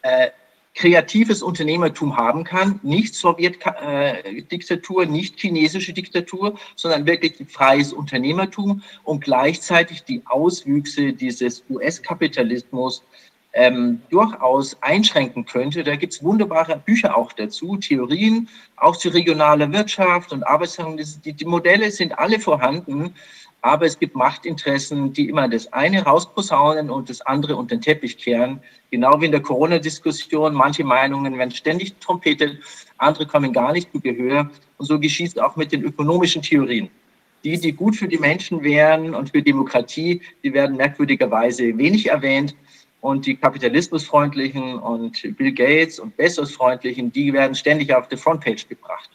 [0.02, 0.30] äh,
[0.76, 10.04] kreatives Unternehmertum haben kann, nicht Sowjetdiktatur, nicht chinesische Diktatur, sondern wirklich freies Unternehmertum und gleichzeitig
[10.04, 13.04] die Auswüchse dieses US-Kapitalismus
[13.54, 15.84] ähm, durchaus einschränken könnte.
[15.84, 20.98] Da gibt es wunderbare Bücher auch dazu, Theorien, auch zu regionaler Wirtschaft und Arbeitsteilung.
[20.98, 23.16] Die, die Modelle sind alle vorhanden.
[23.62, 28.18] Aber es gibt Machtinteressen, die immer das eine rausposaunen und das andere unter den Teppich
[28.18, 28.62] kehren.
[28.90, 30.54] Genau wie in der Corona-Diskussion.
[30.54, 32.60] Manche Meinungen werden ständig trompetet,
[32.98, 34.50] andere kommen gar nicht zu Gehör.
[34.78, 36.90] Und so geschieht es auch mit den ökonomischen Theorien.
[37.44, 42.56] Die, die gut für die Menschen wären und für Demokratie, die werden merkwürdigerweise wenig erwähnt.
[43.02, 49.10] Und die kapitalismusfreundlichen und Bill Gates und Bezos-freundlichen, die werden ständig auf die Frontpage gebracht.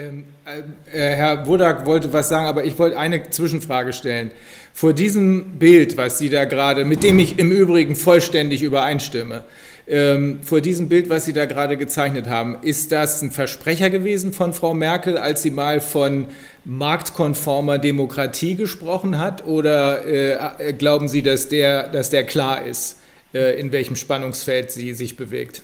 [0.00, 4.30] Ähm, äh, Herr Wodak wollte was sagen, aber ich wollte eine Zwischenfrage stellen.
[4.72, 9.44] Vor diesem Bild, was Sie da gerade, mit dem ich im Übrigen vollständig übereinstimme,
[9.86, 14.32] ähm, vor diesem Bild, was Sie da gerade gezeichnet haben, ist das ein Versprecher gewesen
[14.32, 16.28] von Frau Merkel, als sie mal von
[16.64, 19.44] marktkonformer Demokratie gesprochen hat?
[19.44, 22.96] Oder äh, glauben Sie, dass der, dass der klar ist,
[23.34, 25.62] äh, in welchem Spannungsfeld sie sich bewegt?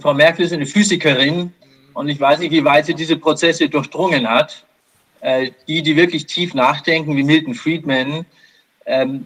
[0.00, 1.52] Frau Merkel ist eine Physikerin
[1.96, 4.66] und ich weiß nicht, wie weit sie diese Prozesse durchdrungen hat.
[5.20, 8.26] Äh, die, die wirklich tief nachdenken, wie Milton Friedman,
[8.84, 9.24] ähm,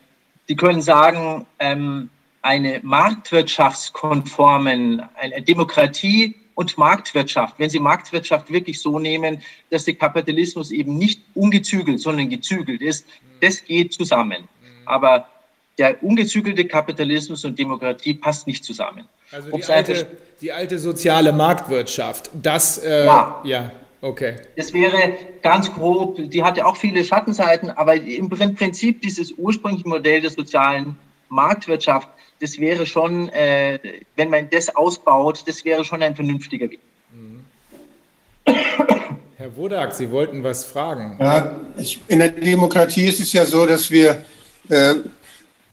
[0.49, 2.11] die können sagen, ähm,
[2.43, 10.71] eine marktwirtschaftskonformen, eine Demokratie und Marktwirtschaft, wenn Sie Marktwirtschaft wirklich so nehmen, dass der Kapitalismus
[10.71, 13.05] eben nicht ungezügelt, sondern gezügelt ist,
[13.41, 14.49] das geht zusammen.
[14.87, 15.27] Aber
[15.77, 19.09] der ungezügelte Kapitalismus und Demokratie passt nicht zusammen.
[19.33, 20.07] Also die alte,
[20.41, 23.41] die alte, soziale Marktwirtschaft, das, äh, ja.
[23.45, 24.37] ja, okay.
[24.57, 30.21] Das wäre ganz grob, die hatte auch viele Schattenseiten, aber im Prinzip dieses ursprüngliche Modell
[30.21, 30.97] der sozialen
[31.29, 32.09] Marktwirtschaft,
[32.41, 33.79] das wäre schon, äh,
[34.17, 36.81] wenn man das ausbaut, das wäre schon ein vernünftiger Weg.
[37.13, 37.45] Mhm.
[39.37, 41.17] Herr Wodak, Sie wollten was fragen.
[41.21, 44.25] Ja, ich, in der Demokratie ist es ja so, dass wir
[44.69, 44.95] äh,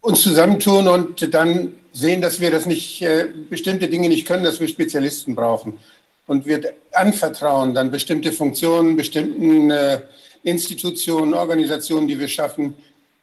[0.02, 4.60] uns zusammentun und dann sehen, dass wir das nicht, äh, bestimmte Dinge nicht können, dass
[4.60, 5.80] wir Spezialisten brauchen.
[6.28, 10.02] Und wir anvertrauen dann bestimmte Funktionen, bestimmten äh,
[10.44, 12.76] Institutionen, Organisationen, die wir schaffen.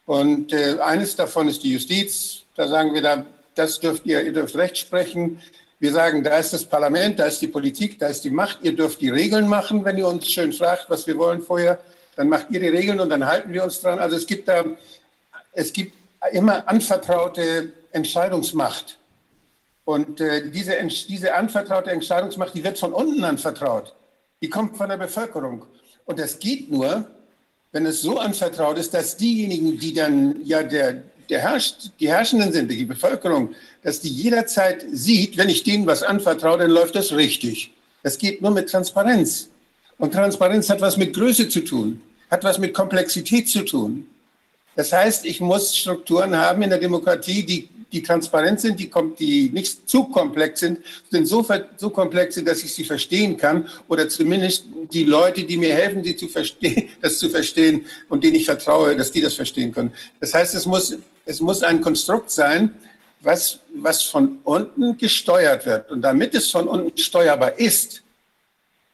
[0.06, 2.42] Und äh, eines davon ist die Justiz.
[2.56, 5.40] Da sagen wir, da, das dürft ihr, ihr dürft Recht sprechen.
[5.80, 8.60] Wir sagen, da ist das Parlament, da ist die Politik, da ist die Macht.
[8.62, 11.78] Ihr dürft die Regeln machen, wenn ihr uns schön fragt, was wir wollen vorher.
[12.16, 13.98] Dann macht ihr die Regeln und dann halten wir uns dran.
[13.98, 14.64] Also es gibt da,
[15.52, 15.94] es gibt
[16.32, 18.98] immer anvertraute Entscheidungsmacht.
[19.84, 20.76] Und äh, diese,
[21.08, 23.94] diese anvertraute Entscheidungsmacht, die wird von unten anvertraut.
[24.42, 25.64] Die kommt von der Bevölkerung.
[26.04, 27.06] Und das geht nur,
[27.72, 32.52] wenn es so anvertraut ist, dass diejenigen, die dann ja der, der herrscht, die Herrschenden
[32.52, 37.12] sind, die Bevölkerung, dass die jederzeit sieht, wenn ich denen was anvertraue, dann läuft das
[37.12, 37.72] richtig.
[38.02, 39.48] Das geht nur mit Transparenz.
[39.98, 42.00] Und Transparenz hat was mit Größe zu tun,
[42.30, 44.06] hat was mit Komplexität zu tun.
[44.76, 49.50] Das heißt, ich muss Strukturen haben in der Demokratie, die, die transparent sind, die, die
[49.50, 54.08] nicht zu komplex sind, sind so, so komplex sind, dass ich sie verstehen kann oder
[54.08, 58.44] zumindest die Leute, die mir helfen, sie zu verstehen, das zu verstehen und denen ich
[58.44, 59.92] vertraue, dass die das verstehen können.
[60.20, 62.74] Das heißt, es muss, es muss ein Konstrukt sein,
[63.20, 65.90] was, was von unten gesteuert wird.
[65.90, 68.02] Und damit es von unten steuerbar ist,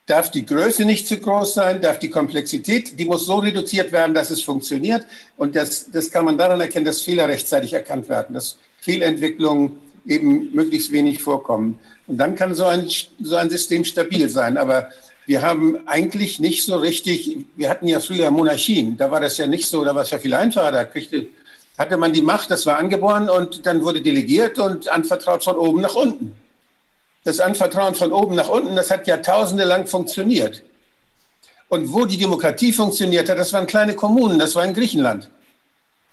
[0.07, 4.13] darf die Größe nicht zu groß sein, darf die Komplexität, die muss so reduziert werden,
[4.13, 5.07] dass es funktioniert.
[5.37, 10.53] Und das, das kann man daran erkennen, dass Fehler rechtzeitig erkannt werden, dass Fehlentwicklungen eben
[10.53, 11.79] möglichst wenig vorkommen.
[12.07, 12.89] Und dann kann so ein,
[13.21, 14.57] so ein System stabil sein.
[14.57, 14.89] Aber
[15.27, 19.47] wir haben eigentlich nicht so richtig, wir hatten ja früher Monarchien, da war das ja
[19.47, 21.29] nicht so, da war es ja viel einfacher, da kriegte,
[21.79, 25.81] hatte man die Macht, das war angeboren und dann wurde delegiert und anvertraut von oben
[25.81, 26.35] nach unten
[27.25, 30.63] das Anvertrauen von oben nach unten, das hat jahrtausende lang funktioniert.
[31.69, 35.31] Und wo die Demokratie funktioniert hat, das waren kleine Kommunen, das war in Griechenland.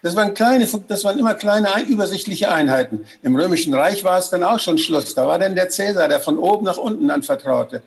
[0.03, 3.05] Das waren, kleine, das waren immer kleine, übersichtliche Einheiten.
[3.23, 5.15] Im Römischen Reich war es dann auch schon Schluss.
[5.15, 7.81] Da war dann der Cäsar, der von oben nach unten anvertraute.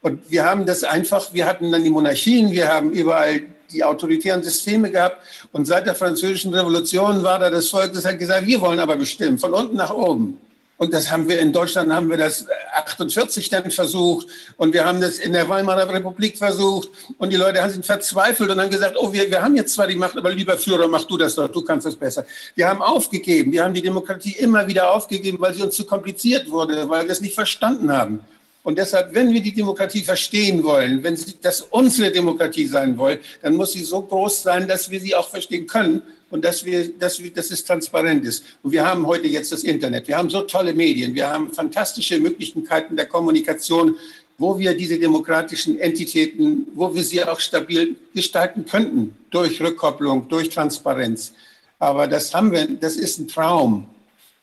[0.00, 4.44] Und wir haben das einfach, wir hatten dann die Monarchien, wir haben überall die autoritären
[4.44, 5.18] Systeme gehabt.
[5.50, 8.96] Und seit der Französischen Revolution war da das Volk, das hat gesagt, wir wollen aber
[8.96, 10.38] bestimmen, von unten nach oben.
[10.78, 14.26] Und das haben wir in Deutschland haben wir das 48 dann versucht
[14.58, 18.60] und wir haben das in der Weimarer Republik versucht und die Leute sind verzweifelt und
[18.60, 21.16] haben gesagt, oh, wir, wir haben jetzt zwar die Macht, aber lieber Führer, mach du
[21.16, 22.26] das doch, du kannst das besser.
[22.54, 26.50] Wir haben aufgegeben, wir haben die Demokratie immer wieder aufgegeben, weil sie uns zu kompliziert
[26.50, 28.20] wurde, weil wir es nicht verstanden haben.
[28.62, 33.54] Und deshalb, wenn wir die Demokratie verstehen wollen, wenn das unsere Demokratie sein soll, dann
[33.54, 37.22] muss sie so groß sein, dass wir sie auch verstehen können und dass, wir, dass,
[37.22, 38.44] wir, dass es transparent ist.
[38.62, 40.08] Und wir haben heute jetzt das Internet.
[40.08, 41.14] Wir haben so tolle Medien.
[41.14, 43.96] Wir haben fantastische Möglichkeiten der Kommunikation,
[44.38, 50.50] wo wir diese demokratischen Entitäten, wo wir sie auch stabil gestalten könnten, durch Rückkopplung, durch
[50.50, 51.32] Transparenz.
[51.78, 53.86] Aber das haben wir, das ist ein Traum.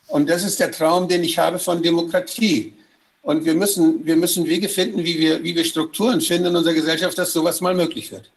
[0.08, 2.74] Und das ist der Traum, den ich habe von Demokratie.
[3.22, 6.74] Und wir müssen, wir müssen Wege finden, wie wir, wie wir Strukturen finden in unserer
[6.74, 8.30] Gesellschaft, dass sowas mal möglich wird.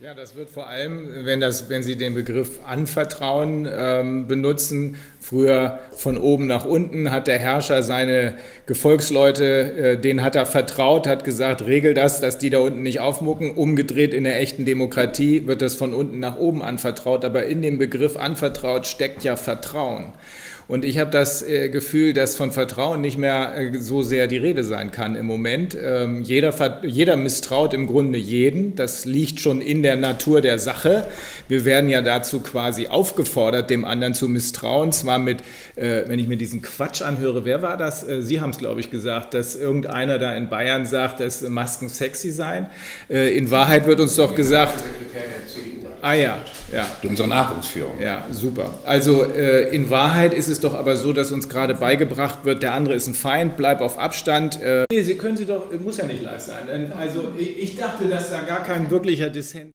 [0.00, 5.80] Ja, das wird vor allem, wenn, das, wenn Sie den Begriff Anvertrauen ähm, benutzen, früher
[5.90, 8.34] von oben nach unten hat der Herrscher seine
[8.66, 13.00] Gefolgsleute, äh, denen hat er vertraut, hat gesagt, regel das, dass die da unten nicht
[13.00, 13.50] aufmucken.
[13.56, 17.78] Umgedreht in der echten Demokratie wird das von unten nach oben anvertraut, aber in dem
[17.78, 20.12] Begriff anvertraut steckt ja Vertrauen.
[20.68, 24.36] Und ich habe das äh, Gefühl, dass von Vertrauen nicht mehr äh, so sehr die
[24.36, 25.74] Rede sein kann im Moment.
[25.82, 28.76] Ähm, jeder, jeder misstraut im Grunde jeden.
[28.76, 31.08] Das liegt schon in der Natur der Sache.
[31.48, 34.92] Wir werden ja dazu quasi aufgefordert, dem anderen zu misstrauen.
[34.92, 35.38] Zwar mit,
[35.78, 38.06] äh, wenn ich mir diesen Quatsch anhöre, wer war das?
[38.06, 41.88] Äh, Sie haben es, glaube ich, gesagt, dass irgendeiner da in Bayern sagt, dass Masken
[41.88, 42.66] sexy seien.
[43.08, 44.82] Äh, in Wahrheit wird uns doch gesagt.
[46.00, 46.38] Ah ja,
[46.72, 46.86] ja.
[47.02, 48.00] Unsere Nachwuchsführung.
[48.00, 48.78] Ja, super.
[48.84, 52.74] Also äh, in Wahrheit ist es doch aber so, dass uns gerade beigebracht wird, der
[52.74, 54.60] andere ist ein Feind, bleib auf Abstand.
[54.62, 56.92] Äh, nee, Sie können Sie doch, muss ja nicht live sein.
[56.96, 59.72] Also ich, ich dachte, dass da gar kein wirklicher Dissens.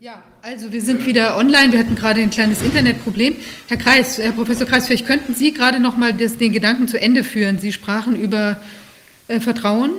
[0.00, 1.72] Ja, also wir sind wieder online.
[1.72, 3.34] Wir hatten gerade ein kleines Internetproblem.
[3.66, 7.00] Herr Kreis, Herr Professor Kreis, vielleicht könnten Sie gerade noch mal das, den Gedanken zu
[7.00, 7.58] Ende führen.
[7.58, 8.58] Sie sprachen über
[9.26, 9.90] äh, Vertrauen.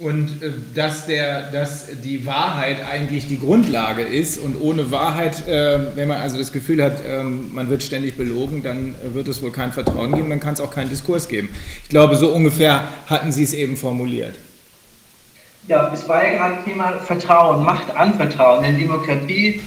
[0.00, 5.94] Und äh, dass, der, dass die Wahrheit eigentlich die Grundlage ist und ohne Wahrheit, äh,
[5.94, 9.52] wenn man also das Gefühl hat, äh, man wird ständig belogen, dann wird es wohl
[9.52, 11.50] kein Vertrauen geben, dann kann es auch keinen Diskurs geben.
[11.84, 14.34] Ich glaube, so ungefähr hatten Sie es eben formuliert.
[15.70, 18.64] Ja, es war ja gerade Thema Vertrauen, Macht anvertrauen.
[18.64, 19.60] In Demokratie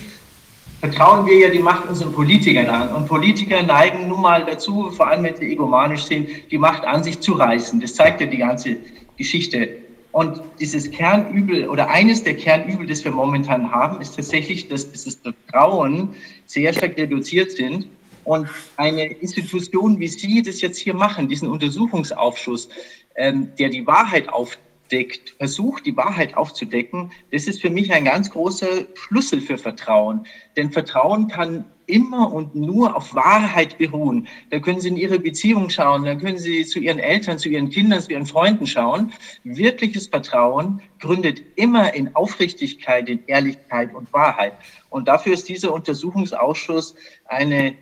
[0.82, 2.90] vertrauen wir ja die Macht unseren Politikern an.
[2.90, 7.06] Und Politiker neigen nun mal dazu, vor allem wenn sie egomanisch sind, die Macht an
[7.06, 7.80] sich zu reißen.
[7.80, 8.76] Das zeigt ja die ganze
[9.18, 9.78] Geschichte.
[10.12, 15.16] Und dieses Kernübel oder eines der Kernübel, das wir momentan haben, ist tatsächlich, dass dieses
[15.16, 16.10] Vertrauen
[16.48, 17.88] sehr stark reduziert sind.
[18.26, 22.68] Und eine Institution, wie Sie das jetzt hier machen, diesen Untersuchungsausschuss,
[23.16, 24.58] ähm, der die Wahrheit auf
[24.94, 30.26] aufdeckt, versucht, die Wahrheit aufzudecken, das ist für mich ein ganz großer Schlüssel für Vertrauen.
[30.56, 34.28] Denn Vertrauen kann immer und nur auf Wahrheit beruhen.
[34.52, 37.70] Da können Sie in Ihre Beziehung schauen, da können Sie zu Ihren Eltern, zu Ihren
[37.70, 39.12] Kindern, zu Ihren Freunden schauen.
[39.44, 44.54] Wirkliches Vertrauen gründet immer in Aufrichtigkeit, in Ehrlichkeit und Wahrheit.
[44.90, 47.76] Und dafür ist dieser Untersuchungsausschuss eine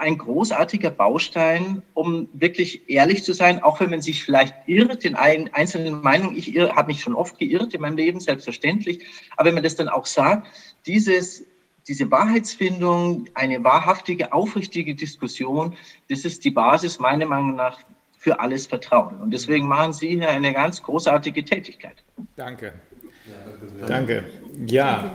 [0.00, 5.14] ein großartiger Baustein, um wirklich ehrlich zu sein, auch wenn man sich vielleicht irrt in
[5.14, 6.36] einzelnen Meinungen.
[6.36, 9.06] Ich habe mich schon oft geirrt in meinem Leben, selbstverständlich.
[9.36, 10.48] Aber wenn man das dann auch sagt,
[10.86, 11.44] dieses,
[11.86, 15.76] diese Wahrheitsfindung, eine wahrhaftige, aufrichtige Diskussion,
[16.08, 17.78] das ist die Basis meiner Meinung nach
[18.18, 19.20] für alles Vertrauen.
[19.20, 22.02] Und deswegen machen Sie hier eine ganz großartige Tätigkeit.
[22.36, 22.72] Danke.
[23.86, 24.24] Danke.
[24.66, 25.12] Ja.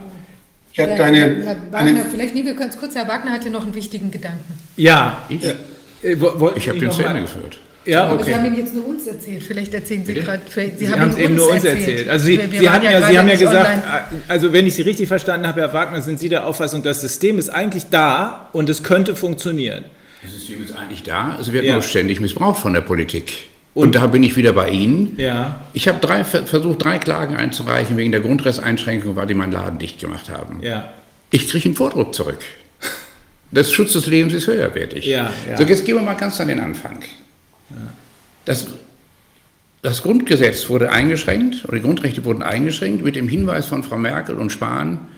[0.76, 3.62] Ich habe deine, Herr Wagner, eine, vielleicht nehmen wir ganz kurz, Herr Wagner hatte noch
[3.62, 4.58] einen wichtigen Gedanken.
[4.76, 5.54] Ja, ich, äh,
[6.56, 7.60] ich habe den zu Ende geführt.
[7.84, 8.14] Ja, okay.
[8.14, 9.44] Aber Sie haben ihn jetzt nur uns erzählt.
[9.44, 10.42] Vielleicht erzählen Sie gerade.
[10.52, 11.88] Sie, Sie haben es eben nur uns erzählt.
[11.88, 12.08] erzählt.
[12.08, 14.22] Also Sie, Sie, haben ja, Sie haben ja gesagt, online.
[14.26, 17.38] also wenn ich Sie richtig verstanden habe, Herr Wagner, sind Sie der Auffassung, das System
[17.38, 19.84] ist eigentlich da und es könnte funktionieren.
[20.22, 21.74] Das System ist eigentlich da, es wird ja.
[21.74, 23.48] nur ständig missbraucht von der Politik.
[23.74, 25.18] Und, und, da bin ich wieder bei Ihnen.
[25.18, 25.60] Ja.
[25.72, 29.98] Ich habe drei, versucht, drei Klagen einzureichen wegen der Grundresteinschränkung, weil die meinen Laden dicht
[29.98, 30.60] gemacht haben.
[30.62, 30.92] Ja.
[31.30, 32.38] Ich kriege einen Vordruck zurück.
[33.50, 35.04] Das Schutz des Lebens ist höherwertig.
[35.04, 35.56] Ja, ja.
[35.56, 37.00] So, jetzt gehen wir mal ganz an den Anfang.
[38.44, 38.66] Das,
[39.82, 44.36] das Grundgesetz wurde eingeschränkt, oder die Grundrechte wurden eingeschränkt mit dem Hinweis von Frau Merkel
[44.36, 45.08] und Spahn,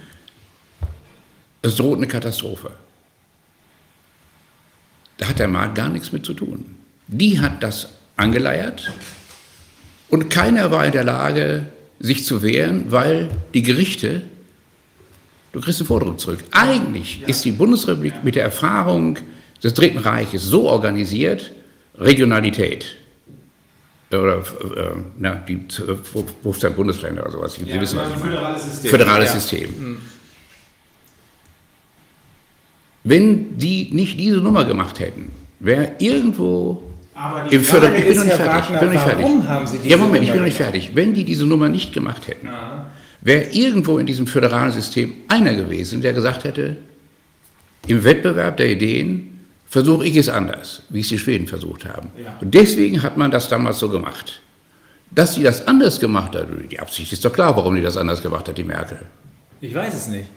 [1.62, 2.70] es droht eine Katastrophe.
[5.18, 6.76] Da hat der Markt gar nichts mit zu tun.
[7.08, 8.92] Die hat das angeleiert
[10.08, 11.66] und keiner war in der Lage,
[11.98, 14.22] sich zu wehren, weil die Gerichte,
[15.52, 16.40] du kriegst einen Vordruck zurück.
[16.50, 19.18] Eigentlich ist die Bundesrepublik mit der Erfahrung
[19.62, 21.52] des Dritten Reiches so organisiert,
[21.98, 22.96] Regionalität,
[24.12, 27.54] oder äh, na, die 15 Bundesländer oder sowas.
[27.54, 28.90] Sie ja, wissen, was ich Föderales System.
[28.90, 29.40] Föderales ja.
[29.40, 29.68] System.
[29.78, 29.98] Hm.
[33.04, 36.85] Wenn die nicht diese Nummer gemacht hätten, wäre irgendwo
[37.16, 38.70] aber die Frage ich bin noch nicht fertig.
[38.70, 39.48] Wagner, bin noch nicht warum fertig.
[39.48, 40.90] haben Sie diese Ja, Moment, ich bin noch nicht fertig.
[40.94, 42.48] Wenn die diese Nummer nicht gemacht hätten,
[43.22, 46.76] wäre irgendwo in diesem föderalen System einer gewesen, der gesagt hätte,
[47.86, 52.10] im Wettbewerb der Ideen versuche ich es anders, wie es die Schweden versucht haben.
[52.22, 52.36] Ja.
[52.40, 54.40] Und deswegen hat man das damals so gemacht.
[55.10, 58.20] Dass sie das anders gemacht hat, die Absicht ist doch klar, warum die das anders
[58.22, 58.98] gemacht hat, die Merkel.
[59.60, 60.28] Ich weiß es nicht.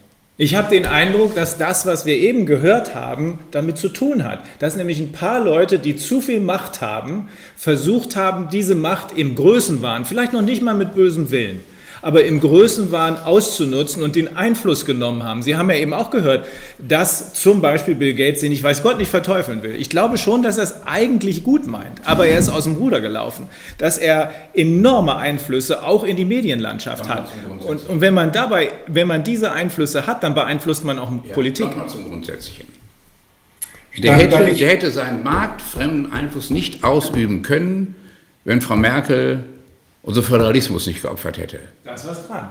[0.42, 4.40] Ich habe den Eindruck, dass das, was wir eben gehört haben, damit zu tun hat.
[4.59, 7.27] Dass nämlich ein paar Leute, die zu viel Macht haben,
[7.58, 11.59] versucht haben, diese Macht im Größenwahn, vielleicht noch nicht mal mit bösem Willen,
[12.01, 15.41] aber im Größenwahn auszunutzen und den Einfluss genommen haben.
[15.41, 16.47] Sie haben ja eben auch gehört,
[16.77, 19.75] dass zum Beispiel Bill Gates, den ich weiß Gott nicht verteufeln will.
[19.75, 23.01] Ich glaube schon, dass er es eigentlich gut meint, aber er ist aus dem Ruder
[23.01, 23.47] gelaufen,
[23.77, 27.29] dass er enorme Einflüsse auch in die Medienlandschaft hat.
[27.65, 31.33] Und, und wenn man dabei, wenn man diese Einflüsse hat, dann beeinflusst man auch ja,
[31.33, 31.67] Politik.
[31.87, 32.67] Zum Grundsätzlichen.
[33.97, 37.95] Der hätte, der hätte seinen marktfremden Einfluss nicht ausüben können,
[38.45, 39.43] wenn Frau Merkel
[40.03, 41.59] unser Föderalismus nicht geopfert hätte.
[41.83, 42.49] Da ist was dran.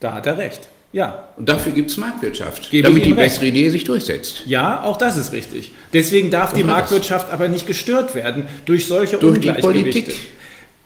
[0.00, 0.68] Da hat er recht.
[0.92, 1.28] Ja.
[1.36, 3.16] Und dafür gibt es Marktwirtschaft, Gebe damit die recht.
[3.16, 4.42] bessere Idee sich durchsetzt.
[4.46, 5.72] Ja, auch das ist richtig.
[5.92, 10.14] Deswegen darf die Marktwirtschaft aber nicht gestört werden durch solche durch die Politik.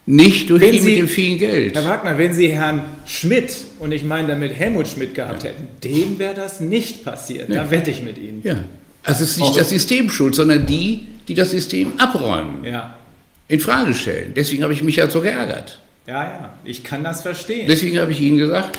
[0.06, 1.74] Nicht durch wenn die Sie, mit dem vielen Geld.
[1.74, 5.50] Herr Wagner, wenn Sie Herrn Schmidt, und ich meine damit Helmut Schmidt gehabt ja.
[5.50, 7.50] hätten, dem wäre das nicht passiert.
[7.50, 7.64] Ja.
[7.64, 8.40] Da wette ich mit Ihnen.
[8.42, 8.64] Ja.
[9.02, 12.96] Also es ist nicht auch das System schuld, sondern die, die das System abräumen, ja.
[13.48, 14.32] in Frage stellen.
[14.34, 15.78] Deswegen habe ich mich ja so geärgert.
[16.08, 17.66] Ja, ja, ich kann das verstehen.
[17.68, 18.78] Deswegen habe ich Ihnen gesagt,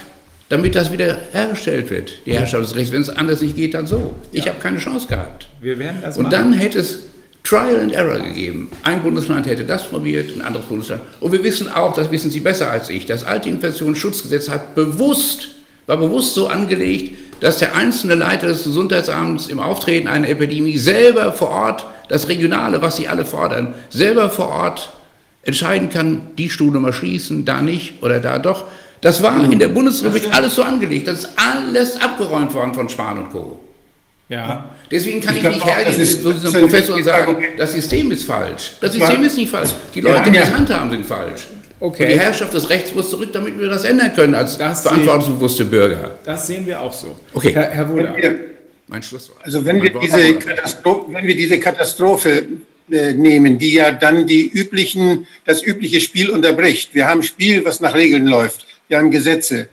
[0.49, 2.91] damit das wieder hergestellt wird, die Herrschaft des Rechts.
[2.91, 4.16] Wenn es anders nicht geht, dann so.
[4.32, 4.51] Ich ja.
[4.51, 5.48] habe keine Chance gehabt.
[5.61, 6.32] Wir werden das Und machen.
[6.32, 7.03] dann hätte es
[7.43, 8.72] Trial and Error gegeben.
[8.82, 11.03] Ein Bundesland hätte das probiert, ein anderes Bundesland.
[11.19, 15.49] Und wir wissen auch, das wissen Sie besser als ich, das alte Infektionsschutzgesetz hat bewusst,
[15.85, 21.32] war bewusst so angelegt, dass der einzelne Leiter des Gesundheitsamts im Auftreten einer Epidemie selber
[21.32, 24.93] vor Ort, das Regionale, was sie alle fordern, selber vor Ort
[25.43, 28.66] entscheiden kann, die Stuhle mal schließen, da nicht oder da doch.
[29.01, 31.08] Das war in der Bundesrepublik alles so angelegt.
[31.08, 33.59] Das ist alles abgeräumt worden von Spahn und Co.
[34.27, 34.69] Ja.
[34.92, 38.74] Deswegen kann ich, ich nicht hergehen zu diesem Professor und sagen, das System ist falsch.
[38.82, 39.72] Das System ist nicht falsch.
[39.95, 41.48] Die Leute, die das handhaben, sind falsch.
[41.80, 42.03] Okay.
[42.03, 45.66] Und die Herrschaft des Rechts muss zurück, damit wir das ändern können als das verantwortungsbewusste
[45.66, 46.11] Bürger.
[46.26, 47.18] Das sehen wir auch so.
[47.34, 47.53] Okay.
[47.53, 48.16] Herr, Herr Wohler.
[48.88, 49.38] Mein Schlusswort.
[49.43, 52.43] Also wenn wir, diese Katastrophe, wenn wir diese Katastrophe
[52.90, 56.93] nehmen, die ja dann die üblichen, das übliche Spiel unterbricht.
[56.93, 58.66] Wir haben Spiel, was nach Regeln läuft.
[58.88, 59.69] Wir haben Gesetze.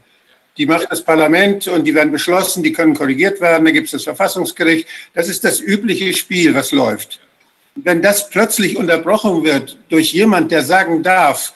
[0.57, 3.93] Die macht das Parlament und die werden beschlossen, die können korrigiert werden, da gibt es
[3.93, 4.89] das Verfassungsgericht.
[5.13, 7.21] Das ist das übliche Spiel, was läuft.
[7.75, 11.53] Wenn das plötzlich unterbrochen wird durch jemand, der sagen darf,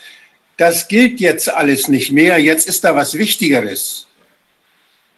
[0.59, 4.07] das gilt jetzt alles nicht mehr, jetzt ist da was Wichtigeres,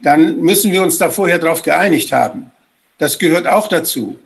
[0.00, 2.52] dann müssen wir uns da vorher darauf geeinigt haben.
[2.98, 4.18] Das gehört auch dazu.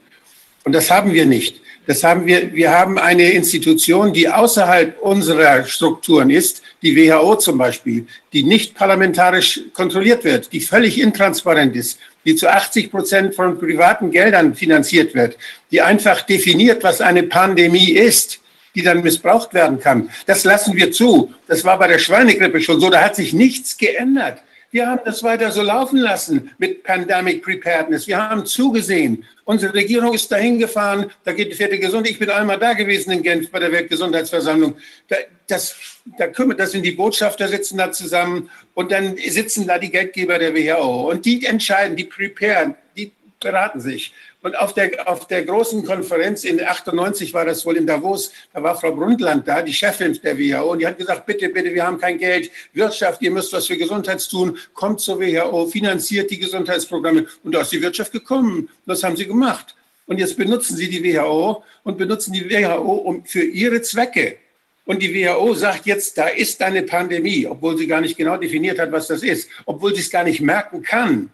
[0.64, 1.62] Und das haben wir nicht.
[1.86, 7.58] Das haben wir, wir haben eine Institution, die außerhalb unserer Strukturen ist, die WHO zum
[7.58, 13.58] Beispiel, die nicht parlamentarisch kontrolliert wird, die völlig intransparent ist, die zu 80 Prozent von
[13.58, 15.39] privaten Geldern finanziert wird,
[15.70, 18.40] die einfach definiert, was eine Pandemie ist,
[18.74, 20.10] die dann missbraucht werden kann.
[20.26, 21.32] Das lassen wir zu.
[21.47, 22.90] Das war bei der Schweinegrippe schon so.
[22.90, 24.42] Da hat sich nichts geändert.
[24.70, 28.06] Wir haben das weiter so laufen lassen mit Pandemic Preparedness.
[28.06, 29.24] Wir haben zugesehen.
[29.44, 31.10] Unsere Regierung ist dahin gefahren.
[31.24, 32.12] Da geht die vierte Gesundheit.
[32.12, 34.76] Ich bin einmal da gewesen in Genf bei der Weltgesundheitsversammlung.
[35.08, 35.76] Da, das,
[36.18, 40.38] da kümmert, das sind die Botschafter sitzen da zusammen und dann sitzen da die Geldgeber
[40.38, 44.12] der WHO und die entscheiden, die preparen, die beraten sich.
[44.47, 48.62] Und auf der, auf der großen Konferenz in 98 war das wohl in Davos, da
[48.62, 51.84] war Frau Brundtland da, die Chefin der WHO, und die hat gesagt, bitte, bitte, wir
[51.84, 56.39] haben kein Geld, Wirtschaft, ihr müsst was für Gesundheit tun, kommt zur WHO, finanziert die
[56.39, 57.26] Gesundheitsprogramme.
[57.42, 58.68] Und da ist die Wirtschaft gekommen.
[58.86, 59.75] Das haben sie gemacht.
[60.07, 64.36] Und jetzt benutzen sie die WHO und benutzen die WHO um, für ihre Zwecke.
[64.84, 68.78] Und die WHO sagt jetzt, da ist eine Pandemie, obwohl sie gar nicht genau definiert
[68.78, 71.33] hat, was das ist, obwohl sie es gar nicht merken kann.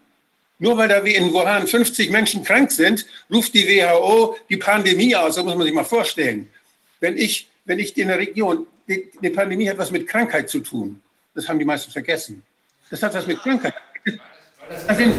[0.59, 5.15] Nur weil da wie in Wuhan 50 Menschen krank sind, ruft die WHO die Pandemie
[5.15, 5.35] aus.
[5.35, 6.49] Das muss man sich mal vorstellen.
[6.99, 10.59] Wenn ich, wenn ich in der Region, die, die Pandemie hat was mit Krankheit zu
[10.59, 11.01] tun.
[11.33, 12.43] Das haben die meisten vergessen.
[12.89, 13.73] Das hat was mit Krankheit.
[14.87, 15.13] Das sind,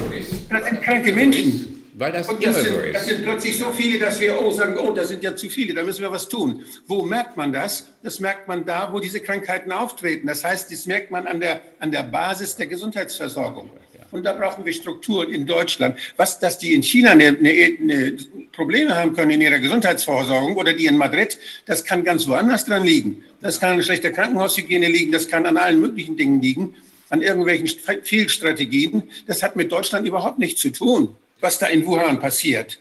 [0.49, 1.75] das sind kranke Menschen.
[1.97, 4.91] Weil das, und das, sind, das sind plötzlich so viele, dass wir oh, sagen, oh,
[4.93, 6.65] das sind ja zu viele, da müssen wir was tun.
[6.89, 7.87] Wo merkt man das?
[8.03, 10.27] Das merkt man da, wo diese Krankheiten auftreten.
[10.27, 13.71] Das heißt, das merkt man an der, an der Basis der Gesundheitsversorgung.
[14.15, 15.99] Und da brauchen wir Strukturen in Deutschland.
[16.17, 18.17] Was, dass die in China eine, eine,
[18.53, 21.37] Probleme haben können in ihrer Gesundheitsversorgung oder die in Madrid,
[21.67, 23.25] das kann ganz woanders dran liegen.
[23.41, 26.77] Das kann an schlechter Krankenhaushygiene liegen, das kann an allen möglichen Dingen liegen,
[27.11, 27.67] an irgendwelchen
[28.05, 29.03] Fehlstrategien.
[29.27, 32.79] Das hat mit Deutschland überhaupt nichts zu tun was da in Wuhan passiert.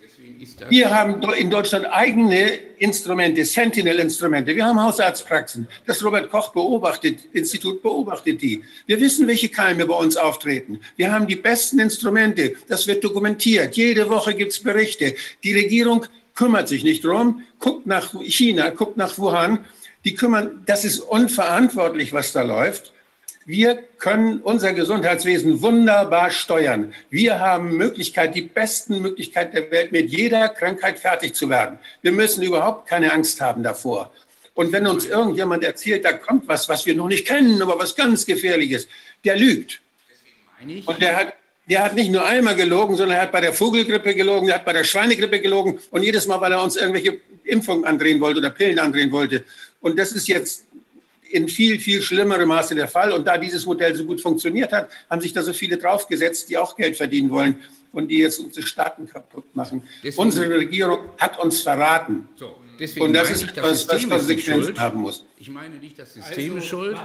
[0.70, 4.56] Wir haben in Deutschland eigene Instrumente, Sentinel-Instrumente.
[4.56, 5.68] Wir haben Hausarztpraxen.
[5.86, 8.64] Das Robert Koch beobachtet, Institut beobachtet die.
[8.86, 10.80] Wir wissen, welche Keime bei uns auftreten.
[10.96, 12.56] Wir haben die besten Instrumente.
[12.68, 13.76] Das wird dokumentiert.
[13.76, 15.16] Jede Woche gibt es Berichte.
[15.44, 16.06] Die Regierung
[16.36, 19.66] kümmert sich nicht drum, guckt nach China, guckt nach Wuhan.
[20.06, 22.93] Die kümmern, das ist unverantwortlich, was da läuft.
[23.46, 26.94] Wir können unser Gesundheitswesen wunderbar steuern.
[27.10, 31.78] Wir haben Möglichkeit, die besten Möglichkeiten der Welt, mit jeder Krankheit fertig zu werden.
[32.02, 34.12] Wir müssen überhaupt keine Angst haben davor.
[34.54, 37.96] Und wenn uns irgendjemand erzählt, da kommt was, was wir noch nicht kennen, aber was
[37.96, 38.88] ganz Gefährliches,
[39.26, 39.82] der lügt.
[40.86, 41.34] Und der hat,
[41.70, 44.66] der hat nicht nur einmal gelogen, sondern er hat bei der Vogelgrippe gelogen, er hat
[44.66, 48.52] bei der Schweinegrippe gelogen und jedes Mal, weil er uns irgendwelche Impfungen andrehen wollte oder
[48.52, 49.44] Pillen andrehen wollte.
[49.82, 50.66] Und das ist jetzt
[51.34, 53.12] in viel, viel schlimmerem Maße der Fall.
[53.12, 56.58] Und da dieses Modell so gut funktioniert hat, haben sich da so viele draufgesetzt, die
[56.58, 57.56] auch Geld verdienen wollen
[57.92, 59.84] und die jetzt unsere Staaten kaputt machen.
[60.04, 62.30] Deswegen, unsere Regierung hat uns verraten.
[62.36, 62.56] So,
[63.00, 65.26] und das ist etwas, was Konsequenzen haben muss.
[65.38, 66.98] Ich meine nicht das System also, ist schuld,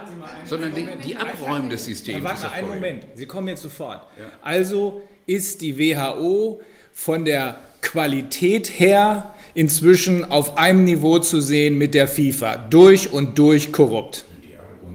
[0.45, 2.23] sondern die, die Abräumen des Systems.
[2.23, 4.07] Warte einen Moment, Sie kommen jetzt sofort.
[4.19, 4.33] Ja.
[4.43, 6.61] Also ist die WHO
[6.93, 12.57] von der Qualität her inzwischen auf einem Niveau zu sehen mit der FIFA.
[12.57, 14.25] Durch und durch korrupt.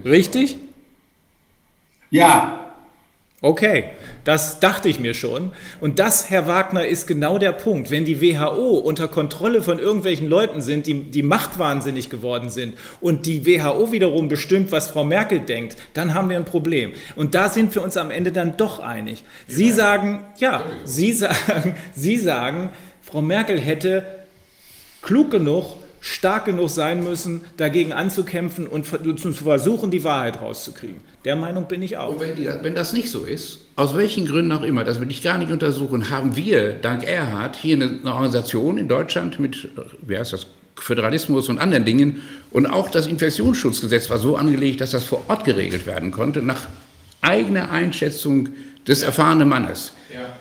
[0.05, 0.57] Richtig?
[2.09, 2.59] Ja.
[3.41, 3.89] Okay,
[4.23, 5.51] das dachte ich mir schon.
[5.81, 7.91] Und das, Herr Wagner, ist genau der Punkt.
[7.91, 13.25] Wenn die WHO unter Kontrolle von irgendwelchen Leuten sind, die, die machtwahnsinnig geworden sind und
[13.25, 16.93] die WHO wiederum bestimmt, was Frau Merkel denkt, dann haben wir ein Problem.
[17.17, 19.25] Und da sind wir uns am Ende dann doch einig.
[19.47, 22.69] Sie sagen, ja, Sie sagen, Sie sagen,
[23.01, 24.22] Frau Merkel hätte
[25.03, 31.01] klug genug, stark genug sein müssen, dagegen anzukämpfen und zu versuchen, die Wahrheit rauszukriegen.
[31.23, 32.13] Der Meinung bin ich auch.
[32.13, 35.09] Und wenn, die, wenn, das nicht so ist, aus welchen Gründen auch immer, das will
[35.09, 39.69] ich gar nicht untersuchen, haben wir, dank Erhard, hier eine, eine Organisation in Deutschland mit,
[40.01, 42.23] wie heißt das, Föderalismus und anderen Dingen.
[42.51, 46.67] Und auch das Infektionsschutzgesetz war so angelegt, dass das vor Ort geregelt werden konnte, nach
[47.21, 48.49] eigener Einschätzung
[48.85, 49.93] des erfahrenen Mannes.
[50.13, 50.37] Ja.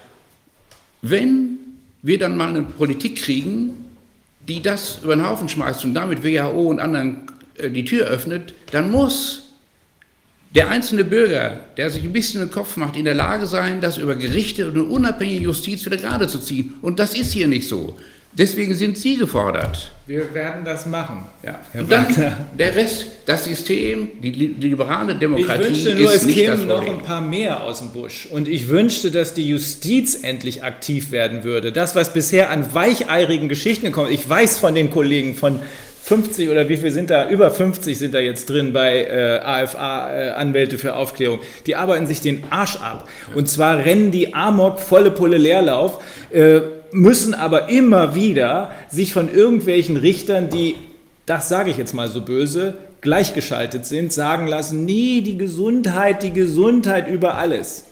[1.03, 1.59] Wenn
[2.03, 3.92] wir dann mal eine Politik kriegen,
[4.49, 8.55] die das über den Haufen schmeißt und damit WHO und anderen äh, die Tür öffnet,
[8.71, 9.43] dann muss
[10.55, 13.97] der einzelne Bürger, der sich ein bisschen den Kopf macht, in der Lage sein, das
[13.97, 16.75] über Gerichte und eine unabhängige Justiz wieder gerade zu ziehen.
[16.83, 17.97] Und das ist hier nicht so.
[18.35, 19.93] Deswegen sind Sie gefordert.
[20.07, 21.27] Wir werden das machen.
[21.43, 21.61] Ja.
[21.73, 22.07] Herr und dann
[22.59, 25.63] der Rest, das System, die, die liberale Demokratie.
[25.65, 28.27] Ich wünschte nur, es kämen noch ein paar mehr aus dem Busch.
[28.31, 31.73] Und ich wünschte, dass die Justiz endlich aktiv werden würde.
[31.73, 34.11] Das, was bisher an weicheirigen Geschichten kommt.
[34.11, 35.61] Ich weiß von den Kollegen von
[36.05, 37.29] 50 oder wie viel sind da?
[37.29, 41.41] Über 50 sind da jetzt drin bei äh, AFA-Anwälte äh, für Aufklärung.
[41.67, 43.09] Die arbeiten sich den Arsch ab.
[43.35, 46.03] Und zwar rennen die Amok volle Pulle Leerlauf.
[46.31, 46.63] Äh,
[46.93, 50.77] müssen aber immer wieder sich von irgendwelchen Richtern, die,
[51.27, 56.33] das sage ich jetzt mal so böse, gleichgeschaltet sind, sagen lassen, nie die Gesundheit, die
[56.33, 57.87] Gesundheit über alles.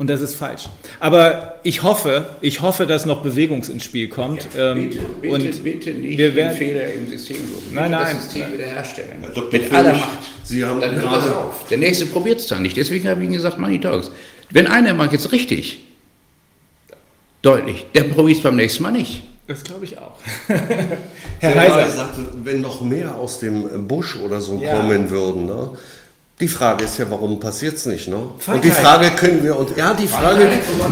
[0.00, 0.64] Und das ist falsch.
[0.98, 4.48] Aber ich hoffe, ich hoffe, dass noch Bewegung ins Spiel kommt.
[4.56, 7.74] Ja, bitte, ähm, bitte, und bitte nicht wir werden, Fehler im System suchen.
[7.74, 8.16] Nein, nein.
[8.16, 9.26] Das System wiederherstellen.
[9.52, 10.18] Mit aller Macht.
[10.42, 11.68] Sie haben dann gerade auf.
[11.68, 12.78] Der Nächste probiert es dann nicht.
[12.78, 14.10] Deswegen habe ich Ihnen gesagt, Money Talks.
[14.48, 15.84] Wenn einer macht jetzt richtig,
[17.42, 17.86] Deutlich.
[17.94, 19.22] Der probiert es beim nächsten Mal nicht.
[19.46, 20.12] Das glaube ich auch.
[21.40, 24.76] Herr Heiser sagte, wenn noch mehr aus dem Busch oder so ja.
[24.76, 25.46] kommen würden.
[25.46, 25.70] Ne?
[26.38, 28.08] Die Frage ist ja, warum passiert es nicht?
[28.08, 28.16] Ne?
[28.46, 30.48] Und die Frage können wir uns, ja, die Frage,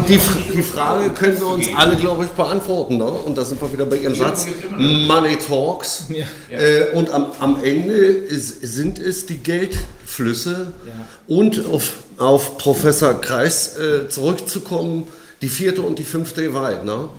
[0.07, 0.19] die,
[0.53, 2.97] die Frage können wir uns alle, glaube ich, beantworten.
[2.97, 3.05] Ne?
[3.05, 4.45] Und da sind wir wieder bei Ihrem Satz,
[4.77, 6.05] Money Talks.
[6.09, 6.25] Ja.
[6.55, 10.73] Äh, und am, am Ende ist, sind es die Geldflüsse.
[10.85, 11.35] Ja.
[11.35, 15.07] Und auf, auf Professor Kreis äh, zurückzukommen,
[15.41, 16.83] die vierte und die fünfte Gewalt.
[16.83, 17.09] Ne?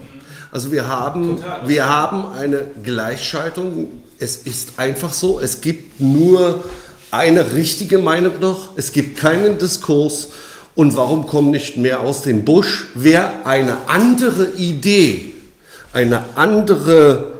[0.51, 4.03] Also wir haben, wir haben eine Gleichschaltung.
[4.19, 6.63] Es ist einfach so, es gibt nur
[7.09, 10.29] eine richtige Meinung noch, es gibt keinen Diskurs.
[10.75, 12.87] Und warum kommt nicht mehr aus dem Busch?
[12.95, 15.33] Wer eine andere Idee,
[15.91, 17.31] eine andere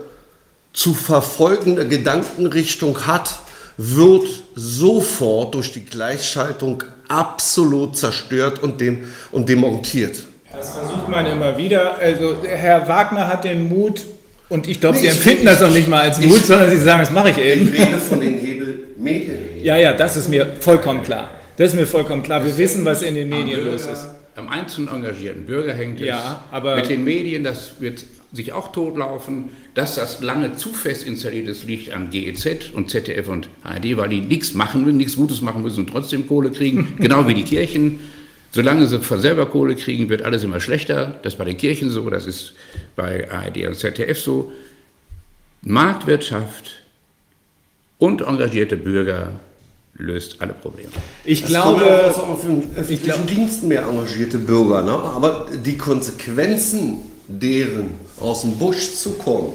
[0.74, 3.40] zu verfolgende Gedankenrichtung hat,
[3.78, 10.24] wird sofort durch die Gleichschaltung absolut zerstört und, dem, und demontiert.
[10.62, 11.98] Das versucht man immer wieder.
[11.98, 14.06] Also Herr Wagner hat den Mut,
[14.48, 17.10] und ich glaube, Sie empfinden das noch nicht mal als Mut, sondern Sie sagen, das
[17.10, 17.74] mache ich eben.
[17.74, 19.38] Ich rede von den Hebelmedien.
[19.64, 21.32] Ja, ja, das ist mir vollkommen klar.
[21.58, 22.46] Das ist mir vollkommen klar.
[22.46, 24.08] Wir wissen, was in den Medien los ist.
[24.36, 26.08] Am einzelnen engagierten Bürger hängt es.
[26.08, 31.08] Ja, aber mit den Medien, das wird sich auch totlaufen, dass das lange zu fest
[31.08, 35.16] installiert ist, liegt an GEZ und ZDF und ARD, weil die nichts machen müssen, nichts
[35.16, 38.00] Gutes machen müssen und trotzdem Kohle kriegen, genau wie die Kirchen.
[38.52, 41.20] Solange sie von selber Kohle kriegen, wird alles immer schlechter.
[41.24, 42.54] Das ist bei den Kirchen so, das ist
[42.96, 44.52] bei ARD und ZDF so.
[45.62, 46.84] Marktwirtschaft
[47.98, 49.32] und engagierte Bürger
[49.94, 50.90] löst alle Probleme.
[51.24, 54.92] Ich glaube, das auch für den öffentlichen Dienst mehr engagierte Bürger, ne?
[54.92, 59.54] aber die Konsequenzen deren aus dem Busch zu kommen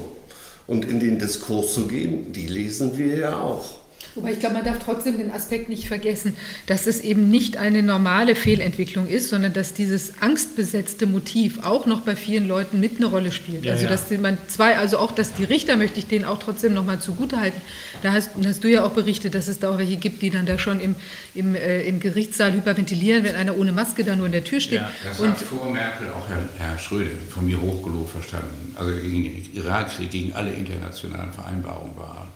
[0.67, 3.76] und in den Diskurs zu gehen, die lesen wir ja auch.
[4.17, 7.83] Wobei ich glaube, man darf trotzdem den Aspekt nicht vergessen, dass es eben nicht eine
[7.83, 13.07] normale Fehlentwicklung ist, sondern dass dieses angstbesetzte Motiv auch noch bei vielen Leuten mit eine
[13.07, 13.67] Rolle spielt.
[13.67, 13.91] Ja, also ja.
[13.91, 16.99] dass man zwei, also auch, dass die Richter möchte ich denen auch trotzdem noch mal
[16.99, 17.61] zugutehalten.
[18.03, 20.47] Da hast, hast du ja auch berichtet, dass es da auch welche gibt, die dann
[20.47, 20.95] da schon im,
[21.35, 24.81] im, äh, im Gerichtssaal hyperventilieren, wenn einer ohne Maske da nur in der Tür steht.
[24.81, 28.75] Ja, Das Und hat vor Merkel auch Herr, Herr Schröder von mir hochgelobt verstanden.
[28.77, 32.27] Also gegen den Irakkrieg, gegen alle internationalen Vereinbarungen war.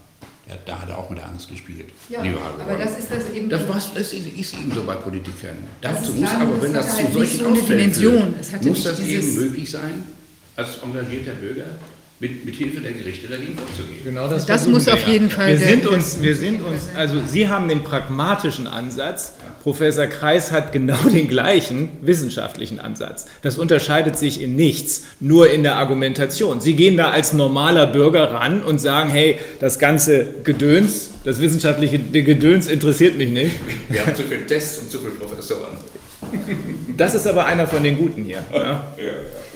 [0.51, 1.91] Ja, da hat er auch mit der Angst gespielt.
[2.09, 3.49] Ja, aber das ist das eben.
[3.49, 5.59] Das, war's, das ist, eben so bei Politikern.
[5.81, 8.35] Dazu muss klar, aber, das wenn das halt zu nicht solchen so Ausfällen Dimension.
[8.43, 10.05] führt, muss das eben möglich sein,
[10.57, 11.67] als engagierter Bürger
[12.21, 14.05] mit, mit Hilfe der Gerichte dagegen vorzugehen.
[14.05, 17.23] Genau das, Das muss wir auf jeden Fall Wir sind uns, wir sind uns, also
[17.27, 19.33] Sie haben den pragmatischen Ansatz.
[19.63, 23.25] Professor Kreis hat genau den gleichen wissenschaftlichen Ansatz.
[23.41, 26.61] Das unterscheidet sich in nichts, nur in der Argumentation.
[26.61, 31.99] Sie gehen da als normaler Bürger ran und sagen, hey, das ganze Gedöns, das wissenschaftliche
[31.99, 33.57] Gedöns interessiert mich nicht.
[33.89, 35.79] Wir haben zu viele Tests und zu viele Professoren.
[36.99, 38.45] Das ist aber einer von den Guten hier.
[38.53, 38.95] Ja?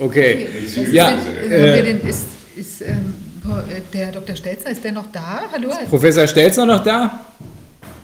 [0.00, 0.48] Okay.
[0.92, 1.18] ja, Ja,
[1.50, 1.94] äh,
[2.56, 3.14] ist, ist ähm,
[3.92, 4.36] der Dr.
[4.36, 5.44] Stelzer, ist der noch da?
[5.52, 5.70] Hallo?
[5.88, 7.20] Professor Stelzner noch da?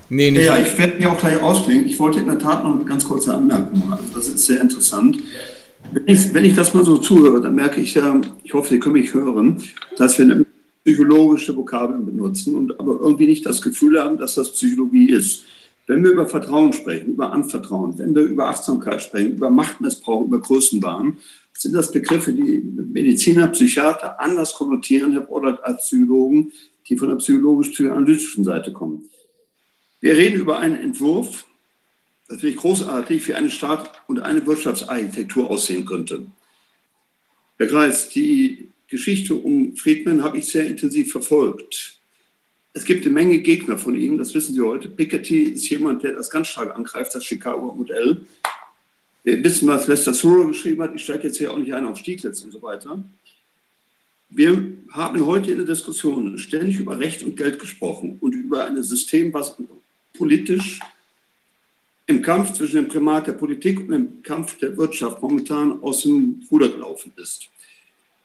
[0.08, 0.44] Nee, nicht.
[0.44, 1.86] Ja, ich werde mich auch gleich ausklingen.
[1.86, 4.00] Ich wollte in der Tat noch eine ganz kurze Anmerkung machen.
[4.02, 5.18] Also das ist sehr interessant.
[5.92, 8.80] Wenn ich, wenn ich das mal so zuhöre, dann merke ich ja, ich hoffe, Sie
[8.80, 9.62] können mich hören,
[9.96, 10.44] dass wir eine
[10.84, 15.44] psychologische Vokabeln benutzen und aber irgendwie nicht das Gefühl haben, dass das Psychologie ist.
[15.86, 20.40] Wenn wir über Vertrauen sprechen, über Anvertrauen, wenn wir über Achtsamkeit sprechen, über Machtmissbrauch, über
[20.40, 21.18] Größenwahn,
[21.52, 22.62] sind das Begriffe, die
[22.92, 26.52] Mediziner, Psychiater anders konnotieren, Herr Brodert, als Psychologen,
[26.88, 29.10] die von der psychologisch-psychoanalytischen Seite kommen.
[30.00, 31.44] Wir reden über einen Entwurf,
[32.28, 36.26] das finde ich großartig, wie eine Staat- und eine Wirtschaftsarchitektur aussehen könnte.
[37.58, 42.00] Herr Kreis, die Geschichte um Friedman habe ich sehr intensiv verfolgt.
[42.72, 44.88] Es gibt eine Menge Gegner von ihm, das wissen Sie heute.
[44.88, 48.24] Piketty ist jemand, der das ganz stark angreift, das Chicago Modell.
[49.30, 50.92] Wir wissen, was Lester Suro geschrieben hat.
[50.92, 53.00] Ich steige jetzt hier auch nicht ein auf Stieglitz und so weiter.
[54.28, 58.82] Wir haben heute in der Diskussion ständig über Recht und Geld gesprochen und über ein
[58.82, 59.56] System, was
[60.18, 60.80] politisch
[62.08, 66.42] im Kampf zwischen dem Primat der Politik und dem Kampf der Wirtschaft momentan aus dem
[66.50, 67.48] Ruder gelaufen ist.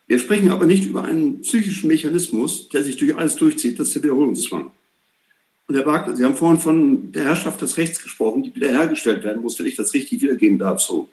[0.07, 3.97] Wir sprechen aber nicht über einen psychischen Mechanismus, der sich durch alles durchzieht, das ist
[3.97, 4.71] der Wiederholungszwang.
[5.67, 9.41] Und Herr Wagner, Sie haben vorhin von der Herrschaft des Rechts gesprochen, die wiederhergestellt werden
[9.41, 10.79] muss, wenn ich das richtig wiedergeben darf.
[10.81, 11.09] So.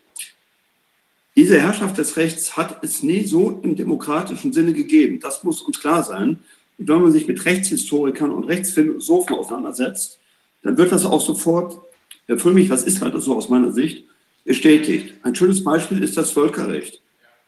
[1.34, 5.20] Diese Herrschaft des Rechts hat es nie so im demokratischen Sinne gegeben.
[5.20, 6.40] Das muss uns klar sein.
[6.76, 10.18] Und wenn man sich mit Rechtshistorikern und Rechtsphilosophen auseinandersetzt,
[10.62, 11.81] dann wird das auch sofort,
[12.26, 14.05] Herr Frömmig, was ist halt so aus meiner Sicht,
[14.44, 15.14] bestätigt.
[15.22, 17.00] Ein schönes Beispiel ist das Völkerrecht.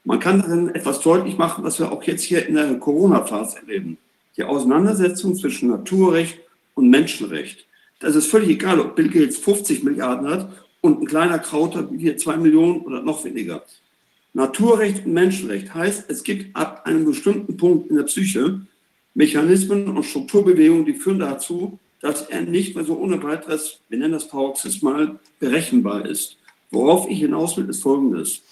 [0.04, 3.98] Man kann darin etwas deutlich machen, was wir auch jetzt hier in der Corona-Phase erleben.
[4.36, 6.38] Die Auseinandersetzung zwischen Naturrecht
[6.74, 7.66] und Menschenrecht.
[8.00, 12.16] Das ist völlig egal, ob Bill Gates 50 Milliarden hat und ein kleiner Krauter hier
[12.16, 13.64] zwei Millionen oder noch weniger.
[14.32, 18.60] Naturrecht und Menschenrecht heißt, es gibt ab einem bestimmten Punkt in der Psyche
[19.14, 24.12] Mechanismen und Strukturbewegungen, die führen dazu, dass er nicht mehr so ohne weiteres, wir nennen
[24.12, 26.36] das paroxysmal, berechenbar ist.
[26.70, 28.42] Worauf ich hinaus will, ist Folgendes.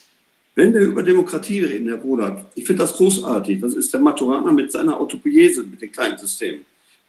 [0.54, 3.60] Wenn wir über Demokratie reden, Herr Bruder, ich finde das großartig.
[3.60, 6.64] Das ist der Maturaner mit seiner Autopoiese, mit dem kleinen System.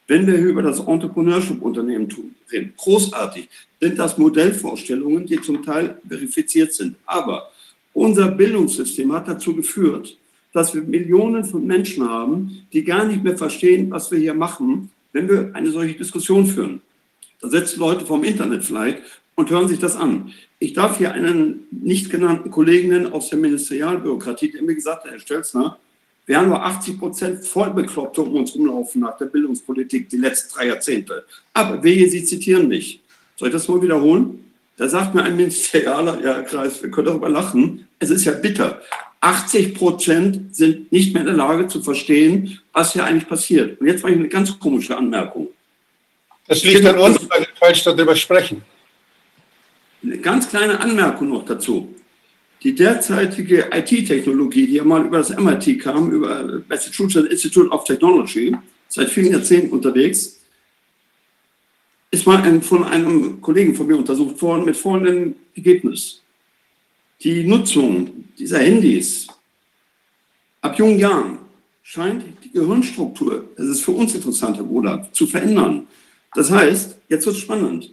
[0.08, 2.10] Wenn wir über das Entrepreneurship-Unternehmen
[2.52, 3.48] reden, großartig,
[3.80, 6.96] sind das Modellvorstellungen, die zum Teil verifiziert sind.
[7.06, 7.52] Aber
[7.94, 10.18] unser Bildungssystem hat dazu geführt,
[10.52, 14.92] dass wir Millionen von Menschen haben, die gar nicht mehr verstehen, was wir hier machen,
[15.12, 16.82] wenn wir eine solche Diskussion führen.
[17.42, 19.02] Da sitzen Leute vom Internet vielleicht
[19.36, 20.32] und hören sich das an.
[20.60, 25.20] Ich darf hier einen nicht genannten Kollegen aus der Ministerialbürokratie, der mir gesagt hat, Herr
[25.20, 25.78] Stelzner,
[26.26, 30.68] wir haben nur 80 Prozent Vollbekloppte um uns rumlaufen nach der Bildungspolitik die letzten drei
[30.68, 31.26] Jahrzehnte.
[31.54, 33.02] Aber wehe, Sie zitieren mich.
[33.36, 34.52] Soll ich das mal wiederholen?
[34.78, 37.88] Da sagt mir ein Ministerialer, ja, Kreis, wir können darüber lachen.
[38.00, 38.82] Es ist ja bitter.
[39.20, 43.80] 80 Prozent sind nicht mehr in der Lage zu verstehen, was hier eigentlich passiert.
[43.80, 45.50] Und jetzt mache ich eine ganz komische Anmerkung.
[46.48, 48.64] Das liegt an uns, weil wir falsch darüber sprechen.
[50.04, 51.94] Eine ganz kleine Anmerkung noch dazu.
[52.64, 58.56] Die derzeitige IT-Technologie, die ja mal über das MIT kam, über Massachusetts Institute of Technology,
[58.88, 60.40] seit vielen Jahrzehnten unterwegs,
[62.10, 66.22] ist mal von einem Kollegen von mir untersucht worden mit folgendem Ergebnis.
[67.22, 69.28] Die Nutzung dieser Handys
[70.62, 71.40] ab jungen Jahren
[71.82, 75.86] scheint die Gehirnstruktur, das ist für uns interessant, Herr Bruder, zu verändern.
[76.34, 77.92] Das heißt, jetzt wird es spannend.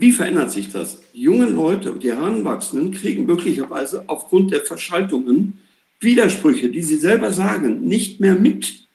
[0.00, 0.98] Wie verändert sich das?
[1.12, 5.58] Die jungen Leute und die Heranwachsenden kriegen möglicherweise aufgrund der Verschaltungen
[6.00, 8.88] Widersprüche, die sie selber sagen, nicht mehr mit.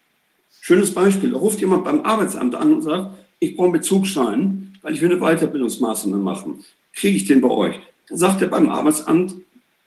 [0.61, 4.95] Schönes Beispiel, da ruft jemand beim Arbeitsamt an und sagt, ich brauche einen Bezugsschein, weil
[4.95, 6.65] ich will eine Weiterbildungsmaßnahme machen.
[6.91, 7.79] Kriege ich den bei euch?
[8.09, 9.35] Dann sagt er beim Arbeitsamt,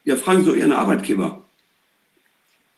[0.04, 1.44] ja, fragen Sie Ihren Arbeitgeber.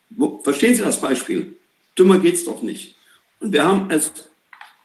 [0.09, 1.57] Wo, verstehen Sie das Beispiel?
[1.95, 2.95] Dümmer geht es doch nicht.
[3.39, 4.11] Und wir haben es,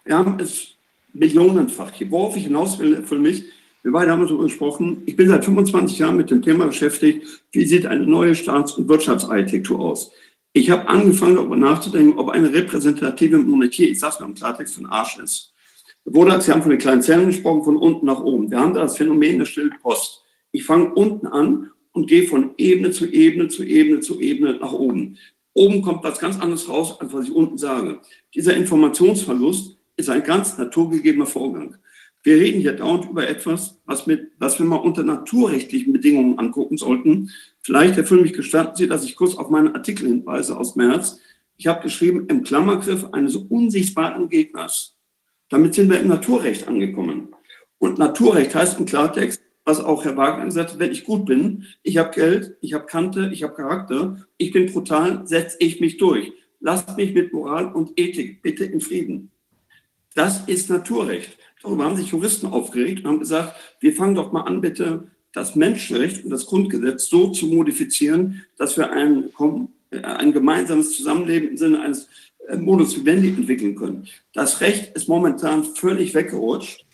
[0.05, 0.76] wir haben es
[1.19, 1.93] millionenfach.
[2.09, 3.45] Worauf ich hinaus will für mich,
[3.83, 7.65] wir beide haben darüber gesprochen, ich bin seit 25 Jahren mit dem Thema beschäftigt, wie
[7.65, 10.11] sieht eine neue Staats- und Wirtschaftsarchitektur aus.
[10.53, 14.87] Ich habe angefangen, darüber nachzudenken, ob eine repräsentative Monarchie, ich sage mal im Klartext, von
[14.87, 15.55] Arsch ist.
[16.05, 18.51] Wurde, Sie haben von den kleinen Zellen gesprochen, von unten nach oben.
[18.51, 20.25] Wir haben da das Phänomen der Stillpost.
[20.51, 24.73] Ich fange unten an und gehe von Ebene zu Ebene zu Ebene zu Ebene nach
[24.73, 25.17] oben.
[25.53, 28.01] Oben kommt was ganz anderes raus, als was ich unten sage.
[28.35, 31.77] Dieser Informationsverlust ist ein ganz naturgegebener Vorgang.
[32.23, 36.77] Wir reden hier dauernd über etwas, was, mit, was wir mal unter naturrechtlichen Bedingungen angucken
[36.77, 37.31] sollten.
[37.61, 41.21] Vielleicht, Herr mich gestatten Sie, dass ich kurz auf meinen Artikel hinweise aus März.
[41.57, 44.97] Ich habe geschrieben, im Klammergriff eines unsichtbaren Gegners.
[45.49, 47.29] Damit sind wir im Naturrecht angekommen.
[47.79, 51.67] Und Naturrecht heißt im Klartext, was auch Herr Wagner gesagt hat, wenn ich gut bin,
[51.83, 55.97] ich habe Geld, ich habe Kante, ich habe Charakter, ich bin brutal, setze ich mich
[55.97, 56.33] durch.
[56.61, 59.31] Lasst mich mit Moral und Ethik bitte in Frieden.
[60.17, 61.37] Das ist Naturrecht.
[61.63, 65.55] Darüber haben sich Juristen aufgeregt und haben gesagt, wir fangen doch mal an, bitte das
[65.57, 69.31] Menschenrecht und das Grundgesetz so zu modifizieren, dass wir ein,
[69.91, 72.09] ein gemeinsames Zusammenleben im Sinne eines
[72.49, 74.09] äh, Modus vivendi entwickeln können.
[74.33, 76.87] Das Recht ist momentan völlig weggerutscht.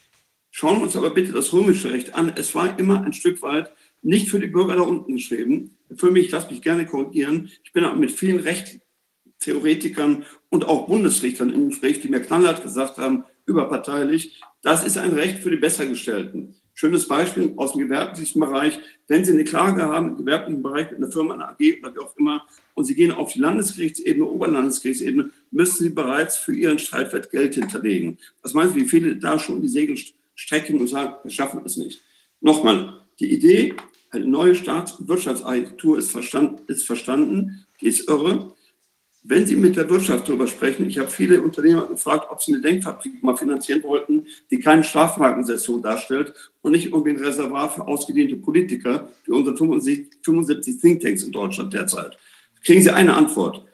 [0.50, 2.32] Schauen wir uns aber bitte das römische Recht an.
[2.34, 5.76] Es war immer ein Stück weit nicht für die Bürger da unten geschrieben.
[5.94, 7.52] Für mich, lass mich gerne korrigieren.
[7.62, 8.40] Ich bin auch mit vielen
[9.42, 15.12] Rechtstheoretikern und auch Bundesrichtern im Gespräch, die mir knallhart gesagt haben, überparteilich, das ist ein
[15.12, 16.54] Recht für die Bessergestellten.
[16.74, 18.78] Schönes Beispiel aus dem gewerblichen Bereich.
[19.06, 21.98] Wenn Sie eine Klage haben im gewerblichen Bereich mit einer Firma, einer AG oder wie
[21.98, 27.30] auch immer, und Sie gehen auf die Landesgerichtsebene, Oberlandesgerichtsebene, müssen Sie bereits für Ihren Streitwert
[27.30, 28.18] Geld hinterlegen.
[28.42, 29.98] Was meinen Sie, wie viele da schon die Segel
[30.34, 32.02] strecken und sagen, wir schaffen es nicht?
[32.40, 33.74] Nochmal, die Idee,
[34.10, 38.54] eine neue Staats- und Wirtschaftsagentur ist verstanden, ist verstanden, die ist irre.
[39.24, 42.60] Wenn Sie mit der Wirtschaft darüber sprechen, ich habe viele Unternehmer gefragt, ob sie eine
[42.60, 48.34] Denkfabrik mal finanzieren wollten, die keine Strafmarkensession darstellt und nicht irgendwie ein Reservoir für ausgedehnte
[48.36, 52.18] Politiker, wie unsere 75 Thinktanks in Deutschland derzeit.
[52.64, 53.64] Kriegen Sie eine Antwort.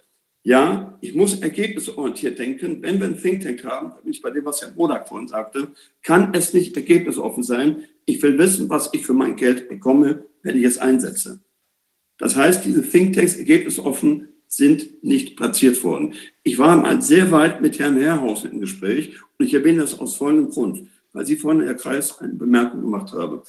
[0.43, 2.83] Ja, ich muss ergebnisorientiert denken.
[2.83, 5.69] Wenn wir einen Think Tank haben, bin ich bei dem, was Herr Bodak vorhin sagte,
[6.03, 7.85] kann es nicht ergebnisoffen sein.
[8.05, 11.41] Ich will wissen, was ich für mein Geld bekomme, wenn ich es einsetze.
[12.19, 16.15] Das heißt, diese Think Tanks ergebnisoffen sind nicht platziert worden.
[16.43, 20.17] Ich war mal sehr weit mit Herrn Herrhausen im Gespräch und ich erwähne das aus
[20.17, 23.43] folgendem Grund, weil Sie vorhin, Herr Kreis, eine Bemerkung gemacht haben.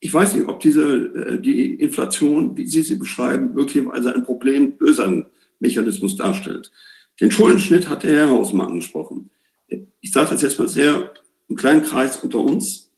[0.00, 6.16] Ich weiß nicht, ob diese, äh, die Inflation, wie Sie sie beschreiben, möglicherweise ein Problemlösermechanismus
[6.16, 6.72] darstellt.
[7.20, 9.30] Den Schuldenschnitt hat der Herr Hausmann angesprochen.
[10.00, 11.12] Ich sage das jetzt mal sehr
[11.48, 12.90] im kleinen Kreis unter uns.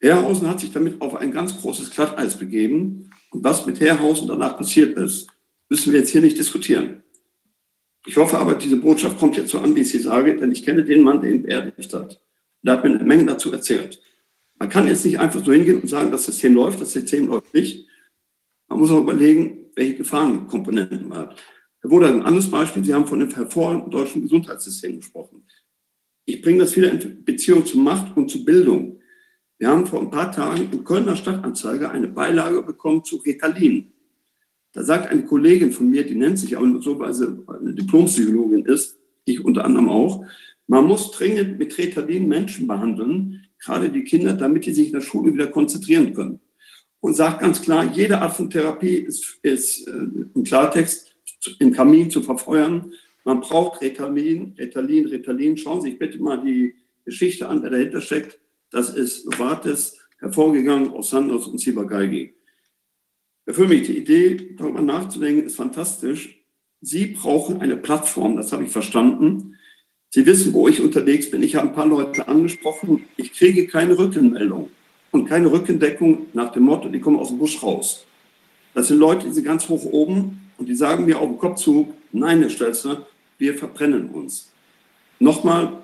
[0.00, 3.10] Herrhausen hat sich damit auf ein ganz großes Glatteis begeben.
[3.30, 5.28] Und was mit Herrhausen danach passiert ist,
[5.70, 7.02] müssen wir jetzt hier nicht diskutieren.
[8.06, 10.64] Ich hoffe aber, diese Botschaft kommt jetzt so an, wie ich sie sage, denn ich
[10.64, 12.20] kenne den Mann, der ihn beerdigt hat.
[12.62, 14.02] Der hat mir eine Menge dazu erzählt.
[14.58, 17.54] Man kann jetzt nicht einfach so hingehen und sagen, das System läuft, das System läuft
[17.54, 17.88] nicht.
[18.68, 21.42] Man muss auch überlegen, welche Gefahrenkomponenten man hat.
[21.82, 25.46] Da wurde ein anderes Beispiel, Sie haben von dem hervorragenden deutschen Gesundheitssystem gesprochen.
[26.26, 29.00] Ich bringe das wieder in Beziehung zu Macht und zu Bildung.
[29.58, 33.92] Wir haben vor ein paar Tagen im Kölner Stadtanzeiger eine Beilage bekommen zu Ritalin.
[34.72, 38.66] Da sagt eine Kollegin von mir, die nennt sich nur so, weil sie eine Diplompsychologin
[38.66, 40.24] ist, ich unter anderem auch,
[40.66, 45.00] man muss dringend mit Retalin Menschen behandeln, gerade die Kinder, damit die sich in der
[45.00, 46.40] Schule wieder konzentrieren können.
[47.00, 49.92] Und sagt ganz klar, jede Art von Therapie ist, ist äh,
[50.34, 51.10] im Klartext
[51.58, 52.92] im Kamin zu verfeuern.
[53.24, 55.56] Man braucht Retalin, Retalin, Retalin.
[55.56, 56.74] Schauen Sie sich bitte mal die
[57.04, 58.38] Geschichte an, wer dahinter steckt.
[58.70, 62.34] Das ist Novartis, hervorgegangen aus Sanders und Ciba-Geigy.
[63.48, 66.40] Für mich die Idee, darüber nachzudenken, ist fantastisch.
[66.80, 69.56] Sie brauchen eine Plattform, das habe ich verstanden.
[70.10, 71.42] Sie wissen, wo ich unterwegs bin.
[71.42, 73.04] Ich habe ein paar Leute angesprochen.
[73.16, 74.70] Ich kriege keine Rückenmeldung
[75.10, 78.06] und keine Rückendeckung nach dem Motto, die kommen aus dem Busch raus.
[78.74, 81.92] Das sind Leute, die sind ganz hoch oben und die sagen mir auf dem Kopfzug,
[82.12, 83.06] nein, Herr Stelzner,
[83.38, 84.50] wir verbrennen uns.
[85.18, 85.82] Nochmal,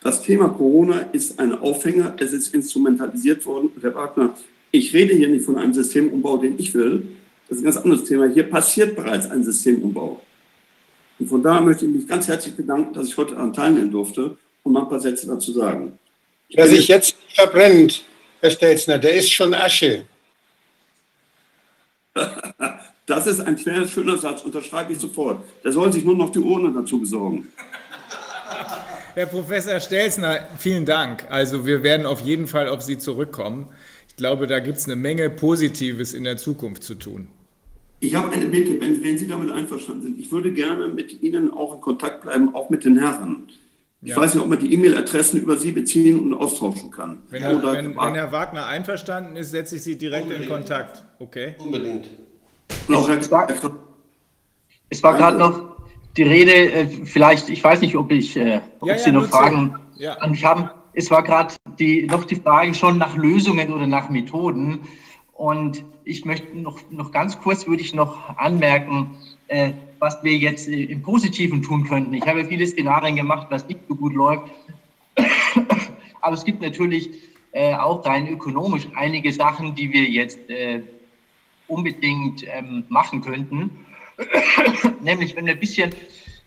[0.00, 3.70] das Thema Corona ist ein Aufhänger, es ist instrumentalisiert worden.
[3.80, 4.34] Herr Wagner,
[4.76, 7.06] ich rede hier nicht von einem Systemumbau, den ich will.
[7.48, 8.28] Das ist ein ganz anderes Thema.
[8.28, 10.20] Hier passiert bereits ein Systemumbau.
[11.18, 14.36] Und von daher möchte ich mich ganz herzlich bedanken, dass ich heute daran teilnehmen durfte
[14.62, 15.98] und mal ein paar Sätze dazu sagen.
[16.52, 18.04] Wer sich jetzt verbrennt,
[18.40, 20.04] Herr Stelzner, der ist schon Asche.
[23.08, 25.44] Das ist ein schöner, schöner Satz, unterschreibe ich sofort.
[25.62, 27.46] Der soll sich nur noch die Urne dazu besorgen.
[29.14, 31.24] Herr Professor Stelzner, vielen Dank.
[31.30, 33.68] Also wir werden auf jeden Fall auf Sie zurückkommen.
[34.16, 37.28] Ich glaube, da gibt es eine Menge Positives in der Zukunft zu tun.
[38.00, 40.18] Ich habe eine Bitte, wenn, wenn, Sie damit einverstanden sind.
[40.18, 43.48] Ich würde gerne mit Ihnen auch in Kontakt bleiben, auch mit den Herren.
[44.00, 44.16] Ich ja.
[44.16, 47.18] weiß nicht, ob man die E-Mail-Adressen über Sie beziehen und austauschen kann.
[47.28, 50.46] Wenn, Herr, wenn, wenn Herr Wagner einverstanden ist, setze ich Sie direkt Unbedingt.
[50.46, 51.04] in Kontakt.
[51.18, 51.54] Okay?
[51.58, 52.06] Unbedingt.
[52.88, 53.30] Noch, Herr, es
[55.02, 55.76] war gerade noch
[56.16, 59.74] die Rede, äh, vielleicht, ich weiß nicht, ob ich, äh, ob ja, Sie noch Fragen
[59.98, 60.14] ja.
[60.14, 64.08] an mich haben es war gerade die, noch die Frage schon nach Lösungen oder nach
[64.08, 64.80] Methoden.
[65.34, 69.18] Und ich möchte noch, noch ganz kurz würde ich noch anmerken,
[69.48, 72.14] äh, was wir jetzt äh, im Positiven tun könnten.
[72.14, 74.50] Ich habe viele Szenarien gemacht, was nicht so gut läuft.
[76.22, 77.10] Aber es gibt natürlich
[77.52, 80.80] äh, auch rein ökonomisch einige Sachen, die wir jetzt äh,
[81.68, 83.70] unbedingt ähm, machen könnten.
[85.02, 85.94] Nämlich, wenn wir ein bisschen,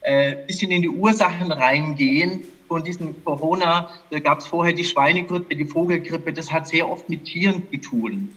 [0.01, 5.53] äh, bisschen in die Ursachen reingehen, von diesem Corona, da gab es vorher die Schweinegrippe,
[5.55, 8.33] die Vogelgrippe, das hat sehr oft mit Tieren zu tun.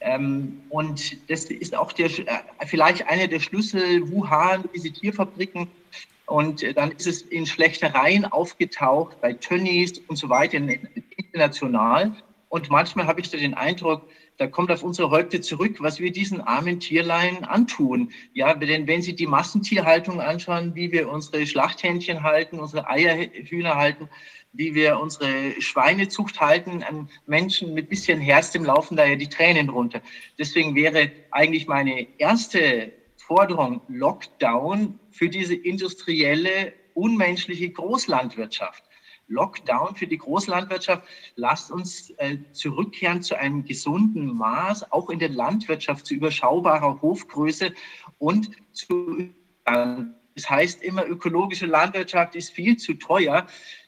[0.00, 5.68] Ähm, und das ist auch der, äh, vielleicht einer der Schlüssel, Wuhan, diese Tierfabriken.
[6.26, 10.58] Und äh, dann ist es in Schlechtereien aufgetaucht, bei Tönnies und so weiter,
[11.16, 12.12] international.
[12.48, 14.02] Und manchmal habe ich so den Eindruck,
[14.38, 18.12] da kommt auf unsere Häupte zurück, was wir diesen armen Tierlein antun.
[18.32, 24.08] Ja, denn wenn Sie die Massentierhaltung anschauen, wie wir unsere Schlachthähnchen halten, unsere Eierhühner halten,
[24.52, 29.28] wie wir unsere Schweinezucht halten, an Menschen mit bisschen Herz, dem laufen da ja die
[29.28, 30.00] Tränen runter.
[30.38, 38.85] Deswegen wäre eigentlich meine erste Forderung Lockdown für diese industrielle, unmenschliche Großlandwirtschaft.
[39.28, 41.04] Lockdown für die Großlandwirtschaft.
[41.34, 47.72] Lasst uns äh, zurückkehren zu einem gesunden Maß, auch in der Landwirtschaft zu überschaubarer Hofgröße
[48.18, 49.28] und zu.
[49.64, 53.46] das heißt immer, ökologische Landwirtschaft ist viel zu teuer.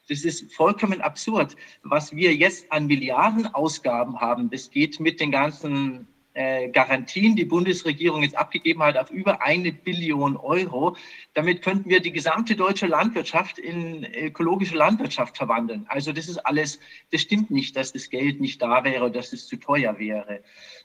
[0.09, 1.55] Das ist vollkommen absurd.
[1.83, 8.23] Was wir jetzt an Milliardenausgaben haben, das geht mit den ganzen äh, Garantien die Bundesregierung
[8.23, 10.95] jetzt abgegeben hat auf über eine Billion Euro.
[11.33, 15.85] Damit könnten wir die gesamte deutsche Landwirtschaft in ökologische Landwirtschaft verwandeln.
[15.89, 16.79] Also das ist alles,
[17.11, 20.41] das stimmt nicht, dass das Geld nicht da wäre, dass es zu teuer wäre.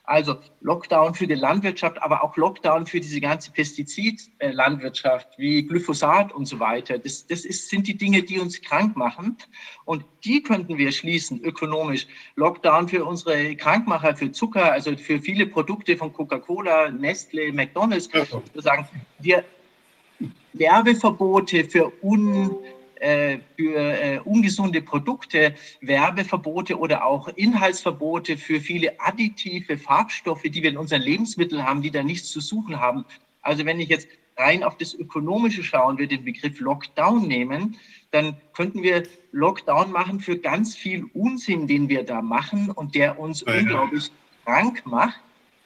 [0.07, 6.45] Also Lockdown für die Landwirtschaft, aber auch Lockdown für diese ganze Pestizidlandwirtschaft wie Glyphosat und
[6.45, 6.97] so weiter.
[6.99, 9.37] Das, das ist, sind die Dinge, die uns krank machen.
[9.85, 12.07] Und die könnten wir schließen ökonomisch.
[12.35, 18.11] Lockdown für unsere Krankmacher, für Zucker, also für viele Produkte von Coca-Cola, Nestle, McDonalds.
[18.13, 18.25] Wir
[18.61, 18.87] sagen,
[19.19, 19.43] wir
[20.53, 22.57] Werbeverbote für un
[22.99, 30.77] für äh, ungesunde Produkte Werbeverbote oder auch Inhaltsverbote für viele additive Farbstoffe, die wir in
[30.77, 33.05] unseren Lebensmitteln haben, die da nichts zu suchen haben.
[33.41, 34.07] Also wenn ich jetzt
[34.37, 37.77] rein auf das Ökonomische schauen, wir den Begriff Lockdown nehmen,
[38.11, 43.19] dann könnten wir Lockdown machen für ganz viel Unsinn, den wir da machen und der
[43.19, 43.57] uns ja.
[43.57, 44.11] unglaublich
[44.45, 45.19] krank macht.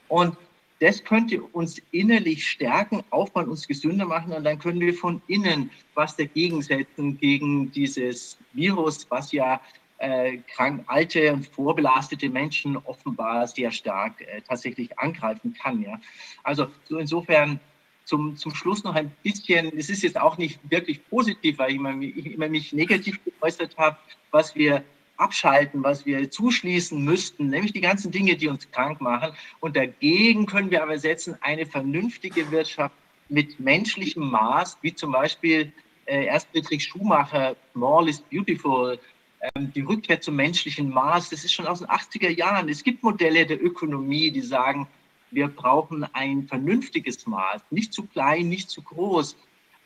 [0.08, 0.36] Und
[0.80, 5.70] das könnte uns innerlich stärken, aufbauen, uns gesünder machen und dann können wir von innen
[5.94, 9.60] was dagegen setzen gegen dieses Virus, was ja
[9.98, 15.82] äh, krank, alte und vorbelastete Menschen offenbar sehr stark äh, tatsächlich angreifen kann.
[15.82, 16.00] Ja?
[16.44, 17.60] Also so insofern
[18.06, 21.76] zum, zum Schluss noch ein bisschen, es ist jetzt auch nicht wirklich positiv, weil ich
[21.76, 23.98] immer, ich immer mich negativ geäußert habe,
[24.32, 24.84] was wir
[25.20, 29.34] abschalten, was wir zuschließen müssten, nämlich die ganzen Dinge, die uns krank machen.
[29.60, 32.96] Und dagegen können wir aber setzen eine vernünftige Wirtschaft
[33.28, 35.72] mit menschlichem Maß, wie zum Beispiel
[36.06, 39.00] äh, erst Friedrich Schumacher, Small is Beautiful,
[39.42, 42.68] ähm, die Rückkehr zum menschlichen Maß, das ist schon aus den 80er Jahren.
[42.70, 44.88] Es gibt Modelle der Ökonomie, die sagen,
[45.32, 49.38] wir brauchen ein vernünftiges Maß, nicht zu klein, nicht zu groß.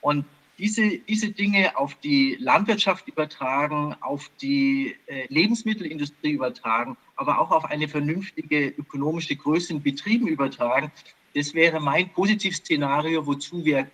[0.02, 0.26] Und
[0.58, 7.66] diese, diese Dinge auf die Landwirtschaft übertragen, auf die äh, Lebensmittelindustrie übertragen, aber auch auf
[7.66, 10.92] eine vernünftige ökonomische Größe in Betrieben übertragen,
[11.36, 13.90] das wäre mein Positivszenario, wozu wir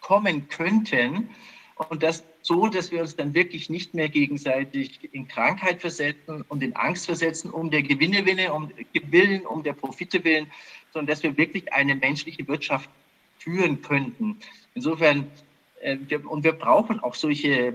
[0.00, 1.30] kommen könnten.
[1.88, 6.62] Und das so, dass wir uns dann wirklich nicht mehr gegenseitig in Krankheit versetzen und
[6.62, 8.70] in Angst versetzen, um der Gewinne willen, um
[9.10, 10.50] Willen, um der Profite willen,
[10.92, 12.90] sondern dass wir wirklich eine menschliche Wirtschaft
[13.38, 14.38] führen könnten.
[14.74, 15.30] Insofern,
[15.82, 17.74] wir, und wir brauchen auch solche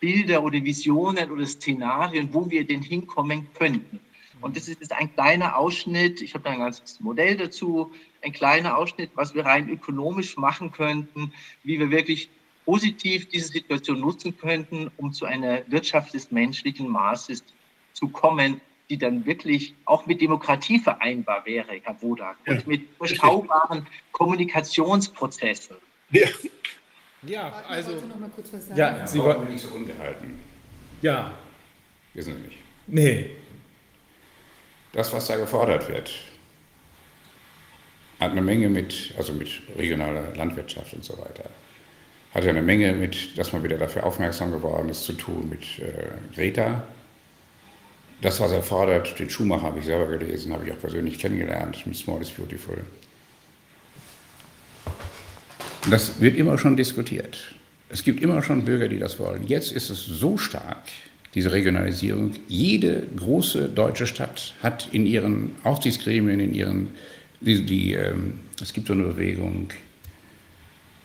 [0.00, 4.00] Bilder oder Visionen oder Szenarien, wo wir denn hinkommen könnten.
[4.40, 8.32] Und das ist jetzt ein kleiner Ausschnitt, ich habe da ein ganzes Modell dazu, ein
[8.32, 11.32] kleiner Ausschnitt, was wir rein ökonomisch machen könnten,
[11.62, 12.28] wie wir wirklich
[12.64, 17.44] positiv diese Situation nutzen könnten, um zu einer Wirtschaft des menschlichen Maßes
[17.92, 22.54] zu kommen, die dann wirklich auch mit Demokratie vereinbar wäre, Herr Wodak, ja.
[22.54, 25.76] und mit überschaubaren Kommunikationsprozessen.
[26.10, 26.28] Ja,
[27.22, 27.92] ja also.
[27.92, 28.78] noch mal kurz was sagen.
[28.78, 30.40] Ja, Sie wollen nicht so ungehalten.
[31.00, 31.32] Ja.
[32.14, 32.58] Wissen Sie nicht.
[32.86, 33.30] Nee.
[34.92, 36.10] Das, was da gefordert wird,
[38.20, 41.48] hat eine Menge mit, also mit regionaler Landwirtschaft und so weiter
[42.34, 45.62] hat ja eine Menge mit, dass man wieder dafür aufmerksam geworden ist, zu tun mit
[45.78, 46.82] äh, Greta.
[48.22, 51.86] Das, was er fordert, den Schumacher habe ich selber gelesen, habe ich auch persönlich kennengelernt,
[51.86, 52.78] mit Small is Beautiful.
[55.84, 57.38] Und das wird immer schon diskutiert.
[57.88, 59.46] Es gibt immer schon Bürger, die das wollen.
[59.46, 60.84] Jetzt ist es so stark,
[61.34, 62.32] diese Regionalisierung.
[62.48, 66.88] Jede große deutsche Stadt hat in ihren Aufsichtsgremien, in ihren,
[67.40, 69.70] die, die ähm, es gibt so eine Bewegung,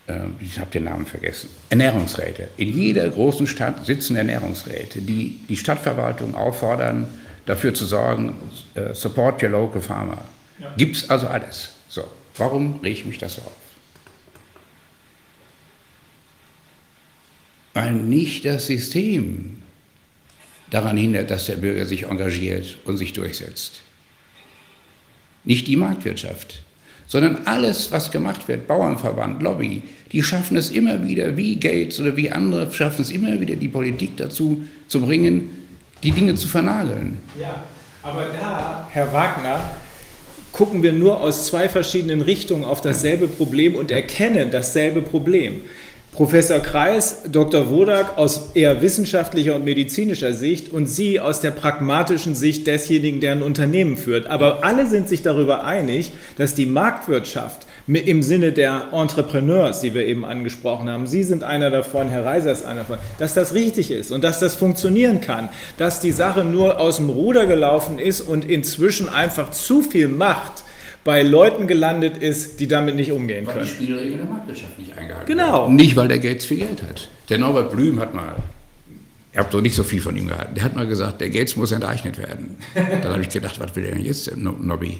[0.07, 2.49] ähm, ich habe den Namen vergessen, Ernährungsräte.
[2.57, 7.07] In jeder großen Stadt sitzen Ernährungsräte, die die Stadtverwaltung auffordern,
[7.45, 8.35] dafür zu sorgen,
[8.75, 10.23] uh, support your local farmer.
[10.59, 10.73] Ja.
[10.77, 11.69] Gibt es also alles.
[11.87, 12.03] So,
[12.37, 13.66] warum rege ich mich das so auf?
[17.77, 19.61] Weil nicht das System
[20.71, 23.81] daran hindert, dass der Bürger sich engagiert und sich durchsetzt.
[25.43, 26.63] Nicht die Marktwirtschaft,
[27.05, 32.17] sondern alles, was gemacht wird, Bauernverband, Lobby, die schaffen es immer wieder, wie Gates oder
[32.17, 35.67] wie andere, schaffen es immer wieder, die Politik dazu zu bringen,
[36.01, 37.19] die Dinge zu vernageln.
[37.39, 37.63] Ja,
[38.01, 39.77] aber da, Herr Wagner,
[40.51, 45.61] gucken wir nur aus zwei verschiedenen Richtungen auf dasselbe Problem und erkennen dasselbe Problem.
[46.17, 47.69] Professor Kreis, Dr.
[47.69, 53.33] Wodak aus eher wissenschaftlicher und medizinischer Sicht und Sie aus der pragmatischen Sicht desjenigen, der
[53.33, 54.25] ein Unternehmen führt.
[54.25, 60.07] Aber alle sind sich darüber einig, dass die Marktwirtschaft im Sinne der Entrepreneurs, die wir
[60.07, 63.91] eben angesprochen haben, Sie sind einer davon, Herr Reiser ist einer davon, dass das richtig
[63.91, 68.21] ist und dass das funktionieren kann, dass die Sache nur aus dem Ruder gelaufen ist
[68.21, 70.63] und inzwischen einfach zu viel Macht
[71.07, 73.65] bei Leuten gelandet ist, die damit nicht umgehen weil können.
[73.65, 75.61] Weil die Spielregeln der Marktwirtschaft nicht eingehalten Genau.
[75.61, 75.75] Werden.
[75.77, 77.07] Nicht, weil der Gates viel Geld hat.
[77.29, 78.35] Der Norbert Blüm hat mal,
[79.31, 81.55] ich habe so nicht so viel von ihm gehalten, der hat mal gesagt, der Gates
[81.55, 82.57] muss enteignet werden.
[82.75, 84.99] Dann habe ich gedacht, was will der denn jetzt, der Nobby?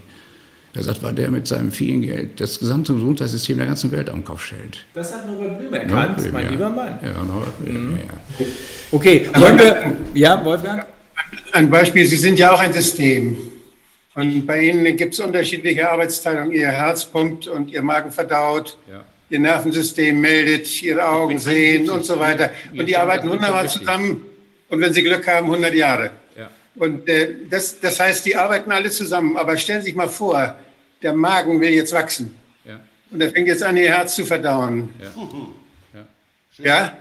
[0.74, 4.24] Er sagt, weil der mit seinem vielen Geld das gesamte Gesundheitssystem der ganzen Welt am
[4.24, 4.86] Kopf stellt.
[4.94, 6.52] Das hat Norbert Blüm erkannt, Blüm, mein ja.
[6.52, 7.00] lieber Mann.
[7.03, 7.98] Ja, Norbert Blüm, mhm.
[7.98, 8.45] ja.
[8.94, 10.86] Okay, wollen wir, ja, Wolfgang?
[11.52, 13.36] Ein Beispiel, Sie sind ja auch ein System.
[14.18, 16.52] Und bei Ihnen gibt es unterschiedliche Arbeitsteilungen.
[16.52, 18.76] Ihr Herz pumpt und Ihr Magen verdaut.
[18.90, 19.04] Ja.
[19.30, 22.50] Ihr Nervensystem meldet, Ihre Augen sehen und so weiter.
[22.76, 24.26] Und die arbeiten wunderbar zusammen.
[24.70, 26.10] Und wenn Sie Glück haben, 100 Jahre.
[26.36, 26.50] Ja.
[26.78, 29.38] Und äh, das, das heißt, die arbeiten alle zusammen.
[29.38, 30.56] Aber stellen Sie sich mal vor,
[31.04, 32.36] der Magen will jetzt wachsen.
[32.66, 32.80] Ja.
[33.12, 34.90] Und er fängt jetzt an, Ihr Herz zu verdauen.
[36.58, 36.66] Ja?
[36.66, 36.98] ja?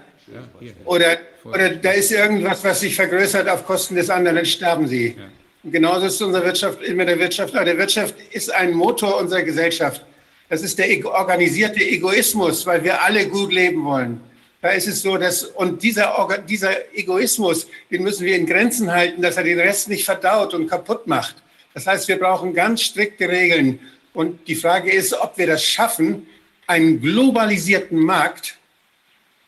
[0.85, 5.15] Oder, oder da ist irgendwas, was sich vergrößert auf Kosten des anderen, dann sterben Sie.
[5.63, 7.55] Und genauso ist unsere Wirtschaft mit der Wirtschaft.
[7.55, 10.05] Aber der Wirtschaft ist ein Motor unserer Gesellschaft.
[10.49, 14.21] Das ist der organisierte Egoismus, weil wir alle gut leben wollen.
[14.61, 16.15] Da ist es so, dass, und dieser,
[16.47, 20.67] dieser Egoismus, den müssen wir in Grenzen halten, dass er den Rest nicht verdaut und
[20.67, 21.35] kaputt macht.
[21.73, 23.79] Das heißt, wir brauchen ganz strikte Regeln.
[24.13, 26.27] Und die Frage ist, ob wir das schaffen,
[26.65, 28.57] einen globalisierten Markt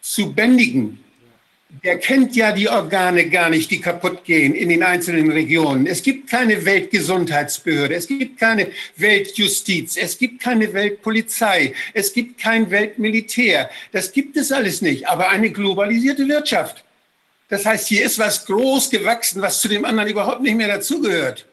[0.01, 1.03] zu bändigen
[1.83, 5.85] der kennt ja die Organe gar nicht, die kaputt gehen in den einzelnen Regionen.
[5.85, 12.71] Es gibt keine Weltgesundheitsbehörde, es gibt keine Weltjustiz, es gibt keine Weltpolizei, es gibt kein
[12.71, 13.69] Weltmilitär.
[13.91, 16.83] Das gibt es alles nicht, aber eine globalisierte Wirtschaft.
[17.49, 21.45] Das heißt, hier ist was groß gewachsen, was zu dem anderen überhaupt nicht mehr dazugehört.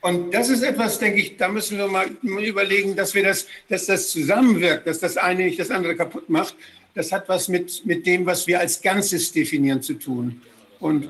[0.00, 3.86] Und das ist etwas, denke ich, da müssen wir mal überlegen, dass wir das, dass
[3.86, 6.54] das zusammenwirkt, dass das eine nicht das andere kaputt macht.
[6.98, 10.42] Das hat was mit, mit dem, was wir als Ganzes definieren, zu tun.
[10.80, 11.08] Und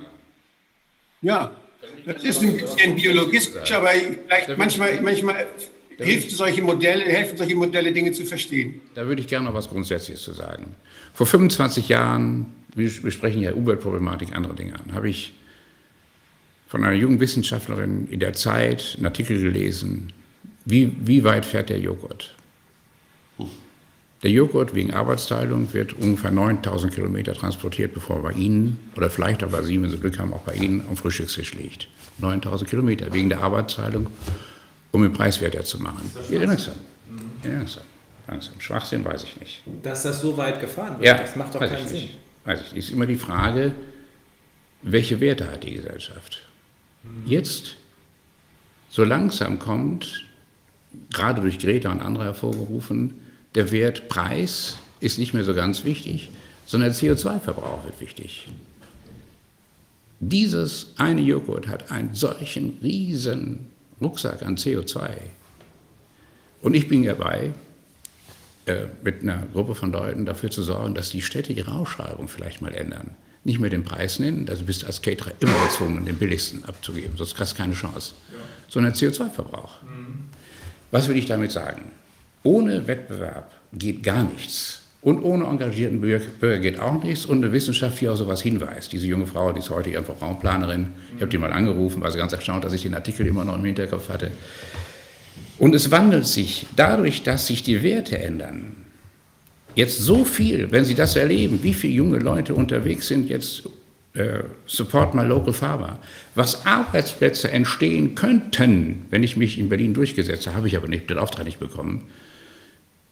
[1.22, 1.50] ja,
[2.04, 5.46] das ist ein bisschen biologistisch, aber vielleicht manchmal, manchmal
[5.96, 8.82] hilft solche Modelle, helfen solche Modelle, Dinge zu verstehen.
[8.94, 10.76] Da würde ich gerne noch was Grundsätzliches zu sagen.
[11.14, 15.32] Vor 25 Jahren, wir sprechen ja Umweltproblematik, andere Dinge an, habe ich
[16.66, 20.12] von einer jungen Wissenschaftlerin in der Zeit einen Artikel gelesen,
[20.66, 22.34] wie, wie weit fährt der Joghurt?
[24.22, 29.44] Der Joghurt wegen Arbeitsteilung wird ungefähr 9000 Kilometer transportiert, bevor er bei Ihnen oder vielleicht
[29.44, 31.88] auch bei Sie, wenn Sie Glück haben, auch bei Ihnen am Frühstückstisch liegt.
[32.18, 34.08] 9000 Kilometer wegen der Arbeitsteilung,
[34.90, 36.10] um den Preis werter zu machen.
[36.30, 36.74] Ja, langsam.
[37.44, 37.84] Ja, langsam.
[38.26, 38.60] langsam.
[38.60, 39.62] Schwachsinn weiß ich nicht.
[39.84, 42.02] Dass das so weit gefahren wird, ja, das macht doch keinen Sinn.
[42.02, 42.18] Nicht.
[42.44, 42.86] Weiß ich nicht.
[42.86, 43.72] Ist immer die Frage,
[44.82, 46.42] welche Werte hat die Gesellschaft?
[47.24, 47.76] Jetzt
[48.90, 50.26] so langsam kommt,
[51.10, 53.14] gerade durch Greta und andere hervorgerufen,
[53.58, 56.30] der Wert Preis ist nicht mehr so ganz wichtig,
[56.64, 58.46] sondern der CO2-Verbrauch wird wichtig.
[60.20, 63.66] Dieses eine Joghurt hat einen solchen riesen
[64.00, 65.10] Rucksack an CO2.
[66.62, 67.52] Und ich bin dabei,
[68.66, 72.62] äh, mit einer Gruppe von Leuten dafür zu sorgen, dass die Städte ihre Ausschreibung vielleicht
[72.62, 73.10] mal ändern.
[73.42, 77.16] Nicht mehr den Preis nennen, also bist du als Caterer immer gezwungen, den billigsten abzugeben,
[77.16, 78.38] sonst hast du keine Chance, ja.
[78.68, 79.82] sondern CO2-Verbrauch.
[79.82, 80.28] Mhm.
[80.92, 81.90] Was will ich damit sagen?
[82.48, 84.80] Ohne Wettbewerb geht gar nichts.
[85.02, 88.90] Und ohne engagierten Bürger geht auch nichts und eine Wissenschaft, die auf sowas hinweist.
[88.90, 92.16] Diese junge Frau, die ist heute einfach Raumplanerin, ich habe die mal angerufen, war sie
[92.16, 94.30] ganz erstaunt, dass ich den Artikel immer noch im Hinterkopf hatte.
[95.58, 98.76] Und es wandelt sich dadurch, dass sich die Werte ändern.
[99.74, 103.64] Jetzt so viel, wenn Sie das erleben, wie viele junge Leute unterwegs sind, jetzt
[104.14, 105.98] äh, Support My Local Farmer,
[106.34, 111.10] was Arbeitsplätze entstehen könnten, wenn ich mich in Berlin durchgesetzt habe, habe ich aber nicht,
[111.10, 112.08] den Auftrag nicht bekommen,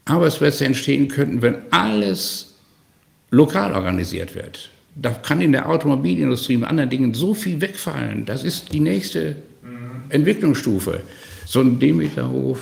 [0.07, 2.55] Arbeitsplätze entstehen könnten, wenn alles
[3.31, 4.71] lokal organisiert wird.
[4.95, 8.25] Da kann in der Automobilindustrie und anderen Dingen so viel wegfallen.
[8.25, 9.37] Das ist die nächste
[10.09, 11.03] Entwicklungsstufe.
[11.45, 12.61] So ein Demeterhof,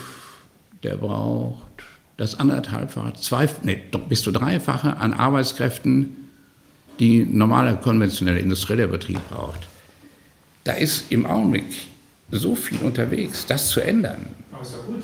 [0.82, 1.62] der braucht
[2.16, 6.16] das anderthalbfache, zwei, nee, bis zu dreifache an Arbeitskräften,
[6.98, 9.60] die normaler konventioneller industrieller Betrieb braucht.
[10.64, 11.64] Da ist im Augenblick
[12.30, 14.26] so viel unterwegs, das zu ändern.
[14.52, 15.02] Aber ist ja gut.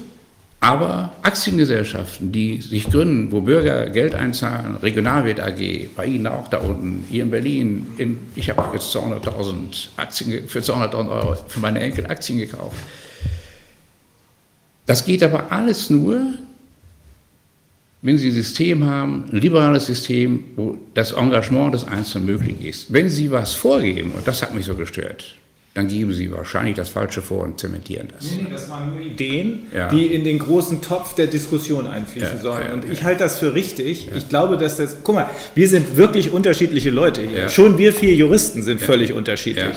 [0.63, 6.59] Aber Aktiengesellschaften, die sich gründen, wo Bürger Geld einzahlen, Regionalwert AG, bei Ihnen auch da
[6.59, 11.81] unten, hier in Berlin, in, ich habe jetzt 200.000 Aktien, für 200.000 Euro für meine
[11.81, 12.77] Enkel Aktien gekauft.
[14.85, 16.35] Das geht aber alles nur,
[18.03, 22.93] wenn Sie ein System haben, ein liberales System, wo das Engagement des Einzelnen möglich ist.
[22.93, 25.37] Wenn Sie was vorgeben, und das hat mich so gestört,
[25.75, 28.25] dann geben Sie wahrscheinlich das Falsche vor und zementieren das.
[28.25, 29.89] Nee, nee, das waren nur Ideen, ja.
[29.89, 32.73] die in den großen Topf der Diskussion einfließen ja, sollen.
[32.73, 34.09] Und ich halte das für richtig.
[34.15, 37.49] Ich glaube, dass das, guck mal, wir sind wirklich unterschiedliche Leute hier.
[37.49, 39.77] Schon wir vier Juristen sind völlig unterschiedlich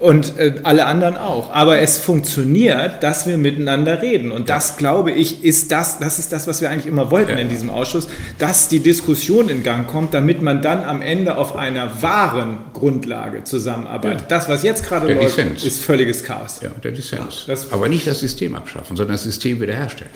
[0.00, 1.50] und äh, alle anderen auch.
[1.52, 4.32] Aber es funktioniert, dass wir miteinander reden.
[4.32, 7.36] Und das, glaube ich, ist das, das ist das, was wir eigentlich immer wollten ja.
[7.36, 11.54] in diesem Ausschuss, dass die Diskussion in Gang kommt, damit man dann am Ende auf
[11.54, 14.22] einer wahren Grundlage zusammenarbeitet.
[14.22, 14.26] Ja.
[14.28, 15.64] Das, was jetzt gerade läuft, Dissens.
[15.64, 16.60] ist völliges Chaos.
[16.62, 17.46] Ja, der Dissens.
[17.70, 20.10] Aber nicht das System abschaffen, sondern das System wiederherstellen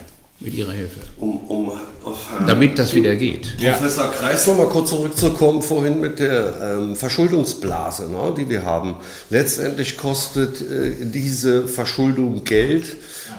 [0.45, 1.01] mit Ihrer Hilfe.
[1.19, 1.73] Um, um
[2.05, 3.57] auf, Damit das wieder geht.
[3.57, 8.97] Professor Kreis, noch mal kurz zurückzukommen, vorhin mit der ähm, Verschuldungsblase, ne, die wir haben.
[9.31, 12.97] Letztendlich kostet äh, diese Verschuldung Geld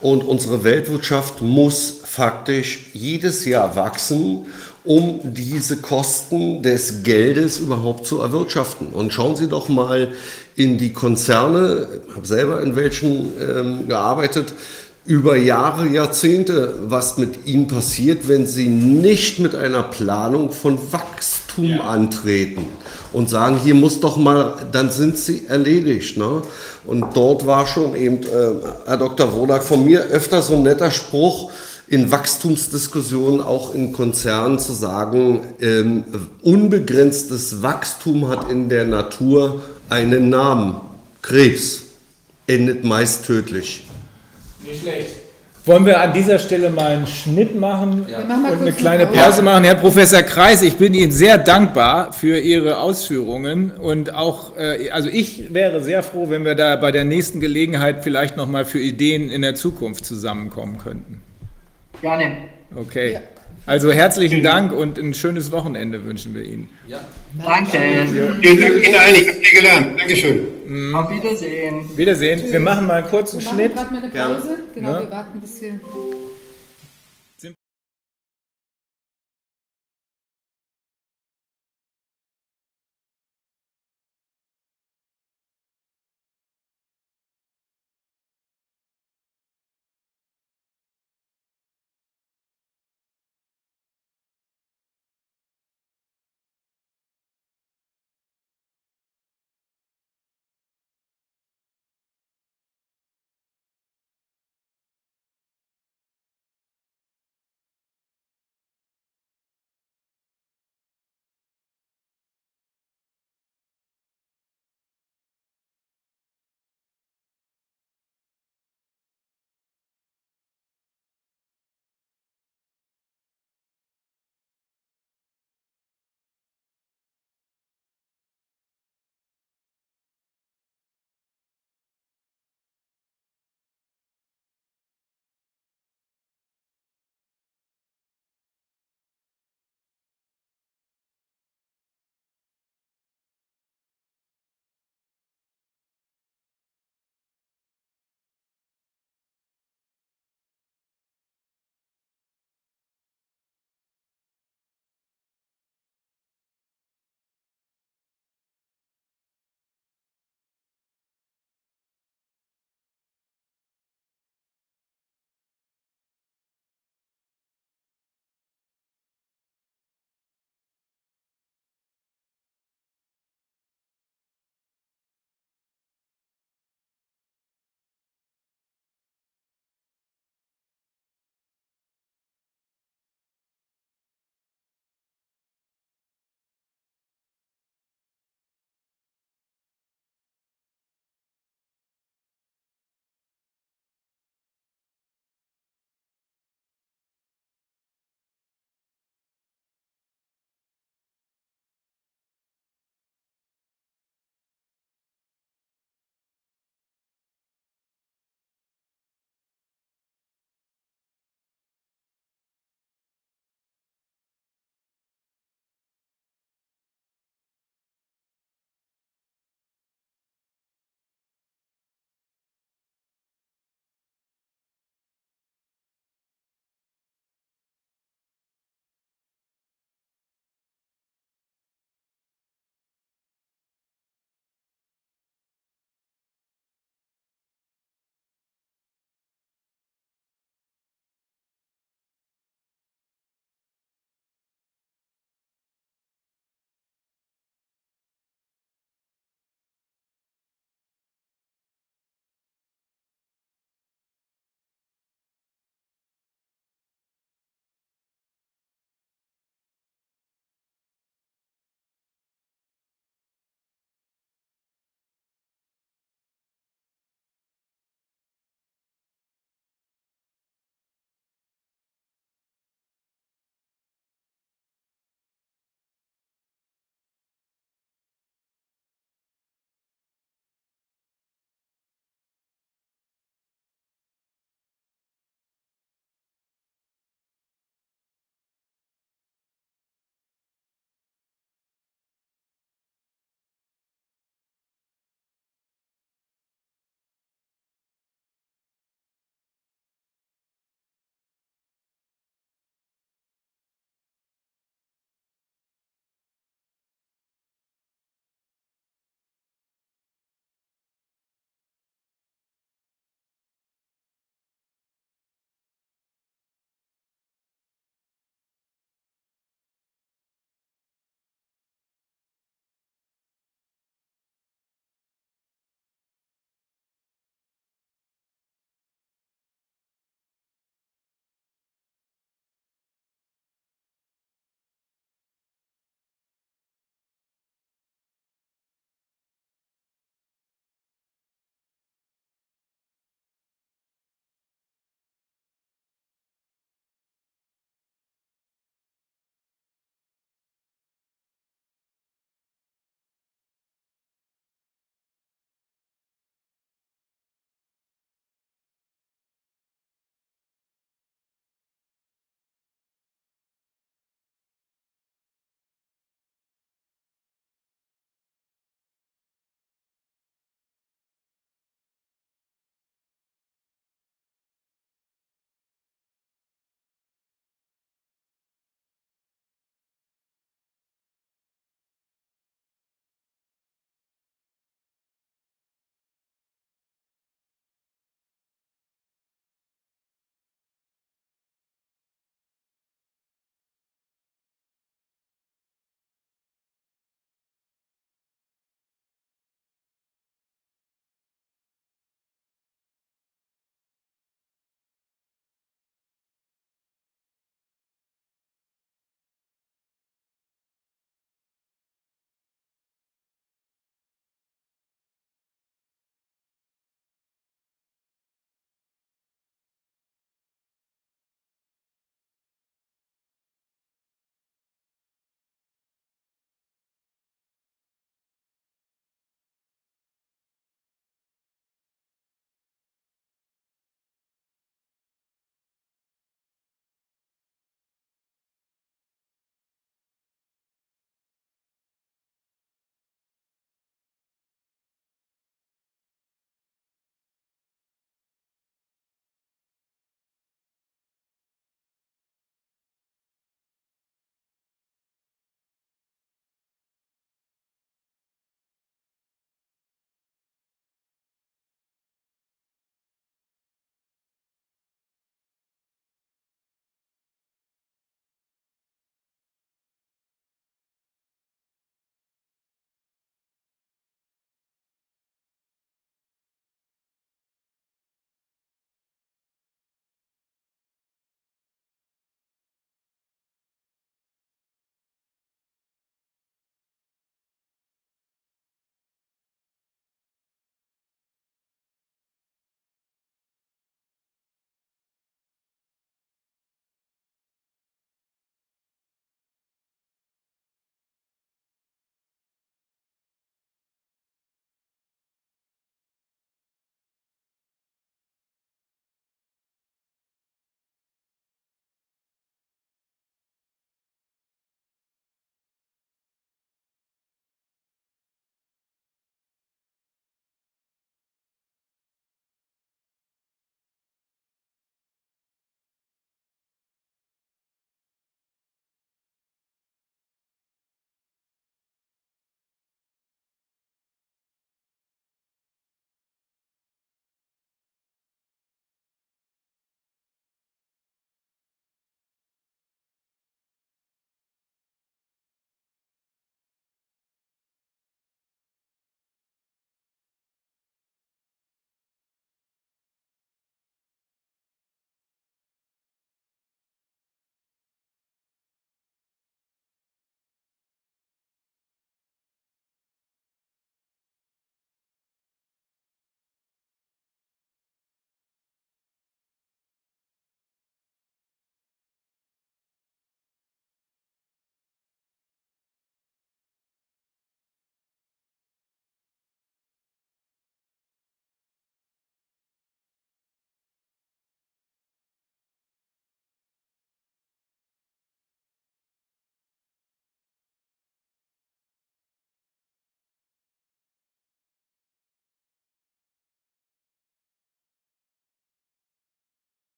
[0.00, 4.46] und unsere Weltwirtschaft muss faktisch jedes Jahr wachsen,
[4.84, 8.88] um diese Kosten des Geldes überhaupt zu erwirtschaften.
[8.88, 10.12] Und schauen Sie doch mal
[10.56, 14.54] in die Konzerne, ich habe selber in welchen ähm, gearbeitet,
[15.08, 21.64] über Jahre, Jahrzehnte, was mit ihnen passiert, wenn sie nicht mit einer Planung von Wachstum
[21.64, 21.80] ja.
[21.80, 22.66] antreten
[23.14, 26.18] und sagen, hier muss doch mal, dann sind sie erledigt.
[26.18, 26.42] Ne?
[26.84, 28.50] Und dort war schon eben, äh,
[28.84, 29.32] Herr Dr.
[29.32, 31.50] Wodak, von mir öfter so ein netter Spruch,
[31.86, 36.04] in Wachstumsdiskussionen auch in Konzernen zu sagen, ähm,
[36.42, 40.82] unbegrenztes Wachstum hat in der Natur einen Namen.
[41.22, 41.84] Krebs
[42.46, 43.87] endet meist tödlich.
[44.64, 45.16] Nicht schlecht.
[45.64, 48.20] Wollen wir an dieser Stelle mal einen Schnitt machen ja.
[48.20, 49.64] und eine kleine Pause machen?
[49.64, 55.10] Herr Professor Kreis, ich bin Ihnen sehr dankbar für Ihre Ausführungen und auch, äh, also
[55.10, 59.28] ich wäre sehr froh, wenn wir da bei der nächsten Gelegenheit vielleicht nochmal für Ideen
[59.30, 61.22] in der Zukunft zusammenkommen könnten.
[62.00, 62.38] Gerne.
[62.74, 63.12] Okay.
[63.14, 63.20] Ja.
[63.68, 66.70] Also herzlichen Dank und ein schönes Wochenende wünschen wir Ihnen.
[66.86, 67.00] Ja.
[67.44, 67.78] Danke.
[68.40, 70.00] Vielen Dank Ihnen allen, ich habe viel gelernt.
[70.00, 70.94] Dankeschön.
[70.94, 71.84] Auf Wiedersehen.
[71.96, 72.42] Wiedersehen.
[72.50, 73.74] Wir machen mal einen kurzen Wir machen Schnitt.
[73.76, 74.58] gerade mal eine Pause.
[74.74, 75.00] Genau, Ja.
[75.02, 75.80] wir warten, bis wir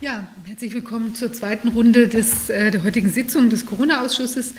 [0.00, 4.54] Ja, herzlich willkommen zur zweiten Runde des, äh, der heutigen Sitzung des Corona-Ausschusses.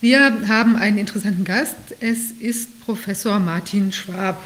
[0.00, 1.74] Wir haben einen interessanten Gast.
[1.98, 4.40] Es ist Professor Martin Schwab.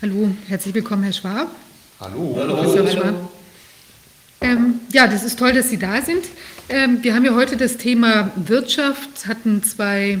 [0.00, 1.50] Hallo, herzlich willkommen, Herr Schwab.
[1.98, 2.36] Hallo.
[2.38, 2.54] Hallo.
[2.54, 3.32] Professor Schwab.
[4.42, 6.22] Ähm, ja, das ist toll, dass Sie da sind.
[6.68, 10.20] Ähm, wir haben ja heute das Thema Wirtschaft, hatten zwei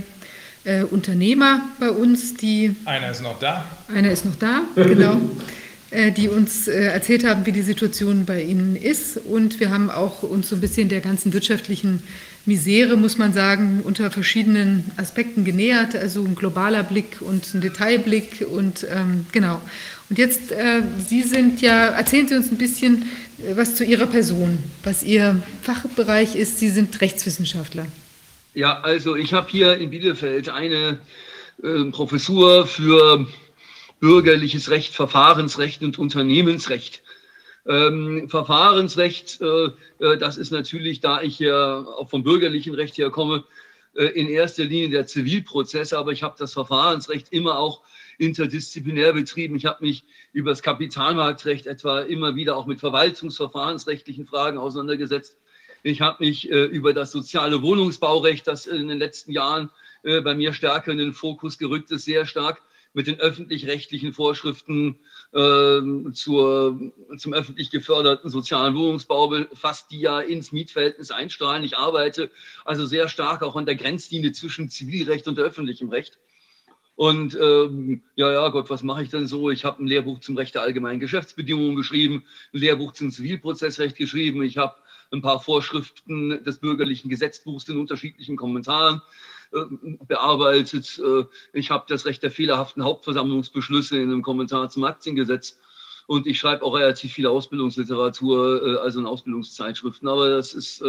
[0.64, 2.74] äh, Unternehmer bei uns, die.
[2.86, 3.64] Einer ist noch da.
[3.86, 5.20] Einer ist noch da, genau.
[5.90, 9.16] Äh, die uns äh, erzählt haben, wie die Situation bei ihnen ist.
[9.16, 12.02] Und wir haben auch uns so ein bisschen der ganzen wirtschaftlichen
[12.44, 15.96] Misere, muss man sagen, unter verschiedenen Aspekten genähert.
[15.96, 19.62] Also ein globaler Blick und ein Detailblick und ähm, genau.
[20.10, 23.08] Und jetzt, äh, Sie sind ja, erzählen Sie uns ein bisschen
[23.38, 26.58] äh, was zu Ihrer Person, was Ihr Fachbereich ist.
[26.58, 27.86] Sie sind Rechtswissenschaftler.
[28.52, 30.98] Ja, also ich habe hier in Bielefeld eine
[31.62, 33.26] äh, Professur für
[34.00, 37.02] bürgerliches Recht, Verfahrensrecht und Unternehmensrecht.
[37.66, 43.10] Ähm, Verfahrensrecht, äh, äh, das ist natürlich, da ich ja auch vom bürgerlichen Recht her
[43.10, 43.44] komme,
[43.94, 47.82] äh, in erster Linie der Zivilprozess, aber ich habe das Verfahrensrecht immer auch
[48.18, 49.56] interdisziplinär betrieben.
[49.56, 55.36] Ich habe mich über das Kapitalmarktrecht etwa immer wieder auch mit verwaltungsverfahrensrechtlichen Fragen auseinandergesetzt.
[55.82, 59.70] Ich habe mich äh, über das soziale Wohnungsbaurecht, das in den letzten Jahren
[60.02, 62.62] äh, bei mir stärker in den Fokus gerückt ist, sehr stark
[62.98, 64.98] mit den öffentlich-rechtlichen Vorschriften
[65.32, 65.80] äh,
[66.14, 66.80] zur,
[67.16, 71.62] zum öffentlich geförderten sozialen Wohnungsbau befasst, die ja ins Mietverhältnis einstrahlen.
[71.62, 72.28] Ich arbeite
[72.64, 76.18] also sehr stark auch an der Grenzlinie zwischen Zivilrecht und öffentlichem Recht.
[76.96, 79.48] Und ähm, ja, ja, Gott, was mache ich denn so?
[79.48, 84.42] Ich habe ein Lehrbuch zum Recht der allgemeinen Geschäftsbedingungen geschrieben, ein Lehrbuch zum Zivilprozessrecht geschrieben.
[84.42, 84.74] Ich habe
[85.12, 89.02] ein paar Vorschriften des bürgerlichen Gesetzbuchs in unterschiedlichen Kommentaren
[89.50, 90.98] bearbeitet.
[90.98, 95.58] Äh, ich habe das Recht der fehlerhaften Hauptversammlungsbeschlüsse in einem Kommentar zum Aktiengesetz.
[96.06, 100.08] Und ich schreibe auch relativ viel Ausbildungsliteratur, äh, also in Ausbildungszeitschriften.
[100.08, 100.82] Aber das ist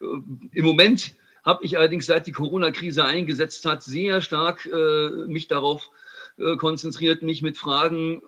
[0.00, 4.66] im Moment habe ich allerdings seit die Corona-Krise eingesetzt hat, sehr stark
[5.26, 5.90] mich darauf
[6.56, 8.22] konzentriert, mich mit Fragen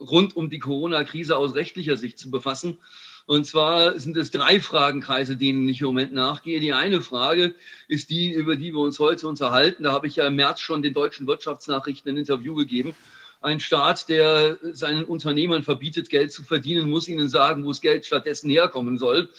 [0.00, 2.78] rund um die Corona-Krise aus rechtlicher Sicht zu befassen.
[3.26, 6.60] Und zwar sind es drei Fragenkreise, denen ich im Moment nachgehe.
[6.60, 7.54] Die eine Frage
[7.88, 9.84] ist die, über die wir uns heute unterhalten.
[9.84, 12.94] Da habe ich ja im März schon den deutschen Wirtschaftsnachrichten ein Interview gegeben.
[13.40, 18.06] Ein Staat, der seinen Unternehmern verbietet, Geld zu verdienen, muss ihnen sagen, wo das Geld
[18.06, 19.30] stattdessen herkommen soll.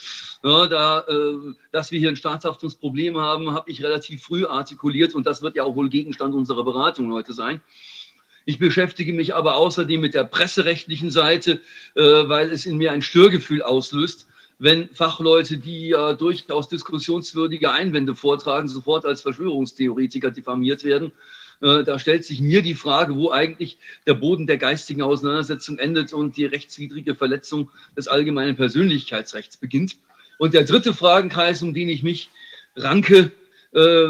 [0.44, 5.26] Ja, da, äh, dass wir hier ein Staatshaftungsproblem haben, habe ich relativ früh artikuliert und
[5.26, 7.62] das wird ja auch wohl Gegenstand unserer Beratung heute sein.
[8.46, 11.62] Ich beschäftige mich aber außerdem mit der presserechtlichen Seite,
[11.96, 14.28] äh, weil es in mir ein Störgefühl auslöst,
[14.60, 21.12] wenn Fachleute, die ja durchaus diskussionswürdige Einwände vortragen, sofort als Verschwörungstheoretiker diffamiert werden.
[21.62, 26.12] Äh, da stellt sich mir die Frage, wo eigentlich der Boden der geistigen Auseinandersetzung endet
[26.12, 29.96] und die rechtswidrige Verletzung des allgemeinen Persönlichkeitsrechts beginnt.
[30.38, 32.30] Und der dritte Fragenkreis, um den ich mich
[32.76, 33.32] ranke,
[33.74, 34.08] äh,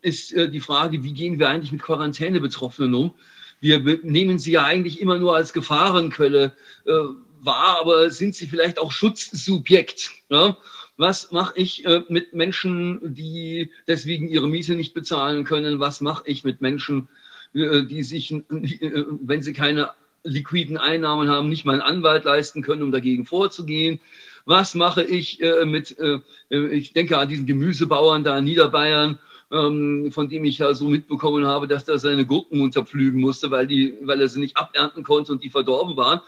[0.00, 3.14] ist die Frage, wie gehen wir eigentlich mit Quarantänebetroffenen um?
[3.60, 6.52] Wir nehmen sie ja eigentlich immer nur als Gefahrenquelle
[6.86, 6.92] äh,
[7.40, 10.10] wahr, aber sind sie vielleicht auch Schutzsubjekt?
[10.28, 10.56] Ja?
[10.96, 15.80] Was mache ich äh, mit Menschen, die deswegen ihre Miete nicht bezahlen können?
[15.80, 17.08] Was mache ich mit Menschen,
[17.54, 19.90] äh, die sich, äh, wenn sie keine
[20.24, 24.00] liquiden Einnahmen haben, nicht mal einen Anwalt leisten können, um dagegen vorzugehen?
[24.44, 26.18] Was mache ich äh, mit, äh,
[26.50, 29.18] ich denke an diesen Gemüsebauern da in Niederbayern,
[29.52, 33.66] ähm, von dem ich ja so mitbekommen habe, dass er seine Gurken unterpflügen musste, weil,
[33.66, 36.20] die, weil er sie nicht abernten konnte und die verdorben waren.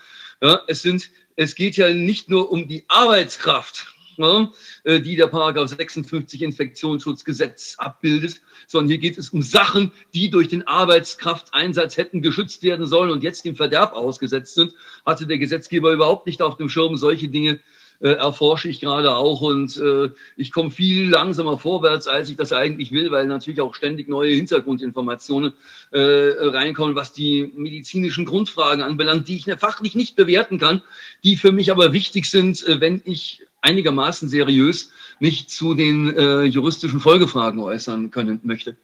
[0.43, 4.51] Ja, es, sind, es geht ja nicht nur um die Arbeitskraft, ja,
[4.85, 10.49] äh, die der Paragraph 56 Infektionsschutzgesetz abbildet, sondern hier geht es um Sachen, die durch
[10.49, 14.73] den Arbeitskrafteinsatz hätten geschützt werden sollen und jetzt dem Verderb ausgesetzt sind.
[15.05, 17.61] Hatte der Gesetzgeber überhaupt nicht auf dem Schirm, solche Dinge
[18.01, 22.53] äh, erforsche ich gerade auch und äh, ich komme viel langsamer vorwärts, als ich das
[22.53, 25.53] eigentlich will, weil natürlich auch ständig neue Hintergrundinformationen
[25.91, 30.83] äh, reinkommen, was die medizinischen Grundfragen anbelangt, die ich fachlich nicht bewerten kann,
[31.25, 36.45] die für mich aber wichtig sind, äh, wenn ich einigermaßen seriös mich zu den äh,
[36.45, 38.77] juristischen Folgefragen äußern können möchte.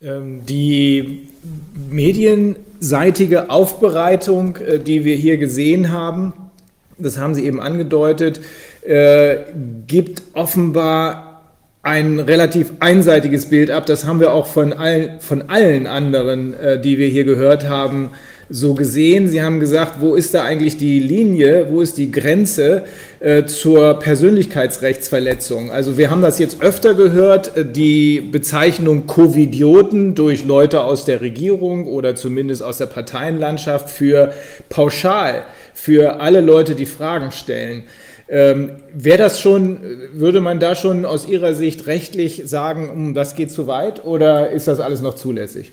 [0.00, 1.28] Ähm, die
[1.90, 6.32] medienseitige Aufbereitung, äh, die wir hier gesehen haben,
[6.98, 8.40] das haben Sie eben angedeutet,
[8.82, 9.36] äh,
[9.86, 11.42] gibt offenbar
[11.82, 13.86] ein relativ einseitiges Bild ab.
[13.86, 18.10] Das haben wir auch von, all, von allen anderen, äh, die wir hier gehört haben,
[18.52, 19.28] so gesehen?
[19.28, 22.84] Sie haben gesagt, wo ist da eigentlich die Linie, wo ist die Grenze
[23.20, 25.70] äh, zur Persönlichkeitsrechtsverletzung?
[25.70, 31.20] Also wir haben das jetzt öfter gehört, äh, die Bezeichnung Covidioten durch Leute aus der
[31.22, 34.34] Regierung oder zumindest aus der Parteienlandschaft für
[34.68, 37.84] pauschal, für alle Leute, die Fragen stellen.
[38.28, 39.78] Ähm, Wäre das schon,
[40.14, 44.50] würde man da schon aus Ihrer Sicht rechtlich sagen, hm, das geht zu weit oder
[44.50, 45.72] ist das alles noch zulässig?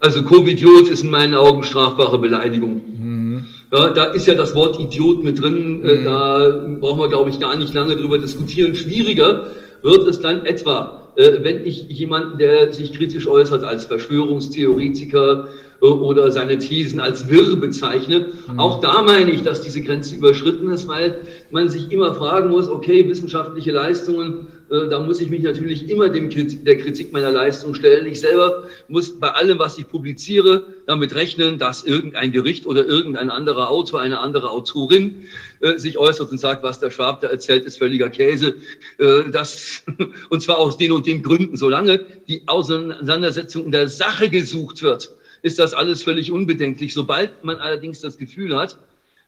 [0.00, 2.80] Also Covidiot ist in meinen Augen strafbare Beleidigung.
[2.98, 3.44] Mhm.
[3.72, 5.84] Ja, da ist ja das Wort Idiot mit drin.
[5.84, 6.04] Äh, mhm.
[6.04, 8.74] Da brauchen wir, glaube ich, gar nicht lange drüber diskutieren.
[8.74, 9.46] Schwieriger
[9.82, 15.48] wird es dann etwa, äh, wenn ich jemanden, der sich kritisch äußert als Verschwörungstheoretiker
[15.80, 18.28] oder seine Thesen als wirr bezeichne.
[18.50, 18.58] Mhm.
[18.58, 21.18] Auch da meine ich, dass diese Grenze überschritten ist, weil
[21.50, 26.08] man sich immer fragen muss, okay, wissenschaftliche Leistungen äh, da muss ich mich natürlich immer
[26.08, 28.06] dem, der Kritik meiner Leistung stellen.
[28.06, 33.30] Ich selber muss bei allem, was ich publiziere, damit rechnen, dass irgendein Gericht oder irgendein
[33.30, 35.24] anderer Autor, eine andere Autorin
[35.60, 38.54] äh, sich äußert und sagt, was der Schwab da erzählt, ist völliger Käse.
[38.98, 39.82] Äh, das,
[40.30, 41.56] und zwar aus den und den Gründen.
[41.56, 45.10] Solange die Auseinandersetzung in der Sache gesucht wird,
[45.42, 46.94] ist das alles völlig unbedenklich.
[46.94, 48.78] Sobald man allerdings das Gefühl hat,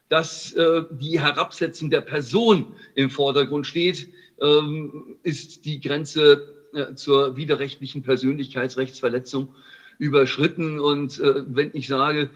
[0.09, 4.09] dass äh, die Herabsetzung der Person im Vordergrund steht,
[4.41, 9.53] ähm, ist die Grenze äh, zur widerrechtlichen Persönlichkeitsrechtsverletzung
[9.97, 10.79] überschritten.
[10.79, 12.29] Und äh, wenn ich sage,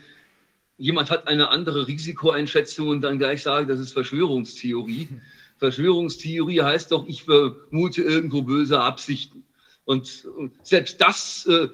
[0.77, 5.09] jemand hat eine andere Risikoeinschätzung und dann gleich sage, das ist Verschwörungstheorie.
[5.57, 9.43] Verschwörungstheorie heißt doch, ich vermute irgendwo böse Absichten.
[9.85, 10.27] Und
[10.63, 11.69] selbst das äh,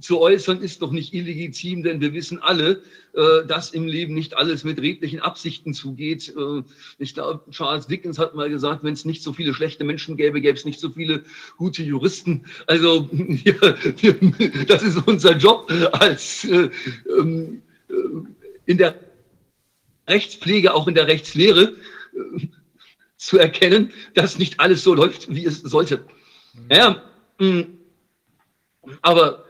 [0.00, 2.82] zu äußern ist doch nicht illegitim, denn wir wissen alle,
[3.14, 6.34] äh, dass im Leben nicht alles mit redlichen Absichten zugeht.
[6.36, 6.62] Äh,
[6.98, 10.40] ich glaube, Charles Dickens hat mal gesagt, wenn es nicht so viele schlechte Menschen gäbe,
[10.40, 11.24] gäbe es nicht so viele
[11.56, 12.44] gute Juristen.
[12.66, 13.08] Also
[13.44, 13.74] ja,
[14.66, 16.70] das ist unser Job als äh,
[17.18, 17.94] ähm, äh,
[18.66, 18.94] in der
[20.06, 21.76] Rechtspflege, auch in der Rechtslehre,
[22.14, 22.46] äh,
[23.16, 26.04] zu erkennen, dass nicht alles so läuft, wie es sollte.
[26.70, 27.02] Ja,
[27.38, 27.62] mm,
[29.02, 29.47] aber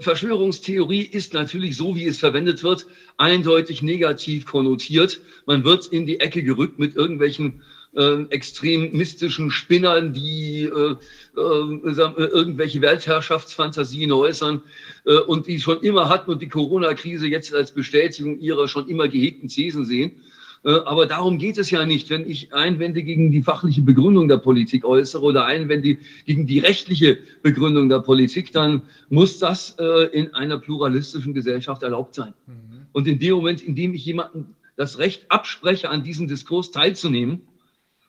[0.00, 2.86] Verschwörungstheorie ist natürlich so, wie es verwendet wird,
[3.16, 5.20] eindeutig negativ konnotiert.
[5.46, 7.62] Man wird in die Ecke gerückt mit irgendwelchen
[7.96, 10.96] äh, extrem mystischen Spinnern, die äh,
[11.36, 14.62] äh, irgendwelche Weltherrschaftsfantasien äußern
[15.06, 19.08] äh, und die schon immer hatten und die Corona-Krise jetzt als Bestätigung ihrer schon immer
[19.08, 20.22] gehegten Thesen sehen.
[20.64, 22.10] Äh, aber darum geht es ja nicht.
[22.10, 27.18] Wenn ich Einwände gegen die fachliche Begründung der Politik äußere oder Einwände gegen die rechtliche
[27.42, 32.34] Begründung der Politik, dann muss das äh, in einer pluralistischen Gesellschaft erlaubt sein.
[32.46, 32.86] Mhm.
[32.92, 37.42] Und in dem Moment, in dem ich jemandem das Recht abspreche, an diesem Diskurs teilzunehmen,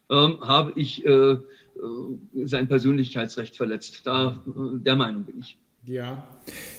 [0.10, 1.38] ähm, habe ich äh,
[2.46, 4.02] sein Persönlichkeitsrecht verletzt.
[4.06, 5.58] Da, der Meinung bin ich.
[5.88, 6.24] Ja,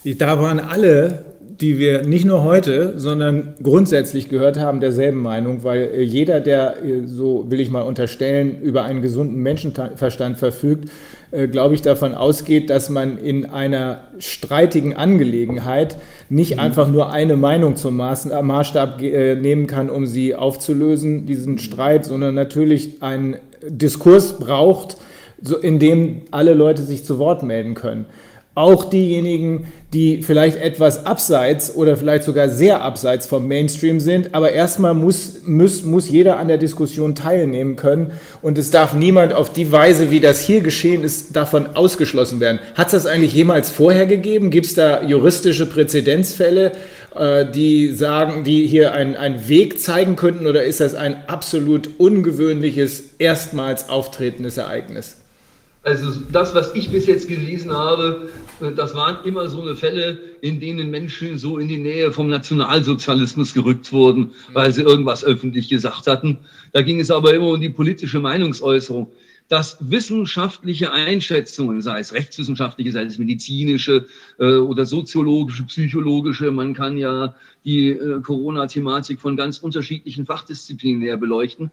[0.04, 1.26] da waren alle,
[1.60, 6.82] die wir nicht nur heute, sondern grundsätzlich gehört haben, derselben Meinung, weil äh, jeder, der,
[6.82, 10.90] äh, so will ich mal unterstellen, über einen gesunden Menschenverstand verfügt,
[11.30, 16.60] äh, glaube ich, davon ausgeht, dass man in einer streitigen Angelegenheit nicht mhm.
[16.62, 23.04] einfach nur eine Meinung zum Maßstab nehmen kann, um sie aufzulösen, diesen Streit, sondern natürlich
[23.04, 23.36] einen
[23.68, 24.96] Diskurs braucht,
[25.62, 28.06] in dem alle Leute sich zu Wort melden können
[28.56, 34.34] auch diejenigen, die vielleicht etwas abseits oder vielleicht sogar sehr abseits vom Mainstream sind.
[34.34, 38.12] Aber erstmal muss, muss, muss jeder an der Diskussion teilnehmen können
[38.42, 42.58] und es darf niemand auf die Weise, wie das hier geschehen ist, davon ausgeschlossen werden.
[42.74, 44.50] Hat es das eigentlich jemals vorher gegeben?
[44.50, 46.72] Gibt es da juristische Präzedenzfälle,
[47.14, 53.04] äh, die sagen, die hier einen Weg zeigen könnten oder ist das ein absolut ungewöhnliches,
[53.18, 55.16] erstmals auftretendes Ereignis?
[55.86, 60.60] Also das, was ich bis jetzt gelesen habe, das waren immer so eine Fälle, in
[60.60, 66.06] denen Menschen so in die Nähe vom Nationalsozialismus gerückt wurden, weil sie irgendwas öffentlich gesagt
[66.06, 66.38] hatten.
[66.72, 69.10] Da ging es aber immer um die politische Meinungsäußerung.
[69.48, 74.06] Dass wissenschaftliche Einschätzungen, sei es rechtswissenschaftliche, sei es medizinische
[74.40, 77.32] äh, oder soziologische, psychologische, man kann ja
[77.64, 81.70] die äh, Corona-Thematik von ganz unterschiedlichen Fachdisziplinen her beleuchten,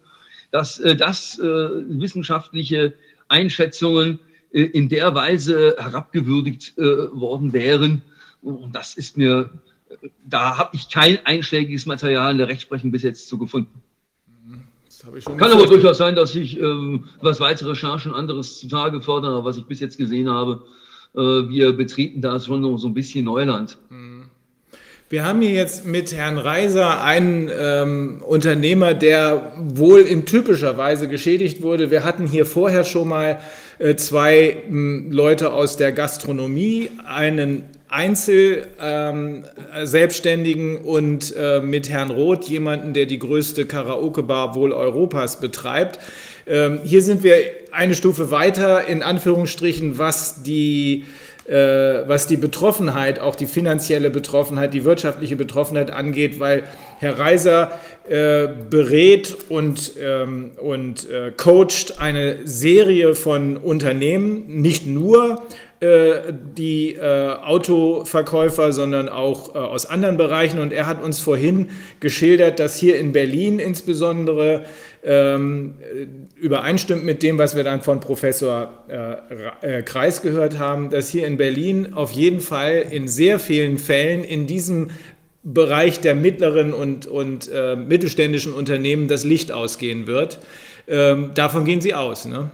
[0.52, 2.94] dass äh, das äh, wissenschaftliche
[3.26, 8.02] Einschätzungen äh, in der Weise herabgewürdigt äh, worden wären.
[8.40, 9.50] Und das ist mir,
[10.24, 13.82] da habe ich kein einschlägiges Material in der Rechtsprechung bis jetzt zu gefunden.
[15.36, 19.64] Kann aber durchaus sein, dass ich, ähm, was weitere Recherchen anderes zutage fördere, was ich
[19.64, 20.62] bis jetzt gesehen habe.
[21.14, 23.76] Äh, wir betreten da schon noch so ein bisschen Neuland.
[23.90, 24.26] Mhm.
[25.10, 31.08] Wir haben hier jetzt mit Herrn Reiser einen ähm, Unternehmer, der wohl in typischer Weise
[31.08, 31.90] geschädigt wurde.
[31.90, 33.38] Wir hatten hier vorher schon mal äh,
[33.96, 42.92] zwei m, Leute aus der Gastronomie, einen Einzel-Selbstständigen ähm, und äh, mit Herrn Roth, jemanden,
[42.92, 46.00] der die größte Karaoke-Bar wohl Europas betreibt.
[46.46, 47.36] Ähm, hier sind wir
[47.70, 51.04] eine Stufe weiter, in Anführungsstrichen, was die
[51.46, 56.62] äh, was die Betroffenheit, auch die finanzielle Betroffenheit, die wirtschaftliche Betroffenheit angeht, weil
[56.98, 65.42] Herr Reiser äh, berät und, ähm, und äh, coacht eine Serie von Unternehmen, nicht nur
[65.80, 70.60] äh, die äh, Autoverkäufer, sondern auch äh, aus anderen Bereichen.
[70.60, 74.64] Und er hat uns vorhin geschildert, dass hier in Berlin insbesondere
[75.02, 75.74] ähm,
[76.36, 81.26] übereinstimmt mit dem, was wir dann von Professor äh, äh, Kreis gehört haben, dass hier
[81.26, 84.88] in Berlin auf jeden Fall in sehr vielen Fällen in diesem
[85.44, 90.38] Bereich der mittleren und, und äh, mittelständischen Unternehmen das Licht ausgehen wird.
[90.88, 92.50] Ähm, davon gehen Sie aus, ne?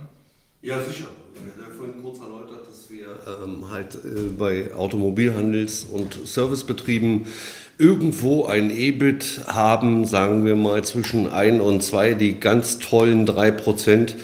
[0.63, 1.07] Ja, sicher.
[1.35, 3.07] Ich habe vorhin kurz erläutert, dass wir
[3.45, 7.27] ähm, halt äh, bei Automobilhandels- und Servicebetrieben
[7.79, 13.53] irgendwo ein EBIT haben, sagen wir mal zwischen 1 und 2, die ganz tollen 3
[13.53, 14.17] Prozent.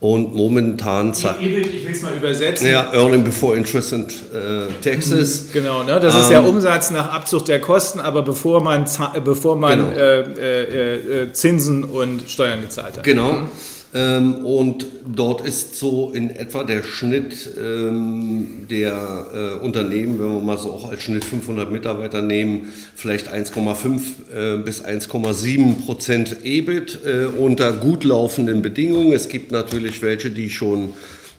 [0.00, 2.68] Und momentan EBIT, ich will es mal übersetzen.
[2.68, 5.46] Ja, Earning Before Interest and äh, Taxes.
[5.46, 5.98] Mhm, genau, ne?
[5.98, 8.84] das ist ähm, der Umsatz nach Abzug der Kosten, aber bevor man,
[9.24, 9.98] bevor man genau.
[9.98, 13.02] äh, äh, äh, Zinsen und Steuern gezahlt hat.
[13.02, 13.48] Genau.
[13.94, 20.40] Ähm, und dort ist so in etwa der Schnitt ähm, der äh, Unternehmen, wenn wir
[20.40, 24.00] mal so auch als Schnitt 500 Mitarbeiter nehmen, vielleicht 1,5
[24.34, 29.12] äh, bis 1,7 Prozent EBIT äh, unter gut laufenden Bedingungen.
[29.12, 30.92] Es gibt natürlich welche, die schon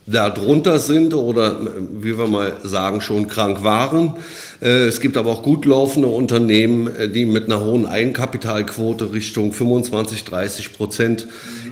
[0.08, 1.56] darunter sind oder
[2.02, 4.16] wie wir mal sagen, schon krank waren.
[4.62, 9.54] Äh, es gibt aber auch gut laufende Unternehmen, äh, die mit einer hohen Eigenkapitalquote Richtung
[9.54, 11.28] 25, 30 Prozent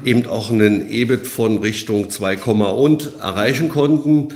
[0.08, 4.30] eben auch einen EBIT von Richtung 2, und erreichen konnten.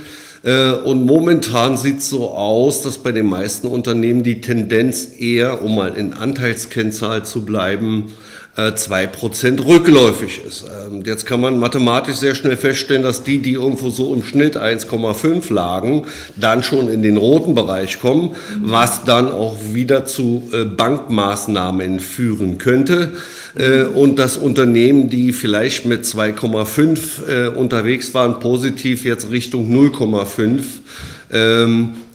[0.44, 5.62] Äh, und momentan sieht es so aus, dass bei den meisten Unternehmen die Tendenz eher,
[5.62, 8.12] um mal in Anteilskennzahl zu bleiben,
[8.56, 10.64] 2% äh, rückläufig ist.
[10.64, 14.58] Ähm, jetzt kann man mathematisch sehr schnell feststellen, dass die, die irgendwo so im Schnitt
[14.58, 16.04] 1,5 lagen,
[16.36, 22.58] dann schon in den roten Bereich kommen, was dann auch wieder zu äh, Bankmaßnahmen führen
[22.58, 23.12] könnte.
[23.54, 30.62] Äh, und das Unternehmen, die vielleicht mit 2,5 unterwegs waren, positiv jetzt Richtung 0,5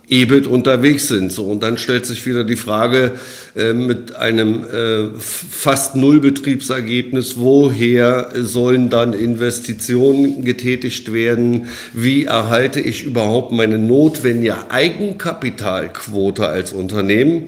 [0.09, 1.31] EBIT unterwegs sind.
[1.31, 3.13] So, und dann stellt sich wieder die Frage
[3.55, 11.67] äh, mit einem äh, fast Nullbetriebsergebnis, woher sollen dann Investitionen getätigt werden?
[11.93, 17.47] Wie erhalte ich überhaupt meine notwendige Eigenkapitalquote als Unternehmen?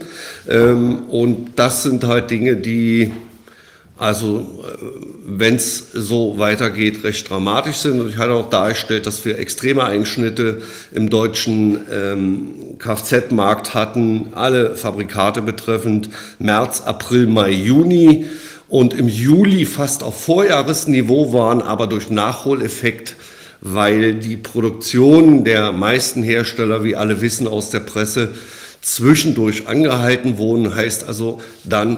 [0.50, 3.14] Ähm, und das sind halt Dinge, die
[4.00, 4.86] also äh,
[5.26, 8.00] wenn es so weitergeht, recht dramatisch sind.
[8.00, 10.62] Und ich hatte auch dargestellt, dass wir extreme Einschnitte
[10.92, 18.26] im deutschen ähm, Kfz-Markt hatten, alle Fabrikate betreffend, März, April, Mai, Juni
[18.70, 23.18] und im Juli fast auf Vorjahresniveau waren, aber durch Nachholeffekt,
[23.60, 28.30] weil die Produktion der meisten Hersteller, wie alle wissen aus der Presse,
[28.82, 31.98] zwischendurch angehalten wurden, heißt also dann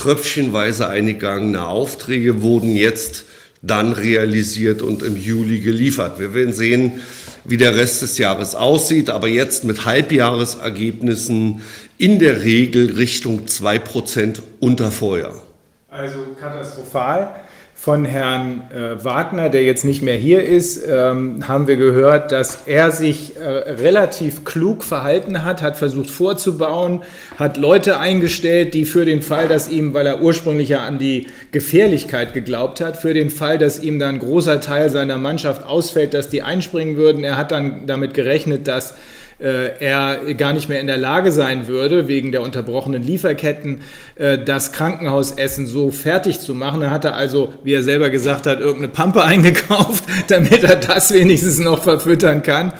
[0.00, 3.24] tröpfchenweise eingegangene Aufträge wurden jetzt
[3.60, 6.18] dann realisiert und im Juli geliefert.
[6.18, 7.02] Wir werden sehen,
[7.44, 11.60] wie der Rest des Jahres aussieht, aber jetzt mit Halbjahresergebnissen
[11.98, 15.42] in der Regel Richtung 2% unter Vorjahr.
[15.90, 17.34] Also katastrophal.
[17.82, 22.64] Von Herrn äh, Wagner, der jetzt nicht mehr hier ist, ähm, haben wir gehört, dass
[22.66, 27.00] er sich äh, relativ klug verhalten hat, hat versucht vorzubauen,
[27.38, 31.28] hat Leute eingestellt, die für den Fall, dass ihm, weil er ursprünglich ja an die
[31.52, 36.12] Gefährlichkeit geglaubt hat, für den Fall, dass ihm dann ein großer Teil seiner Mannschaft ausfällt,
[36.12, 37.24] dass die einspringen würden.
[37.24, 38.92] Er hat dann damit gerechnet, dass
[39.40, 43.80] er gar nicht mehr in der Lage sein würde, wegen der unterbrochenen Lieferketten,
[44.16, 46.82] äh, das Krankenhausessen so fertig zu machen.
[46.82, 51.58] Er hatte also, wie er selber gesagt hat, irgendeine Pampe eingekauft, damit er das wenigstens
[51.58, 52.72] noch verfüttern kann.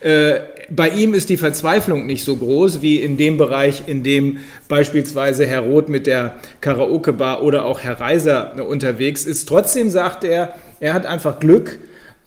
[0.00, 0.40] Äh,
[0.70, 4.38] bei ihm ist die Verzweiflung nicht so groß wie in dem Bereich, in dem
[4.68, 9.48] beispielsweise Herr Roth mit der Karaoke-Bar oder auch Herr Reiser unterwegs ist.
[9.48, 11.78] Trotzdem sagt er, er hat einfach Glück,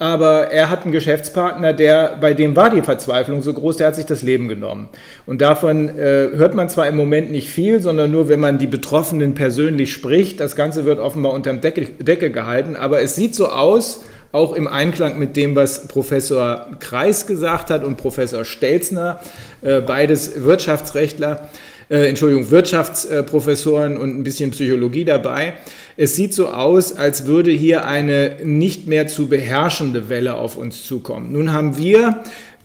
[0.02, 3.96] aber er hat einen Geschäftspartner, der, bei dem war die Verzweiflung so groß, der hat
[3.96, 4.90] sich das Leben genommen.
[5.28, 8.66] Und davon äh, hört man zwar im Moment nicht viel, sondern nur, wenn man die
[8.66, 10.40] Betroffenen persönlich spricht.
[10.40, 14.68] Das Ganze wird offenbar unterm Deckel, Deckel gehalten, aber es sieht so aus, auch im
[14.68, 19.20] Einklang mit dem, was Professor Kreis gesagt hat und Professor Stelzner,
[19.62, 21.48] äh, beides Wirtschaftsrechtler,
[21.92, 25.56] äh, Entschuldigung, Wirtschaftsprofessoren und ein bisschen Psychologie dabei.
[25.98, 30.86] Es sieht so aus, als würde hier eine nicht mehr zu beherrschende Welle auf uns
[30.86, 31.34] zukommen.
[31.34, 32.24] Nun haben wir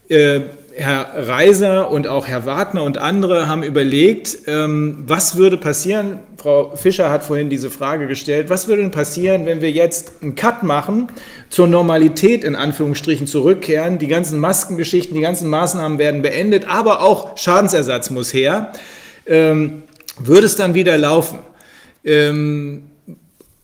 [0.09, 0.41] äh,
[0.79, 6.77] Herr Reiser und auch Herr Wagner und andere haben überlegt, ähm, was würde passieren, Frau
[6.77, 10.63] Fischer hat vorhin diese Frage gestellt, was würde denn passieren, wenn wir jetzt einen Cut
[10.63, 11.09] machen,
[11.49, 17.37] zur Normalität in Anführungsstrichen zurückkehren, die ganzen Maskengeschichten, die ganzen Maßnahmen werden beendet, aber auch
[17.39, 18.73] Schadensersatz muss her,
[19.27, 19.83] ähm,
[20.19, 21.41] würde es dann wieder laufen?
[22.05, 22.85] Ähm,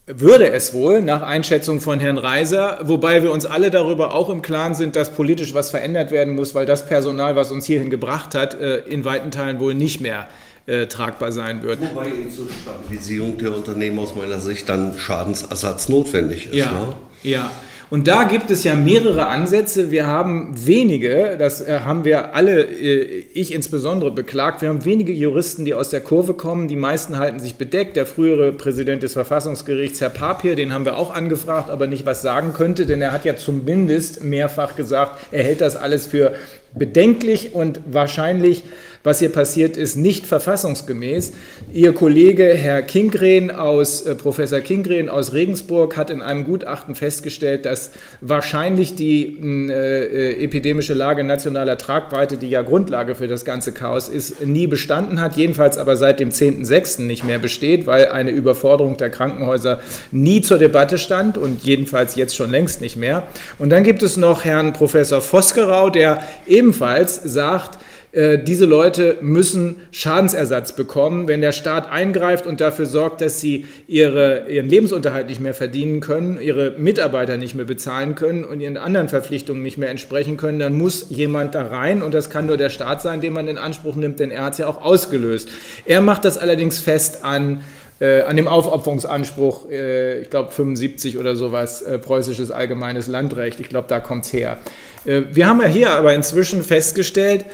[0.07, 4.43] würde es wohl, nach Einschätzung von Herrn Reiser, wobei wir uns alle darüber auch im
[4.43, 8.35] Klaren sind, dass politisch was verändert werden muss, weil das Personal, was uns hierhin gebracht
[8.35, 10.29] hat, äh, in weiten Teilen wohl nicht mehr
[10.67, 11.81] äh, tragbar sein wird.
[11.81, 16.55] Wobei zur Stabilisierung der Unternehmen aus meiner Sicht dann Schadensersatz notwendig ist.
[16.55, 16.95] Ja, ne?
[17.23, 17.51] ja.
[17.93, 19.91] Und da gibt es ja mehrere Ansätze.
[19.91, 25.13] Wir haben wenige, das äh, haben wir alle, äh, ich insbesondere beklagt, wir haben wenige
[25.13, 26.69] Juristen, die aus der Kurve kommen.
[26.69, 27.97] Die meisten halten sich bedeckt.
[27.97, 32.23] Der frühere Präsident des Verfassungsgerichts, Herr Papier, den haben wir auch angefragt, aber nicht was
[32.23, 36.33] sagen könnte, denn er hat ja zumindest mehrfach gesagt, er hält das alles für
[36.73, 38.65] bedenklich und wahrscheinlich
[39.05, 41.33] was hier passiert ist, nicht verfassungsgemäß.
[41.73, 47.65] Ihr Kollege Herr Kingren aus, äh, Professor Kingren aus Regensburg hat in einem Gutachten festgestellt,
[47.65, 47.91] dass
[48.21, 54.09] wahrscheinlich die äh, äh, epidemische Lage nationaler Tragweite, die ja Grundlage für das ganze Chaos
[54.09, 57.03] ist, nie bestanden hat, jedenfalls aber seit dem 10.06.
[57.03, 59.81] nicht mehr besteht, weil eine Überforderung der Krankenhäuser
[60.13, 63.27] nie zur Debatte stand und jedenfalls jetzt schon längst nicht mehr.
[63.59, 67.79] Und dann gibt es noch Herrn Professor Vosgerau, der ebenfalls sagt,
[68.15, 74.51] diese Leute müssen Schadensersatz bekommen, wenn der Staat eingreift und dafür sorgt, dass sie ihre,
[74.51, 79.09] ihren Lebensunterhalt nicht mehr verdienen können, ihre Mitarbeiter nicht mehr bezahlen können und ihren anderen
[79.09, 82.69] Verpflichtungen nicht mehr entsprechen können, dann muss jemand da rein und das kann nur der
[82.69, 85.49] Staat sein, den man in Anspruch nimmt, denn er hat es ja auch ausgelöst.
[85.87, 87.63] Er macht das allerdings fest an
[88.03, 93.61] äh, an dem Aufopferungsanspruch, äh, ich glaube 75 oder sowas, äh, preußisches allgemeines Landrecht.
[93.61, 94.59] Ich glaube, da kommt es her.
[95.05, 97.45] Äh, wir haben ja hier aber inzwischen festgestellt,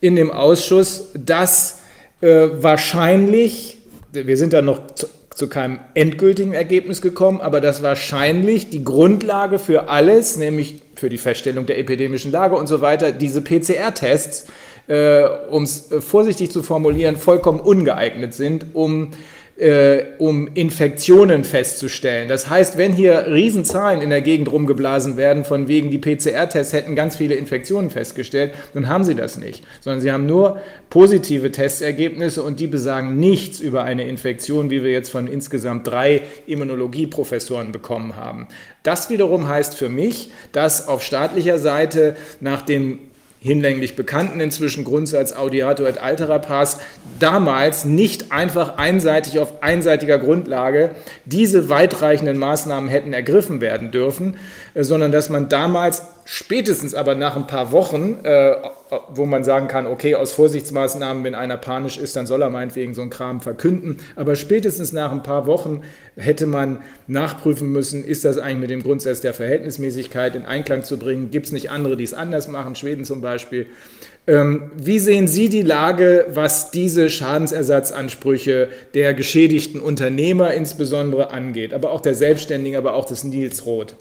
[0.00, 1.78] in dem Ausschuss, dass
[2.20, 3.78] äh, wahrscheinlich,
[4.12, 9.58] wir sind da noch zu, zu keinem endgültigen Ergebnis gekommen, aber dass wahrscheinlich die Grundlage
[9.58, 14.46] für alles, nämlich für die Feststellung der epidemischen Lage und so weiter, diese PCR-Tests,
[14.88, 19.12] äh, um es vorsichtig zu formulieren, vollkommen ungeeignet sind, um
[19.58, 22.28] äh, um Infektionen festzustellen.
[22.28, 26.94] Das heißt, wenn hier Riesenzahlen in der Gegend rumgeblasen werden, von wegen die PCR-Tests hätten
[26.94, 32.42] ganz viele Infektionen festgestellt, dann haben sie das nicht, sondern sie haben nur positive Testergebnisse
[32.44, 38.14] und die besagen nichts über eine Infektion, wie wir jetzt von insgesamt drei Immunologieprofessoren bekommen
[38.14, 38.46] haben.
[38.84, 43.00] Das wiederum heißt für mich, dass auf staatlicher Seite nach dem
[43.40, 46.78] hinlänglich bekannten inzwischen Grundsatz Audiato et altera pars
[47.20, 50.90] damals nicht einfach einseitig auf einseitiger Grundlage
[51.24, 54.38] diese weitreichenden Maßnahmen hätten ergriffen werden dürfen,
[54.74, 58.54] äh, sondern dass man damals spätestens aber nach ein paar Wochen, äh,
[59.08, 62.92] wo man sagen kann, okay, aus Vorsichtsmaßnahmen, wenn einer panisch ist, dann soll er meinetwegen
[62.92, 65.80] so einen Kram verkünden, aber spätestens nach ein paar Wochen
[66.16, 70.98] hätte man nachprüfen müssen, ist das eigentlich mit dem Grundsatz der Verhältnismäßigkeit in Einklang zu
[70.98, 71.30] bringen?
[71.30, 73.66] Gibt es nicht andere, die es anders machen, Schweden zum Beispiel?
[74.26, 81.90] Ähm, wie sehen Sie die Lage, was diese Schadensersatzansprüche der geschädigten Unternehmer insbesondere angeht, aber
[81.90, 83.96] auch der Selbstständigen, aber auch des Nils Roth?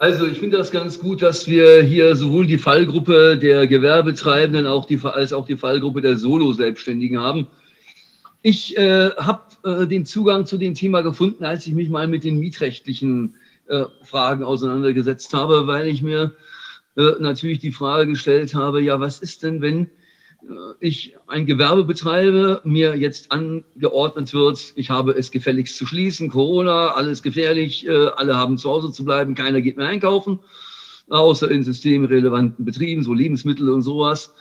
[0.00, 4.86] Also ich finde das ganz gut, dass wir hier sowohl die Fallgruppe der Gewerbetreibenden auch
[4.86, 7.48] die, als auch die Fallgruppe der Solo-Selbstständigen haben.
[8.40, 12.24] Ich äh, habe äh, den Zugang zu dem Thema gefunden, als ich mich mal mit
[12.24, 13.34] den mietrechtlichen
[13.66, 16.34] äh, Fragen auseinandergesetzt habe, weil ich mir
[16.96, 19.90] äh, natürlich die Frage gestellt habe, ja, was ist denn, wenn
[20.80, 26.88] ich ein Gewerbe betreibe, mir jetzt angeordnet wird, ich habe es gefälligst zu schließen, Corona,
[26.92, 30.40] alles gefährlich, äh, alle haben zu Hause zu bleiben, keiner geht mehr einkaufen,
[31.08, 34.34] außer in systemrelevanten Betrieben, so Lebensmittel und sowas.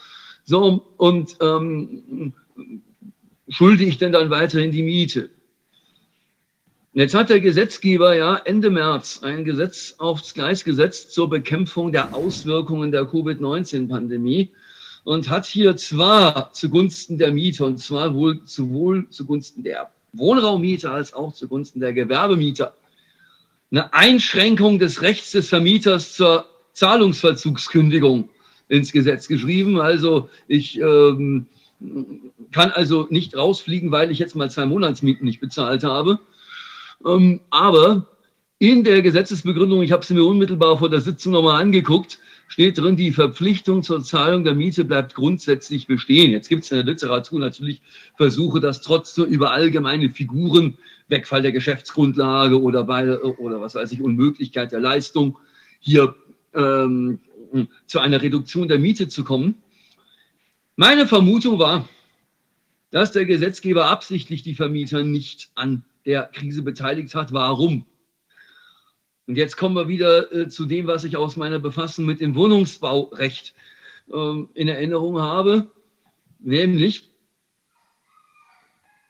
[0.45, 2.34] So, und ähm,
[3.50, 5.30] schulde ich denn dann weiterhin die Miete?
[6.94, 12.16] Jetzt hat der Gesetzgeber ja Ende März ein Gesetz aufs Gleis gesetzt zur Bekämpfung der
[12.16, 14.52] Auswirkungen der Covid-19-Pandemie
[15.09, 21.13] und hat hier zwar zugunsten der Mieter und zwar wohl sowohl zugunsten der Wohnraummieter als
[21.13, 22.75] auch zugunsten der Gewerbemieter
[23.71, 28.29] eine Einschränkung des Rechts des Vermieters zur Zahlungsverzugskündigung
[28.67, 29.81] ins Gesetz geschrieben.
[29.81, 31.47] Also ich ähm,
[32.51, 36.19] kann also nicht rausfliegen, weil ich jetzt mal zwei Monatsmieten nicht bezahlt habe.
[37.03, 38.05] Ähm, aber
[38.59, 42.19] in der Gesetzesbegründung, ich habe sie mir unmittelbar vor der Sitzung nochmal angeguckt,
[42.50, 46.32] steht drin, die Verpflichtung zur Zahlung der Miete bleibt grundsätzlich bestehen.
[46.32, 47.82] Jetzt gibt es in der Literatur natürlich
[48.18, 54.02] Versuche, das trotzdem über allgemeine Figuren, Wegfall der Geschäftsgrundlage oder, bei, oder was weiß ich,
[54.02, 55.38] Unmöglichkeit der Leistung
[55.80, 56.16] hier
[56.53, 57.19] ähm,
[57.86, 59.61] zu einer Reduktion der Miete zu kommen.
[60.76, 61.88] Meine Vermutung war,
[62.90, 67.32] dass der Gesetzgeber absichtlich die Vermieter nicht an der Krise beteiligt hat.
[67.32, 67.86] Warum?
[69.30, 72.33] Und jetzt kommen wir wieder äh, zu dem, was ich aus meiner Befassung mit dem
[72.33, 73.53] Wohnungsbaurecht
[74.11, 75.69] äh, in Erinnerung habe,
[76.40, 77.11] nämlich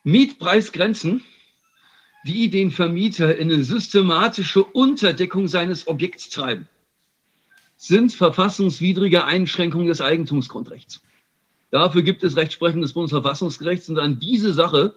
[0.04, 1.24] Mietpreisgrenzen,
[2.28, 6.68] die den Vermieter in eine systematische Unterdeckung seines Objekts treiben,
[7.78, 11.02] sind verfassungswidrige Einschränkungen des Eigentumsgrundrechts.
[11.72, 14.96] Dafür gibt es Rechtsprechung des Bundesverfassungsgerichts und an diese Sache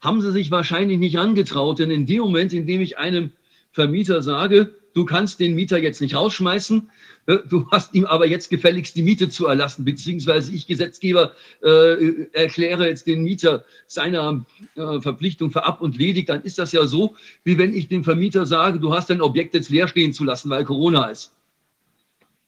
[0.00, 3.32] haben sie sich wahrscheinlich nicht angetraut, denn in dem Moment, in dem ich einem
[3.72, 6.90] Vermieter sage, du kannst den Mieter jetzt nicht rausschmeißen,
[7.26, 11.32] äh, du hast ihm aber jetzt gefälligst die Miete zu erlassen, beziehungsweise ich Gesetzgeber
[11.62, 14.44] äh, erkläre jetzt den Mieter seiner
[14.76, 18.04] äh, Verpflichtung für ab und ledig, dann ist das ja so, wie wenn ich dem
[18.04, 21.32] Vermieter sage, du hast dein Objekt jetzt leer stehen zu lassen, weil Corona ist.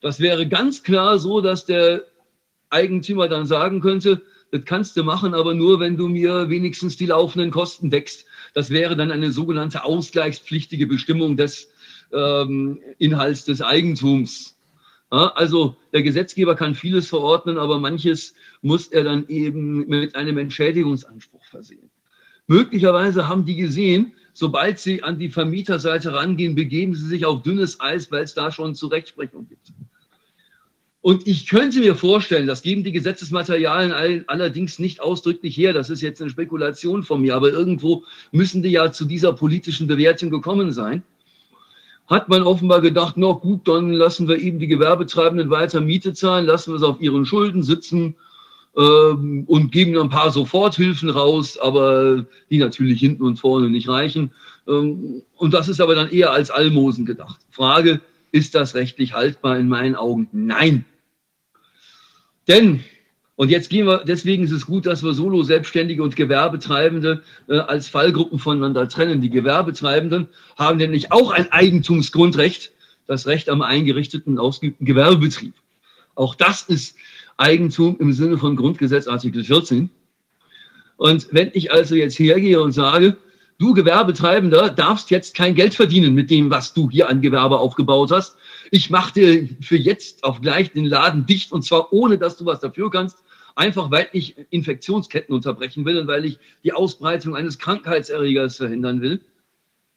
[0.00, 2.04] Das wäre ganz klar so, dass der
[2.70, 7.06] Eigentümer dann sagen könnte, das kannst du machen, aber nur, wenn du mir wenigstens die
[7.06, 8.26] laufenden Kosten deckst.
[8.54, 11.68] Das wäre dann eine sogenannte ausgleichspflichtige Bestimmung des
[12.12, 14.58] ähm, Inhalts des Eigentums.
[15.10, 20.38] Ja, also der Gesetzgeber kann vieles verordnen, aber manches muss er dann eben mit einem
[20.38, 21.90] Entschädigungsanspruch versehen.
[22.46, 27.80] Möglicherweise haben die gesehen, sobald sie an die Vermieterseite rangehen, begeben sie sich auf dünnes
[27.80, 29.72] Eis, weil es da schon zu Rechtsprechung gibt.
[31.02, 36.00] Und ich könnte mir vorstellen, das geben die Gesetzesmaterialien allerdings nicht ausdrücklich her, das ist
[36.00, 40.72] jetzt eine Spekulation von mir, aber irgendwo müssen die ja zu dieser politischen Bewertung gekommen
[40.72, 41.02] sein.
[42.06, 46.46] Hat man offenbar gedacht, na gut, dann lassen wir eben die Gewerbetreibenden weiter Miete zahlen,
[46.46, 48.14] lassen wir es auf ihren Schulden sitzen
[48.76, 54.30] ähm, und geben ein paar Soforthilfen raus, aber die natürlich hinten und vorne nicht reichen.
[54.68, 57.40] Ähm, und das ist aber dann eher als Almosen gedacht.
[57.50, 58.00] Frage,
[58.30, 59.58] ist das rechtlich haltbar?
[59.58, 60.84] In meinen Augen nein.
[62.48, 62.82] Denn,
[63.36, 67.88] und jetzt gehen wir, deswegen ist es gut, dass wir Solo-Selbstständige und Gewerbetreibende äh, als
[67.88, 69.20] Fallgruppen voneinander trennen.
[69.20, 72.72] Die Gewerbetreibenden haben nämlich auch ein Eigentumsgrundrecht,
[73.06, 75.54] das Recht am eingerichteten und ausgeübten Gewerbebetrieb.
[76.14, 76.96] Auch das ist
[77.36, 79.90] Eigentum im Sinne von Grundgesetz Artikel 14.
[80.96, 83.16] Und wenn ich also jetzt hergehe und sage,
[83.58, 88.10] du Gewerbetreibender darfst jetzt kein Geld verdienen mit dem, was du hier an Gewerbe aufgebaut
[88.12, 88.36] hast,
[88.72, 92.46] ich mache dir für jetzt auf gleich den Laden dicht und zwar ohne, dass du
[92.46, 93.18] was dafür kannst,
[93.54, 99.20] einfach weil ich Infektionsketten unterbrechen will und weil ich die Ausbreitung eines Krankheitserregers verhindern will.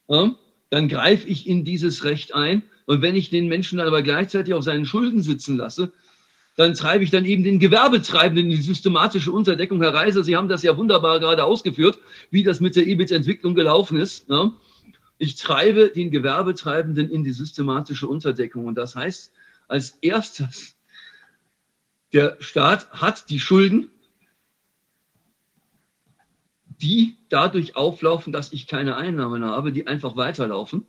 [0.10, 0.36] Ja,
[0.72, 4.54] dann greife ich in dieses Recht ein und wenn ich den Menschen dann aber gleichzeitig
[4.54, 5.94] auf seinen Schulden sitzen lasse,
[6.58, 9.82] dann treibe ich dann eben den Gewerbetreibenden in die systematische Unterdeckung.
[9.82, 11.98] Herr Reiser, Sie haben das ja wunderbar gerade ausgeführt,
[12.30, 14.30] wie das mit der EBIT-Entwicklung gelaufen ist.
[14.30, 14.52] Ja.
[15.18, 18.66] Ich treibe den Gewerbetreibenden in die systematische Unterdeckung.
[18.66, 19.32] Und das heißt,
[19.68, 20.76] als erstes,
[22.14, 23.90] der Staat hat die Schulden,
[26.82, 30.86] die dadurch auflaufen, dass ich keine Einnahmen habe, die einfach weiterlaufen,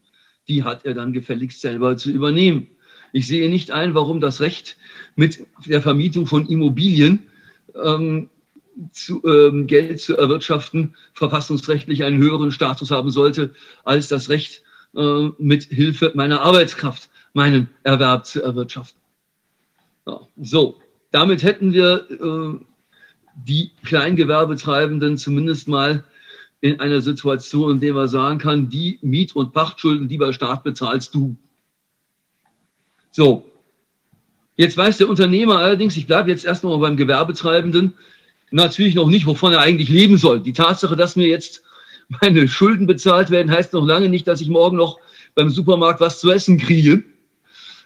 [0.48, 2.68] die hat er dann gefälligst selber zu übernehmen.
[3.12, 4.76] Ich sehe nicht ein, warum das Recht
[5.14, 7.28] mit der Vermietung von Immobilien
[7.74, 8.30] ähm,
[8.92, 14.62] zu, ähm, Geld zu erwirtschaften, verfassungsrechtlich einen höheren Status haben sollte als das Recht,
[14.94, 19.00] äh, mit Hilfe meiner Arbeitskraft meinen Erwerb zu erwirtschaften.
[20.06, 20.80] Ja, so,
[21.10, 22.64] damit hätten wir äh,
[23.44, 26.04] die Kleingewerbetreibenden zumindest mal
[26.60, 30.64] in einer Situation, in der man sagen kann, die Miet- und Pachtschulden, die bei Staat
[30.64, 31.36] bezahlst du.
[33.10, 33.50] So,
[34.56, 37.94] jetzt weiß der Unternehmer allerdings, ich bleibe jetzt erstmal beim Gewerbetreibenden,
[38.56, 40.40] natürlich noch nicht, wovon er eigentlich leben soll.
[40.40, 41.62] Die Tatsache, dass mir jetzt
[42.20, 44.98] meine Schulden bezahlt werden, heißt noch lange nicht, dass ich morgen noch
[45.34, 47.04] beim Supermarkt was zu essen kriege.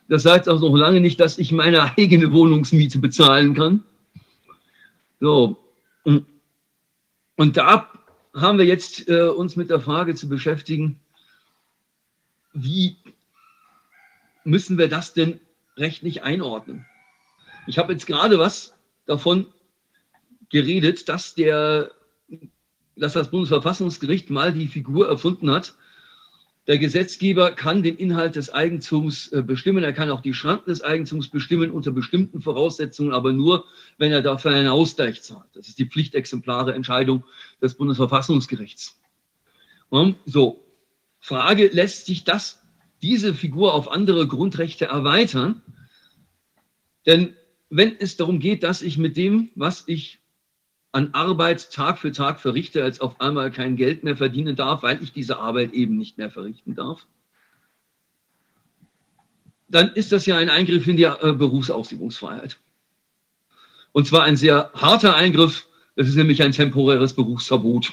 [0.09, 3.83] Das heißt auch noch lange nicht, dass ich meine eigene Wohnungsmiete bezahlen kann.
[5.21, 5.57] So.
[6.05, 7.91] Und da
[8.35, 11.01] haben wir jetzt äh, uns mit der Frage zu beschäftigen,
[12.53, 12.97] wie
[14.45, 15.41] müssen wir das denn
[15.77, 16.87] rechtlich einordnen?
[17.67, 18.75] Ich habe jetzt gerade was
[19.07, 19.47] davon
[20.51, 21.91] geredet, dass, der,
[22.97, 25.75] dass das Bundesverfassungsgericht mal die Figur erfunden hat.
[26.67, 30.83] Der Gesetzgeber kann den Inhalt des Eigentums äh, bestimmen, er kann auch die Schranken des
[30.83, 33.65] Eigentums bestimmen unter bestimmten Voraussetzungen, aber nur,
[33.97, 35.49] wenn er dafür einen Ausgleich zahlt.
[35.55, 37.25] Das ist die pflichtexemplare Entscheidung
[37.63, 39.01] des Bundesverfassungsgerichts.
[40.27, 40.65] So,
[41.19, 42.63] Frage, lässt sich das,
[43.03, 45.63] diese Figur auf andere Grundrechte erweitern?
[47.07, 47.35] Denn
[47.71, 50.20] wenn es darum geht, dass ich mit dem, was ich
[50.93, 55.03] an Arbeit Tag für Tag verrichte, als auf einmal kein Geld mehr verdienen darf, weil
[55.03, 57.07] ich diese Arbeit eben nicht mehr verrichten darf.
[59.71, 62.59] dann ist das ja ein Eingriff in die äh, Berufsausübungsfreiheit.
[63.93, 67.93] Und zwar ein sehr harter Eingriff, das ist nämlich ein temporäres Berufsverbot.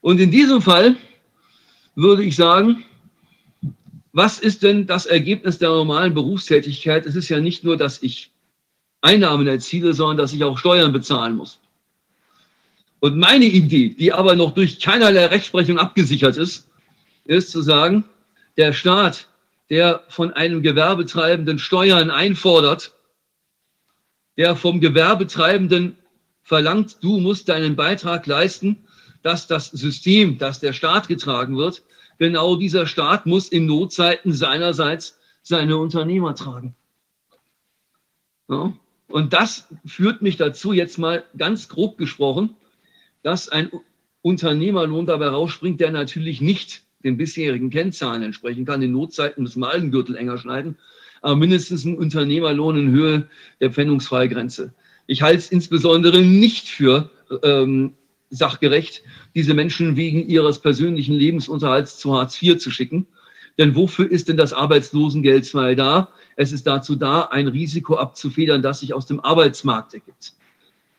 [0.00, 0.96] Und in diesem Fall
[1.94, 2.84] würde ich sagen,
[4.12, 7.06] was ist denn das Ergebnis der normalen Berufstätigkeit?
[7.06, 8.33] Es ist ja nicht nur, dass ich
[9.04, 11.60] Einnahmen erziele, sondern dass ich auch Steuern bezahlen muss.
[13.00, 16.68] Und meine Idee, die aber noch durch keinerlei Rechtsprechung abgesichert ist,
[17.24, 18.04] ist zu sagen,
[18.56, 19.28] der Staat,
[19.68, 22.92] der von einem Gewerbetreibenden Steuern einfordert,
[24.36, 25.96] der vom Gewerbetreibenden
[26.42, 28.84] verlangt, du musst deinen Beitrag leisten,
[29.22, 31.82] dass das System, dass der Staat getragen wird,
[32.18, 36.74] genau dieser Staat muss in Notzeiten seinerseits seine Unternehmer tragen.
[38.48, 38.72] Ja?
[39.08, 42.56] Und das führt mich dazu, jetzt mal ganz grob gesprochen,
[43.22, 43.70] dass ein
[44.22, 48.82] Unternehmerlohn dabei rausspringt, der natürlich nicht den bisherigen Kennzahlen entsprechen kann.
[48.82, 50.78] In Notzeiten müssen wir allen Gürtel enger schneiden,
[51.20, 53.28] aber mindestens ein Unternehmerlohn in Höhe
[53.60, 54.72] der Pfändungsfreigrenze.
[55.06, 57.10] Ich halte es insbesondere nicht für
[57.42, 57.92] ähm,
[58.30, 59.02] sachgerecht,
[59.34, 63.06] diese Menschen wegen ihres persönlichen Lebensunterhalts zu Hartz IV zu schicken.
[63.58, 66.08] Denn wofür ist denn das Arbeitslosengeld 2 da?
[66.36, 70.34] Es ist dazu da, ein Risiko abzufedern, das sich aus dem Arbeitsmarkt ergibt.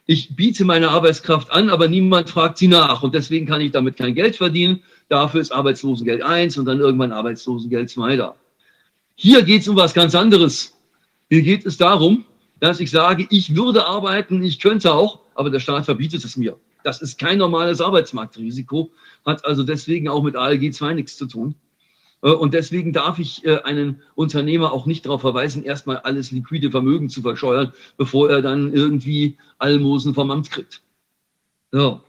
[0.08, 3.02] Ich biete meine Arbeitskraft an, aber niemand fragt sie nach.
[3.02, 4.84] Und deswegen kann ich damit kein Geld verdienen.
[5.10, 8.36] Dafür ist Arbeitslosengeld 1 und dann irgendwann Arbeitslosengeld 2 da.
[9.16, 10.78] Hier geht es um was ganz anderes.
[11.30, 12.26] Hier geht es darum,
[12.60, 16.58] dass ich sage, ich würde arbeiten, ich könnte auch, aber der Staat verbietet es mir.
[16.84, 18.92] Das ist kein normales Arbeitsmarktrisiko,
[19.26, 21.56] hat also deswegen auch mit ALG 2 nichts zu tun.
[22.26, 26.72] Äh, und deswegen darf ich äh, einen Unternehmer auch nicht darauf verweisen, erstmal alles liquide
[26.72, 30.82] Vermögen zu verscheuern, bevor er dann irgendwie Almosen vom Amt kriegt.
[31.72, 32.02] So.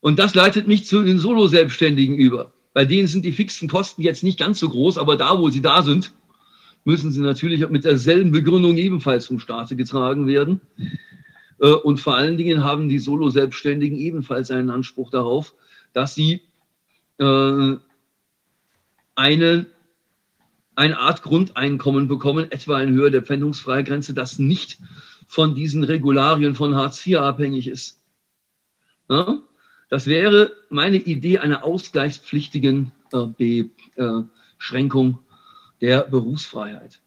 [0.00, 2.52] Und das leitet mich zu den Solo-Selbstständigen über.
[2.74, 5.62] Bei denen sind die fixen Kosten jetzt nicht ganz so groß, aber da, wo sie
[5.62, 6.12] da sind,
[6.84, 10.60] müssen sie natürlich mit derselben Begründung ebenfalls vom Staate getragen werden.
[11.60, 15.54] Äh, und vor allen Dingen haben die Solo-Selbstständigen ebenfalls einen Anspruch darauf,
[15.92, 16.42] dass sie
[17.18, 17.76] äh,
[19.16, 19.66] eine,
[20.76, 24.78] eine Art Grundeinkommen bekommen, etwa in Höhe der Pfändungsfreigrenze, das nicht
[25.26, 28.00] von diesen Regularien von Hartz IV abhängig ist.
[29.10, 29.38] Ja?
[29.88, 33.64] Das wäre meine Idee einer ausgleichspflichtigen äh,
[34.58, 35.18] Beschränkung
[35.80, 37.00] der Berufsfreiheit.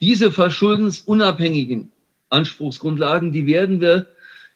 [0.00, 1.92] Diese verschuldensunabhängigen
[2.30, 4.06] Anspruchsgrundlagen, die werden wir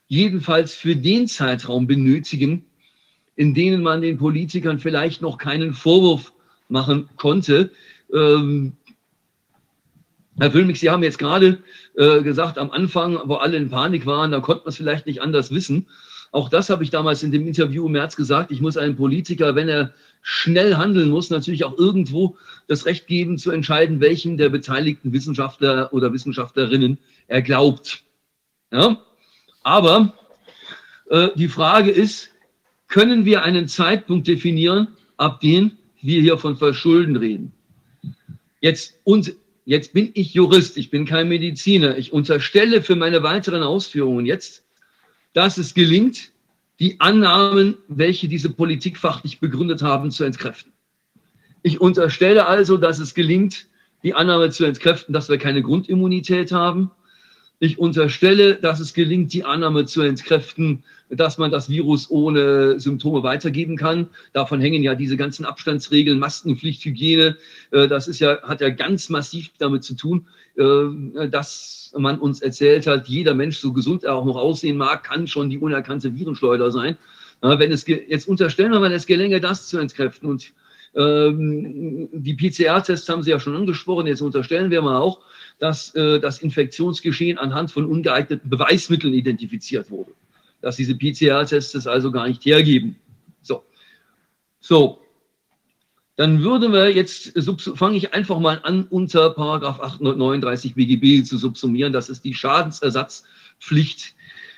[0.06, 2.66] jedenfalls für den Zeitraum benötigen,
[3.36, 6.32] in denen man den Politikern vielleicht noch keinen Vorwurf
[6.68, 7.70] machen konnte.
[8.12, 8.76] Ähm,
[10.38, 11.62] Herr Füllmich, Sie haben jetzt gerade
[11.96, 15.22] äh, gesagt, am Anfang, wo alle in Panik waren, da konnte man es vielleicht nicht
[15.22, 15.86] anders wissen.
[16.32, 18.50] Auch das habe ich damals in dem Interview im März gesagt.
[18.50, 22.36] Ich muss einem Politiker, wenn er schnell handeln muss, natürlich auch irgendwo
[22.66, 28.02] das Recht geben, zu entscheiden, welchen der beteiligten Wissenschaftler oder Wissenschaftlerinnen er glaubt.
[28.72, 29.00] Ja?
[29.62, 30.14] Aber
[31.10, 32.30] äh, die Frage ist,
[32.88, 37.52] können wir einen Zeitpunkt definieren, ab dem wir hier von Verschulden reden?
[38.60, 39.34] Jetzt, und
[39.64, 41.96] jetzt bin ich Jurist, ich bin kein Mediziner.
[41.96, 44.64] Ich unterstelle für meine weiteren Ausführungen jetzt,
[45.32, 46.30] dass es gelingt,
[46.80, 50.72] die Annahmen, welche diese Politik fachlich begründet haben, zu entkräften.
[51.62, 53.66] Ich unterstelle also, dass es gelingt,
[54.02, 56.90] die Annahme zu entkräften, dass wir keine Grundimmunität haben.
[57.58, 63.22] Ich unterstelle, dass es gelingt, die Annahme zu entkräften, dass man das Virus ohne Symptome
[63.22, 64.08] weitergeben kann.
[64.32, 67.36] Davon hängen ja diese ganzen Abstandsregeln, Maskenpflicht, Hygiene.
[67.70, 70.26] Äh, das ist ja, hat ja ganz massiv damit zu tun,
[70.56, 75.04] äh, dass man uns erzählt hat, jeder Mensch, so gesund er auch noch aussehen mag,
[75.04, 76.96] kann schon die unerkannte Virenschleuder sein.
[77.40, 80.54] Wenn es jetzt unterstellen wir mal, es gelänge, das zu entkräften und
[80.96, 84.06] ähm, die PCR-Tests haben Sie ja schon angesprochen.
[84.06, 85.20] Jetzt unterstellen wir mal auch,
[85.58, 90.12] dass äh, das Infektionsgeschehen anhand von ungeeigneten Beweismitteln identifiziert wurde.
[90.64, 92.96] Dass diese PCR-Tests es also gar nicht hergeben.
[93.42, 93.64] So.
[94.60, 95.00] So.
[96.16, 97.32] Dann würden wir jetzt,
[97.76, 101.92] fange ich einfach mal an, unter Paragraph 839 BGB zu subsumieren.
[101.92, 104.14] Das ist die Schadensersatzpflicht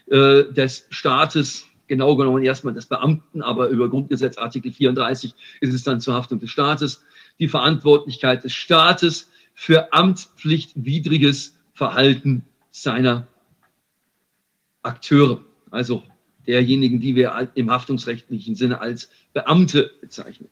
[0.07, 5.83] äh, des Staates genau genommen erstmal des Beamten, aber über Grundgesetz Artikel 34 ist es
[5.83, 7.03] dann zur Haftung des Staates.
[7.41, 13.27] Die Verantwortlichkeit des Staates für amtspflichtwidriges Verhalten seiner
[14.83, 16.03] Akteure, also
[16.47, 20.49] derjenigen, die wir im haftungsrechtlichen Sinne als Beamte bezeichnen.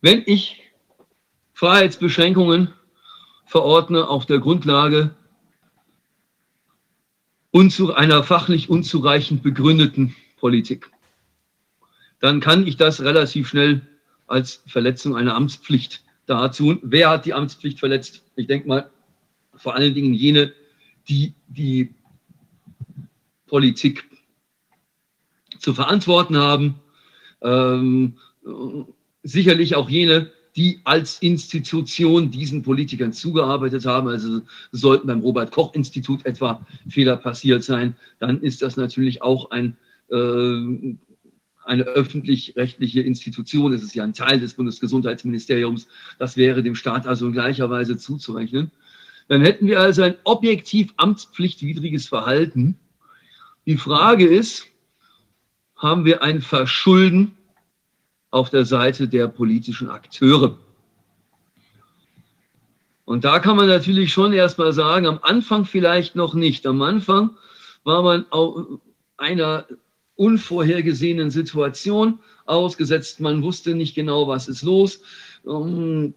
[0.00, 0.62] Wenn ich
[1.52, 2.72] Freiheitsbeschränkungen
[3.44, 5.14] verordne auf der Grundlage
[7.52, 10.90] einer fachlich unzureichend begründeten Politik.
[12.20, 13.86] Dann kann ich das relativ schnell
[14.26, 16.78] als Verletzung einer Amtspflicht dazu.
[16.82, 18.22] Wer hat die Amtspflicht verletzt?
[18.36, 18.90] Ich denke mal,
[19.56, 20.54] vor allen Dingen jene,
[21.08, 21.92] die die
[23.50, 24.08] Politik
[25.58, 26.76] zu verantworten haben.
[27.42, 28.16] Ähm,
[29.22, 34.08] sicherlich auch jene, die als Institution diesen Politikern zugearbeitet haben.
[34.08, 39.50] Also sollten beim Robert Koch Institut etwa Fehler passiert sein, dann ist das natürlich auch
[39.50, 39.76] ein,
[40.10, 40.94] äh,
[41.64, 43.72] eine öffentlich-rechtliche Institution.
[43.72, 45.88] Es ist ja ein Teil des Bundesgesundheitsministeriums.
[46.18, 48.70] Das wäre dem Staat also in gleicher Weise zuzurechnen.
[49.28, 52.76] Dann hätten wir also ein objektiv amtspflichtwidriges Verhalten.
[53.70, 54.66] Die Frage ist,
[55.76, 57.38] haben wir ein Verschulden
[58.32, 60.58] auf der Seite der politischen Akteure?
[63.04, 66.66] Und da kann man natürlich schon erstmal sagen, am Anfang vielleicht noch nicht.
[66.66, 67.36] Am Anfang
[67.84, 68.26] war man
[69.16, 69.66] einer
[70.16, 73.20] unvorhergesehenen Situation ausgesetzt.
[73.20, 75.00] Man wusste nicht genau, was ist los.
[75.46, 76.14] Ähm,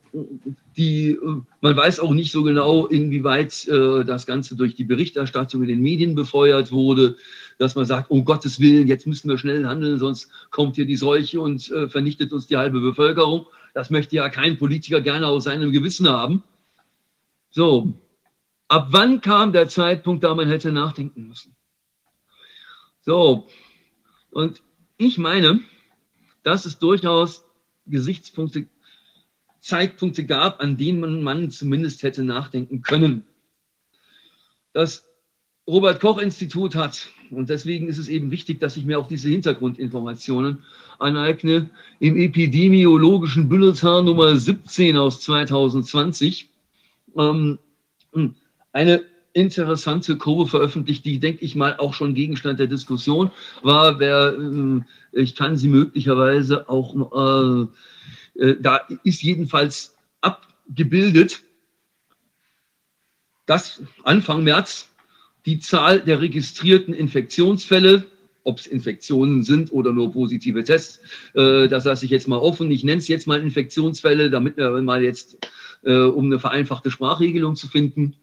[0.75, 1.17] die,
[1.61, 5.81] man weiß auch nicht so genau, inwieweit äh, das Ganze durch die Berichterstattung in den
[5.81, 7.15] Medien befeuert wurde,
[7.57, 10.95] dass man sagt, um Gottes Willen, jetzt müssen wir schnell handeln, sonst kommt hier die
[10.95, 13.47] Seuche und äh, vernichtet uns die halbe Bevölkerung.
[13.73, 16.43] Das möchte ja kein Politiker gerne aus seinem Gewissen haben.
[17.49, 17.93] So,
[18.67, 21.55] ab wann kam der Zeitpunkt, da man hätte nachdenken müssen?
[23.01, 23.47] So,
[24.31, 24.61] und
[24.97, 25.59] ich meine,
[26.43, 27.45] dass es durchaus
[27.85, 28.67] Gesichtspunkte
[29.63, 33.25] Zeitpunkte gab, an denen man, man zumindest hätte nachdenken können.
[34.73, 35.05] Das
[35.65, 39.29] Robert Koch Institut hat, und deswegen ist es eben wichtig, dass ich mir auch diese
[39.29, 40.59] Hintergrundinformationen
[40.99, 46.49] aneigne, im epidemiologischen Bulletin Nummer 17 aus 2020
[47.17, 47.59] ähm,
[48.71, 49.03] eine
[49.33, 53.31] interessante Kurve veröffentlicht, die, denke ich mal, auch schon Gegenstand der Diskussion
[53.63, 53.99] war.
[53.99, 57.67] Wer, äh, ich kann sie möglicherweise auch äh,
[58.35, 61.43] äh, da ist jedenfalls abgebildet,
[63.45, 64.89] dass Anfang März
[65.45, 68.05] die Zahl der registrierten Infektionsfälle,
[68.43, 70.99] ob es Infektionen sind oder nur positive Tests,
[71.33, 72.71] äh, das lasse ich jetzt mal offen.
[72.71, 75.37] Ich nenne es jetzt mal Infektionsfälle, damit wir mal jetzt,
[75.83, 78.15] äh, um eine vereinfachte Sprachregelung zu finden,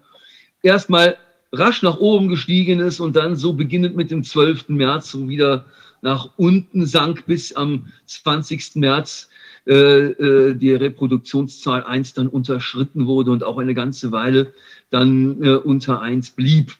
[0.63, 1.17] erstmal
[1.53, 4.69] rasch nach oben gestiegen ist und dann so beginnend mit dem 12.
[4.69, 5.67] März so wieder
[6.03, 8.77] nach unten sank bis am 20.
[8.77, 9.29] März
[9.67, 14.55] äh, äh, die Reproduktionszahl 1 dann unterschritten wurde und auch eine ganze Weile
[14.91, 16.77] dann äh, unter 1 blieb.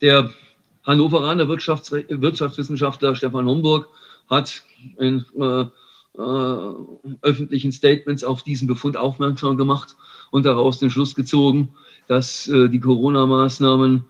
[0.00, 0.32] Der
[0.84, 3.88] Hannoveraner Wirtschafts Wirtschaftswissenschaftler Stefan Homburg
[4.28, 4.62] hat
[4.98, 5.66] in äh,
[6.18, 6.74] äh,
[7.22, 9.96] öffentlichen Statements auf diesen Befund aufmerksam gemacht
[10.30, 11.74] und daraus den Schluss gezogen,
[12.08, 14.04] dass äh, die Corona-Maßnahmen,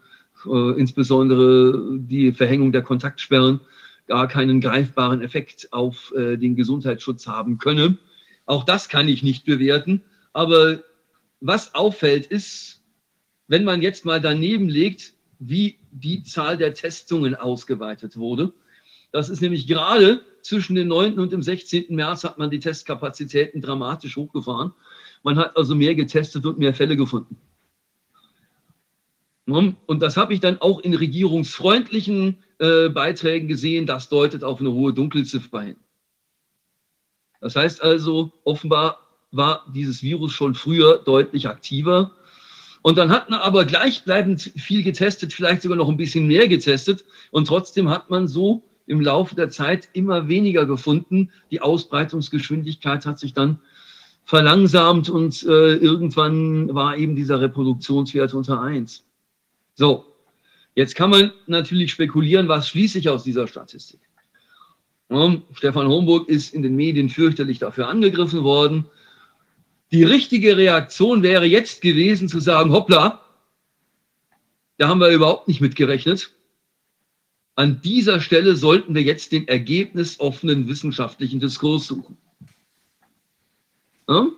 [0.76, 3.60] insbesondere die Verhängung der Kontaktsperren,
[4.06, 7.98] gar keinen greifbaren Effekt auf äh, den Gesundheitsschutz haben könne.
[8.46, 10.02] Auch das kann ich nicht bewerten.
[10.32, 10.82] Aber
[11.40, 12.80] was auffällt, ist,
[13.48, 18.52] wenn man jetzt mal daneben legt, wie die Zahl der Testungen ausgeweitet wurde.
[19.10, 21.18] Das ist nämlich gerade zwischen dem 9.
[21.18, 21.86] und dem 16.
[21.88, 24.72] März hat man die Testkapazitäten dramatisch hochgefahren.
[25.22, 27.36] Man hat also mehr getestet und mehr Fälle gefunden.
[29.46, 33.84] Und das habe ich dann auch in regierungsfreundlichen äh, Beiträgen gesehen.
[33.84, 35.76] Das deutet auf eine hohe Dunkelziffer hin.
[37.40, 39.00] Das heißt also, offenbar
[39.32, 42.12] war dieses Virus schon früher deutlich aktiver.
[42.82, 47.04] Und dann hat man aber gleichbleibend viel getestet, vielleicht sogar noch ein bisschen mehr getestet.
[47.30, 51.30] Und trotzdem hat man so im Laufe der Zeit immer weniger gefunden.
[51.50, 53.60] Die Ausbreitungsgeschwindigkeit hat sich dann
[54.24, 59.04] verlangsamt und äh, irgendwann war eben dieser Reproduktionswert unter 1.
[59.74, 60.04] So,
[60.74, 64.00] jetzt kann man natürlich spekulieren, was schließe ich aus dieser Statistik.
[65.10, 68.86] Ja, Stefan Homburg ist in den Medien fürchterlich dafür angegriffen worden.
[69.92, 73.20] Die richtige Reaktion wäre jetzt gewesen zu sagen, hoppla,
[74.78, 76.30] da haben wir überhaupt nicht mitgerechnet.
[77.56, 82.16] An dieser Stelle sollten wir jetzt den ergebnisoffenen wissenschaftlichen Diskurs suchen.
[84.08, 84.28] Ja?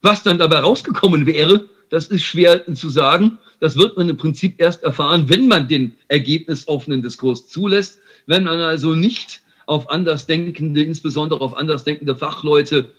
[0.00, 3.38] Was dann dabei rausgekommen wäre, das ist schwer zu sagen.
[3.60, 8.60] Das wird man im Prinzip erst erfahren, wenn man den ergebnisoffenen Diskurs zulässt, wenn man
[8.60, 12.92] also nicht auf Andersdenkende, insbesondere auf andersdenkende Fachleute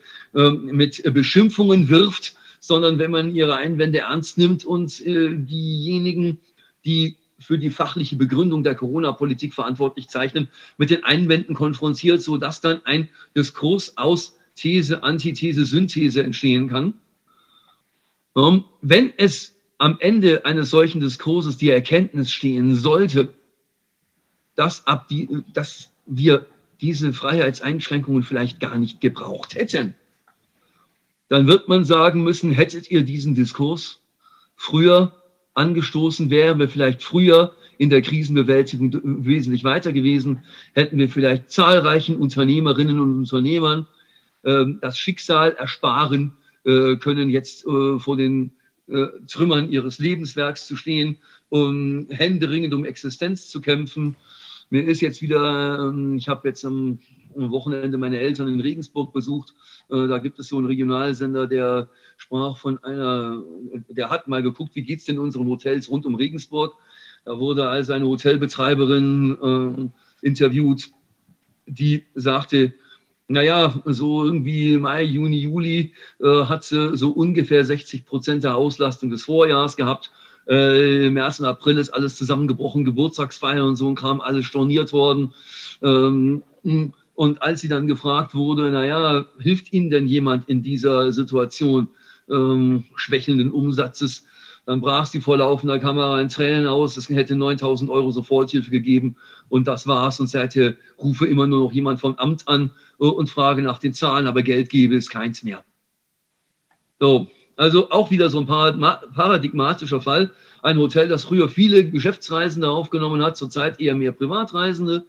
[0.51, 6.39] mit Beschimpfungen wirft, sondern wenn man ihre Einwände ernst nimmt und äh, diejenigen,
[6.85, 12.81] die für die fachliche Begründung der Corona-Politik verantwortlich zeichnen, mit den Einwänden konfrontiert, sodass dann
[12.85, 16.95] ein Diskurs aus These, Antithese, Synthese entstehen kann.
[18.35, 23.33] Ähm, wenn es am Ende eines solchen Diskurses die Erkenntnis stehen sollte,
[24.55, 26.47] dass, ab die, dass wir
[26.81, 29.95] diese Freiheitseinschränkungen vielleicht gar nicht gebraucht hätten,
[31.29, 34.01] dann wird man sagen müssen, hättet ihr diesen Diskurs
[34.55, 35.13] früher
[35.53, 42.17] angestoßen, wären wir vielleicht früher in der Krisenbewältigung wesentlich weiter gewesen, hätten wir vielleicht zahlreichen
[42.17, 43.87] Unternehmerinnen und Unternehmern
[44.43, 46.33] äh, das Schicksal ersparen
[46.63, 48.51] äh, können, jetzt äh, vor den
[48.87, 51.17] äh, Trümmern ihres Lebenswerks zu stehen,
[51.49, 54.15] um händeringend um Existenz zu kämpfen.
[54.69, 56.99] Mir ist jetzt wieder, ähm, ich habe jetzt am
[57.37, 59.53] Wochenende meine Eltern in Regensburg besucht.
[59.89, 63.43] Äh, da gibt es so einen Regionalsender, der sprach von einer,
[63.89, 66.75] der hat mal geguckt, wie geht es denn unseren Hotels rund um Regensburg.
[67.25, 69.91] Da wurde also eine Hotelbetreiberin
[70.23, 70.89] äh, interviewt,
[71.65, 72.73] die sagte,
[73.27, 79.09] naja, so irgendwie Mai, Juni, Juli äh, hat sie so ungefähr 60 Prozent der Auslastung
[79.09, 80.11] des Vorjahres gehabt.
[80.47, 81.41] Äh, Im 1.
[81.41, 85.33] April ist alles zusammengebrochen, Geburtstagsfeiern und so ein Kram, alles storniert worden.
[85.81, 86.43] Ähm,
[87.17, 91.87] und als sie dann gefragt wurde, naja, hilft Ihnen denn jemand in dieser Situation
[92.29, 94.23] ähm, schwächelnden Umsatzes?
[94.67, 96.95] Dann brach sie vor laufender Kamera in Tränen aus.
[96.95, 99.15] Es hätte 9000 Euro Soforthilfe gegeben
[99.49, 100.19] und das war's.
[100.19, 103.95] Und seither rufe immer nur noch jemand vom Amt an äh, und frage nach den
[103.95, 105.65] Zahlen, aber Geld gebe es keins mehr.
[106.99, 110.29] So, also auch wieder so ein paradigmatischer Fall.
[110.61, 115.07] Ein Hotel, das früher viele Geschäftsreisende aufgenommen hat, zurzeit eher mehr Privatreisende.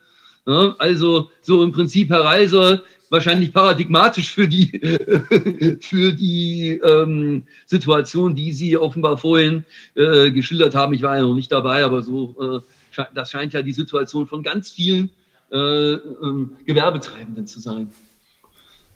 [0.48, 4.80] Ja, also so im Prinzip, Herr Reiser, wahrscheinlich paradigmatisch für die,
[5.82, 10.94] für die ähm, Situation, die Sie offenbar vorhin äh, geschildert haben.
[10.94, 12.64] Ich war ja noch nicht dabei, aber so,
[12.96, 15.10] äh, das scheint ja die Situation von ganz vielen
[15.52, 17.92] äh, ähm, Gewerbetreibenden zu sein.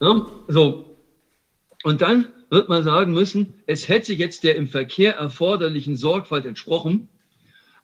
[0.00, 0.96] Ja, so.
[1.84, 7.10] Und dann wird man sagen müssen, es hätte jetzt der im Verkehr erforderlichen Sorgfalt entsprochen,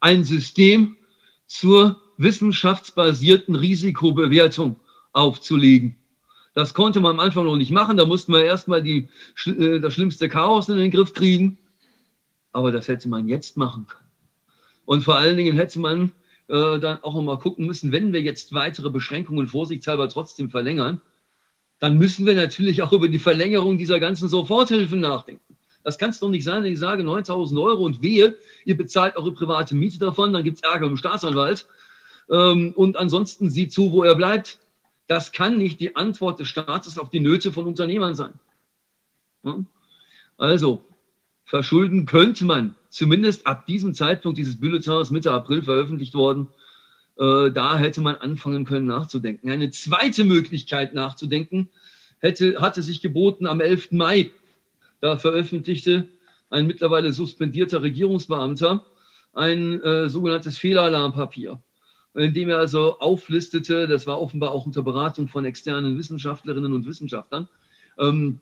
[0.00, 0.96] ein System
[1.46, 4.76] zur wissenschaftsbasierten Risikobewertung
[5.12, 5.96] aufzulegen.
[6.54, 7.96] Das konnte man am Anfang noch nicht machen.
[7.96, 9.08] Da mussten wir erstmal die,
[9.46, 11.58] äh, das schlimmste Chaos in den Griff kriegen.
[12.52, 14.10] Aber das hätte man jetzt machen können.
[14.84, 16.12] Und vor allen Dingen hätte man
[16.48, 21.00] äh, dann auch mal gucken müssen, wenn wir jetzt weitere Beschränkungen vorsichtshalber trotzdem verlängern,
[21.78, 25.56] dann müssen wir natürlich auch über die Verlängerung dieser ganzen Soforthilfen nachdenken.
[25.84, 29.16] Das kann es doch nicht sein, wenn ich sage 9000 Euro und wehe, ihr bezahlt
[29.16, 31.66] eure private Miete davon, dann gibt es Ärger dem Staatsanwalt.
[32.30, 34.58] Ähm, und ansonsten sieht zu, wo er bleibt.
[35.06, 38.34] Das kann nicht die Antwort des Staates auf die Nöte von Unternehmern sein.
[40.36, 40.84] Also,
[41.44, 46.48] verschulden könnte man, zumindest ab diesem Zeitpunkt dieses Bulletins Mitte April veröffentlicht worden,
[47.16, 49.50] äh, da hätte man anfangen können nachzudenken.
[49.50, 51.70] Eine zweite Möglichkeit nachzudenken
[52.18, 53.92] hätte, hatte sich geboten am 11.
[53.92, 54.30] Mai.
[55.00, 56.08] Da veröffentlichte
[56.50, 58.84] ein mittlerweile suspendierter Regierungsbeamter
[59.32, 61.60] ein äh, sogenanntes Fehlalarmpapier
[62.18, 66.86] in dem er also auflistete, das war offenbar auch unter Beratung von externen Wissenschaftlerinnen und
[66.86, 67.48] Wissenschaftlern,
[67.98, 68.40] ähm,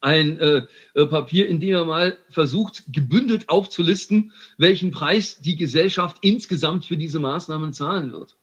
[0.00, 6.18] ein äh, äh, Papier, in dem er mal versucht, gebündelt aufzulisten, welchen Preis die Gesellschaft
[6.22, 8.36] insgesamt für diese Maßnahmen zahlen wird.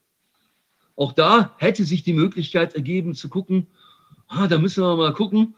[0.95, 3.67] Auch da hätte sich die Möglichkeit ergeben zu gucken,
[4.27, 5.55] ah, da müssen wir mal gucken,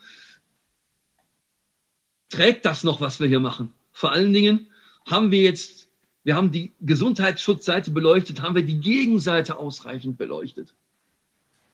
[2.30, 3.74] trägt das noch, was wir hier machen?
[3.92, 4.68] Vor allen Dingen
[5.06, 5.81] haben wir jetzt
[6.24, 10.74] wir haben die Gesundheitsschutzseite beleuchtet, haben wir die Gegenseite ausreichend beleuchtet.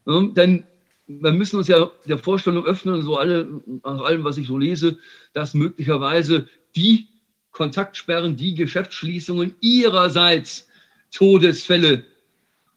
[0.06, 0.66] Ja, denn
[1.08, 5.00] wir müssen uns ja der Vorstellung öffnen, so alle, nach allem, was ich so lese,
[5.34, 7.08] dass möglicherweise die
[7.52, 10.68] Kontaktsperren, die Geschäftsschließungen ihrerseits
[11.12, 12.06] Todesfälle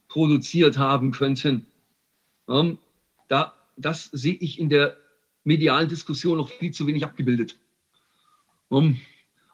[0.09, 1.67] produziert haben könnten.
[2.49, 2.77] Ja,
[3.29, 4.97] da, das sehe ich in der
[5.45, 7.59] medialen Diskussion noch viel zu wenig abgebildet.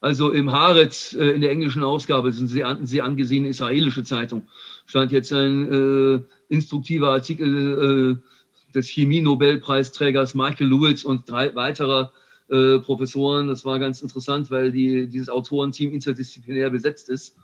[0.07, 4.47] Also im Haaretz, äh, in der englischen Ausgabe, das ist eine sehr, angesehene israelische Zeitung,
[4.87, 12.13] stand jetzt ein äh, instruktiver Artikel äh, des Chemie-Nobelpreisträgers Michael Lewis und drei weiterer
[12.51, 13.49] äh, Professoren.
[13.49, 17.35] Das war ganz interessant, weil die, dieses Autorenteam interdisziplinär besetzt ist,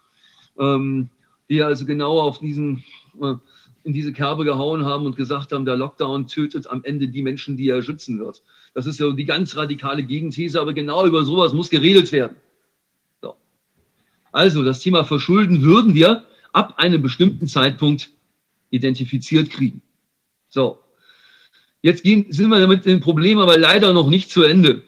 [0.56, 1.08] ähm,
[1.50, 2.84] die also genau auf diesen,
[3.20, 3.34] äh,
[3.82, 7.56] in diese Kerbe gehauen haben und gesagt haben, der Lockdown tötet am Ende die Menschen,
[7.56, 8.44] die er schützen wird.
[8.72, 12.36] Das ist ja die ganz radikale Gegenthese, aber genau über sowas muss geredet werden.
[14.32, 14.38] So.
[14.38, 18.10] Also das Thema Verschulden würden wir ab einem bestimmten Zeitpunkt
[18.70, 19.82] identifiziert kriegen.
[20.48, 20.78] So.
[21.82, 24.82] Jetzt gehen, sind wir damit dem Problem aber leider noch nicht zu Ende.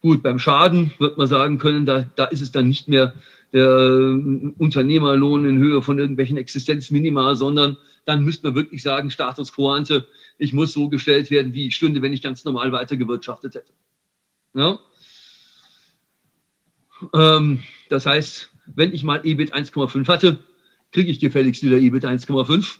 [0.00, 3.14] Gut, beim Schaden wird man sagen können, da, da ist es dann nicht mehr
[3.52, 3.68] der
[4.58, 10.06] Unternehmerlohn in Höhe von irgendwelchen Existenzminima, sondern dann müsste man wirklich sagen, Status quo ante,
[10.38, 13.72] ich muss so gestellt werden, wie ich stünde, wenn ich ganz normal weitergewirtschaftet hätte.
[14.54, 14.78] Ja?
[17.14, 20.38] Ähm, das heißt, wenn ich mal EBIT 1,5 hatte,
[20.92, 22.78] kriege ich gefälligst wieder EBIT 1,5.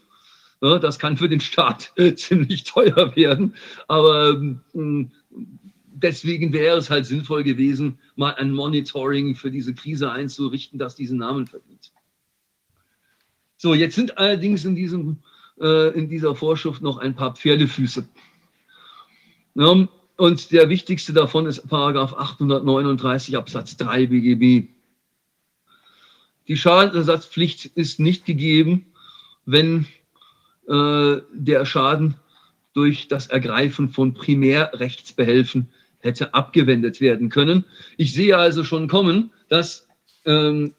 [0.61, 3.55] Ja, das kann für den Staat ziemlich teuer werden,
[3.87, 4.41] aber
[4.73, 5.05] äh,
[6.03, 11.17] deswegen wäre es halt sinnvoll gewesen, mal ein Monitoring für diese Krise einzurichten, das diesen
[11.17, 11.91] Namen verdient.
[13.57, 15.19] So, jetzt sind allerdings in, diesem,
[15.59, 18.07] äh, in dieser Vorschrift noch ein paar Pferdefüße.
[19.55, 19.87] Ja,
[20.17, 24.69] und der wichtigste davon ist Paragraph 839 Absatz 3 BGB.
[26.47, 28.85] Die Schadenersatzpflicht ist nicht gegeben,
[29.45, 29.85] wenn
[30.67, 32.15] äh, der Schaden
[32.73, 35.69] durch das Ergreifen von Primärrechtsbehelfen
[35.99, 37.65] hätte abgewendet werden können.
[37.97, 39.87] Ich sehe also schon kommen, dass
[40.25, 40.73] ähm,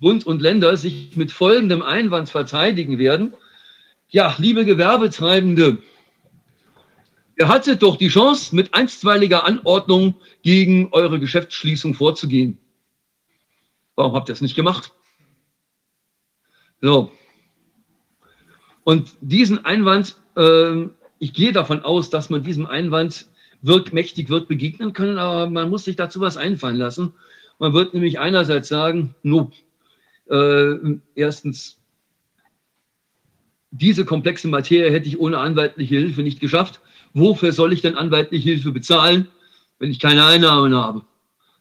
[0.00, 3.34] Bund und Länder sich mit folgendem Einwand verteidigen werden.
[4.08, 5.78] Ja, liebe Gewerbetreibende,
[7.40, 12.58] ihr hattet doch die Chance, mit einstweiliger Anordnung gegen eure Geschäftsschließung vorzugehen.
[13.96, 14.92] Warum habt ihr das nicht gemacht?
[16.82, 17.10] So,
[18.84, 20.86] und diesen Einwand, äh,
[21.18, 23.26] ich gehe davon aus, dass man diesem Einwand
[23.62, 27.14] wirkmächtig wird begegnen können, aber man muss sich dazu was einfallen lassen.
[27.58, 29.50] Man wird nämlich einerseits sagen, no,
[30.30, 30.76] äh,
[31.14, 31.78] erstens,
[33.70, 36.80] diese komplexe Materie hätte ich ohne anwaltliche Hilfe nicht geschafft.
[37.12, 39.28] Wofür soll ich denn anwaltliche Hilfe bezahlen,
[39.78, 41.02] wenn ich keine Einnahmen habe?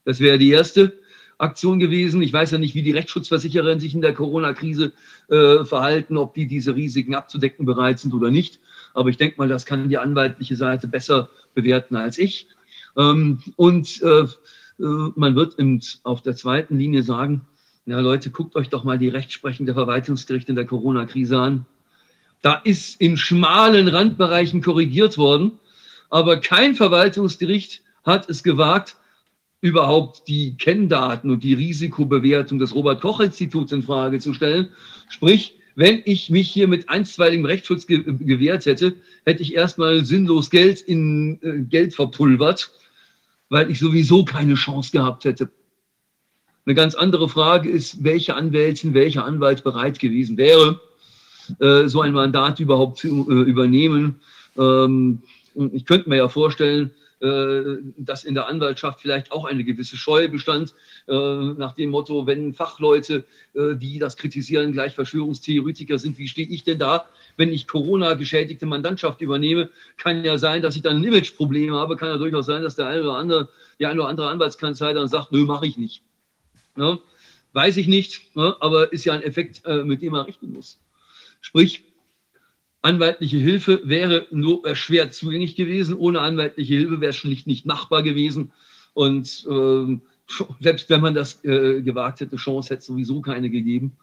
[0.05, 0.99] Das wäre die erste.
[1.39, 2.21] Aktion gewesen.
[2.21, 4.91] Ich weiß ja nicht, wie die Rechtsschutzversicherer sich in der Corona-Krise
[5.29, 8.59] äh, verhalten, ob die diese Risiken abzudecken bereit sind oder nicht.
[8.93, 12.47] Aber ich denke mal, das kann die anwaltliche Seite besser bewerten als ich.
[12.97, 17.47] Ähm, und äh, äh, man wird im, auf der zweiten Linie sagen,
[17.85, 21.65] ja Leute, guckt euch doch mal die Rechtsprechung der Verwaltungsgerichte in der Corona-Krise an.
[22.41, 25.59] Da ist in schmalen Randbereichen korrigiert worden,
[26.09, 28.95] aber kein Verwaltungsgericht hat es gewagt,
[29.61, 34.69] überhaupt die Kenndaten und die Risikobewertung des Robert-Koch-Instituts in Frage zu stellen.
[35.09, 38.95] Sprich, wenn ich mich hier mit einstweiligem Rechtsschutz ge gewehrt hätte,
[39.25, 42.71] hätte ich erstmal sinnlos Geld in äh, Geld verpulvert,
[43.49, 45.49] weil ich sowieso keine Chance gehabt hätte.
[46.65, 50.79] Eine ganz andere Frage ist, welche Anwältin, welcher Anwalt bereit gewesen wäre,
[51.59, 54.19] äh, so ein Mandat überhaupt zu äh, übernehmen.
[54.57, 55.21] Ähm,
[55.73, 60.27] ich könnte mir ja vorstellen, äh, dass in der Anwaltschaft vielleicht auch eine gewisse Scheu
[60.27, 60.73] bestand,
[61.07, 66.77] nach dem Motto, wenn Fachleute, die das kritisieren, gleich Verschwörungstheoretiker sind, wie stehe ich denn
[66.77, 67.05] da,
[67.35, 69.71] wenn ich Corona-geschädigte Mandantschaft übernehme?
[69.97, 72.85] Kann ja sein, dass ich dann ein Imageproblem habe, kann ja durchaus sein, dass der
[72.85, 76.03] eine oder andere, die eine oder andere Anwaltskanzlei dann sagt, nö, mache ich nicht.
[76.75, 76.99] Ne?
[77.53, 78.55] Weiß ich nicht, ne?
[78.59, 80.77] aber ist ja ein Effekt, mit dem man rechnen muss.
[81.41, 81.83] Sprich,
[82.81, 85.95] Anwaltliche Hilfe wäre nur äh, schwer zugänglich gewesen.
[85.95, 88.53] Ohne anwaltliche Hilfe wäre es schlicht nicht machbar gewesen.
[88.93, 89.99] Und äh,
[90.61, 93.97] selbst wenn man das äh, gewagt hätte, Chance hätte es sowieso keine gegeben.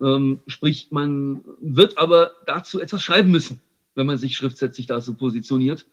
[0.00, 3.60] Ähm, sprich, man wird aber dazu etwas schreiben müssen,
[3.94, 5.86] wenn man sich schriftsätzlich dazu positioniert.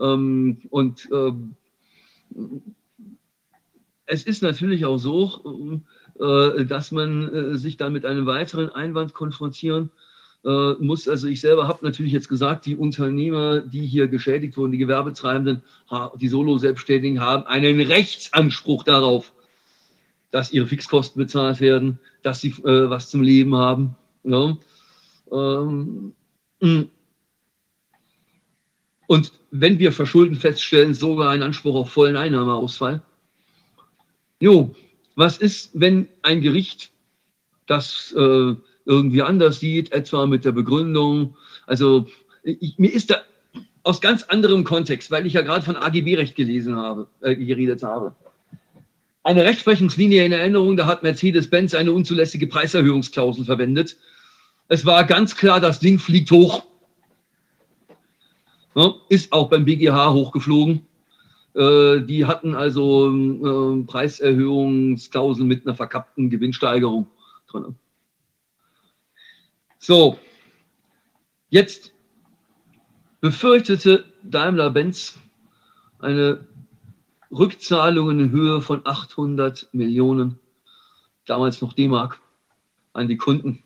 [0.00, 1.54] Ähm, und ähm,
[4.06, 5.82] es ist natürlich auch so,
[6.18, 9.90] äh, dass man äh, sich dann mit einem weiteren Einwand konfrontieren
[10.44, 14.72] äh, muss, also ich selber habe natürlich jetzt gesagt, die Unternehmer, die hier geschädigt wurden,
[14.72, 15.62] die Gewerbetreibenden,
[16.16, 19.32] die Solo-Selbstständigen haben einen Rechtsanspruch darauf,
[20.30, 23.96] dass ihre Fixkosten bezahlt werden, dass sie äh, was zum Leben haben.
[24.24, 24.56] Ja.
[25.32, 26.12] Ähm,
[26.60, 26.82] mm.
[29.06, 33.02] und wenn wir verschulden feststellen, sogar einen Anspruch auf vollen Einnahmeausfall.
[34.40, 34.74] Jo,
[35.14, 36.90] was ist, wenn ein Gericht
[37.66, 41.36] das äh, irgendwie anders sieht, etwa mit der Begründung.
[41.66, 42.06] Also
[42.42, 43.16] ich, mir ist da
[43.82, 48.14] aus ganz anderem Kontext, weil ich ja gerade von AGB-Recht gelesen habe, äh, geredet habe.
[49.22, 53.96] Eine Rechtsprechungslinie in Erinnerung, da hat Mercedes-Benz eine unzulässige Preiserhöhungsklausel verwendet.
[54.68, 56.64] Es war ganz klar, das Ding fliegt hoch.
[58.74, 60.86] Ja, ist auch beim BGH hochgeflogen.
[61.54, 67.06] Äh, die hatten also äh, Preiserhöhungsklauseln mit einer verkappten Gewinnsteigerung
[67.48, 67.76] drin.
[69.86, 70.18] So,
[71.50, 71.92] jetzt
[73.20, 75.18] befürchtete Daimler-Benz
[75.98, 76.48] eine
[77.30, 80.38] Rückzahlung in Höhe von 800 Millionen,
[81.26, 82.18] damals noch D-Mark,
[82.94, 83.62] an die Kunden.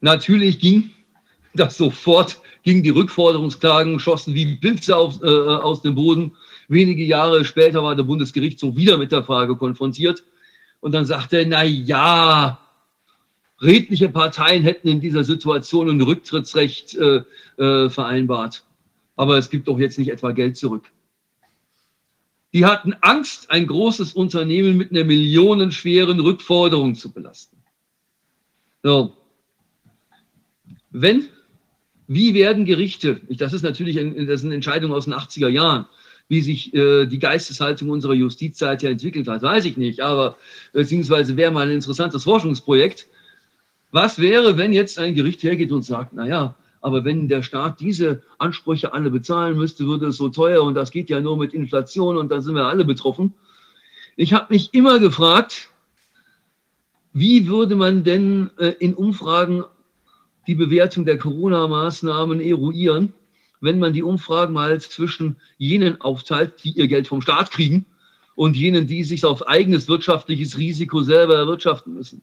[0.00, 0.90] Natürlich ging
[1.54, 6.34] das sofort, gingen die Rückforderungsklagen, schossen wie Pilze auf, äh, aus dem Boden.
[6.66, 10.24] Wenige Jahre später war der Bundesgerichtshof wieder mit der Frage konfrontiert
[10.80, 12.65] und dann sagte er, na ja,
[13.60, 17.22] redliche Parteien hätten in dieser Situation ein Rücktrittsrecht äh,
[17.56, 18.64] äh, vereinbart.
[19.16, 20.84] Aber es gibt doch jetzt nicht etwa Geld zurück.
[22.52, 27.56] Die hatten Angst, ein großes Unternehmen mit einer millionenschweren Rückforderung zu belasten.
[28.82, 29.16] So.
[30.90, 31.28] wenn,
[32.06, 35.86] wie werden Gerichte, das ist natürlich ein, das ist eine Entscheidung aus den 80er Jahren,
[36.28, 40.38] wie sich äh, die Geisteshaltung unserer Justiz seither entwickelt hat, weiß ich nicht, aber
[40.72, 43.08] beziehungsweise wäre mal ein interessantes Forschungsprojekt.
[43.90, 48.22] Was wäre, wenn jetzt ein Gericht hergeht und sagt, naja, aber wenn der Staat diese
[48.38, 52.16] Ansprüche alle bezahlen müsste, würde es so teuer und das geht ja nur mit Inflation
[52.16, 53.34] und dann sind wir alle betroffen.
[54.16, 55.70] Ich habe mich immer gefragt,
[57.12, 59.64] wie würde man denn äh, in Umfragen
[60.46, 63.14] die Bewertung der Corona-Maßnahmen eruieren,
[63.60, 67.86] wenn man die Umfragen mal zwischen jenen aufteilt, die ihr Geld vom Staat kriegen,
[68.34, 72.22] und jenen, die sich auf eigenes wirtschaftliches Risiko selber erwirtschaften müssen.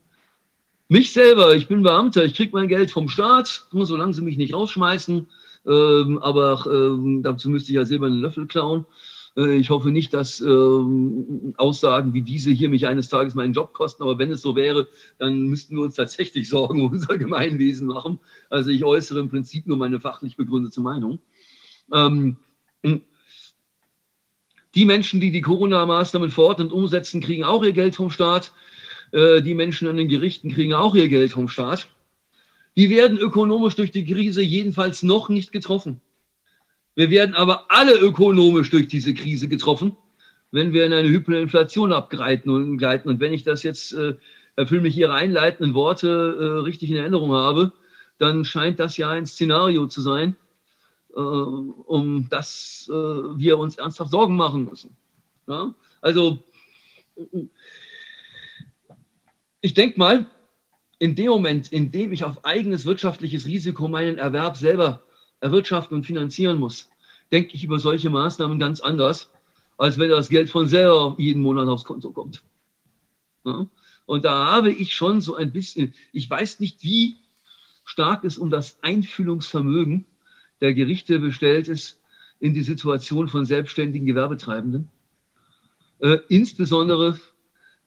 [0.94, 4.54] Mich selber, ich bin Beamter, ich kriege mein Geld vom Staat, solange sie mich nicht
[4.54, 5.28] rausschmeißen,
[5.66, 8.86] ähm, aber ähm, dazu müsste ich ja silbernen Löffel klauen.
[9.36, 13.74] Äh, ich hoffe nicht, dass ähm, Aussagen wie diese hier mich eines Tages meinen Job
[13.74, 17.88] kosten, aber wenn es so wäre, dann müssten wir uns tatsächlich Sorgen um unser Gemeinwesen
[17.88, 18.20] machen.
[18.52, 21.18] Also ich äußere im Prinzip nur meine fachlich begründete Meinung.
[21.92, 22.38] Ähm,
[24.76, 28.52] die Menschen, die die Corona-Maßnahmen verordnen und umsetzen, kriegen auch ihr Geld vom Staat.
[29.14, 31.88] Äh, die Menschen an den Gerichten kriegen auch ihr Geld vom Staat.
[32.76, 36.02] Die werden ökonomisch durch die Krise jedenfalls noch nicht getroffen.
[36.96, 39.96] Wir werden aber alle ökonomisch durch diese Krise getroffen,
[40.52, 43.10] wenn wir in eine Hyperinflation abgleiten und gleiten.
[43.10, 44.16] Und wenn ich das jetzt, äh,
[44.56, 46.08] erfülle mich Ihre einleitenden Worte
[46.40, 47.72] äh, richtig in Erinnerung habe,
[48.18, 50.36] dann scheint das ja ein Szenario zu sein,
[51.16, 54.96] äh, um das wir uns ernsthaft Sorgen machen müssen.
[55.48, 55.74] Ja?
[56.02, 56.44] Also,
[59.64, 60.26] ich denke mal,
[61.00, 65.04] in dem Moment, in dem ich auf eigenes wirtschaftliches Risiko meinen Erwerb selber
[65.40, 66.90] erwirtschaften und finanzieren muss,
[67.32, 69.32] denke ich über solche Maßnahmen ganz anders,
[69.78, 72.44] als wenn das Geld von selber jeden Monat aufs Konto kommt.
[73.46, 73.66] Ja?
[74.06, 77.16] Und da habe ich schon so ein bisschen, ich weiß nicht, wie
[77.86, 80.06] stark es um das Einfühlungsvermögen
[80.60, 82.02] der Gerichte bestellt ist
[82.42, 84.90] in die Situation von selbstständigen Gewerbetreibenden.
[86.00, 87.18] Äh, insbesondere,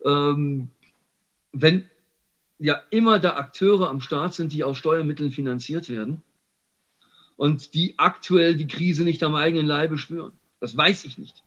[0.07, 0.71] ähm,
[1.53, 1.89] wenn
[2.59, 6.23] ja immer da Akteure am Staat sind, die aus Steuermitteln finanziert werden
[7.37, 10.33] und die aktuell die Krise nicht am eigenen Leibe spüren.
[10.61, 11.45] Das weiß ich nicht.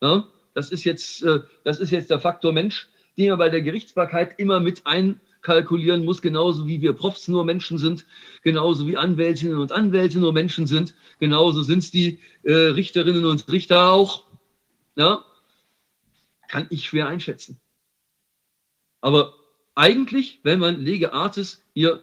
[0.00, 3.62] Ja, das, ist jetzt, äh, das ist jetzt der Faktor Mensch, den man bei der
[3.62, 8.04] Gerichtsbarkeit immer mit einkalkulieren muss, genauso wie wir Profs nur Menschen sind,
[8.42, 13.50] genauso wie Anwältinnen und Anwälte nur Menschen sind, genauso sind es die äh, Richterinnen und
[13.50, 14.24] Richter auch.
[14.96, 15.24] Ja,
[16.48, 17.61] kann ich schwer einschätzen.
[19.02, 19.34] Aber
[19.74, 22.02] eigentlich, wenn man Lege Artis hier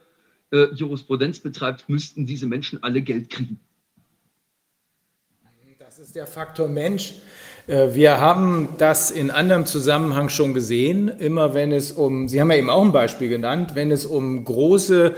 [0.51, 3.59] äh, Jurisprudenz betreibt, müssten diese Menschen alle Geld kriegen.
[5.79, 7.15] Das ist der Faktor Mensch.
[7.67, 12.51] Äh, wir haben das in anderem Zusammenhang schon gesehen, immer wenn es um, Sie haben
[12.51, 15.15] ja eben auch ein Beispiel genannt, wenn es um große,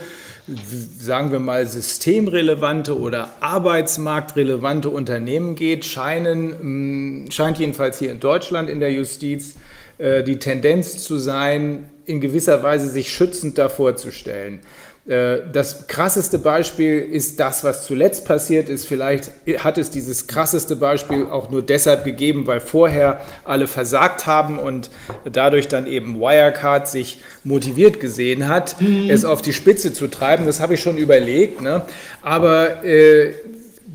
[0.99, 8.69] sagen wir mal, systemrelevante oder arbeitsmarktrelevante Unternehmen geht, scheinen, mm, scheint jedenfalls hier in Deutschland
[8.69, 9.55] in der Justiz
[10.01, 14.61] die Tendenz zu sein, in gewisser Weise sich schützend davor zu stellen.
[15.07, 18.85] Äh, das krasseste Beispiel ist das, was zuletzt passiert ist.
[18.87, 24.59] Vielleicht hat es dieses krasseste Beispiel auch nur deshalb gegeben, weil vorher alle versagt haben
[24.59, 24.91] und
[25.31, 29.09] dadurch dann eben Wirecard sich motiviert gesehen hat, mhm.
[29.09, 30.45] es auf die Spitze zu treiben.
[30.45, 31.61] Das habe ich schon überlegt.
[31.61, 31.81] Ne?
[32.21, 33.33] Aber äh,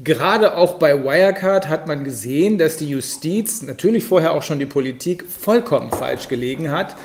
[0.07, 4.67] gerade auch bei Wirecard hat man gesehen, dass die Justiz, natürlich vorher auch schon die
[4.67, 6.97] Politik, vollkommen falsch gelegen hat.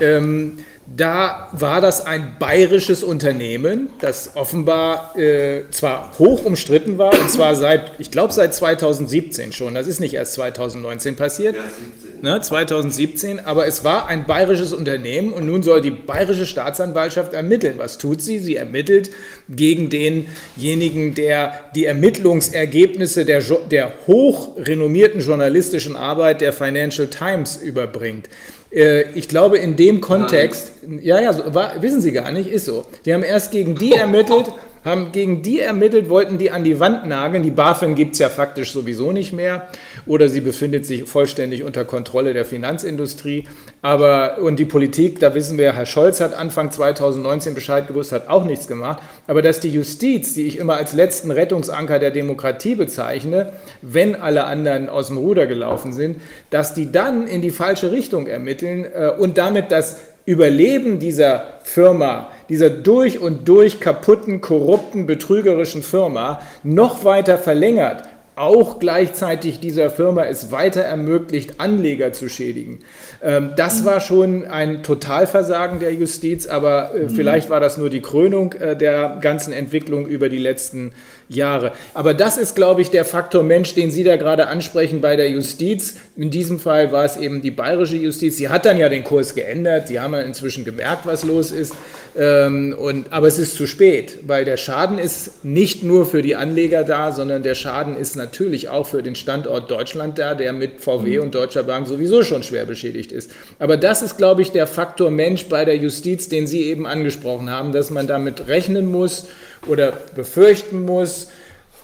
[0.00, 0.58] Ähm,
[0.96, 7.54] da war das ein bayerisches Unternehmen, das offenbar äh, zwar hoch umstritten war, und zwar
[7.54, 9.74] seit, ich glaube, seit 2017 schon.
[9.74, 11.54] Das ist nicht erst 2019 passiert.
[11.54, 12.22] Ja, 17.
[12.22, 17.78] Ne, 2017, aber es war ein bayerisches Unternehmen und nun soll die bayerische Staatsanwaltschaft ermitteln.
[17.78, 18.40] Was tut sie?
[18.40, 19.10] Sie ermittelt
[19.48, 28.28] gegen denjenigen, der die Ermittlungsergebnisse der, der hoch renommierten journalistischen Arbeit der Financial Times überbringt.
[28.72, 32.66] Äh, ich glaube, in dem Kontext, ja, ja, so, war, wissen Sie gar nicht, ist
[32.66, 32.84] so.
[33.04, 34.46] Die haben erst gegen die ermittelt,
[34.84, 37.42] haben gegen die ermittelt, wollten die an die Wand nageln.
[37.42, 39.68] Die BaFin gibt es ja faktisch sowieso nicht mehr.
[40.06, 43.46] Oder sie befindet sich vollständig unter Kontrolle der Finanzindustrie.
[43.82, 48.28] Aber, und die Politik, da wissen wir, Herr Scholz hat Anfang 2019 Bescheid gewusst, hat
[48.28, 49.02] auch nichts gemacht.
[49.26, 53.52] Aber dass die Justiz, die ich immer als letzten Rettungsanker der Demokratie bezeichne,
[53.82, 58.26] wenn alle anderen aus dem Ruder gelaufen sind, dass die dann in die falsche Richtung
[58.26, 59.98] ermitteln äh, und damit das
[60.30, 68.04] Überleben dieser Firma, dieser durch und durch kaputten, korrupten, betrügerischen Firma noch weiter verlängert,
[68.36, 72.78] auch gleichzeitig dieser Firma es weiter ermöglicht, Anleger zu schädigen.
[73.20, 78.00] Ähm, das war schon ein Totalversagen der Justiz, aber äh, vielleicht war das nur die
[78.00, 80.92] Krönung äh, der ganzen Entwicklung über die letzten
[81.30, 81.72] Jahre.
[81.94, 85.30] Aber das ist, glaube ich, der Faktor Mensch, den Sie da gerade ansprechen bei der
[85.30, 85.96] Justiz.
[86.16, 88.36] In diesem Fall war es eben die bayerische Justiz.
[88.36, 89.88] Sie hat dann ja den Kurs geändert.
[89.88, 91.72] Sie haben ja inzwischen gemerkt, was los ist.
[92.18, 96.34] Ähm, und, aber es ist zu spät, weil der Schaden ist nicht nur für die
[96.34, 100.80] Anleger da, sondern der Schaden ist natürlich auch für den Standort Deutschland da, der mit
[100.80, 101.22] VW mhm.
[101.22, 103.30] und Deutscher Bank sowieso schon schwer beschädigt ist.
[103.60, 107.48] Aber das ist, glaube ich, der Faktor Mensch bei der Justiz, den Sie eben angesprochen
[107.50, 109.28] haben, dass man damit rechnen muss
[109.66, 111.28] oder befürchten muss,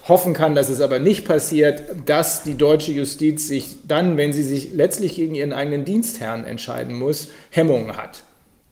[0.07, 4.43] hoffen kann, dass es aber nicht passiert, dass die deutsche Justiz sich dann, wenn sie
[4.43, 8.23] sich letztlich gegen ihren eigenen Dienstherrn entscheiden muss, Hemmungen hat.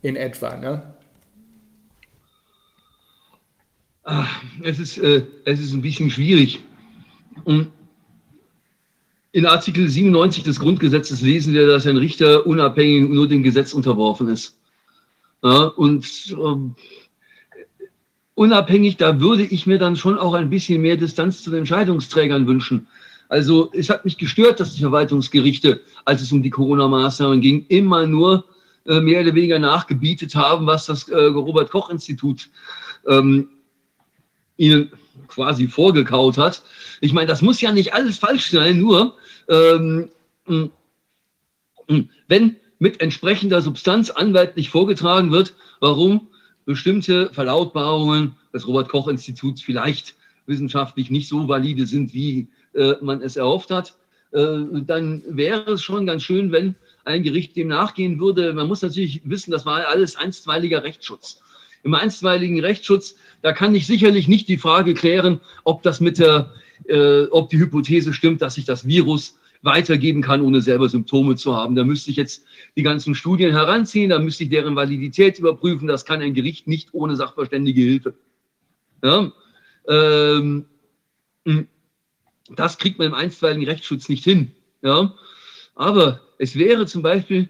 [0.02, 0.56] In etwa.
[0.56, 0.84] Ne?
[4.04, 6.60] Ach, es, ist, äh, es ist ein bisschen schwierig.
[9.32, 14.30] In Artikel 97 des Grundgesetzes lesen wir, dass ein Richter unabhängig nur dem Gesetz unterworfen
[14.30, 14.58] ist.
[15.44, 16.76] Ja, und ähm,
[18.36, 22.46] unabhängig, da würde ich mir dann schon auch ein bisschen mehr Distanz zu den Entscheidungsträgern
[22.46, 22.88] wünschen.
[23.28, 28.06] Also es hat mich gestört, dass die Verwaltungsgerichte, als es um die Corona-Maßnahmen ging, immer
[28.06, 28.46] nur
[28.86, 32.50] äh, mehr oder weniger nachgebietet haben, was das äh, Robert-Koch-Institut
[33.08, 33.50] ähm,
[34.58, 34.92] ihnen
[35.28, 36.62] quasi vorgekaut hat.
[37.02, 39.16] Ich meine, das muss ja nicht alles falsch sein, nur
[39.50, 40.10] ähm,
[42.28, 46.28] wenn mit entsprechender Substanz anwaltlich vorgetragen wird, warum
[46.66, 50.16] bestimmte Verlautbarungen des Robert Koch Instituts vielleicht
[50.48, 53.96] wissenschaftlich nicht so valide sind, wie äh, man es erhofft hat,
[54.32, 58.54] äh, dann wäre es schon ganz schön, wenn ein Gericht dem nachgehen würde.
[58.54, 61.42] Man muss natürlich wissen, das war alles einstweiliger Rechtsschutz.
[61.84, 66.52] Im einstweiligen Rechtsschutz, da kann ich sicherlich nicht die Frage klären, ob das mit der,
[66.88, 71.56] äh, ob die Hypothese stimmt, dass sich das Virus weitergeben kann, ohne selber Symptome zu
[71.56, 71.76] haben.
[71.76, 72.46] Da müsste ich jetzt
[72.78, 75.88] die ganzen Studien heranziehen, da müsste ich deren Validität überprüfen.
[75.88, 78.14] Das kann ein Gericht nicht ohne sachverständige Hilfe.
[79.04, 79.32] Ja?
[79.88, 80.66] Ähm,
[81.46, 81.68] hm,
[82.56, 84.52] das kriegt man im einstweiligen Rechtsschutz nicht hin.
[84.84, 85.16] Ja?
[85.74, 87.50] Aber es wäre zum Beispiel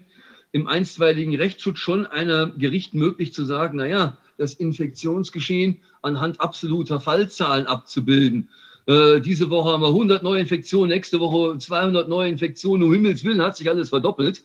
[0.52, 7.66] im einstweiligen Rechtsschutz schon einer Gericht möglich zu sagen, naja, das Infektionsgeschehen anhand absoluter Fallzahlen
[7.66, 8.48] abzubilden.
[8.86, 12.86] Äh, diese Woche haben wir 100 Neuinfektionen, nächste Woche 200 Neuinfektionen.
[12.86, 14.44] Um Himmels Willen hat sich alles verdoppelt.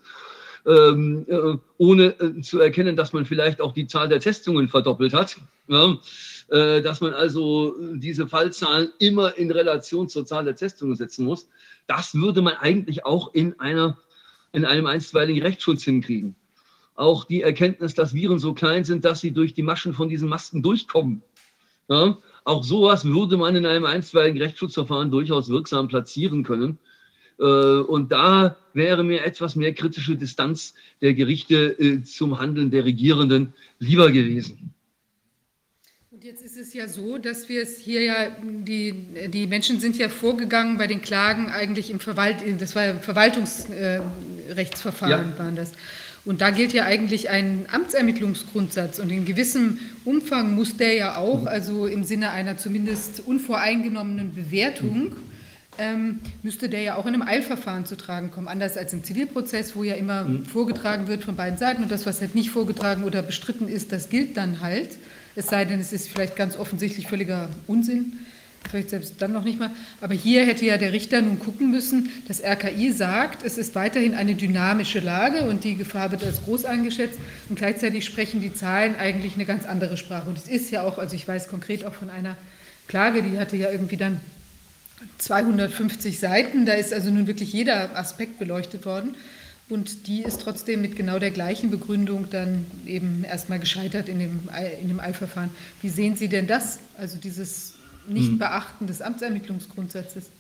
[0.65, 5.13] Ähm, äh, ohne äh, zu erkennen, dass man vielleicht auch die Zahl der Testungen verdoppelt
[5.13, 5.37] hat.
[5.67, 5.97] Ja,
[6.49, 11.47] äh, dass man also diese Fallzahlen immer in Relation zur Zahl der Testungen setzen muss.
[11.87, 13.97] Das würde man eigentlich auch in, einer,
[14.51, 16.35] in einem einstweiligen Rechtsschutz hinkriegen.
[16.95, 20.29] Auch die Erkenntnis, dass Viren so klein sind, dass sie durch die Maschen von diesen
[20.29, 21.23] Masken durchkommen.
[21.87, 26.79] Ja, auch sowas würde man in einem einstweiligen Rechtsschutzverfahren durchaus wirksam platzieren können.
[27.39, 32.85] Äh, und da wäre mir etwas mehr kritische Distanz der Gerichte äh, zum Handeln der
[32.85, 34.73] Regierenden lieber gewesen.
[36.11, 38.93] Und jetzt ist es ja so, dass wir es hier ja, die,
[39.29, 45.39] die Menschen sind ja vorgegangen bei den Klagen eigentlich im Verwalt, das war Verwaltungsrechtsverfahren, ja.
[45.39, 45.71] waren das.
[46.23, 48.99] Und da gilt ja eigentlich ein Amtsermittlungsgrundsatz.
[48.99, 55.15] Und in gewissem Umfang muss der ja auch, also im Sinne einer zumindest unvoreingenommenen Bewertung,
[55.77, 59.75] ähm, müsste der ja auch in einem Eilverfahren zu tragen kommen, anders als im Zivilprozess,
[59.75, 60.45] wo ja immer mhm.
[60.45, 61.81] vorgetragen wird von beiden Seiten.
[61.81, 64.89] Und das, was halt nicht vorgetragen oder bestritten ist, das gilt dann halt,
[65.35, 68.13] es sei denn, es ist vielleicht ganz offensichtlich völliger Unsinn
[68.69, 69.71] vielleicht selbst dann noch nicht mal.
[69.99, 74.13] Aber hier hätte ja der Richter nun gucken müssen, das RKI sagt, es ist weiterhin
[74.13, 78.95] eine dynamische Lage und die Gefahr wird als groß eingeschätzt und gleichzeitig sprechen die Zahlen
[78.95, 80.29] eigentlich eine ganz andere Sprache.
[80.29, 82.37] Und es ist ja auch, also ich weiß konkret auch von einer
[82.87, 84.21] Klage, die hatte ja irgendwie dann
[85.17, 89.15] 250 Seiten, da ist also nun wirklich jeder Aspekt beleuchtet worden.
[89.69, 94.49] Und die ist trotzdem mit genau der gleichen Begründung dann eben erstmal gescheitert in dem,
[94.81, 95.49] in dem Eilverfahren.
[95.81, 96.79] Wie sehen Sie denn das?
[96.97, 97.70] Also dieses
[98.07, 98.87] Nichtbeachten hm.
[98.87, 100.31] des Amtsermittlungsgrundsatzes.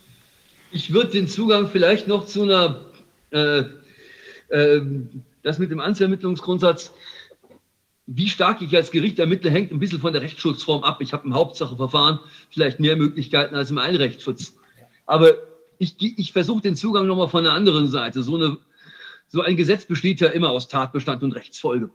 [0.71, 2.85] Ich würde den Zugang vielleicht noch zu einer,
[3.31, 3.63] äh,
[4.49, 4.81] äh,
[5.43, 6.93] das mit dem Amtsermittlungsgrundsatz,
[8.07, 11.01] wie stark ich als Gericht ermittle, hängt ein bisschen von der Rechtsschutzform ab.
[11.01, 14.55] Ich habe im Hauptsacheverfahren vielleicht mehr Möglichkeiten als im Einrechtsschutz.
[15.05, 15.33] Aber
[15.77, 18.23] ich, ich versuche den Zugang nochmal von der anderen Seite.
[18.23, 18.57] So, eine,
[19.27, 21.89] so ein Gesetz besteht ja immer aus Tatbestand und Rechtsfolge.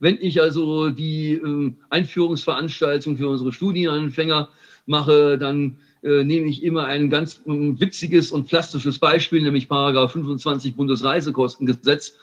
[0.00, 4.48] Wenn ich also die äh, Einführungsveranstaltung für unsere Studienanfänger
[4.86, 10.12] mache, dann äh, nehme ich immer ein ganz äh, witziges und plastisches Beispiel, nämlich Paragraph
[10.12, 12.14] 25 Bundesreisekostengesetz.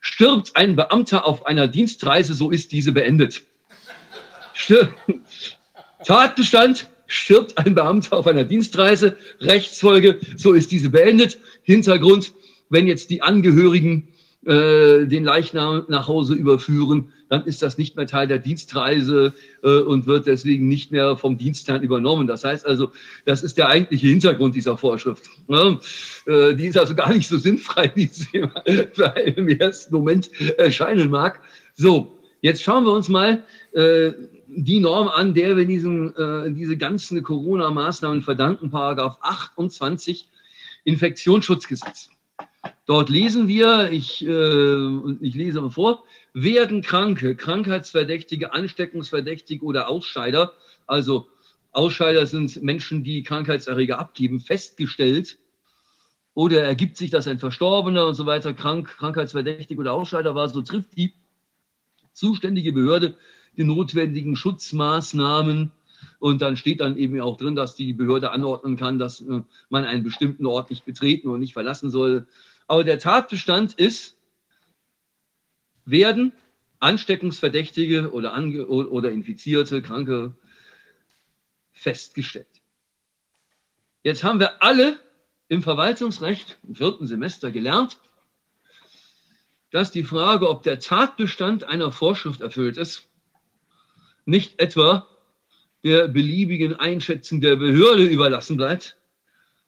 [0.00, 3.42] Stirbt ein Beamter auf einer Dienstreise, so ist diese beendet.
[6.04, 11.38] Tatbestand, stirbt ein Beamter auf einer Dienstreise, Rechtsfolge, so ist diese beendet.
[11.62, 12.32] Hintergrund,
[12.70, 14.08] wenn jetzt die Angehörigen
[14.46, 19.80] äh, den Leichnam nach Hause überführen, dann ist das nicht mehr Teil der Dienstreise äh,
[19.80, 22.26] und wird deswegen nicht mehr vom Dienstherrn übernommen.
[22.26, 22.92] Das heißt also,
[23.24, 25.28] das ist der eigentliche Hintergrund dieser Vorschrift.
[25.46, 25.78] Ne?
[26.26, 28.44] Äh, die ist also gar nicht so sinnfrei, wie sie
[29.36, 31.40] im ersten Moment erscheinen mag.
[31.74, 34.12] So, jetzt schauen wir uns mal äh,
[34.48, 40.28] die Norm an, der wir diesen, äh, diese ganzen Corona-Maßnahmen verdanken, Paragraph 28
[40.84, 42.08] Infektionsschutzgesetz.
[42.86, 50.52] Dort lesen wir, ich, äh, ich lese vor, werden Kranke, Krankheitsverdächtige, Ansteckungsverdächtige oder Ausscheider,
[50.86, 51.28] also
[51.72, 55.38] Ausscheider sind Menschen, die Krankheitserreger abgeben, festgestellt
[56.34, 60.62] oder ergibt sich, dass ein Verstorbener und so weiter krank, krankheitsverdächtig oder Ausscheider war, so
[60.62, 61.14] trifft die
[62.12, 63.16] zuständige Behörde
[63.56, 65.72] die notwendigen Schutzmaßnahmen
[66.20, 69.84] und dann steht dann eben auch drin, dass die Behörde anordnen kann, dass äh, man
[69.84, 72.26] einen bestimmten Ort nicht betreten und nicht verlassen soll.
[72.66, 74.16] Aber der Tatbestand ist,
[75.90, 76.32] werden
[76.80, 80.34] Ansteckungsverdächtige oder, Ange oder Infizierte, Kranke
[81.72, 82.46] festgestellt.
[84.02, 85.00] Jetzt haben wir alle
[85.48, 87.98] im Verwaltungsrecht im vierten Semester gelernt,
[89.70, 93.08] dass die Frage, ob der Tatbestand einer Vorschrift erfüllt ist,
[94.24, 95.08] nicht etwa
[95.84, 98.96] der beliebigen Einschätzung der Behörde überlassen bleibt,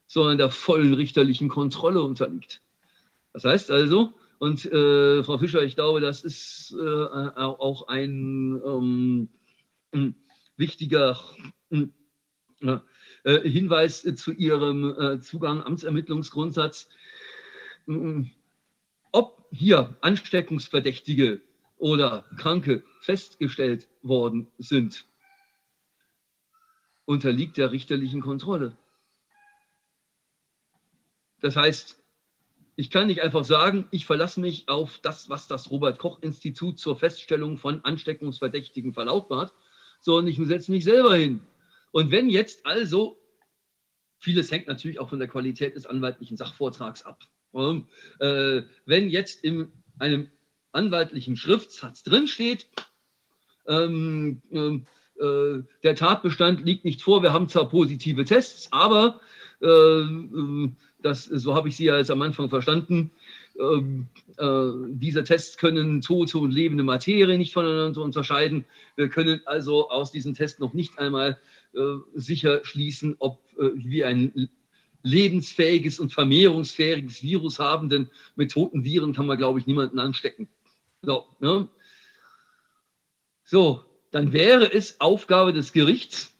[0.06, 2.62] sondern der vollen richterlichen Kontrolle unterliegt.
[3.32, 7.04] Das heißt also, und äh, Frau Fischer, ich glaube, das ist äh,
[7.36, 9.28] auch ein
[9.92, 10.14] ähm,
[10.56, 11.20] wichtiger
[12.62, 12.78] äh,
[13.22, 16.88] Hinweis zu Ihrem äh, Zugang Amtsermittlungsgrundsatz.
[19.12, 21.42] Ob hier Ansteckungsverdächtige
[21.76, 25.04] oder Kranke festgestellt worden sind,
[27.04, 28.74] unterliegt der richterlichen Kontrolle.
[31.42, 31.99] Das heißt,
[32.80, 36.78] ich kann nicht einfach sagen, ich verlasse mich auf das, was das Robert Koch Institut
[36.78, 39.52] zur Feststellung von Ansteckungsverdächtigen verlautbart,
[40.00, 41.42] sondern ich setze mich selber hin.
[41.92, 43.18] Und wenn jetzt also,
[44.18, 47.20] vieles hängt natürlich auch von der Qualität des anwaltlichen Sachvortrags ab.
[48.18, 50.30] Äh, wenn jetzt in einem
[50.72, 52.66] anwaltlichen Schriftsatz drinsteht,
[53.66, 54.86] ähm, ähm,
[55.18, 59.20] äh, der Tatbestand liegt nicht vor, wir haben zwar positive Tests, aber
[59.60, 60.70] äh
[61.02, 63.10] das, so habe ich Sie ja jetzt am Anfang verstanden,
[63.58, 68.64] ähm, äh, diese Tests können tote und lebende Materie nicht voneinander unterscheiden.
[68.96, 71.38] Wir können also aus diesem Test noch nicht einmal
[71.74, 74.48] äh, sicher schließen, ob äh, wir ein
[75.02, 80.48] lebensfähiges und vermehrungsfähiges Virus haben, denn mit toten Viren kann man, glaube ich, niemanden anstecken.
[81.02, 81.68] So, ne?
[83.44, 86.34] so, dann wäre es Aufgabe des Gerichts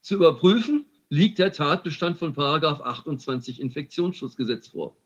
[0.00, 4.96] zu überprüfen, liegt der Tatbestand von Paragraph 28 Infektionsschutzgesetz vor.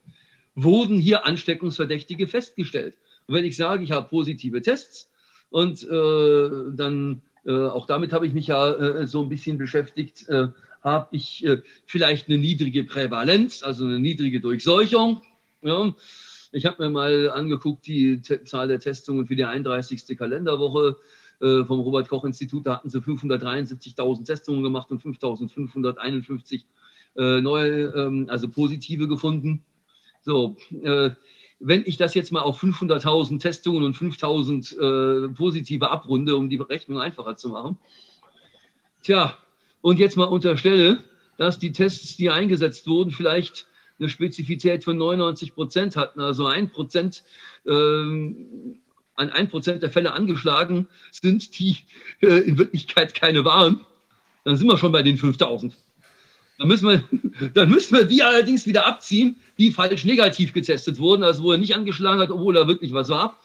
[0.55, 2.95] Wurden hier Ansteckungsverdächtige festgestellt?
[3.27, 5.11] Und wenn ich sage, ich habe positive Tests
[5.51, 10.29] und äh, dann, äh, auch damit habe ich mich ja äh, so ein bisschen beschäftigt,
[10.29, 10.47] äh,
[10.81, 15.23] habe ich äh, vielleicht eine niedrige Prävalenz, also eine niedrige Durchseuchung.
[15.63, 15.93] Ja,
[16.53, 20.17] ich habe mir mal angeguckt, die Zahl der Testungen für die 31.
[20.17, 20.99] Kalenderwoche
[21.39, 22.67] vom Robert-Koch-Institut.
[22.67, 26.63] Da hatten sie 573.000 Testungen gemacht und 5.551
[27.17, 29.65] äh, neue, ähm, also positive gefunden.
[30.23, 31.11] So, äh,
[31.61, 36.59] wenn ich das jetzt mal auf 500.000 Testungen und 5.000 äh, positive abrunde, um die
[36.59, 37.79] Berechnung einfacher zu machen.
[39.03, 39.39] Tja,
[39.81, 41.05] und jetzt mal unterstelle,
[41.39, 43.67] dass die Tests, die eingesetzt wurden, vielleicht
[43.99, 47.25] eine Spezifität von 99 Prozent hatten, also ein Prozent,
[47.67, 48.79] ähm,
[49.17, 51.79] an ein Prozent der Fälle angeschlagen sind, die
[52.21, 53.85] äh, in Wirklichkeit keine waren,
[54.45, 55.77] dann sind wir schon bei den 5000.
[56.59, 61.25] Dann müssen, wir, dann müssen wir die allerdings wieder abziehen, die falsch negativ getestet wurden,
[61.25, 63.41] also wo er nicht angeschlagen hat, obwohl er wirklich was war.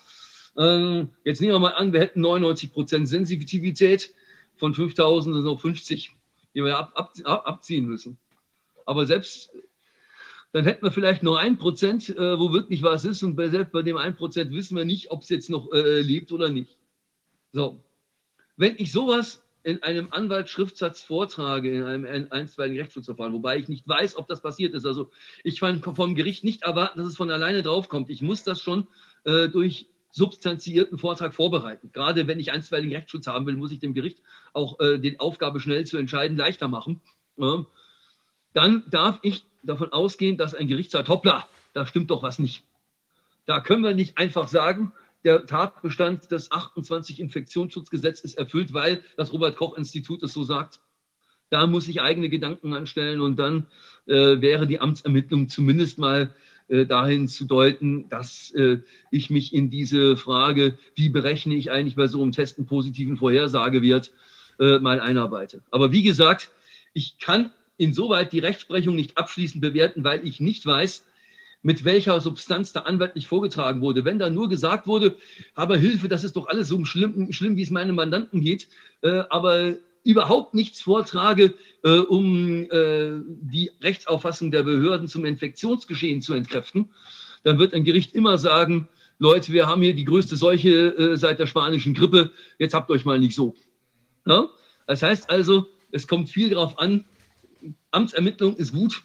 [0.57, 4.13] Ähm, jetzt nehmen wir mal an, wir hätten 99 Prozent Sensitivität
[4.57, 6.11] von 5000 sind noch 50,
[6.53, 8.17] die wir ab, ab, abziehen müssen.
[8.85, 9.51] Aber selbst
[10.53, 13.23] dann hätten wir vielleicht nur ein Prozent, äh, wo wirklich was ist.
[13.23, 16.01] Und bei, selbst bei dem ein Prozent wissen wir nicht, ob es jetzt noch äh,
[16.01, 16.77] lebt oder nicht.
[17.53, 17.83] So,
[18.57, 24.15] wenn ich sowas in einem Anwaltsschriftsatz vortrage, in einem einstweiligen Rechtsschutzverfahren, wobei ich nicht weiß,
[24.15, 24.85] ob das passiert ist.
[24.85, 25.11] Also
[25.43, 28.09] ich kann vom Gericht nicht erwarten, dass es von alleine draufkommt.
[28.09, 28.87] Ich muss das schon
[29.23, 31.91] äh, durch substanziierten Vortrag vorbereiten.
[31.93, 34.19] Gerade wenn ich einstweiligen Rechtsschutz haben will, muss ich dem Gericht
[34.53, 37.01] auch äh, die Aufgabe schnell zu entscheiden leichter machen.
[37.37, 37.65] Ja.
[38.53, 42.63] Dann darf ich davon ausgehen, dass ein Gericht sagt, hoppla, da stimmt doch was nicht.
[43.45, 49.31] Da können wir nicht einfach sagen, der Tatbestand des 28 Infektionsschutzgesetzes ist erfüllt, weil das
[49.33, 50.79] Robert-Koch-Institut es so sagt.
[51.49, 53.67] Da muss ich eigene Gedanken anstellen und dann
[54.07, 56.33] äh, wäre die Amtsermittlung zumindest mal
[56.69, 58.79] äh, dahin zu deuten, dass äh,
[59.11, 63.17] ich mich in diese Frage, wie berechne ich eigentlich bei so einem Test einen positiven
[63.17, 64.11] Vorhersagewert,
[64.59, 65.61] äh, mal einarbeite.
[65.71, 66.51] Aber wie gesagt,
[66.93, 71.03] ich kann insoweit die Rechtsprechung nicht abschließend bewerten, weil ich nicht weiß,
[71.63, 74.05] mit welcher Substanz da anwaltlich vorgetragen wurde.
[74.05, 75.15] Wenn da nur gesagt wurde,
[75.53, 78.67] aber Hilfe, das ist doch alles so schlimm, schlimm wie es meinem Mandanten geht,
[79.01, 81.53] äh, aber überhaupt nichts vortrage,
[81.83, 86.89] äh, um äh, die Rechtsauffassung der Behörden zum Infektionsgeschehen zu entkräften,
[87.43, 88.87] dann wird ein Gericht immer sagen,
[89.19, 93.05] Leute, wir haben hier die größte Seuche äh, seit der spanischen Grippe, jetzt habt euch
[93.05, 93.55] mal nicht so.
[94.25, 94.49] Ja?
[94.87, 97.05] Das heißt also, es kommt viel darauf an,
[97.91, 99.03] Amtsermittlung ist gut,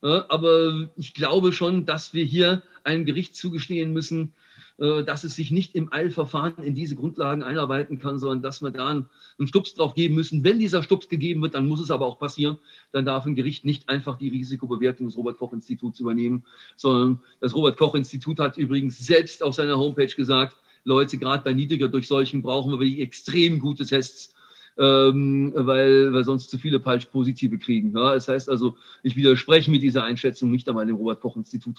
[0.00, 4.34] aber ich glaube schon, dass wir hier einem Gericht zugestehen müssen,
[4.78, 8.70] äh, dass es sich nicht im Eilverfahren in diese Grundlagen einarbeiten kann, sondern dass wir
[8.70, 9.08] da einen,
[9.46, 10.44] Stups drauf geben müssen.
[10.44, 12.58] Wenn dieser Stups gegeben wird, dann muss es aber auch passieren.
[12.92, 16.44] Dann darf ein Gericht nicht einfach die Risikobewertung des Robert-Koch-Instituts übernehmen,
[16.76, 22.42] sondern das Robert-Koch-Institut hat übrigens selbst auf seiner Homepage gesagt, Leute, gerade bei niedriger Durchseuchung
[22.42, 24.34] brauchen wir wirklich extrem gute Tests
[24.78, 27.92] ähm, weil wir sonst zu viele falsch positive kriegen.
[27.96, 31.78] Ja, das heißt also, ich widerspreche mit dieser Einschätzung nicht einmal dem Robert-Koch-Institut.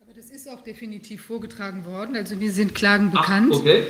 [0.00, 2.16] Aber das ist auch definitiv vorgetragen worden.
[2.16, 3.52] Also mir sind Klagen bekannt.
[3.54, 3.84] Ach, okay.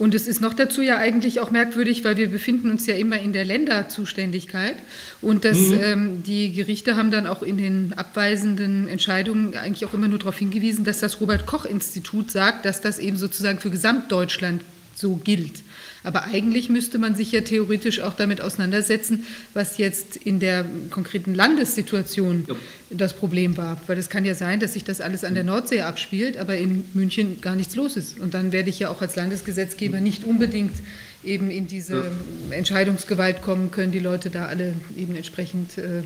[0.00, 3.20] Und es ist noch dazu ja eigentlich auch merkwürdig, weil wir befinden uns ja immer
[3.20, 4.76] in der Länderzuständigkeit.
[5.20, 5.80] Und das, mhm.
[5.82, 10.38] ähm, die Gerichte haben dann auch in den abweisenden Entscheidungen eigentlich auch immer nur darauf
[10.38, 14.62] hingewiesen, dass das Robert-Koch-Institut sagt, dass das eben sozusagen für Gesamtdeutschland
[14.94, 15.62] so gilt.
[16.02, 21.34] Aber eigentlich müsste man sich ja theoretisch auch damit auseinandersetzen, was jetzt in der konkreten
[21.34, 22.54] Landessituation ja.
[22.90, 23.80] das Problem war.
[23.86, 26.84] Weil es kann ja sein, dass sich das alles an der Nordsee abspielt, aber in
[26.94, 28.18] München gar nichts los ist.
[28.18, 30.74] Und dann werde ich ja auch als Landesgesetzgeber nicht unbedingt
[31.22, 32.56] eben in diese ja.
[32.56, 36.02] Entscheidungsgewalt kommen können, die Leute da alle eben entsprechend äh,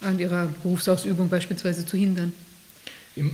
[0.00, 2.32] an ihrer Berufsausübung beispielsweise zu hindern.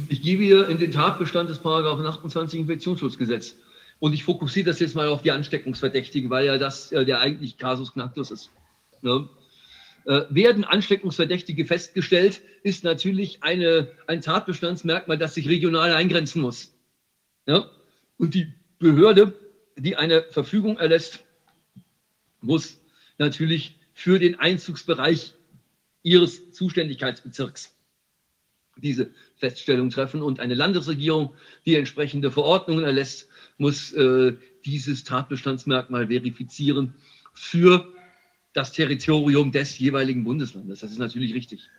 [0.08, 3.56] Ich gebe hier in den Tatbestand des Paragraphen 28 Infektionsschutzgesetz.
[4.02, 7.56] Und ich fokussiere das jetzt mal auf die Ansteckungsverdächtigen, weil ja das äh, der eigentlich
[7.56, 8.50] Kasus Knacktus ist.
[9.00, 9.28] Ne?
[10.06, 16.74] Äh, werden Ansteckungsverdächtige festgestellt, ist natürlich eine, ein Tatbestandsmerkmal, das sich regional eingrenzen muss.
[17.46, 17.70] Ja?
[18.18, 19.38] Und die Behörde,
[19.76, 21.22] die eine Verfügung erlässt,
[22.40, 22.80] muss
[23.18, 25.32] natürlich für den Einzugsbereich
[26.02, 27.72] ihres Zuständigkeitsbezirks
[28.78, 33.28] diese Feststellung treffen und eine Landesregierung, die entsprechende Verordnungen erlässt,
[33.62, 34.34] muss äh,
[34.66, 36.94] dieses Tatbestandsmerkmal verifizieren
[37.32, 37.86] für
[38.52, 40.80] das Territorium des jeweiligen Bundeslandes.
[40.80, 41.70] Das ist natürlich richtig.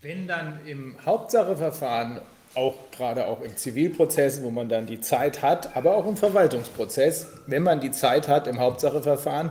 [0.00, 2.20] Wenn dann im Hauptsacheverfahren,
[2.54, 7.26] auch gerade auch im Zivilprozess, wo man dann die Zeit hat, aber auch im Verwaltungsprozess,
[7.46, 9.50] wenn man die Zeit hat im Hauptsacheverfahren,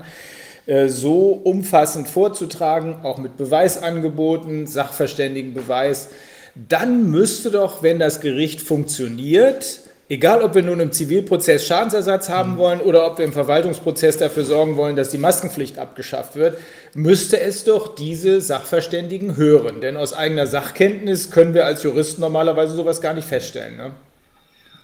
[0.65, 6.09] äh, so umfassend vorzutragen, auch mit Beweisangeboten, Sachverständigenbeweis,
[6.55, 12.53] dann müsste doch, wenn das Gericht funktioniert, Egal, ob wir nun im Zivilprozess Schadensersatz haben
[12.53, 12.57] mhm.
[12.57, 16.59] wollen oder ob wir im Verwaltungsprozess dafür sorgen wollen, dass die Maskenpflicht abgeschafft wird,
[16.93, 19.81] müsste es doch diese Sachverständigen hören.
[19.81, 23.77] Denn aus eigener Sachkenntnis können wir als Juristen normalerweise sowas gar nicht feststellen.
[23.77, 23.91] Ne?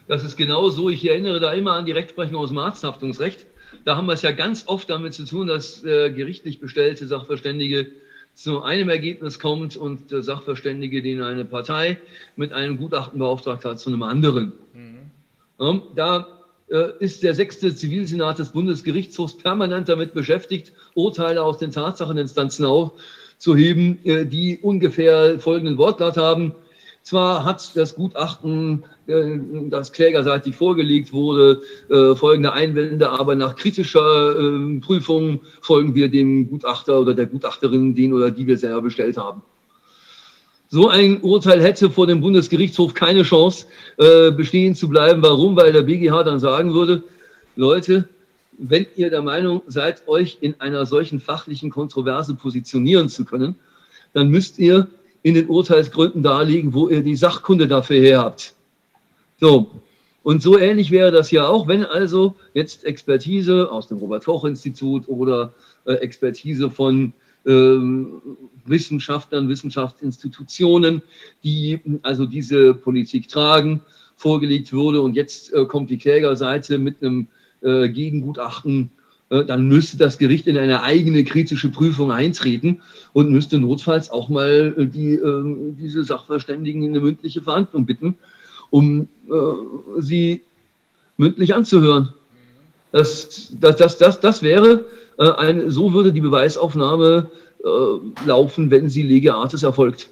[0.07, 0.89] Das ist genau so.
[0.89, 3.45] Ich erinnere da immer an die Rechtsprechung aus dem Arzthaftungsrecht.
[3.85, 7.91] Da haben wir es ja ganz oft damit zu tun, dass äh, gerichtlich bestellte Sachverständige
[8.33, 11.99] zu einem Ergebnis kommt und der Sachverständige, den eine Partei
[12.35, 14.53] mit einem Gutachten beauftragt hat, zu einem anderen.
[15.61, 15.83] Mhm.
[15.95, 16.27] Da
[16.69, 23.99] äh, ist der sechste Zivilsenat des Bundesgerichtshofs permanent damit beschäftigt, Urteile aus den Tatsacheninstanzen aufzuheben,
[24.03, 26.55] äh, die ungefähr folgenden Wortlaut haben.
[27.03, 29.37] Zwar hat das Gutachten, äh,
[29.69, 31.61] das klägerseitig vorgelegt wurde,
[32.15, 38.13] folgende Einwände, aber nach kritischer ähm, Prüfung folgen wir dem Gutachter oder der Gutachterin, den
[38.13, 39.43] oder die wir selber bestellt haben.
[40.73, 43.65] So ein Urteil hätte vor dem Bundesgerichtshof keine Chance,
[43.97, 45.21] äh, bestehen zu bleiben.
[45.21, 45.57] Warum?
[45.57, 47.03] Weil der BGH dann sagen würde,
[47.57, 48.07] Leute,
[48.57, 53.55] wenn ihr der Meinung seid, euch in einer solchen fachlichen Kontroverse positionieren zu können,
[54.13, 54.87] dann müsst ihr
[55.23, 58.53] in den Urteilsgründen darlegen, wo ihr die Sachkunde dafür her habt.
[59.41, 59.71] So.
[60.23, 65.51] Und so ähnlich wäre das ja auch, wenn also jetzt Expertise aus dem Robert-Koch-Institut oder
[65.83, 67.11] äh, Expertise von
[67.45, 68.21] ähm,
[68.65, 71.01] Wissenschaftlern, Wissenschaftsinstitutionen,
[71.43, 73.81] die also diese Politik tragen,
[74.15, 77.27] vorgelegt wurde und jetzt äh, kommt die Klägerseite mit einem
[77.61, 78.91] äh, Gegengutachten,
[79.31, 82.81] äh, dann müsste das Gericht in eine eigene kritische Prüfung eintreten
[83.13, 88.15] und müsste notfalls auch mal äh, die, ähm, diese Sachverständigen in eine mündliche Verhandlung bitten,
[88.69, 90.41] um äh, sie
[91.17, 92.13] mündlich anzuhören.
[92.91, 94.85] Das, das, das, das, das wäre
[95.17, 97.29] ein, so würde die Beweisaufnahme
[97.63, 100.09] äh, laufen, wenn sie lege artis erfolgt.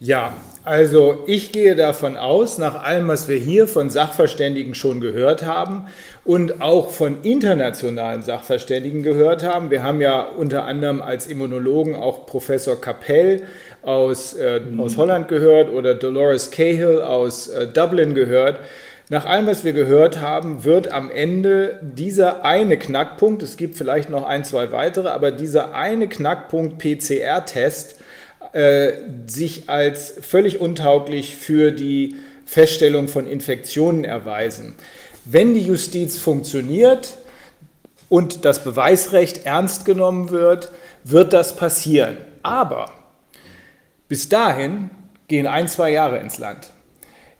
[0.00, 5.44] Ja, also ich gehe davon aus, nach allem, was wir hier von Sachverständigen schon gehört
[5.44, 5.86] haben
[6.24, 9.70] und auch von internationalen Sachverständigen gehört haben.
[9.70, 13.42] Wir haben ja unter anderem als Immunologen auch Professor Capell
[13.82, 18.58] aus, äh, aus Holland gehört oder Dolores Cahill aus äh, Dublin gehört.
[19.10, 24.08] Nach allem, was wir gehört haben, wird am Ende dieser eine Knackpunkt, es gibt vielleicht
[24.08, 27.96] noch ein, zwei weitere, aber dieser eine Knackpunkt PCR-Test
[28.52, 28.92] äh,
[29.26, 32.16] sich als völlig untauglich für die
[32.46, 34.74] Feststellung von Infektionen erweisen.
[35.26, 37.18] Wenn die Justiz funktioniert
[38.08, 42.16] und das Beweisrecht ernst genommen wird, wird das passieren.
[42.42, 42.90] Aber
[44.08, 44.90] bis dahin
[45.28, 46.70] gehen ein, zwei Jahre ins Land.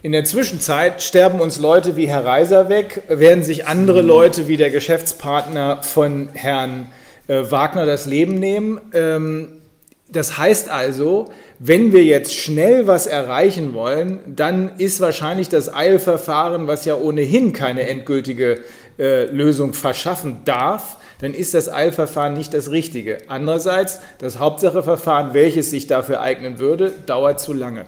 [0.04, 4.58] In der Zwischenzeit sterben uns Leute wie Herr Reiser weg, werden sich andere Leute wie
[4.58, 6.92] der Geschäftspartner von Herrn
[7.26, 8.82] äh, Wagner das Leben nehmen.
[8.92, 9.62] Ähm,
[10.10, 16.66] das heißt also, wenn wir jetzt schnell was erreichen wollen, dann ist wahrscheinlich das Eilverfahren,
[16.66, 18.58] was ja ohnehin keine endgültige
[18.98, 23.20] äh, Lösung verschaffen darf, dann ist das Eilverfahren nicht das Richtige.
[23.28, 27.86] Andererseits, das Hauptsacheverfahren, welches sich dafür eignen würde, dauert zu lange.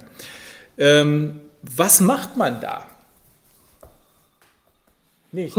[0.78, 1.40] Ähm,
[1.74, 2.84] was macht man da?
[5.32, 5.56] Nicht.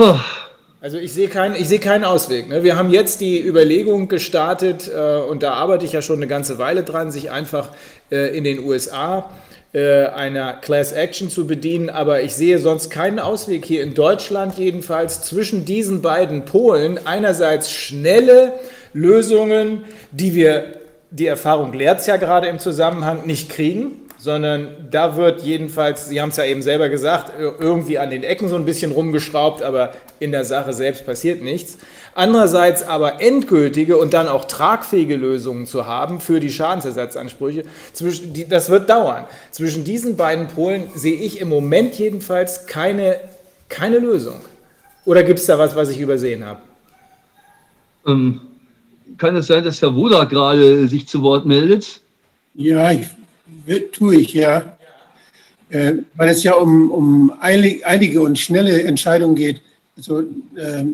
[0.79, 2.49] Also ich sehe keinen, ich sehe keinen Ausweg.
[2.49, 2.63] Ne?
[2.63, 6.59] Wir haben jetzt die Überlegung gestartet, äh, und da arbeite ich ja schon eine ganze
[6.59, 7.69] Weile dran, sich einfach
[8.11, 9.31] äh, in den USA
[9.73, 11.89] äh, einer Class Action zu bedienen.
[11.89, 16.99] Aber ich sehe sonst keinen Ausweg hier in Deutschland jedenfalls zwischen diesen beiden Polen.
[17.05, 18.53] Einerseits schnelle
[18.93, 20.75] Lösungen, die wir,
[21.09, 26.19] die Erfahrung lehrt es ja gerade im Zusammenhang, nicht kriegen sondern da wird jedenfalls, Sie
[26.19, 29.93] haben es ja eben selber gesagt, irgendwie an den Ecken so ein bisschen rumgeschraubt, aber
[30.19, 31.77] in der Sache selbst passiert nichts.
[32.15, 37.63] Andererseits aber endgültige und dann auch tragfähige Lösungen zu haben für die Schadensersatzansprüche,
[38.49, 39.25] das wird dauern.
[39.51, 43.19] Zwischen diesen beiden Polen sehe ich im Moment jedenfalls keine,
[43.69, 44.41] keine Lösung.
[45.05, 46.61] Oder gibt es da was, was ich übersehen habe?
[48.07, 48.41] Ähm,
[49.17, 52.01] kann es sein, dass Herr Woda gerade sich zu Wort meldet?
[52.55, 53.07] Ja, ich
[53.91, 54.77] tue ich ja,
[55.69, 59.61] äh, weil es ja um, um einige und schnelle Entscheidungen geht.
[59.97, 60.85] Also, äh,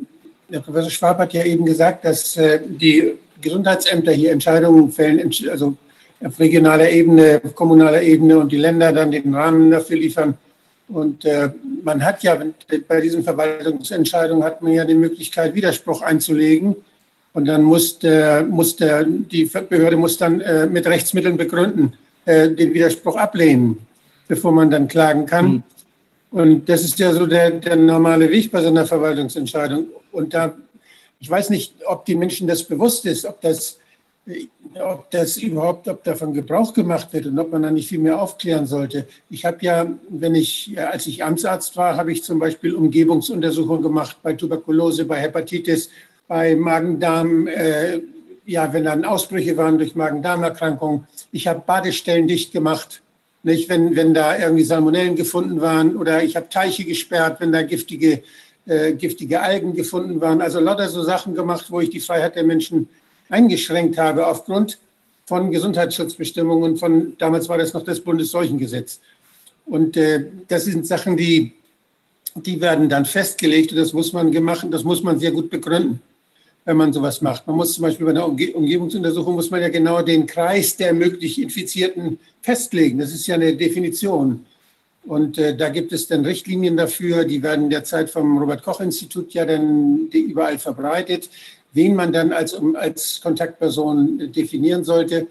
[0.50, 5.76] der Professor Schwab hat ja eben gesagt, dass äh, die Gesundheitsämter hier Entscheidungen fällen, also
[6.24, 10.38] auf regionaler Ebene, auf kommunaler Ebene und die Länder dann den Rahmen dafür liefern.
[10.88, 11.50] Und äh,
[11.84, 12.38] man hat ja
[12.88, 16.76] bei diesen Verwaltungsentscheidungen hat man ja die Möglichkeit, Widerspruch einzulegen.
[17.34, 21.94] Und dann muss, der, muss der, die Behörde muss dann äh, mit Rechtsmitteln begründen,
[22.26, 23.78] äh, den Widerspruch ablehnen,
[24.28, 25.46] bevor man dann klagen kann.
[25.46, 25.64] Mhm.
[26.32, 29.86] Und das ist ja so der, der normale Weg bei so einer Verwaltungsentscheidung.
[30.12, 30.56] Und da,
[31.20, 33.78] ich weiß nicht, ob die Menschen das bewusst ist, ob das,
[34.82, 38.20] ob das überhaupt, ob davon Gebrauch gemacht wird und ob man da nicht viel mehr
[38.20, 39.08] aufklären sollte.
[39.30, 44.18] Ich habe ja, wenn ich, als ich Amtsarzt war, habe ich zum Beispiel Umgebungsuntersuchungen gemacht
[44.24, 45.90] bei Tuberkulose, bei Hepatitis,
[46.28, 48.00] bei Magen-Darm, äh,
[48.46, 51.08] ja, wenn dann Ausbrüche waren durch Magen-Darm-Erkrankungen.
[51.32, 53.02] Ich habe Badestellen dicht gemacht,
[53.44, 57.62] nicht, wenn, wenn da irgendwie Salmonellen gefunden waren oder ich habe Teiche gesperrt, wenn da
[57.64, 58.24] giftige,
[58.66, 60.42] äh, giftige Algen gefunden waren.
[60.42, 62.88] Also lauter so Sachen gemacht, wo ich die Freiheit der Menschen
[63.30, 64.80] eingeschränkt habe aufgrund
[65.26, 69.00] von Gesundheitsschutzbestimmungen von, damals war das noch das Bundesseuchengesetz.
[69.66, 71.54] Und äh, das sind Sachen, die,
[72.36, 76.02] die werden dann festgelegt und das muss man gemacht, das muss man sehr gut begründen
[76.66, 77.46] wenn man sowas macht.
[77.48, 80.94] Man muss zum Beispiel bei einer Umge Umgebungsuntersuchung muss man ja genau den Kreis der
[80.94, 83.00] möglich Infizierten festlegen.
[83.00, 84.46] Das ist ja eine Definition.
[85.06, 90.08] Und äh, da gibt es dann Richtlinien dafür, die werden derzeit vom Robert-Koch-Institut ja dann
[90.12, 91.30] überall verbreitet,
[91.74, 95.28] wen man dann als, als Kontaktperson definieren sollte.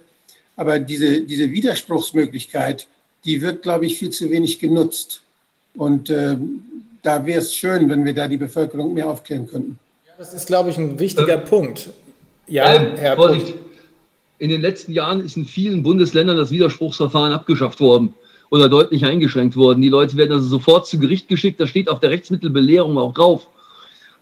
[0.56, 2.86] Aber diese, diese Widerspruchsmöglichkeit,
[3.24, 5.22] die wird, glaube ich, viel zu wenig genutzt.
[5.74, 6.36] Und äh,
[7.02, 9.78] da wäre es schön, wenn wir da die Bevölkerung mehr aufklären könnten.
[10.22, 11.90] Das ist, glaube ich, ein wichtiger äh, Punkt.
[12.46, 13.54] Ja, ähm, Herr Vorsicht.
[14.38, 18.14] In den letzten Jahren ist in vielen Bundesländern das Widerspruchsverfahren abgeschafft worden
[18.48, 19.82] oder deutlich eingeschränkt worden.
[19.82, 21.58] Die Leute werden also sofort zu Gericht geschickt.
[21.58, 23.48] Da steht auf der Rechtsmittelbelehrung auch drauf.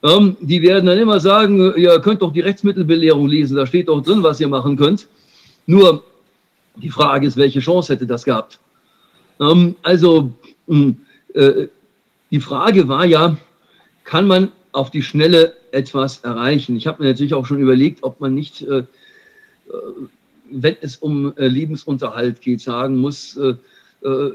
[0.03, 3.59] Ähm, die werden dann immer sagen, ihr könnt doch die Rechtsmittelbelehrung lesen.
[3.59, 5.07] Da steht doch drin, was ihr machen könnt.
[5.67, 6.03] Nur
[6.77, 8.59] die Frage ist, welche Chance hätte das gehabt?
[9.39, 10.33] Ähm, also
[10.67, 10.97] hm,
[11.35, 11.67] äh,
[12.31, 13.37] die Frage war ja,
[14.05, 16.77] kann man auf die Schnelle etwas erreichen.
[16.77, 18.85] Ich habe mir natürlich auch schon überlegt, ob man nicht, äh, äh,
[20.51, 23.55] wenn es um äh, Lebensunterhalt geht, sagen muss, äh,
[24.03, 24.31] äh,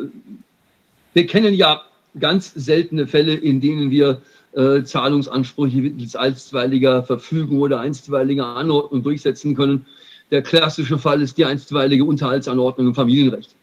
[1.13, 1.81] wir kennen ja
[2.19, 4.21] ganz seltene Fälle, in denen wir
[4.53, 9.85] äh, Zahlungsansprüche mittels einstweiliger Verfügung oder einstweiliger Anordnung durchsetzen können.
[10.31, 13.55] Der klassische Fall ist die einstweilige Unterhaltsanordnung im Familienrecht.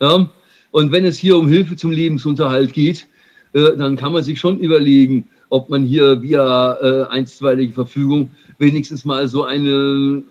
[0.00, 0.28] Ja?
[0.70, 3.06] Und wenn es hier um Hilfe zum Lebensunterhalt geht,
[3.52, 9.28] dann kann man sich schon überlegen, ob man hier via äh, einstweilige Verfügung wenigstens mal
[9.28, 10.22] so eine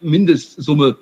[0.00, 0.96] Mindestsumme,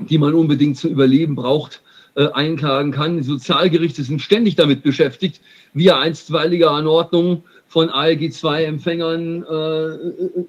[0.00, 1.82] die man unbedingt zu überleben braucht,
[2.14, 3.18] äh, einklagen kann.
[3.18, 5.40] Die Sozialgerichte sind ständig damit beschäftigt,
[5.74, 10.44] via einstweiliger Anordnung von ALG-2-Empfängern äh,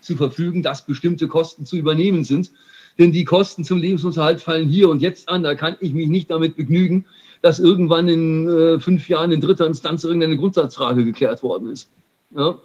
[0.00, 2.50] zu verfügen, dass bestimmte Kosten zu übernehmen sind.
[2.98, 5.42] Denn die Kosten zum Lebensunterhalt fallen hier und jetzt an.
[5.42, 7.06] Da kann ich mich nicht damit begnügen,
[7.42, 11.90] dass irgendwann in äh, fünf Jahren in dritter Instanz irgendeine Grundsatzfrage geklärt worden ist.
[12.34, 12.58] Ja?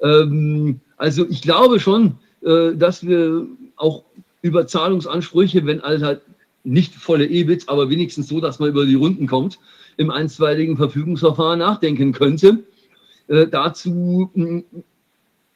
[0.00, 4.04] Ähm, also ich glaube schon, äh, dass wir auch
[4.42, 6.22] über Zahlungsansprüche, wenn halt
[6.64, 9.58] nicht volle EBIT, aber wenigstens so, dass man über die Runden kommt,
[9.96, 12.64] im einstweiligen Verfügungsverfahren nachdenken könnte.
[13.28, 14.30] Äh, dazu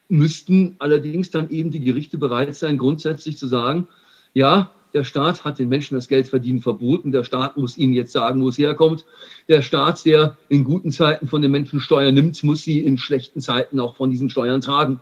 [0.09, 3.87] müssten allerdings dann eben die Gerichte bereit sein, grundsätzlich zu sagen,
[4.33, 7.11] ja, der Staat hat den Menschen das Geldverdienen verboten.
[7.11, 9.05] Der Staat muss ihnen jetzt sagen, wo es herkommt.
[9.47, 13.41] Der Staat, der in guten Zeiten von den Menschen Steuern nimmt, muss sie in schlechten
[13.41, 14.99] Zeiten auch von diesen Steuern tragen.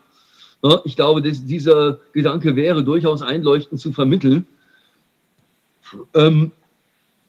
[0.83, 4.47] Ich glaube, dieser Gedanke wäre durchaus einleuchtend zu vermitteln.
[6.13, 6.51] Ähm,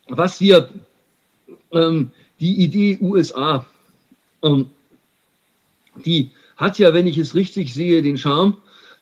[0.09, 0.71] was wir,
[1.73, 3.67] ähm, die Idee USA,
[4.43, 4.71] ähm,
[6.05, 8.57] die hat ja, wenn ich es richtig sehe, den Charme,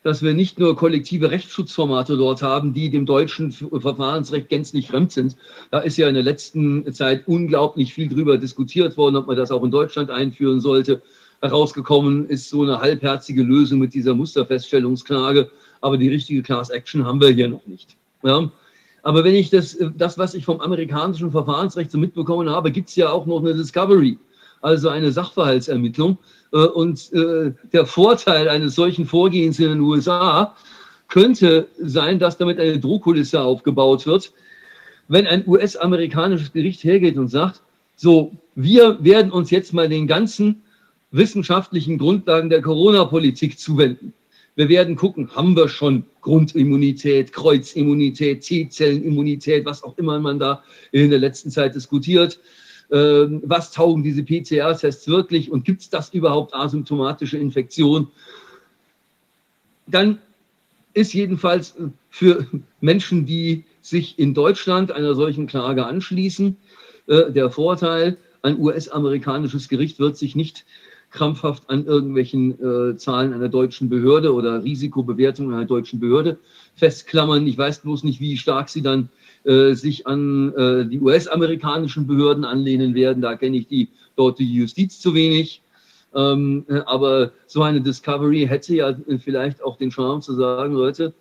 [0.04, 5.35] dass wir nicht nur kollektive Rechtsschutzformate dort haben, die dem deutschen Verfahrensrecht gänzlich fremd sind.
[5.70, 9.51] Da ist ja in der letzten Zeit unglaublich viel drüber diskutiert worden, ob man das
[9.51, 11.03] auch in Deutschland einführen sollte.
[11.40, 17.20] Herausgekommen ist so eine halbherzige Lösung mit dieser Musterfeststellungsklage, aber die richtige Class Action haben
[17.20, 17.97] wir hier noch nicht.
[18.22, 18.51] Ja?
[19.03, 22.97] Aber wenn ich das, das, was ich vom amerikanischen Verfahrensrecht so mitbekommen habe, gibt es
[22.97, 24.19] ja auch noch eine Discovery,
[24.60, 26.19] also eine Sachverhaltsermittlung.
[26.54, 30.54] Äh, und äh, der Vorteil eines solchen Vorgehens in den USA
[31.08, 34.33] könnte sein, dass damit eine Drohkulisse aufgebaut wird,
[35.08, 37.60] wenn ein US-amerikanisches Gericht hergeht und sagt,
[37.97, 40.62] so, wir werden uns jetzt mal den ganzen
[41.10, 44.15] wissenschaftlichen Grundlagen der Corona-Politik zuwenden.
[44.56, 51.10] Wir werden gucken, haben wir schon Grundimmunität, Kreuzimmunität, T-Zellenimmunität, was auch immer man da in
[51.10, 52.38] der letzten Zeit diskutiert.
[52.90, 58.08] Ähm, was taugen diese PCR-Tests wirklich und gibt es das überhaupt asymptomatische Infektion?
[59.86, 60.18] Dann
[60.92, 61.74] ist jedenfalls
[62.10, 62.47] für
[62.81, 66.56] Menschen, die sich in Deutschland einer solchen Klage anschließen,
[67.06, 70.65] äh, der Vorteil, ein US-amerikanisches Gericht wird sich nicht
[71.10, 76.38] krampfhaft an irgendwelchen äh, Zahlen einer deutschen Behörde oder Risikobewertungen einer deutschen Behörde
[76.74, 77.47] festklammern.
[77.47, 79.24] Ich weiß bloß nicht, wie stark sie dann äh,
[79.75, 83.23] sich an äh, die US-amerikanischen Behörden anlehnen werden.
[83.23, 85.62] Da kenne ich die dortige Justiz zu wenig.
[86.15, 91.12] Ähm, aber so eine Discovery hätte ja vielleicht auch den Charme zu sagen, Leute,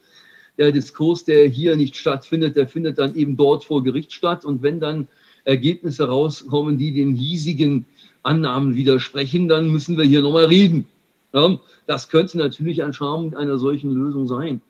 [0.58, 4.46] der Diskurs, der hier nicht stattfindet, der findet dann eben dort vor Gericht statt.
[4.46, 5.08] Und wenn dann
[5.46, 7.86] Ergebnisse rauskommen, die den hiesigen
[8.22, 10.86] Annahmen widersprechen, dann müssen wir hier nochmal reden.
[11.34, 14.62] Ja, das könnte natürlich ein Charme einer solchen Lösung sein.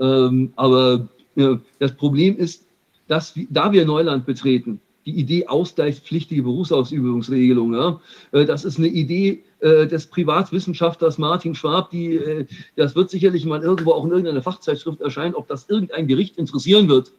[0.00, 2.66] Ähm, aber ja, das Problem ist,
[3.12, 8.00] dass, da wir Neuland betreten, die Idee ausgleichspflichtige Berufsausübungsregelung, ja,
[8.32, 13.44] äh, das ist eine Idee äh, des Privatwissenschaftlers Martin Schwab, die, äh, das wird sicherlich
[13.44, 17.12] mal irgendwo auch in irgendeiner Fachzeitschrift erscheinen, ob das irgendein Gericht interessieren wird,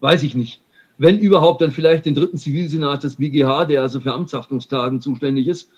[0.00, 0.60] weiß ich nicht.
[0.98, 5.70] Wenn überhaupt, dann vielleicht den dritten Zivilsenat des BGH, der also für Amtshaftungsklagen zuständig ist.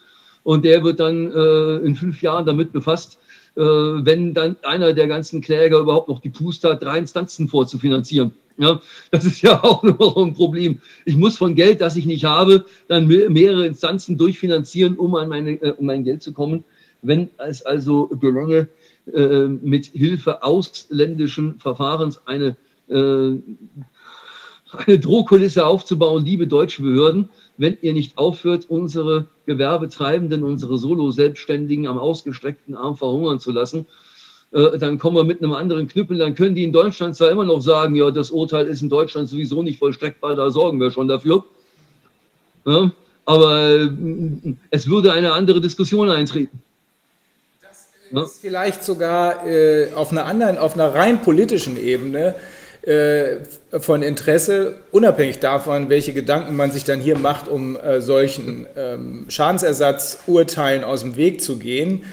[0.42, 3.18] Und der wird dann äh, in fünf Jahren damit befasst,
[3.56, 8.32] äh, wenn dann einer der ganzen Kläger überhaupt noch die Pust hat, drei Instanzen vorzufinanzieren.
[8.56, 10.80] Ja, das ist ja auch noch ein Problem.
[11.04, 15.52] Ich muss von Geld, das ich nicht habe, dann mehrere Instanzen durchfinanzieren, um an meine,
[15.62, 16.64] äh, um mein Geld zu kommen.
[17.02, 18.68] Wenn es also gelänge,
[19.12, 22.56] äh, mit Hilfe ausländischen Verfahrens eine,
[22.88, 23.32] äh,
[24.86, 31.98] eine Drohkulisse aufzubauen, liebe deutsche Behörden, wenn ihr nicht aufhört, unsere Gewerbetreibenden, unsere Solo-Selbstständigen am
[31.98, 33.86] ausgestreckten Arm verhungern zu lassen,
[34.54, 37.44] äh, dann kommen wir mit einem anderen Knüppel, dann können die in Deutschland zwar immer
[37.44, 41.08] noch sagen, ja, das Urteil ist in Deutschland sowieso nicht vollstreckbar, da sorgen wir schon
[41.08, 41.44] dafür.
[42.64, 42.90] Ja,
[43.24, 43.88] aber äh,
[44.70, 46.62] es würde eine andere Diskussion eintreten.
[48.12, 52.36] Das ist vielleicht sogar äh, auf einer anderen, auf einer rein politischen Ebene
[52.82, 53.38] äh,
[53.80, 59.24] von Interesse, unabhängig davon, welche Gedanken man sich dann hier macht, um äh, solchen ähm,
[59.28, 62.04] Schadensersatzurteilen aus dem Weg zu gehen.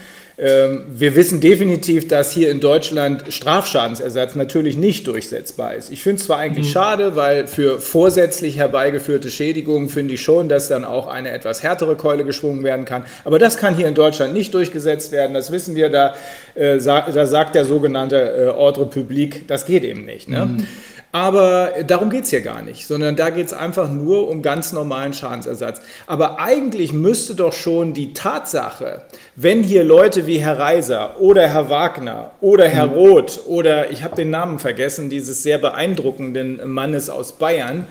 [0.44, 5.92] Ähm, wir wissen definitiv, dass hier in Deutschland Strafschadensersatz natürlich nicht durchsetzbar ist.
[5.92, 6.72] Ich finde es zwar eigentlich mhm.
[6.72, 11.96] schade, weil für vorsätzlich herbeigeführte Schädigungen finde ich schon, dass dann auch eine etwas härtere
[11.96, 13.06] Keule geschwungen werden kann.
[13.24, 15.36] Aber das kann hier in Deutschland nicht durchgesetzt werden.
[15.36, 15.90] Das wissen wir.
[15.90, 16.16] Da,
[16.56, 20.28] äh, da sagt der sogenannte äh, Ordre Public, das geht eben nicht.
[20.28, 20.48] Ne?
[20.48, 20.68] Mhm.
[21.12, 24.72] Aber darum geht es hier gar nicht, sondern da geht es einfach nur um ganz
[24.72, 25.82] normalen Schadensersatz.
[26.08, 29.02] Aber eigentlich müsste doch schon die Tatsache,
[29.36, 32.94] wenn hier Leute wie Herr Reiser oder Herr Wagner oder Herr mhm.
[32.94, 37.88] Roth oder ich habe den Namen vergessen, dieses sehr beeindruckenden Mannes aus Bayern,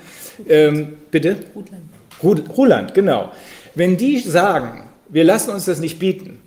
[0.48, 1.36] ähm, bitte?
[2.22, 2.56] Rudland.
[2.56, 3.32] Ruland, genau.
[3.74, 6.40] Wenn die sagen, wir lassen uns das nicht bieten,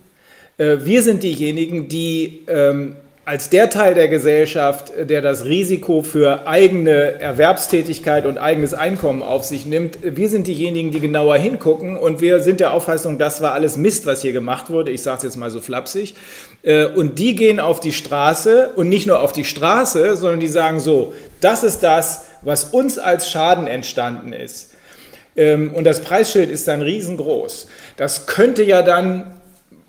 [0.58, 6.46] äh, wir sind diejenigen, die ähm, als der Teil der Gesellschaft, der das Risiko für
[6.46, 12.20] eigene Erwerbstätigkeit und eigenes Einkommen auf sich nimmt, wir sind diejenigen, die genauer hingucken und
[12.20, 14.92] wir sind der Auffassung, das war alles Mist, was hier gemacht wurde.
[14.92, 16.16] Ich sage es jetzt mal so flapsig.
[16.64, 20.50] Äh, und die gehen auf die Straße und nicht nur auf die Straße, sondern die
[20.50, 24.72] sagen so, das ist das, was uns als Schaden entstanden ist.
[25.38, 27.68] Ähm, und das Preisschild ist dann riesengroß.
[27.96, 29.32] Das könnte ja dann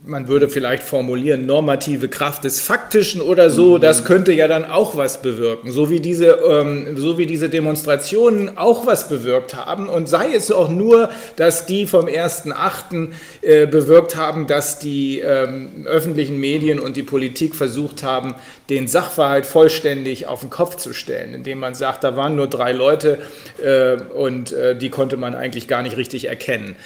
[0.06, 3.80] man würde vielleicht formulieren, normative Kraft des Faktischen oder so, mhm.
[3.80, 8.58] das könnte ja dann auch was bewirken, so wie diese, ähm, so wie diese Demonstrationen
[8.58, 13.08] auch was bewirkt haben und sei es auch nur, dass die vom 1.8.
[13.40, 18.34] Äh, bewirkt haben, dass die ähm, öffentlichen Medien und die Politik versucht haben,
[18.68, 22.72] den Sachverhalt vollständig auf den Kopf zu stellen, indem man sagt, da waren nur drei
[22.72, 23.20] Leute
[23.62, 26.76] äh, und äh, die konnte man eigentlich gar nicht richtig erkennen.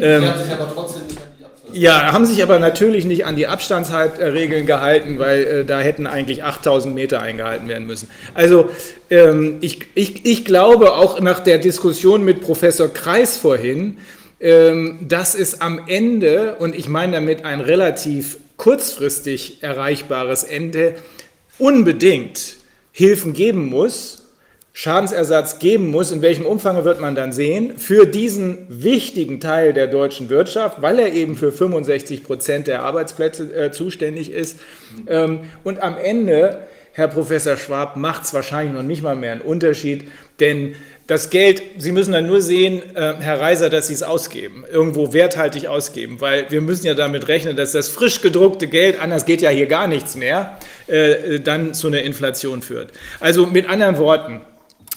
[0.00, 1.35] Ähm, nicht
[1.76, 6.42] ja, haben sich aber natürlich nicht an die Abstandsregeln gehalten, weil äh, da hätten eigentlich
[6.42, 8.08] 8000 Meter eingehalten werden müssen.
[8.34, 8.70] Also
[9.10, 13.98] ähm, ich, ich, ich glaube auch nach der Diskussion mit Professor Kreis vorhin,
[14.40, 20.96] ähm, dass es am Ende, und ich meine damit ein relativ kurzfristig erreichbares Ende,
[21.58, 22.56] unbedingt
[22.92, 24.25] Hilfen geben muss,
[24.78, 29.86] Schadensersatz geben muss, in welchem Umfang wird man dann sehen, für diesen wichtigen Teil der
[29.86, 34.58] deutschen Wirtschaft, weil er eben für 65 Prozent der Arbeitsplätze äh, zuständig ist.
[35.06, 36.58] Ähm, und am Ende,
[36.92, 40.08] Herr Professor Schwab, macht es wahrscheinlich noch nicht mal mehr einen Unterschied,
[40.40, 40.74] denn
[41.06, 45.14] das Geld, Sie müssen dann nur sehen, äh, Herr Reiser, dass Sie es ausgeben, irgendwo
[45.14, 49.40] werthaltig ausgeben, weil wir müssen ja damit rechnen, dass das frisch gedruckte Geld, anders geht
[49.40, 52.92] ja hier gar nichts mehr, äh, dann zu einer Inflation führt.
[53.20, 54.42] Also mit anderen Worten,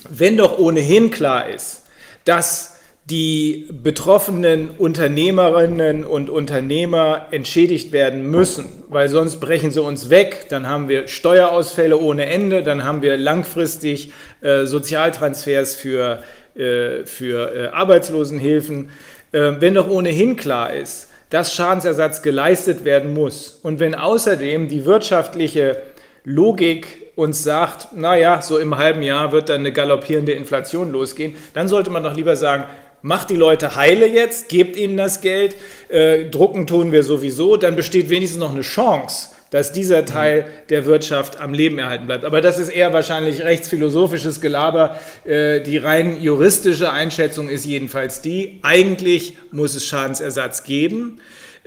[0.09, 1.83] wenn doch ohnehin klar ist,
[2.25, 2.75] dass
[3.09, 10.67] die betroffenen Unternehmerinnen und Unternehmer entschädigt werden müssen, weil sonst brechen sie uns weg, dann
[10.67, 16.21] haben wir Steuerausfälle ohne Ende, dann haben wir langfristig äh, Sozialtransfers für,
[16.55, 18.91] äh, für äh, Arbeitslosenhilfen.
[19.31, 24.85] Äh, wenn doch ohnehin klar ist, dass Schadensersatz geleistet werden muss und wenn außerdem die
[24.85, 25.81] wirtschaftliche
[26.23, 31.67] Logik uns sagt, naja, so im halben Jahr wird dann eine galoppierende Inflation losgehen, dann
[31.67, 32.63] sollte man doch lieber sagen,
[33.01, 35.55] macht die Leute heile jetzt, gebt ihnen das Geld,
[35.89, 40.85] äh, drucken tun wir sowieso, dann besteht wenigstens noch eine Chance, dass dieser Teil der
[40.85, 42.23] Wirtschaft am Leben erhalten bleibt.
[42.23, 44.99] Aber das ist eher wahrscheinlich rechtsphilosophisches Gelaber.
[45.25, 51.19] Äh, die rein juristische Einschätzung ist jedenfalls die, eigentlich muss es Schadensersatz geben.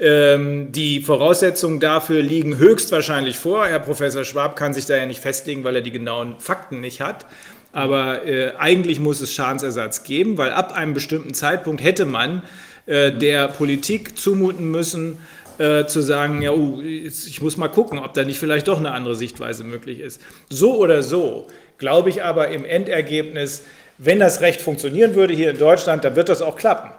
[0.03, 3.69] Ähm, die Voraussetzungen dafür liegen höchstwahrscheinlich vor.
[3.69, 7.01] Herr Professor Schwab kann sich da ja nicht festlegen, weil er die genauen Fakten nicht
[7.01, 7.25] hat.
[7.71, 12.43] Aber äh, eigentlich muss es Schadensersatz geben, weil ab einem bestimmten Zeitpunkt hätte man
[12.87, 15.19] äh, der Politik zumuten müssen,
[15.59, 18.91] äh, zu sagen, ja, uh, ich muss mal gucken, ob da nicht vielleicht doch eine
[18.91, 20.21] andere Sichtweise möglich ist.
[20.51, 21.47] So oder so
[21.79, 23.63] glaube ich aber im Endergebnis,
[23.99, 26.91] wenn das Recht funktionieren würde hier in Deutschland, dann wird das auch klappen.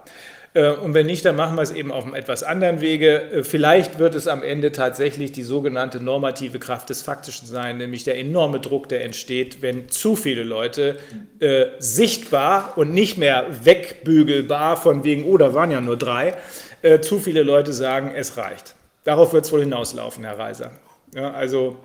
[0.53, 3.31] Äh, und wenn nicht, dann machen wir es eben auf einem etwas anderen Wege.
[3.31, 8.03] Äh, vielleicht wird es am Ende tatsächlich die sogenannte normative Kraft des Faktischen sein, nämlich
[8.03, 10.97] der enorme Druck, der entsteht, wenn zu viele Leute
[11.39, 16.35] äh, sichtbar und nicht mehr wegbügelbar von wegen, oh, da waren ja nur drei,
[16.81, 18.75] äh, zu viele Leute sagen, es reicht.
[19.03, 20.71] Darauf wird es wohl hinauslaufen, Herr Reiser.
[21.13, 21.77] Ja, also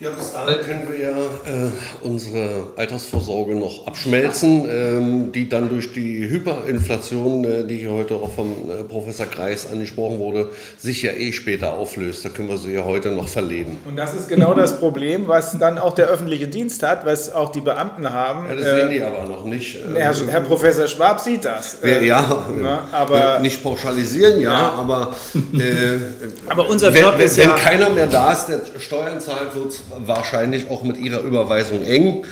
[0.00, 1.70] ja, bis dahin können wir ja äh,
[2.02, 8.32] unsere Altersvorsorge noch abschmelzen, ähm, die dann durch die Hyperinflation, äh, die hier heute auch
[8.32, 12.24] vom äh, Professor Kreis angesprochen wurde, sich ja eh später auflöst.
[12.24, 13.78] Da können wir sie ja heute noch verleben.
[13.88, 17.50] Und das ist genau das Problem, was dann auch der öffentliche Dienst hat, was auch
[17.50, 18.48] die Beamten haben.
[18.48, 19.78] Ja, das sehen die aber noch nicht.
[19.96, 21.76] Herr, Herr Professor Schwab sieht das.
[21.82, 24.72] Ja, ja na, aber nicht pauschalisieren, ja, ja.
[24.74, 25.16] aber,
[26.48, 29.72] aber unser Job wenn, ist wenn ja, keiner mehr da ist, der Steuern zahlt, wird
[30.06, 32.24] wahrscheinlich auch mit ihrer Überweisung eng.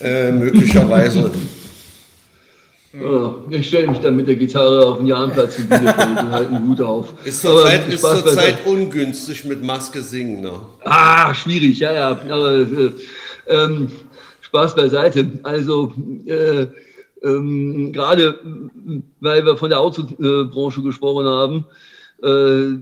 [0.00, 1.30] Äh, möglicherweise
[3.00, 6.54] Ja, ich stelle mich dann mit der Gitarre auf den Jahrenplatz in Bielefeld und halte
[6.54, 7.12] einen Hut auf.
[7.24, 10.52] Ist zurzeit zur Zeit ungünstig mit Maske singen, ne?
[10.84, 12.08] Ah, schwierig, ja, ja.
[12.10, 12.92] Aber äh,
[13.48, 13.90] ähm,
[14.42, 15.28] Spaß beiseite.
[15.42, 15.92] Also
[16.26, 16.68] äh,
[17.24, 18.38] ähm, gerade
[19.18, 21.64] weil wir von der Autobranche gesprochen haben,
[22.22, 22.78] äh,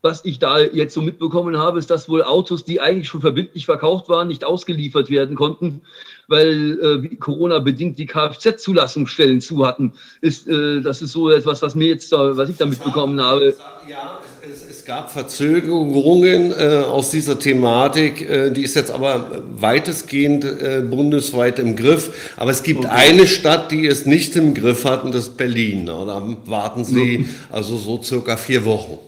[0.00, 3.66] was ich da jetzt so mitbekommen habe, ist, dass wohl Autos, die eigentlich schon verbindlich
[3.66, 5.82] verkauft waren, nicht ausgeliefert werden konnten,
[6.28, 6.78] weil
[7.10, 9.94] äh, Corona bedingt die Kfz-Zulassungsstellen zu hatten.
[10.20, 13.56] Ist, äh, das ist so etwas, was mir jetzt was ich da mitbekommen habe.
[13.88, 20.44] Ja, es, es gab Verzögerungen äh, aus dieser Thematik, äh, die ist jetzt aber weitestgehend
[20.44, 22.34] äh, bundesweit im Griff.
[22.36, 22.88] Aber es gibt okay.
[22.90, 25.86] eine Stadt, die es nicht im Griff hat, und das ist Berlin.
[25.86, 29.07] Da warten sie also so circa vier Wochen.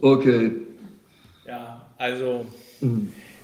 [0.00, 0.52] Okay.
[1.46, 2.46] Ja, also.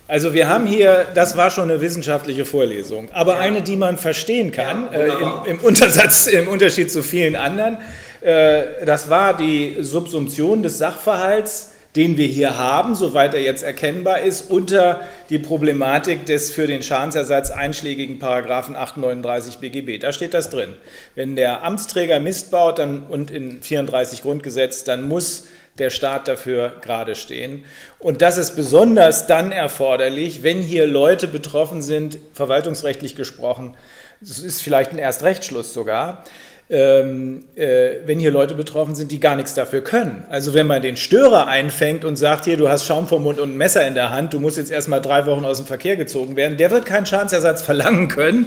[0.08, 3.40] Also wir haben hier, das war schon eine wissenschaftliche Vorlesung, aber ja.
[3.40, 7.78] eine, die man verstehen kann, ja, äh, im, im, Untersatz, im Unterschied zu vielen anderen.
[8.20, 14.20] Äh, das war die Subsumption des Sachverhalts, den wir hier haben, soweit er jetzt erkennbar
[14.20, 19.98] ist, unter die Problematik des für den Schadensersatz einschlägigen Paragraphen 839 BGB.
[19.98, 20.74] Da steht das drin.
[21.14, 25.46] Wenn der Amtsträger Mist baut dann, und in 34 Grundgesetz, dann muss
[25.78, 27.64] der Staat dafür gerade stehen.
[27.98, 33.76] Und das ist besonders dann erforderlich, wenn hier Leute betroffen sind, verwaltungsrechtlich gesprochen,
[34.20, 36.24] das ist vielleicht ein Erstrechtsschluss sogar,
[36.68, 40.24] ähm, äh, wenn hier Leute betroffen sind, die gar nichts dafür können.
[40.28, 43.52] Also wenn man den Störer einfängt und sagt, hier, du hast Schaum vom Mund und
[43.52, 46.34] ein Messer in der Hand, du musst jetzt erstmal drei Wochen aus dem Verkehr gezogen
[46.34, 48.46] werden, der wird keinen Schadensersatz verlangen können,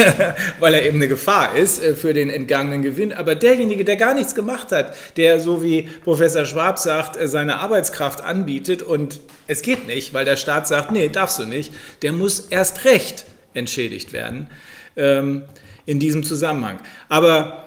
[0.60, 3.14] weil er eben eine Gefahr ist äh, für den entgangenen Gewinn.
[3.14, 7.60] Aber derjenige, der gar nichts gemacht hat, der, so wie Professor Schwab sagt, äh, seine
[7.60, 11.72] Arbeitskraft anbietet und es geht nicht, weil der Staat sagt, nee, darfst du nicht,
[12.02, 13.24] der muss erst recht
[13.54, 14.48] entschädigt werden.
[14.96, 15.44] Ähm,
[15.86, 16.80] in diesem Zusammenhang.
[17.08, 17.66] Aber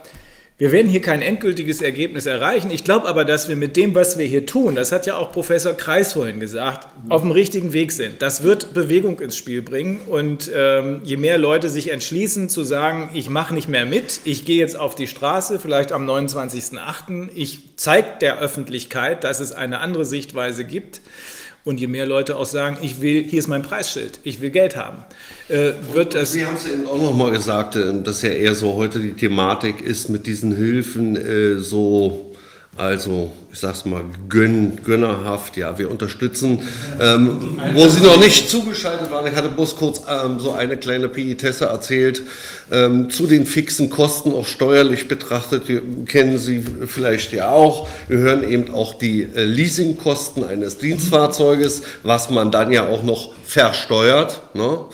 [0.60, 2.70] wir werden hier kein endgültiges Ergebnis erreichen.
[2.70, 5.32] Ich glaube aber, dass wir mit dem, was wir hier tun, das hat ja auch
[5.32, 8.22] Professor Kreis vorhin gesagt, auf dem richtigen Weg sind.
[8.22, 10.02] Das wird Bewegung ins Spiel bringen.
[10.06, 14.44] Und ähm, je mehr Leute sich entschließen zu sagen, ich mache nicht mehr mit, ich
[14.44, 19.80] gehe jetzt auf die Straße, vielleicht am 29.08., ich zeige der Öffentlichkeit, dass es eine
[19.80, 21.00] andere Sichtweise gibt,
[21.70, 24.76] und je mehr Leute auch sagen, ich will, hier ist mein Preisschild, ich will Geld
[24.76, 25.04] haben,
[25.50, 26.32] äh, wird das.
[26.32, 29.80] Sie haben es eben auch nochmal gesagt, äh, dass ja eher so heute die Thematik
[29.80, 32.29] ist mit diesen Hilfen äh, so
[32.80, 36.62] also, ich sag's mal, gönn, gönnerhaft, ja, wir unterstützen.
[36.98, 41.10] Ähm, wo Sie noch nicht zugeschaltet waren, ich hatte bloß kurz ähm, so eine kleine
[41.10, 42.22] Petitesse erzählt,
[42.72, 47.90] ähm, zu den fixen Kosten, auch steuerlich betrachtet, die kennen Sie vielleicht ja auch.
[48.08, 53.34] Wir hören eben auch die äh, Leasingkosten eines Dienstfahrzeuges, was man dann ja auch noch
[53.44, 54.86] versteuert, ne?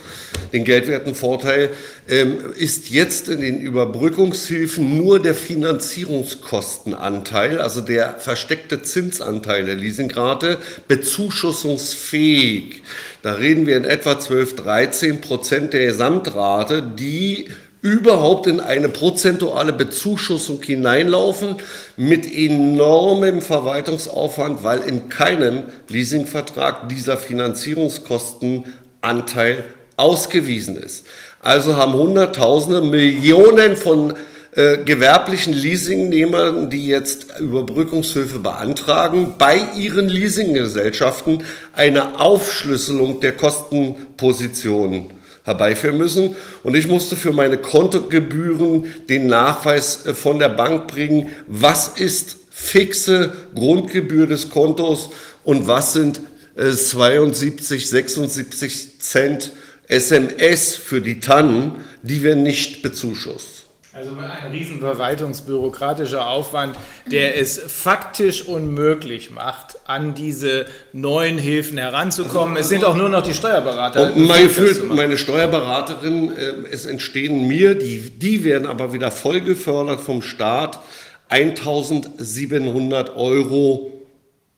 [0.53, 1.71] Den Geldwertenvorteil
[2.07, 10.57] ähm, ist jetzt in den Überbrückungshilfen nur der Finanzierungskostenanteil, also der versteckte Zinsanteil der Leasingrate,
[10.87, 12.81] bezuschussungsfähig.
[13.21, 17.49] Da reden wir in etwa 12, 13 Prozent der Gesamtrate, die
[17.81, 21.57] überhaupt in eine prozentuale Bezuschussung hineinlaufen
[21.97, 29.65] mit enormem Verwaltungsaufwand, weil in keinem Leasingvertrag dieser Finanzierungskostenanteil
[29.97, 31.05] ausgewiesen ist.
[31.41, 34.13] Also haben Hunderttausende, Millionen von
[34.55, 45.07] äh, gewerblichen Leasingnehmern, die jetzt Überbrückungshilfe beantragen, bei ihren Leasinggesellschaften eine Aufschlüsselung der Kostenpositionen
[45.43, 46.35] herbeiführen müssen.
[46.63, 52.37] Und ich musste für meine Kontogebühren den Nachweis äh, von der Bank bringen, was ist
[52.49, 55.09] fixe Grundgebühr des Kontos
[55.43, 56.21] und was sind
[56.55, 59.51] äh, 72, 76 Cent
[59.87, 63.55] SMS für die Tannen, die wir nicht bezuschusst.
[63.95, 66.75] Also ein riesen verwaltungsbürokratischer Aufwand,
[67.09, 72.57] der es faktisch unmöglich macht, an diese neuen Hilfen heranzukommen.
[72.57, 74.13] es sind auch nur noch die Steuerberater.
[74.13, 79.39] Und mein Gefühl, meine Steuerberaterin, äh, es entstehen mir, die, die werden aber wieder voll
[79.39, 80.81] gefördert vom Staat,
[81.29, 83.93] 1700 Euro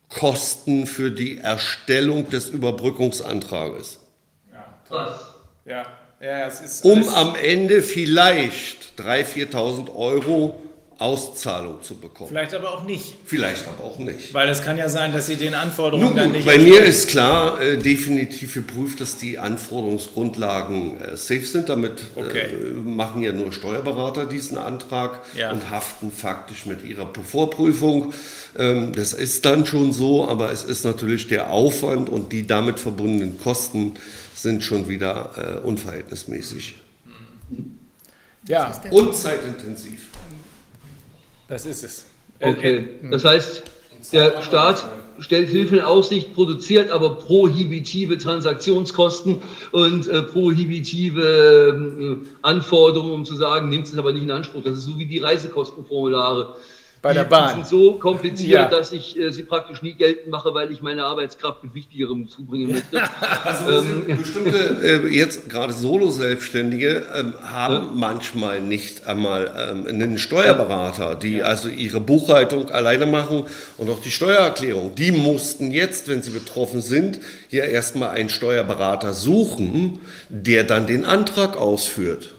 [0.10, 4.00] Kosten für die Erstellung des Überbrückungsantrages.
[4.90, 5.20] Was?
[5.66, 5.86] Ja,
[6.22, 6.86] ja, es ist.
[6.86, 10.60] Um am Ende vielleicht 3.000, 4.000 Euro
[11.00, 12.30] Auszahlung zu bekommen.
[12.30, 13.16] Vielleicht aber auch nicht.
[13.24, 14.34] Vielleicht aber auch nicht.
[14.34, 16.46] Weil es kann ja sein, dass Sie den Anforderungen Nun, dann nicht.
[16.46, 21.70] Bei mir ist klar, äh, definitiv geprüft, dass die Anforderungsgrundlagen äh, safe sind.
[21.70, 22.48] Damit äh, okay.
[22.52, 25.52] äh, machen ja nur Steuerberater diesen Antrag ja.
[25.52, 28.14] und haften faktisch mit ihrer Vorprüfung.
[28.58, 32.80] Ähm, das ist dann schon so, aber es ist natürlich der Aufwand und die damit
[32.80, 33.94] verbundenen Kosten
[34.38, 36.76] sind schon wieder äh, unverhältnismäßig.
[38.48, 38.80] Ja.
[38.92, 40.08] Und zeitintensiv.
[41.48, 42.06] Das ist es.
[42.40, 43.64] Okay, das heißt,
[44.14, 44.88] der Staat
[45.20, 53.36] stellt Hilfe in Aussicht, produziert aber prohibitive Transaktionskosten und äh, prohibitive äh, Anforderungen, um zu
[53.36, 54.64] sagen, nimmt es aber nicht in Anspruch.
[54.64, 56.56] Das ist so wie die Reisekostenformulare.
[57.02, 57.50] Bei der die, Bahn.
[57.50, 58.66] Die sind so kompliziert, Ja.
[58.68, 62.72] dass ich äh, sie praktisch nie geltend mache, weil ich meine Arbeitskraft mit Wichtigerem zubringen
[62.72, 63.02] möchte.
[63.44, 71.16] Also Ähm, bestimmte, äh, jetzt gerade Solo-Selbstständige ähm, haben manchmal nicht einmal ähm, einen Steuerberater,
[71.16, 73.44] die also ihre Buchhaltung alleine machen
[73.78, 74.96] und auch die Steuererklärung.
[74.96, 80.00] Die mussten jetzt, wenn sie betroffen sind, hier erstmal einen Steuerberater suchen,
[80.30, 82.34] der dann den Antrag ausführt.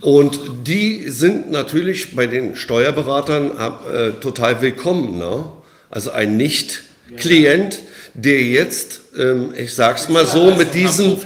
[0.00, 5.18] Und die sind natürlich bei den Steuerberatern äh, total willkommen.
[5.18, 5.44] Ne?
[5.90, 7.80] Also ein Nicht-Klient,
[8.14, 11.18] der jetzt, ähm, ich sag's mal so, mit diesen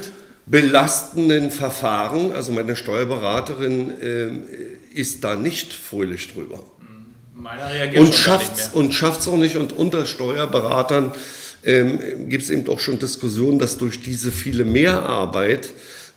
[0.46, 4.42] belastenden Verfahren, also meine Steuerberaterin ähm,
[4.92, 6.62] ist da nicht fröhlich drüber.
[7.44, 9.56] Reagiert Und schafft's, und schafft's auch nicht.
[9.56, 11.12] Und unter Steuerberatern
[11.64, 15.70] ähm, gibt es eben doch schon Diskussionen, dass durch diese viele Mehrarbeit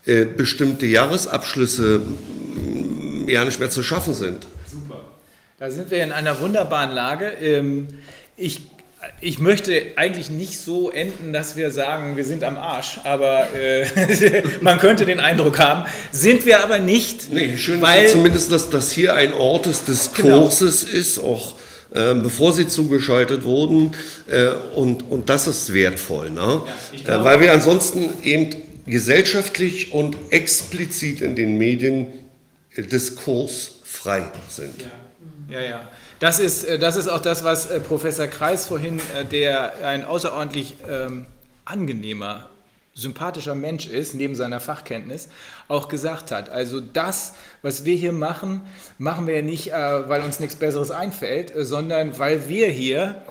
[0.05, 4.47] äh, bestimmte Jahresabschlüsse mm, ja nicht mehr zu schaffen sind.
[5.57, 7.27] Da sind wir in einer wunderbaren Lage.
[7.41, 7.87] Ähm,
[8.37, 8.63] Ich,
[9.21, 13.85] ich möchte eigentlich nicht so enden, dass wir sagen, wir sind am Arsch, aber äh,
[14.61, 15.85] man könnte den Eindruck haben.
[16.11, 17.31] Sind wir aber nicht.
[17.31, 21.55] Nee, schön weil, ist ja zumindest, dass das hier ein Ort des Diskurses ist, auch
[21.93, 23.91] ähm, bevor sie zugeschaltet wurden.
[24.27, 26.63] Äh, und, und das ist wertvoll, ne?
[26.91, 28.49] ich äh, glaube- weil wir ansonsten eben
[28.85, 32.07] gesellschaftlich und explizit in den Medien
[32.75, 34.85] äh, diskursfrei sind.
[35.49, 35.89] Ja, ja.
[36.19, 39.01] Das ist, äh, das ist auch das, was äh, Professor Kreis vorhin,
[39.31, 41.25] der ein außerordentlich ähm,
[41.65, 42.49] angenehmer,
[42.93, 45.27] sympathischer Mensch ist, neben seiner Fachkenntnis,
[45.67, 46.49] auch gesagt hat.
[46.49, 48.61] Also das, was wir hier machen,
[48.97, 53.21] machen wir nicht, äh, weil uns nichts Besseres einfällt, sondern weil wir hier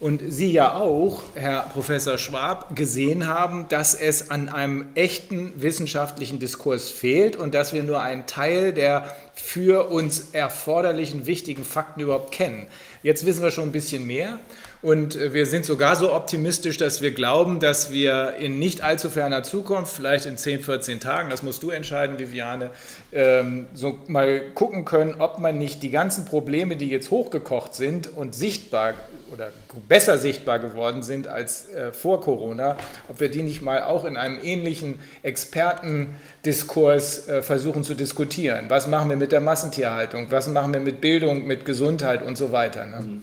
[0.00, 6.38] und Sie ja auch, Herr Professor Schwab, gesehen haben, dass es an einem echten wissenschaftlichen
[6.38, 12.32] Diskurs fehlt und dass wir nur einen Teil der für uns erforderlichen wichtigen Fakten überhaupt
[12.32, 12.66] kennen.
[13.02, 14.38] Jetzt wissen wir schon ein bisschen mehr
[14.84, 19.08] und äh, wir sind sogar so optimistisch, dass wir glauben, dass wir in nicht allzu
[19.08, 22.70] ferner Zukunft, vielleicht in 10, 14 Tagen, das musst du entscheiden, Viviane,
[23.10, 28.14] ähm, so mal gucken können, ob man nicht die ganzen Probleme, die jetzt hochgekocht sind
[28.14, 28.92] und sichtbar
[29.32, 29.52] oder
[29.88, 32.76] besser sichtbar geworden sind als äh, vor Corona,
[33.08, 38.66] ob wir die nicht mal auch in einem ähnlichen Expertendiskurs äh, versuchen zu diskutieren.
[38.68, 40.30] Was machen wir mit der Massentierhaltung?
[40.30, 42.84] Was machen wir mit Bildung, mit Gesundheit und so weiter?
[42.84, 43.22] Ne?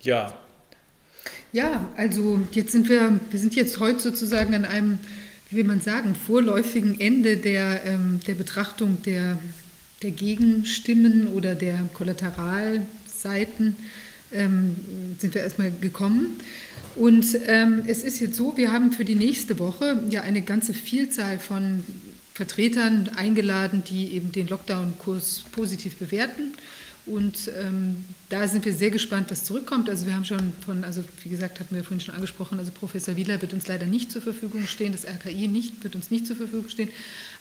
[0.00, 0.32] Ja.
[1.54, 4.98] Ja, also jetzt sind wir, wir sind jetzt heute sozusagen an einem,
[5.50, 9.38] wie will man sagen, vorläufigen Ende der, ähm, der Betrachtung der,
[10.02, 13.76] der Gegenstimmen oder der Kollateralseiten
[14.32, 14.74] ähm,
[15.18, 16.40] sind wir erstmal gekommen.
[16.96, 20.74] Und ähm, es ist jetzt so, wir haben für die nächste Woche ja eine ganze
[20.74, 21.84] Vielzahl von
[22.34, 26.54] Vertretern eingeladen, die eben den Lockdown-Kurs positiv bewerten.
[27.06, 29.90] Und ähm, da sind wir sehr gespannt, was zurückkommt.
[29.90, 33.14] Also wir haben schon von, also wie gesagt, hatten wir vorhin schon angesprochen, also Professor
[33.16, 36.36] Wieler wird uns leider nicht zur Verfügung stehen, das RKI nicht, wird uns nicht zur
[36.36, 36.88] Verfügung stehen.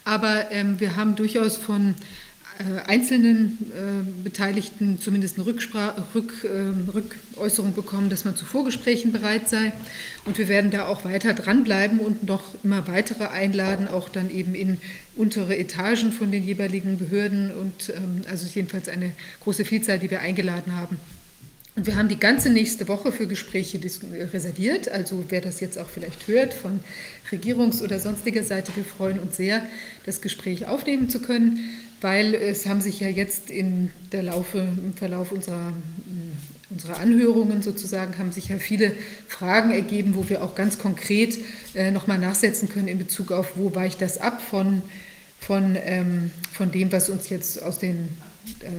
[0.03, 1.95] Aber ähm, wir haben durchaus von
[2.85, 9.49] einzelnen äh, Beteiligten zumindest eine Rückspra Rück, äh, Rückäußerung bekommen, dass man zu Vorgesprächen bereit
[9.49, 9.73] sei.
[10.25, 14.55] Und wir werden da auch weiter dranbleiben und noch immer weitere einladen, auch dann eben
[14.55, 14.79] in
[15.15, 20.21] untere Etagen von den jeweiligen Behörden und ähm, also jedenfalls eine große Vielzahl, die wir
[20.21, 20.99] eingeladen haben.
[21.75, 23.79] Und wir haben die ganze nächste Woche für Gespräche
[24.31, 24.89] reserviert.
[24.89, 26.81] Also wer das jetzt auch vielleicht hört von
[27.31, 29.65] Regierungs- oder sonstiger Seite, wir freuen uns sehr,
[30.05, 31.71] das Gespräch aufnehmen zu können,
[32.03, 35.73] weil es haben sich ja jetzt in der Laufe, im Verlauf unserer,
[36.69, 38.93] unserer Anhörungen sozusagen, haben sich ja viele
[39.27, 41.37] Fragen ergeben, wo wir auch ganz konkret
[41.73, 44.81] äh, nochmal nachsetzen können in Bezug auf, wo weicht das ab von,
[45.39, 48.09] von, ähm, von dem, was uns jetzt aus den
[48.59, 48.69] äh,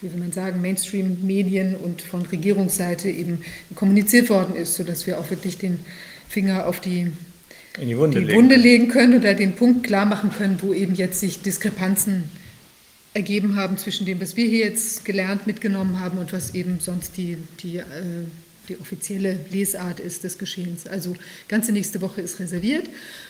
[0.00, 3.42] wie will man sagen, Mainstream-Medien und von Regierungsseite eben
[3.74, 5.80] kommuniziert worden ist, sodass wir auch wirklich den
[6.28, 7.12] Finger auf die,
[7.78, 8.38] In die Wunde die legen.
[8.38, 12.24] Wunde legen können oder den Punkt klar machen können, wo eben jetzt sich Diskrepanzen
[13.12, 17.16] ergeben haben zwischen dem, was wir hier jetzt gelernt mitgenommen haben und was eben sonst
[17.16, 17.84] die, die, äh,
[18.68, 20.86] die offizielle Lesart ist des Geschehens.
[20.86, 21.16] Also
[21.48, 22.88] ganze nächste Woche ist reserviert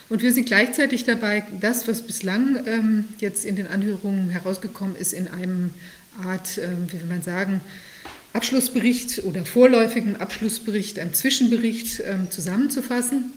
[0.09, 5.13] und wir sind gleichzeitig dabei, das, was bislang ähm, jetzt in den Anhörungen herausgekommen ist,
[5.13, 5.71] in einem
[6.25, 7.61] Art, ähm, wie will man sagen,
[8.33, 13.33] Abschlussbericht oder vorläufigen Abschlussbericht, einem Zwischenbericht ähm, zusammenzufassen.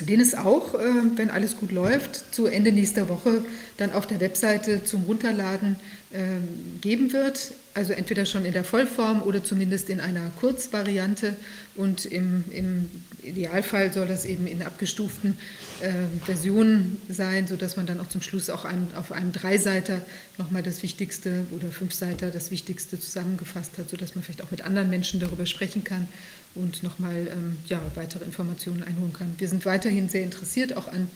[0.00, 0.78] Den es auch, äh,
[1.16, 3.44] wenn alles gut läuft, zu Ende nächster Woche
[3.76, 5.76] dann auf der Webseite zum Runterladen
[6.12, 7.52] ähm, geben wird.
[7.74, 11.36] Also entweder schon in der Vollform oder zumindest in einer Kurzvariante.
[11.76, 12.88] Und im, im
[13.22, 15.38] Idealfall soll das eben in abgestuften
[15.80, 15.90] äh,
[16.24, 20.02] Versionen sein, sodass man dann auch zum Schluss auch einem, auf einem Dreiseiter
[20.38, 24.90] nochmal das Wichtigste oder Fünfseiter das Wichtigste zusammengefasst hat, sodass man vielleicht auch mit anderen
[24.90, 26.08] Menschen darüber sprechen kann
[26.54, 29.34] und nochmal ähm, ja, weitere Informationen einholen kann.
[29.38, 31.10] Wir sind weiterhin sehr interessiert auch an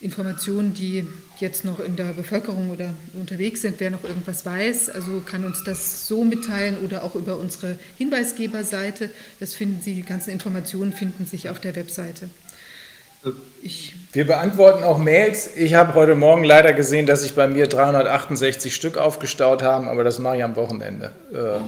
[0.00, 1.06] Informationen, die
[1.40, 5.64] jetzt noch in der Bevölkerung oder unterwegs sind, wer noch irgendwas weiß, also kann uns
[5.64, 9.10] das so mitteilen oder auch über unsere Hinweisgeberseite.
[9.40, 12.30] Das finden Sie, die ganzen Informationen finden sich auf der Webseite.
[13.62, 15.50] Ich Wir beantworten auch Mails.
[15.56, 20.04] Ich habe heute Morgen leider gesehen, dass sich bei mir 368 Stück aufgestaut haben, aber
[20.04, 21.58] das mache ich am Wochenende, äh,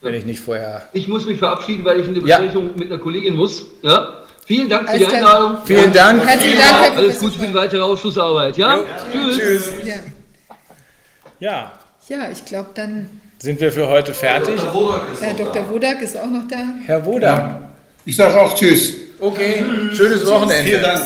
[0.00, 0.88] wenn ich nicht vorher.
[0.92, 2.72] Ich muss mich verabschieden, weil ich in eine Besprechung ja.
[2.76, 3.66] mit einer Kollegin muss.
[3.82, 4.24] Ja?
[4.46, 5.58] Vielen Dank für die Einladung.
[5.64, 6.24] Vielen Dank.
[6.24, 6.96] Herzlichen Dank.
[6.96, 8.56] Alles Gute für die weitere Ausschussarbeit.
[8.56, 8.76] Ja?
[8.76, 8.84] Jo.
[9.12, 9.38] Tschüss.
[9.38, 9.72] Tschüss.
[9.84, 9.94] Ja.
[11.40, 11.72] Ja.
[12.08, 14.60] Ja, ich glaube, dann sind wir für heute fertig.
[15.20, 15.68] Herr Dr.
[15.70, 16.58] Wodak ist auch noch da.
[16.86, 17.22] Herr Wodak.
[17.22, 17.70] Ja.
[18.04, 18.94] Ich sage auch Tschüss.
[19.18, 20.62] Okay, schönes Wochenende.
[20.62, 21.02] Vielen Dank.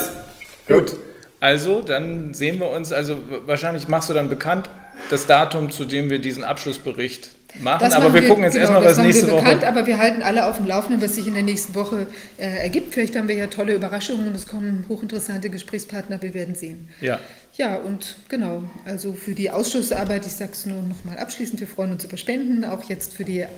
[0.69, 0.97] Gut.
[1.40, 2.92] Also, dann sehen wir uns.
[2.92, 4.69] Also, wahrscheinlich machst du dann bekannt
[5.08, 7.81] das Datum, zu dem wir diesen Abschlussbericht machen.
[7.81, 9.69] Das aber wir, wir gucken jetzt genau, erstmal, was nächste wir bekannt, Woche.
[9.69, 12.07] Aber wir halten alle auf dem Laufenden, was sich in der nächsten Woche
[12.39, 12.95] äh, ergibt.
[12.95, 16.21] Vielleicht haben wir ja tolle Überraschungen und es kommen hochinteressante Gesprächspartner.
[16.23, 16.89] Wir werden sehen.
[17.01, 17.19] Ja.
[17.60, 21.67] Ja, und genau, also für die Ausschussarbeit, ich sage es nur noch mal abschließend, wir
[21.67, 23.49] freuen uns über Spenden, auch jetzt für die äh,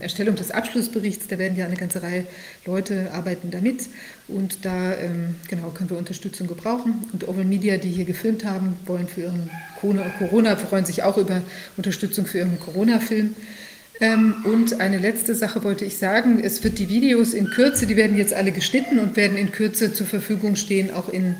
[0.00, 2.24] Erstellung des Abschlussberichts, da werden ja eine ganze Reihe
[2.64, 3.90] Leute arbeiten damit.
[4.28, 7.06] Und da ähm, genau können wir Unterstützung gebrauchen.
[7.12, 11.42] Und Oval Media, die hier gefilmt haben, wollen für ihren Corona, freuen sich auch über
[11.76, 13.36] Unterstützung für ihren Corona-Film.
[14.00, 17.98] Ähm, und eine letzte Sache wollte ich sagen, es wird die Videos in Kürze, die
[17.98, 21.36] werden jetzt alle geschnitten und werden in Kürze zur Verfügung stehen, auch in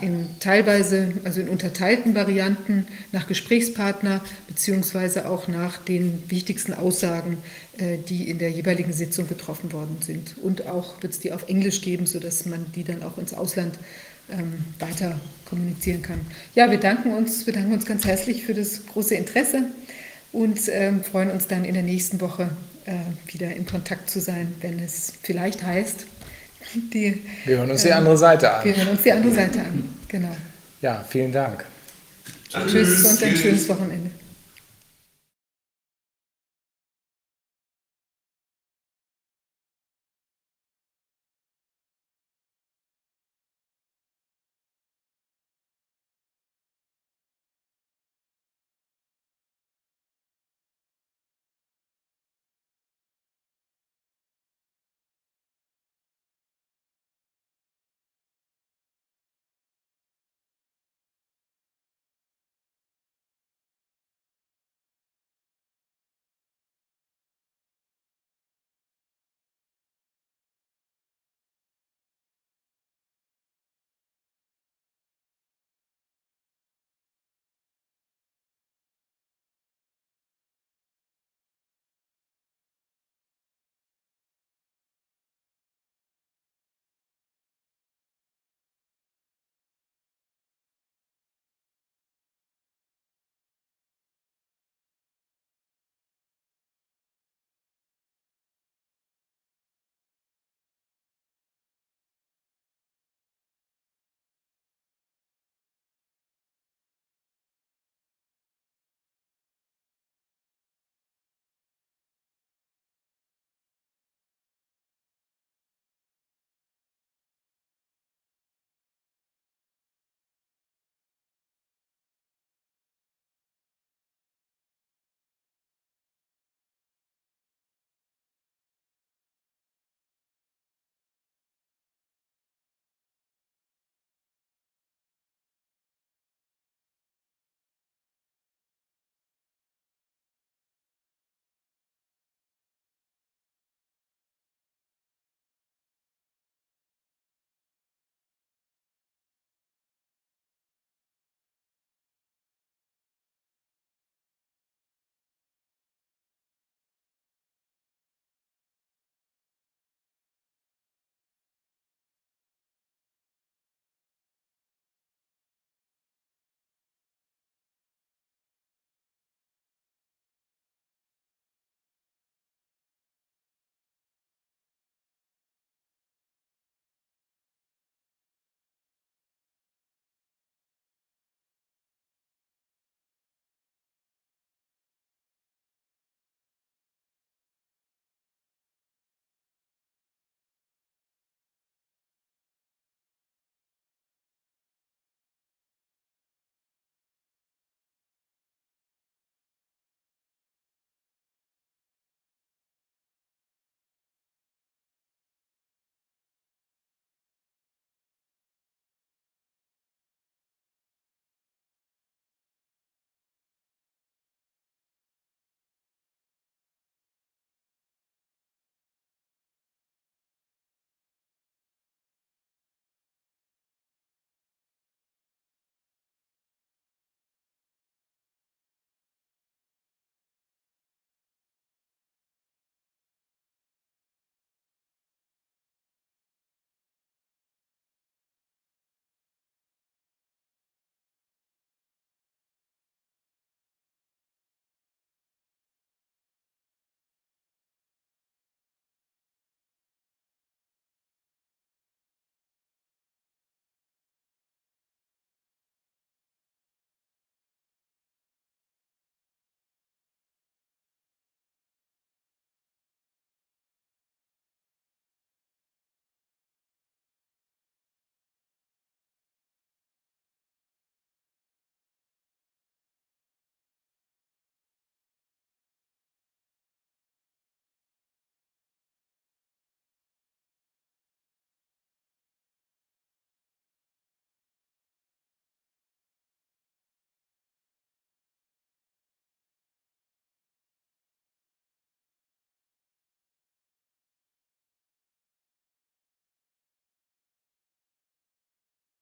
[0.00, 7.38] in teilweise, also in unterteilten Varianten nach Gesprächspartner beziehungsweise auch nach den wichtigsten Aussagen,
[7.78, 10.36] äh, die in der jeweiligen Sitzung getroffen worden sind.
[10.38, 13.78] Und auch wird es die auf Englisch geben, sodass man die dann auch ins Ausland
[14.30, 16.20] ähm, weiter kommunizieren kann.
[16.54, 19.66] Ja, wir danken uns, wir danken uns ganz herzlich für das große Interesse
[20.32, 22.50] und ähm, freuen uns dann in der nächsten Woche
[22.86, 22.92] äh,
[23.32, 26.06] wieder in Kontakt zu sein, wenn es vielleicht heißt,
[26.74, 28.64] die, wir hören uns die andere Seite an.
[28.64, 30.36] Wir hören uns die andere Seite an, genau.
[30.80, 31.64] Ja, vielen Dank.
[32.48, 34.10] Tschüss und ein schönes Wochenende.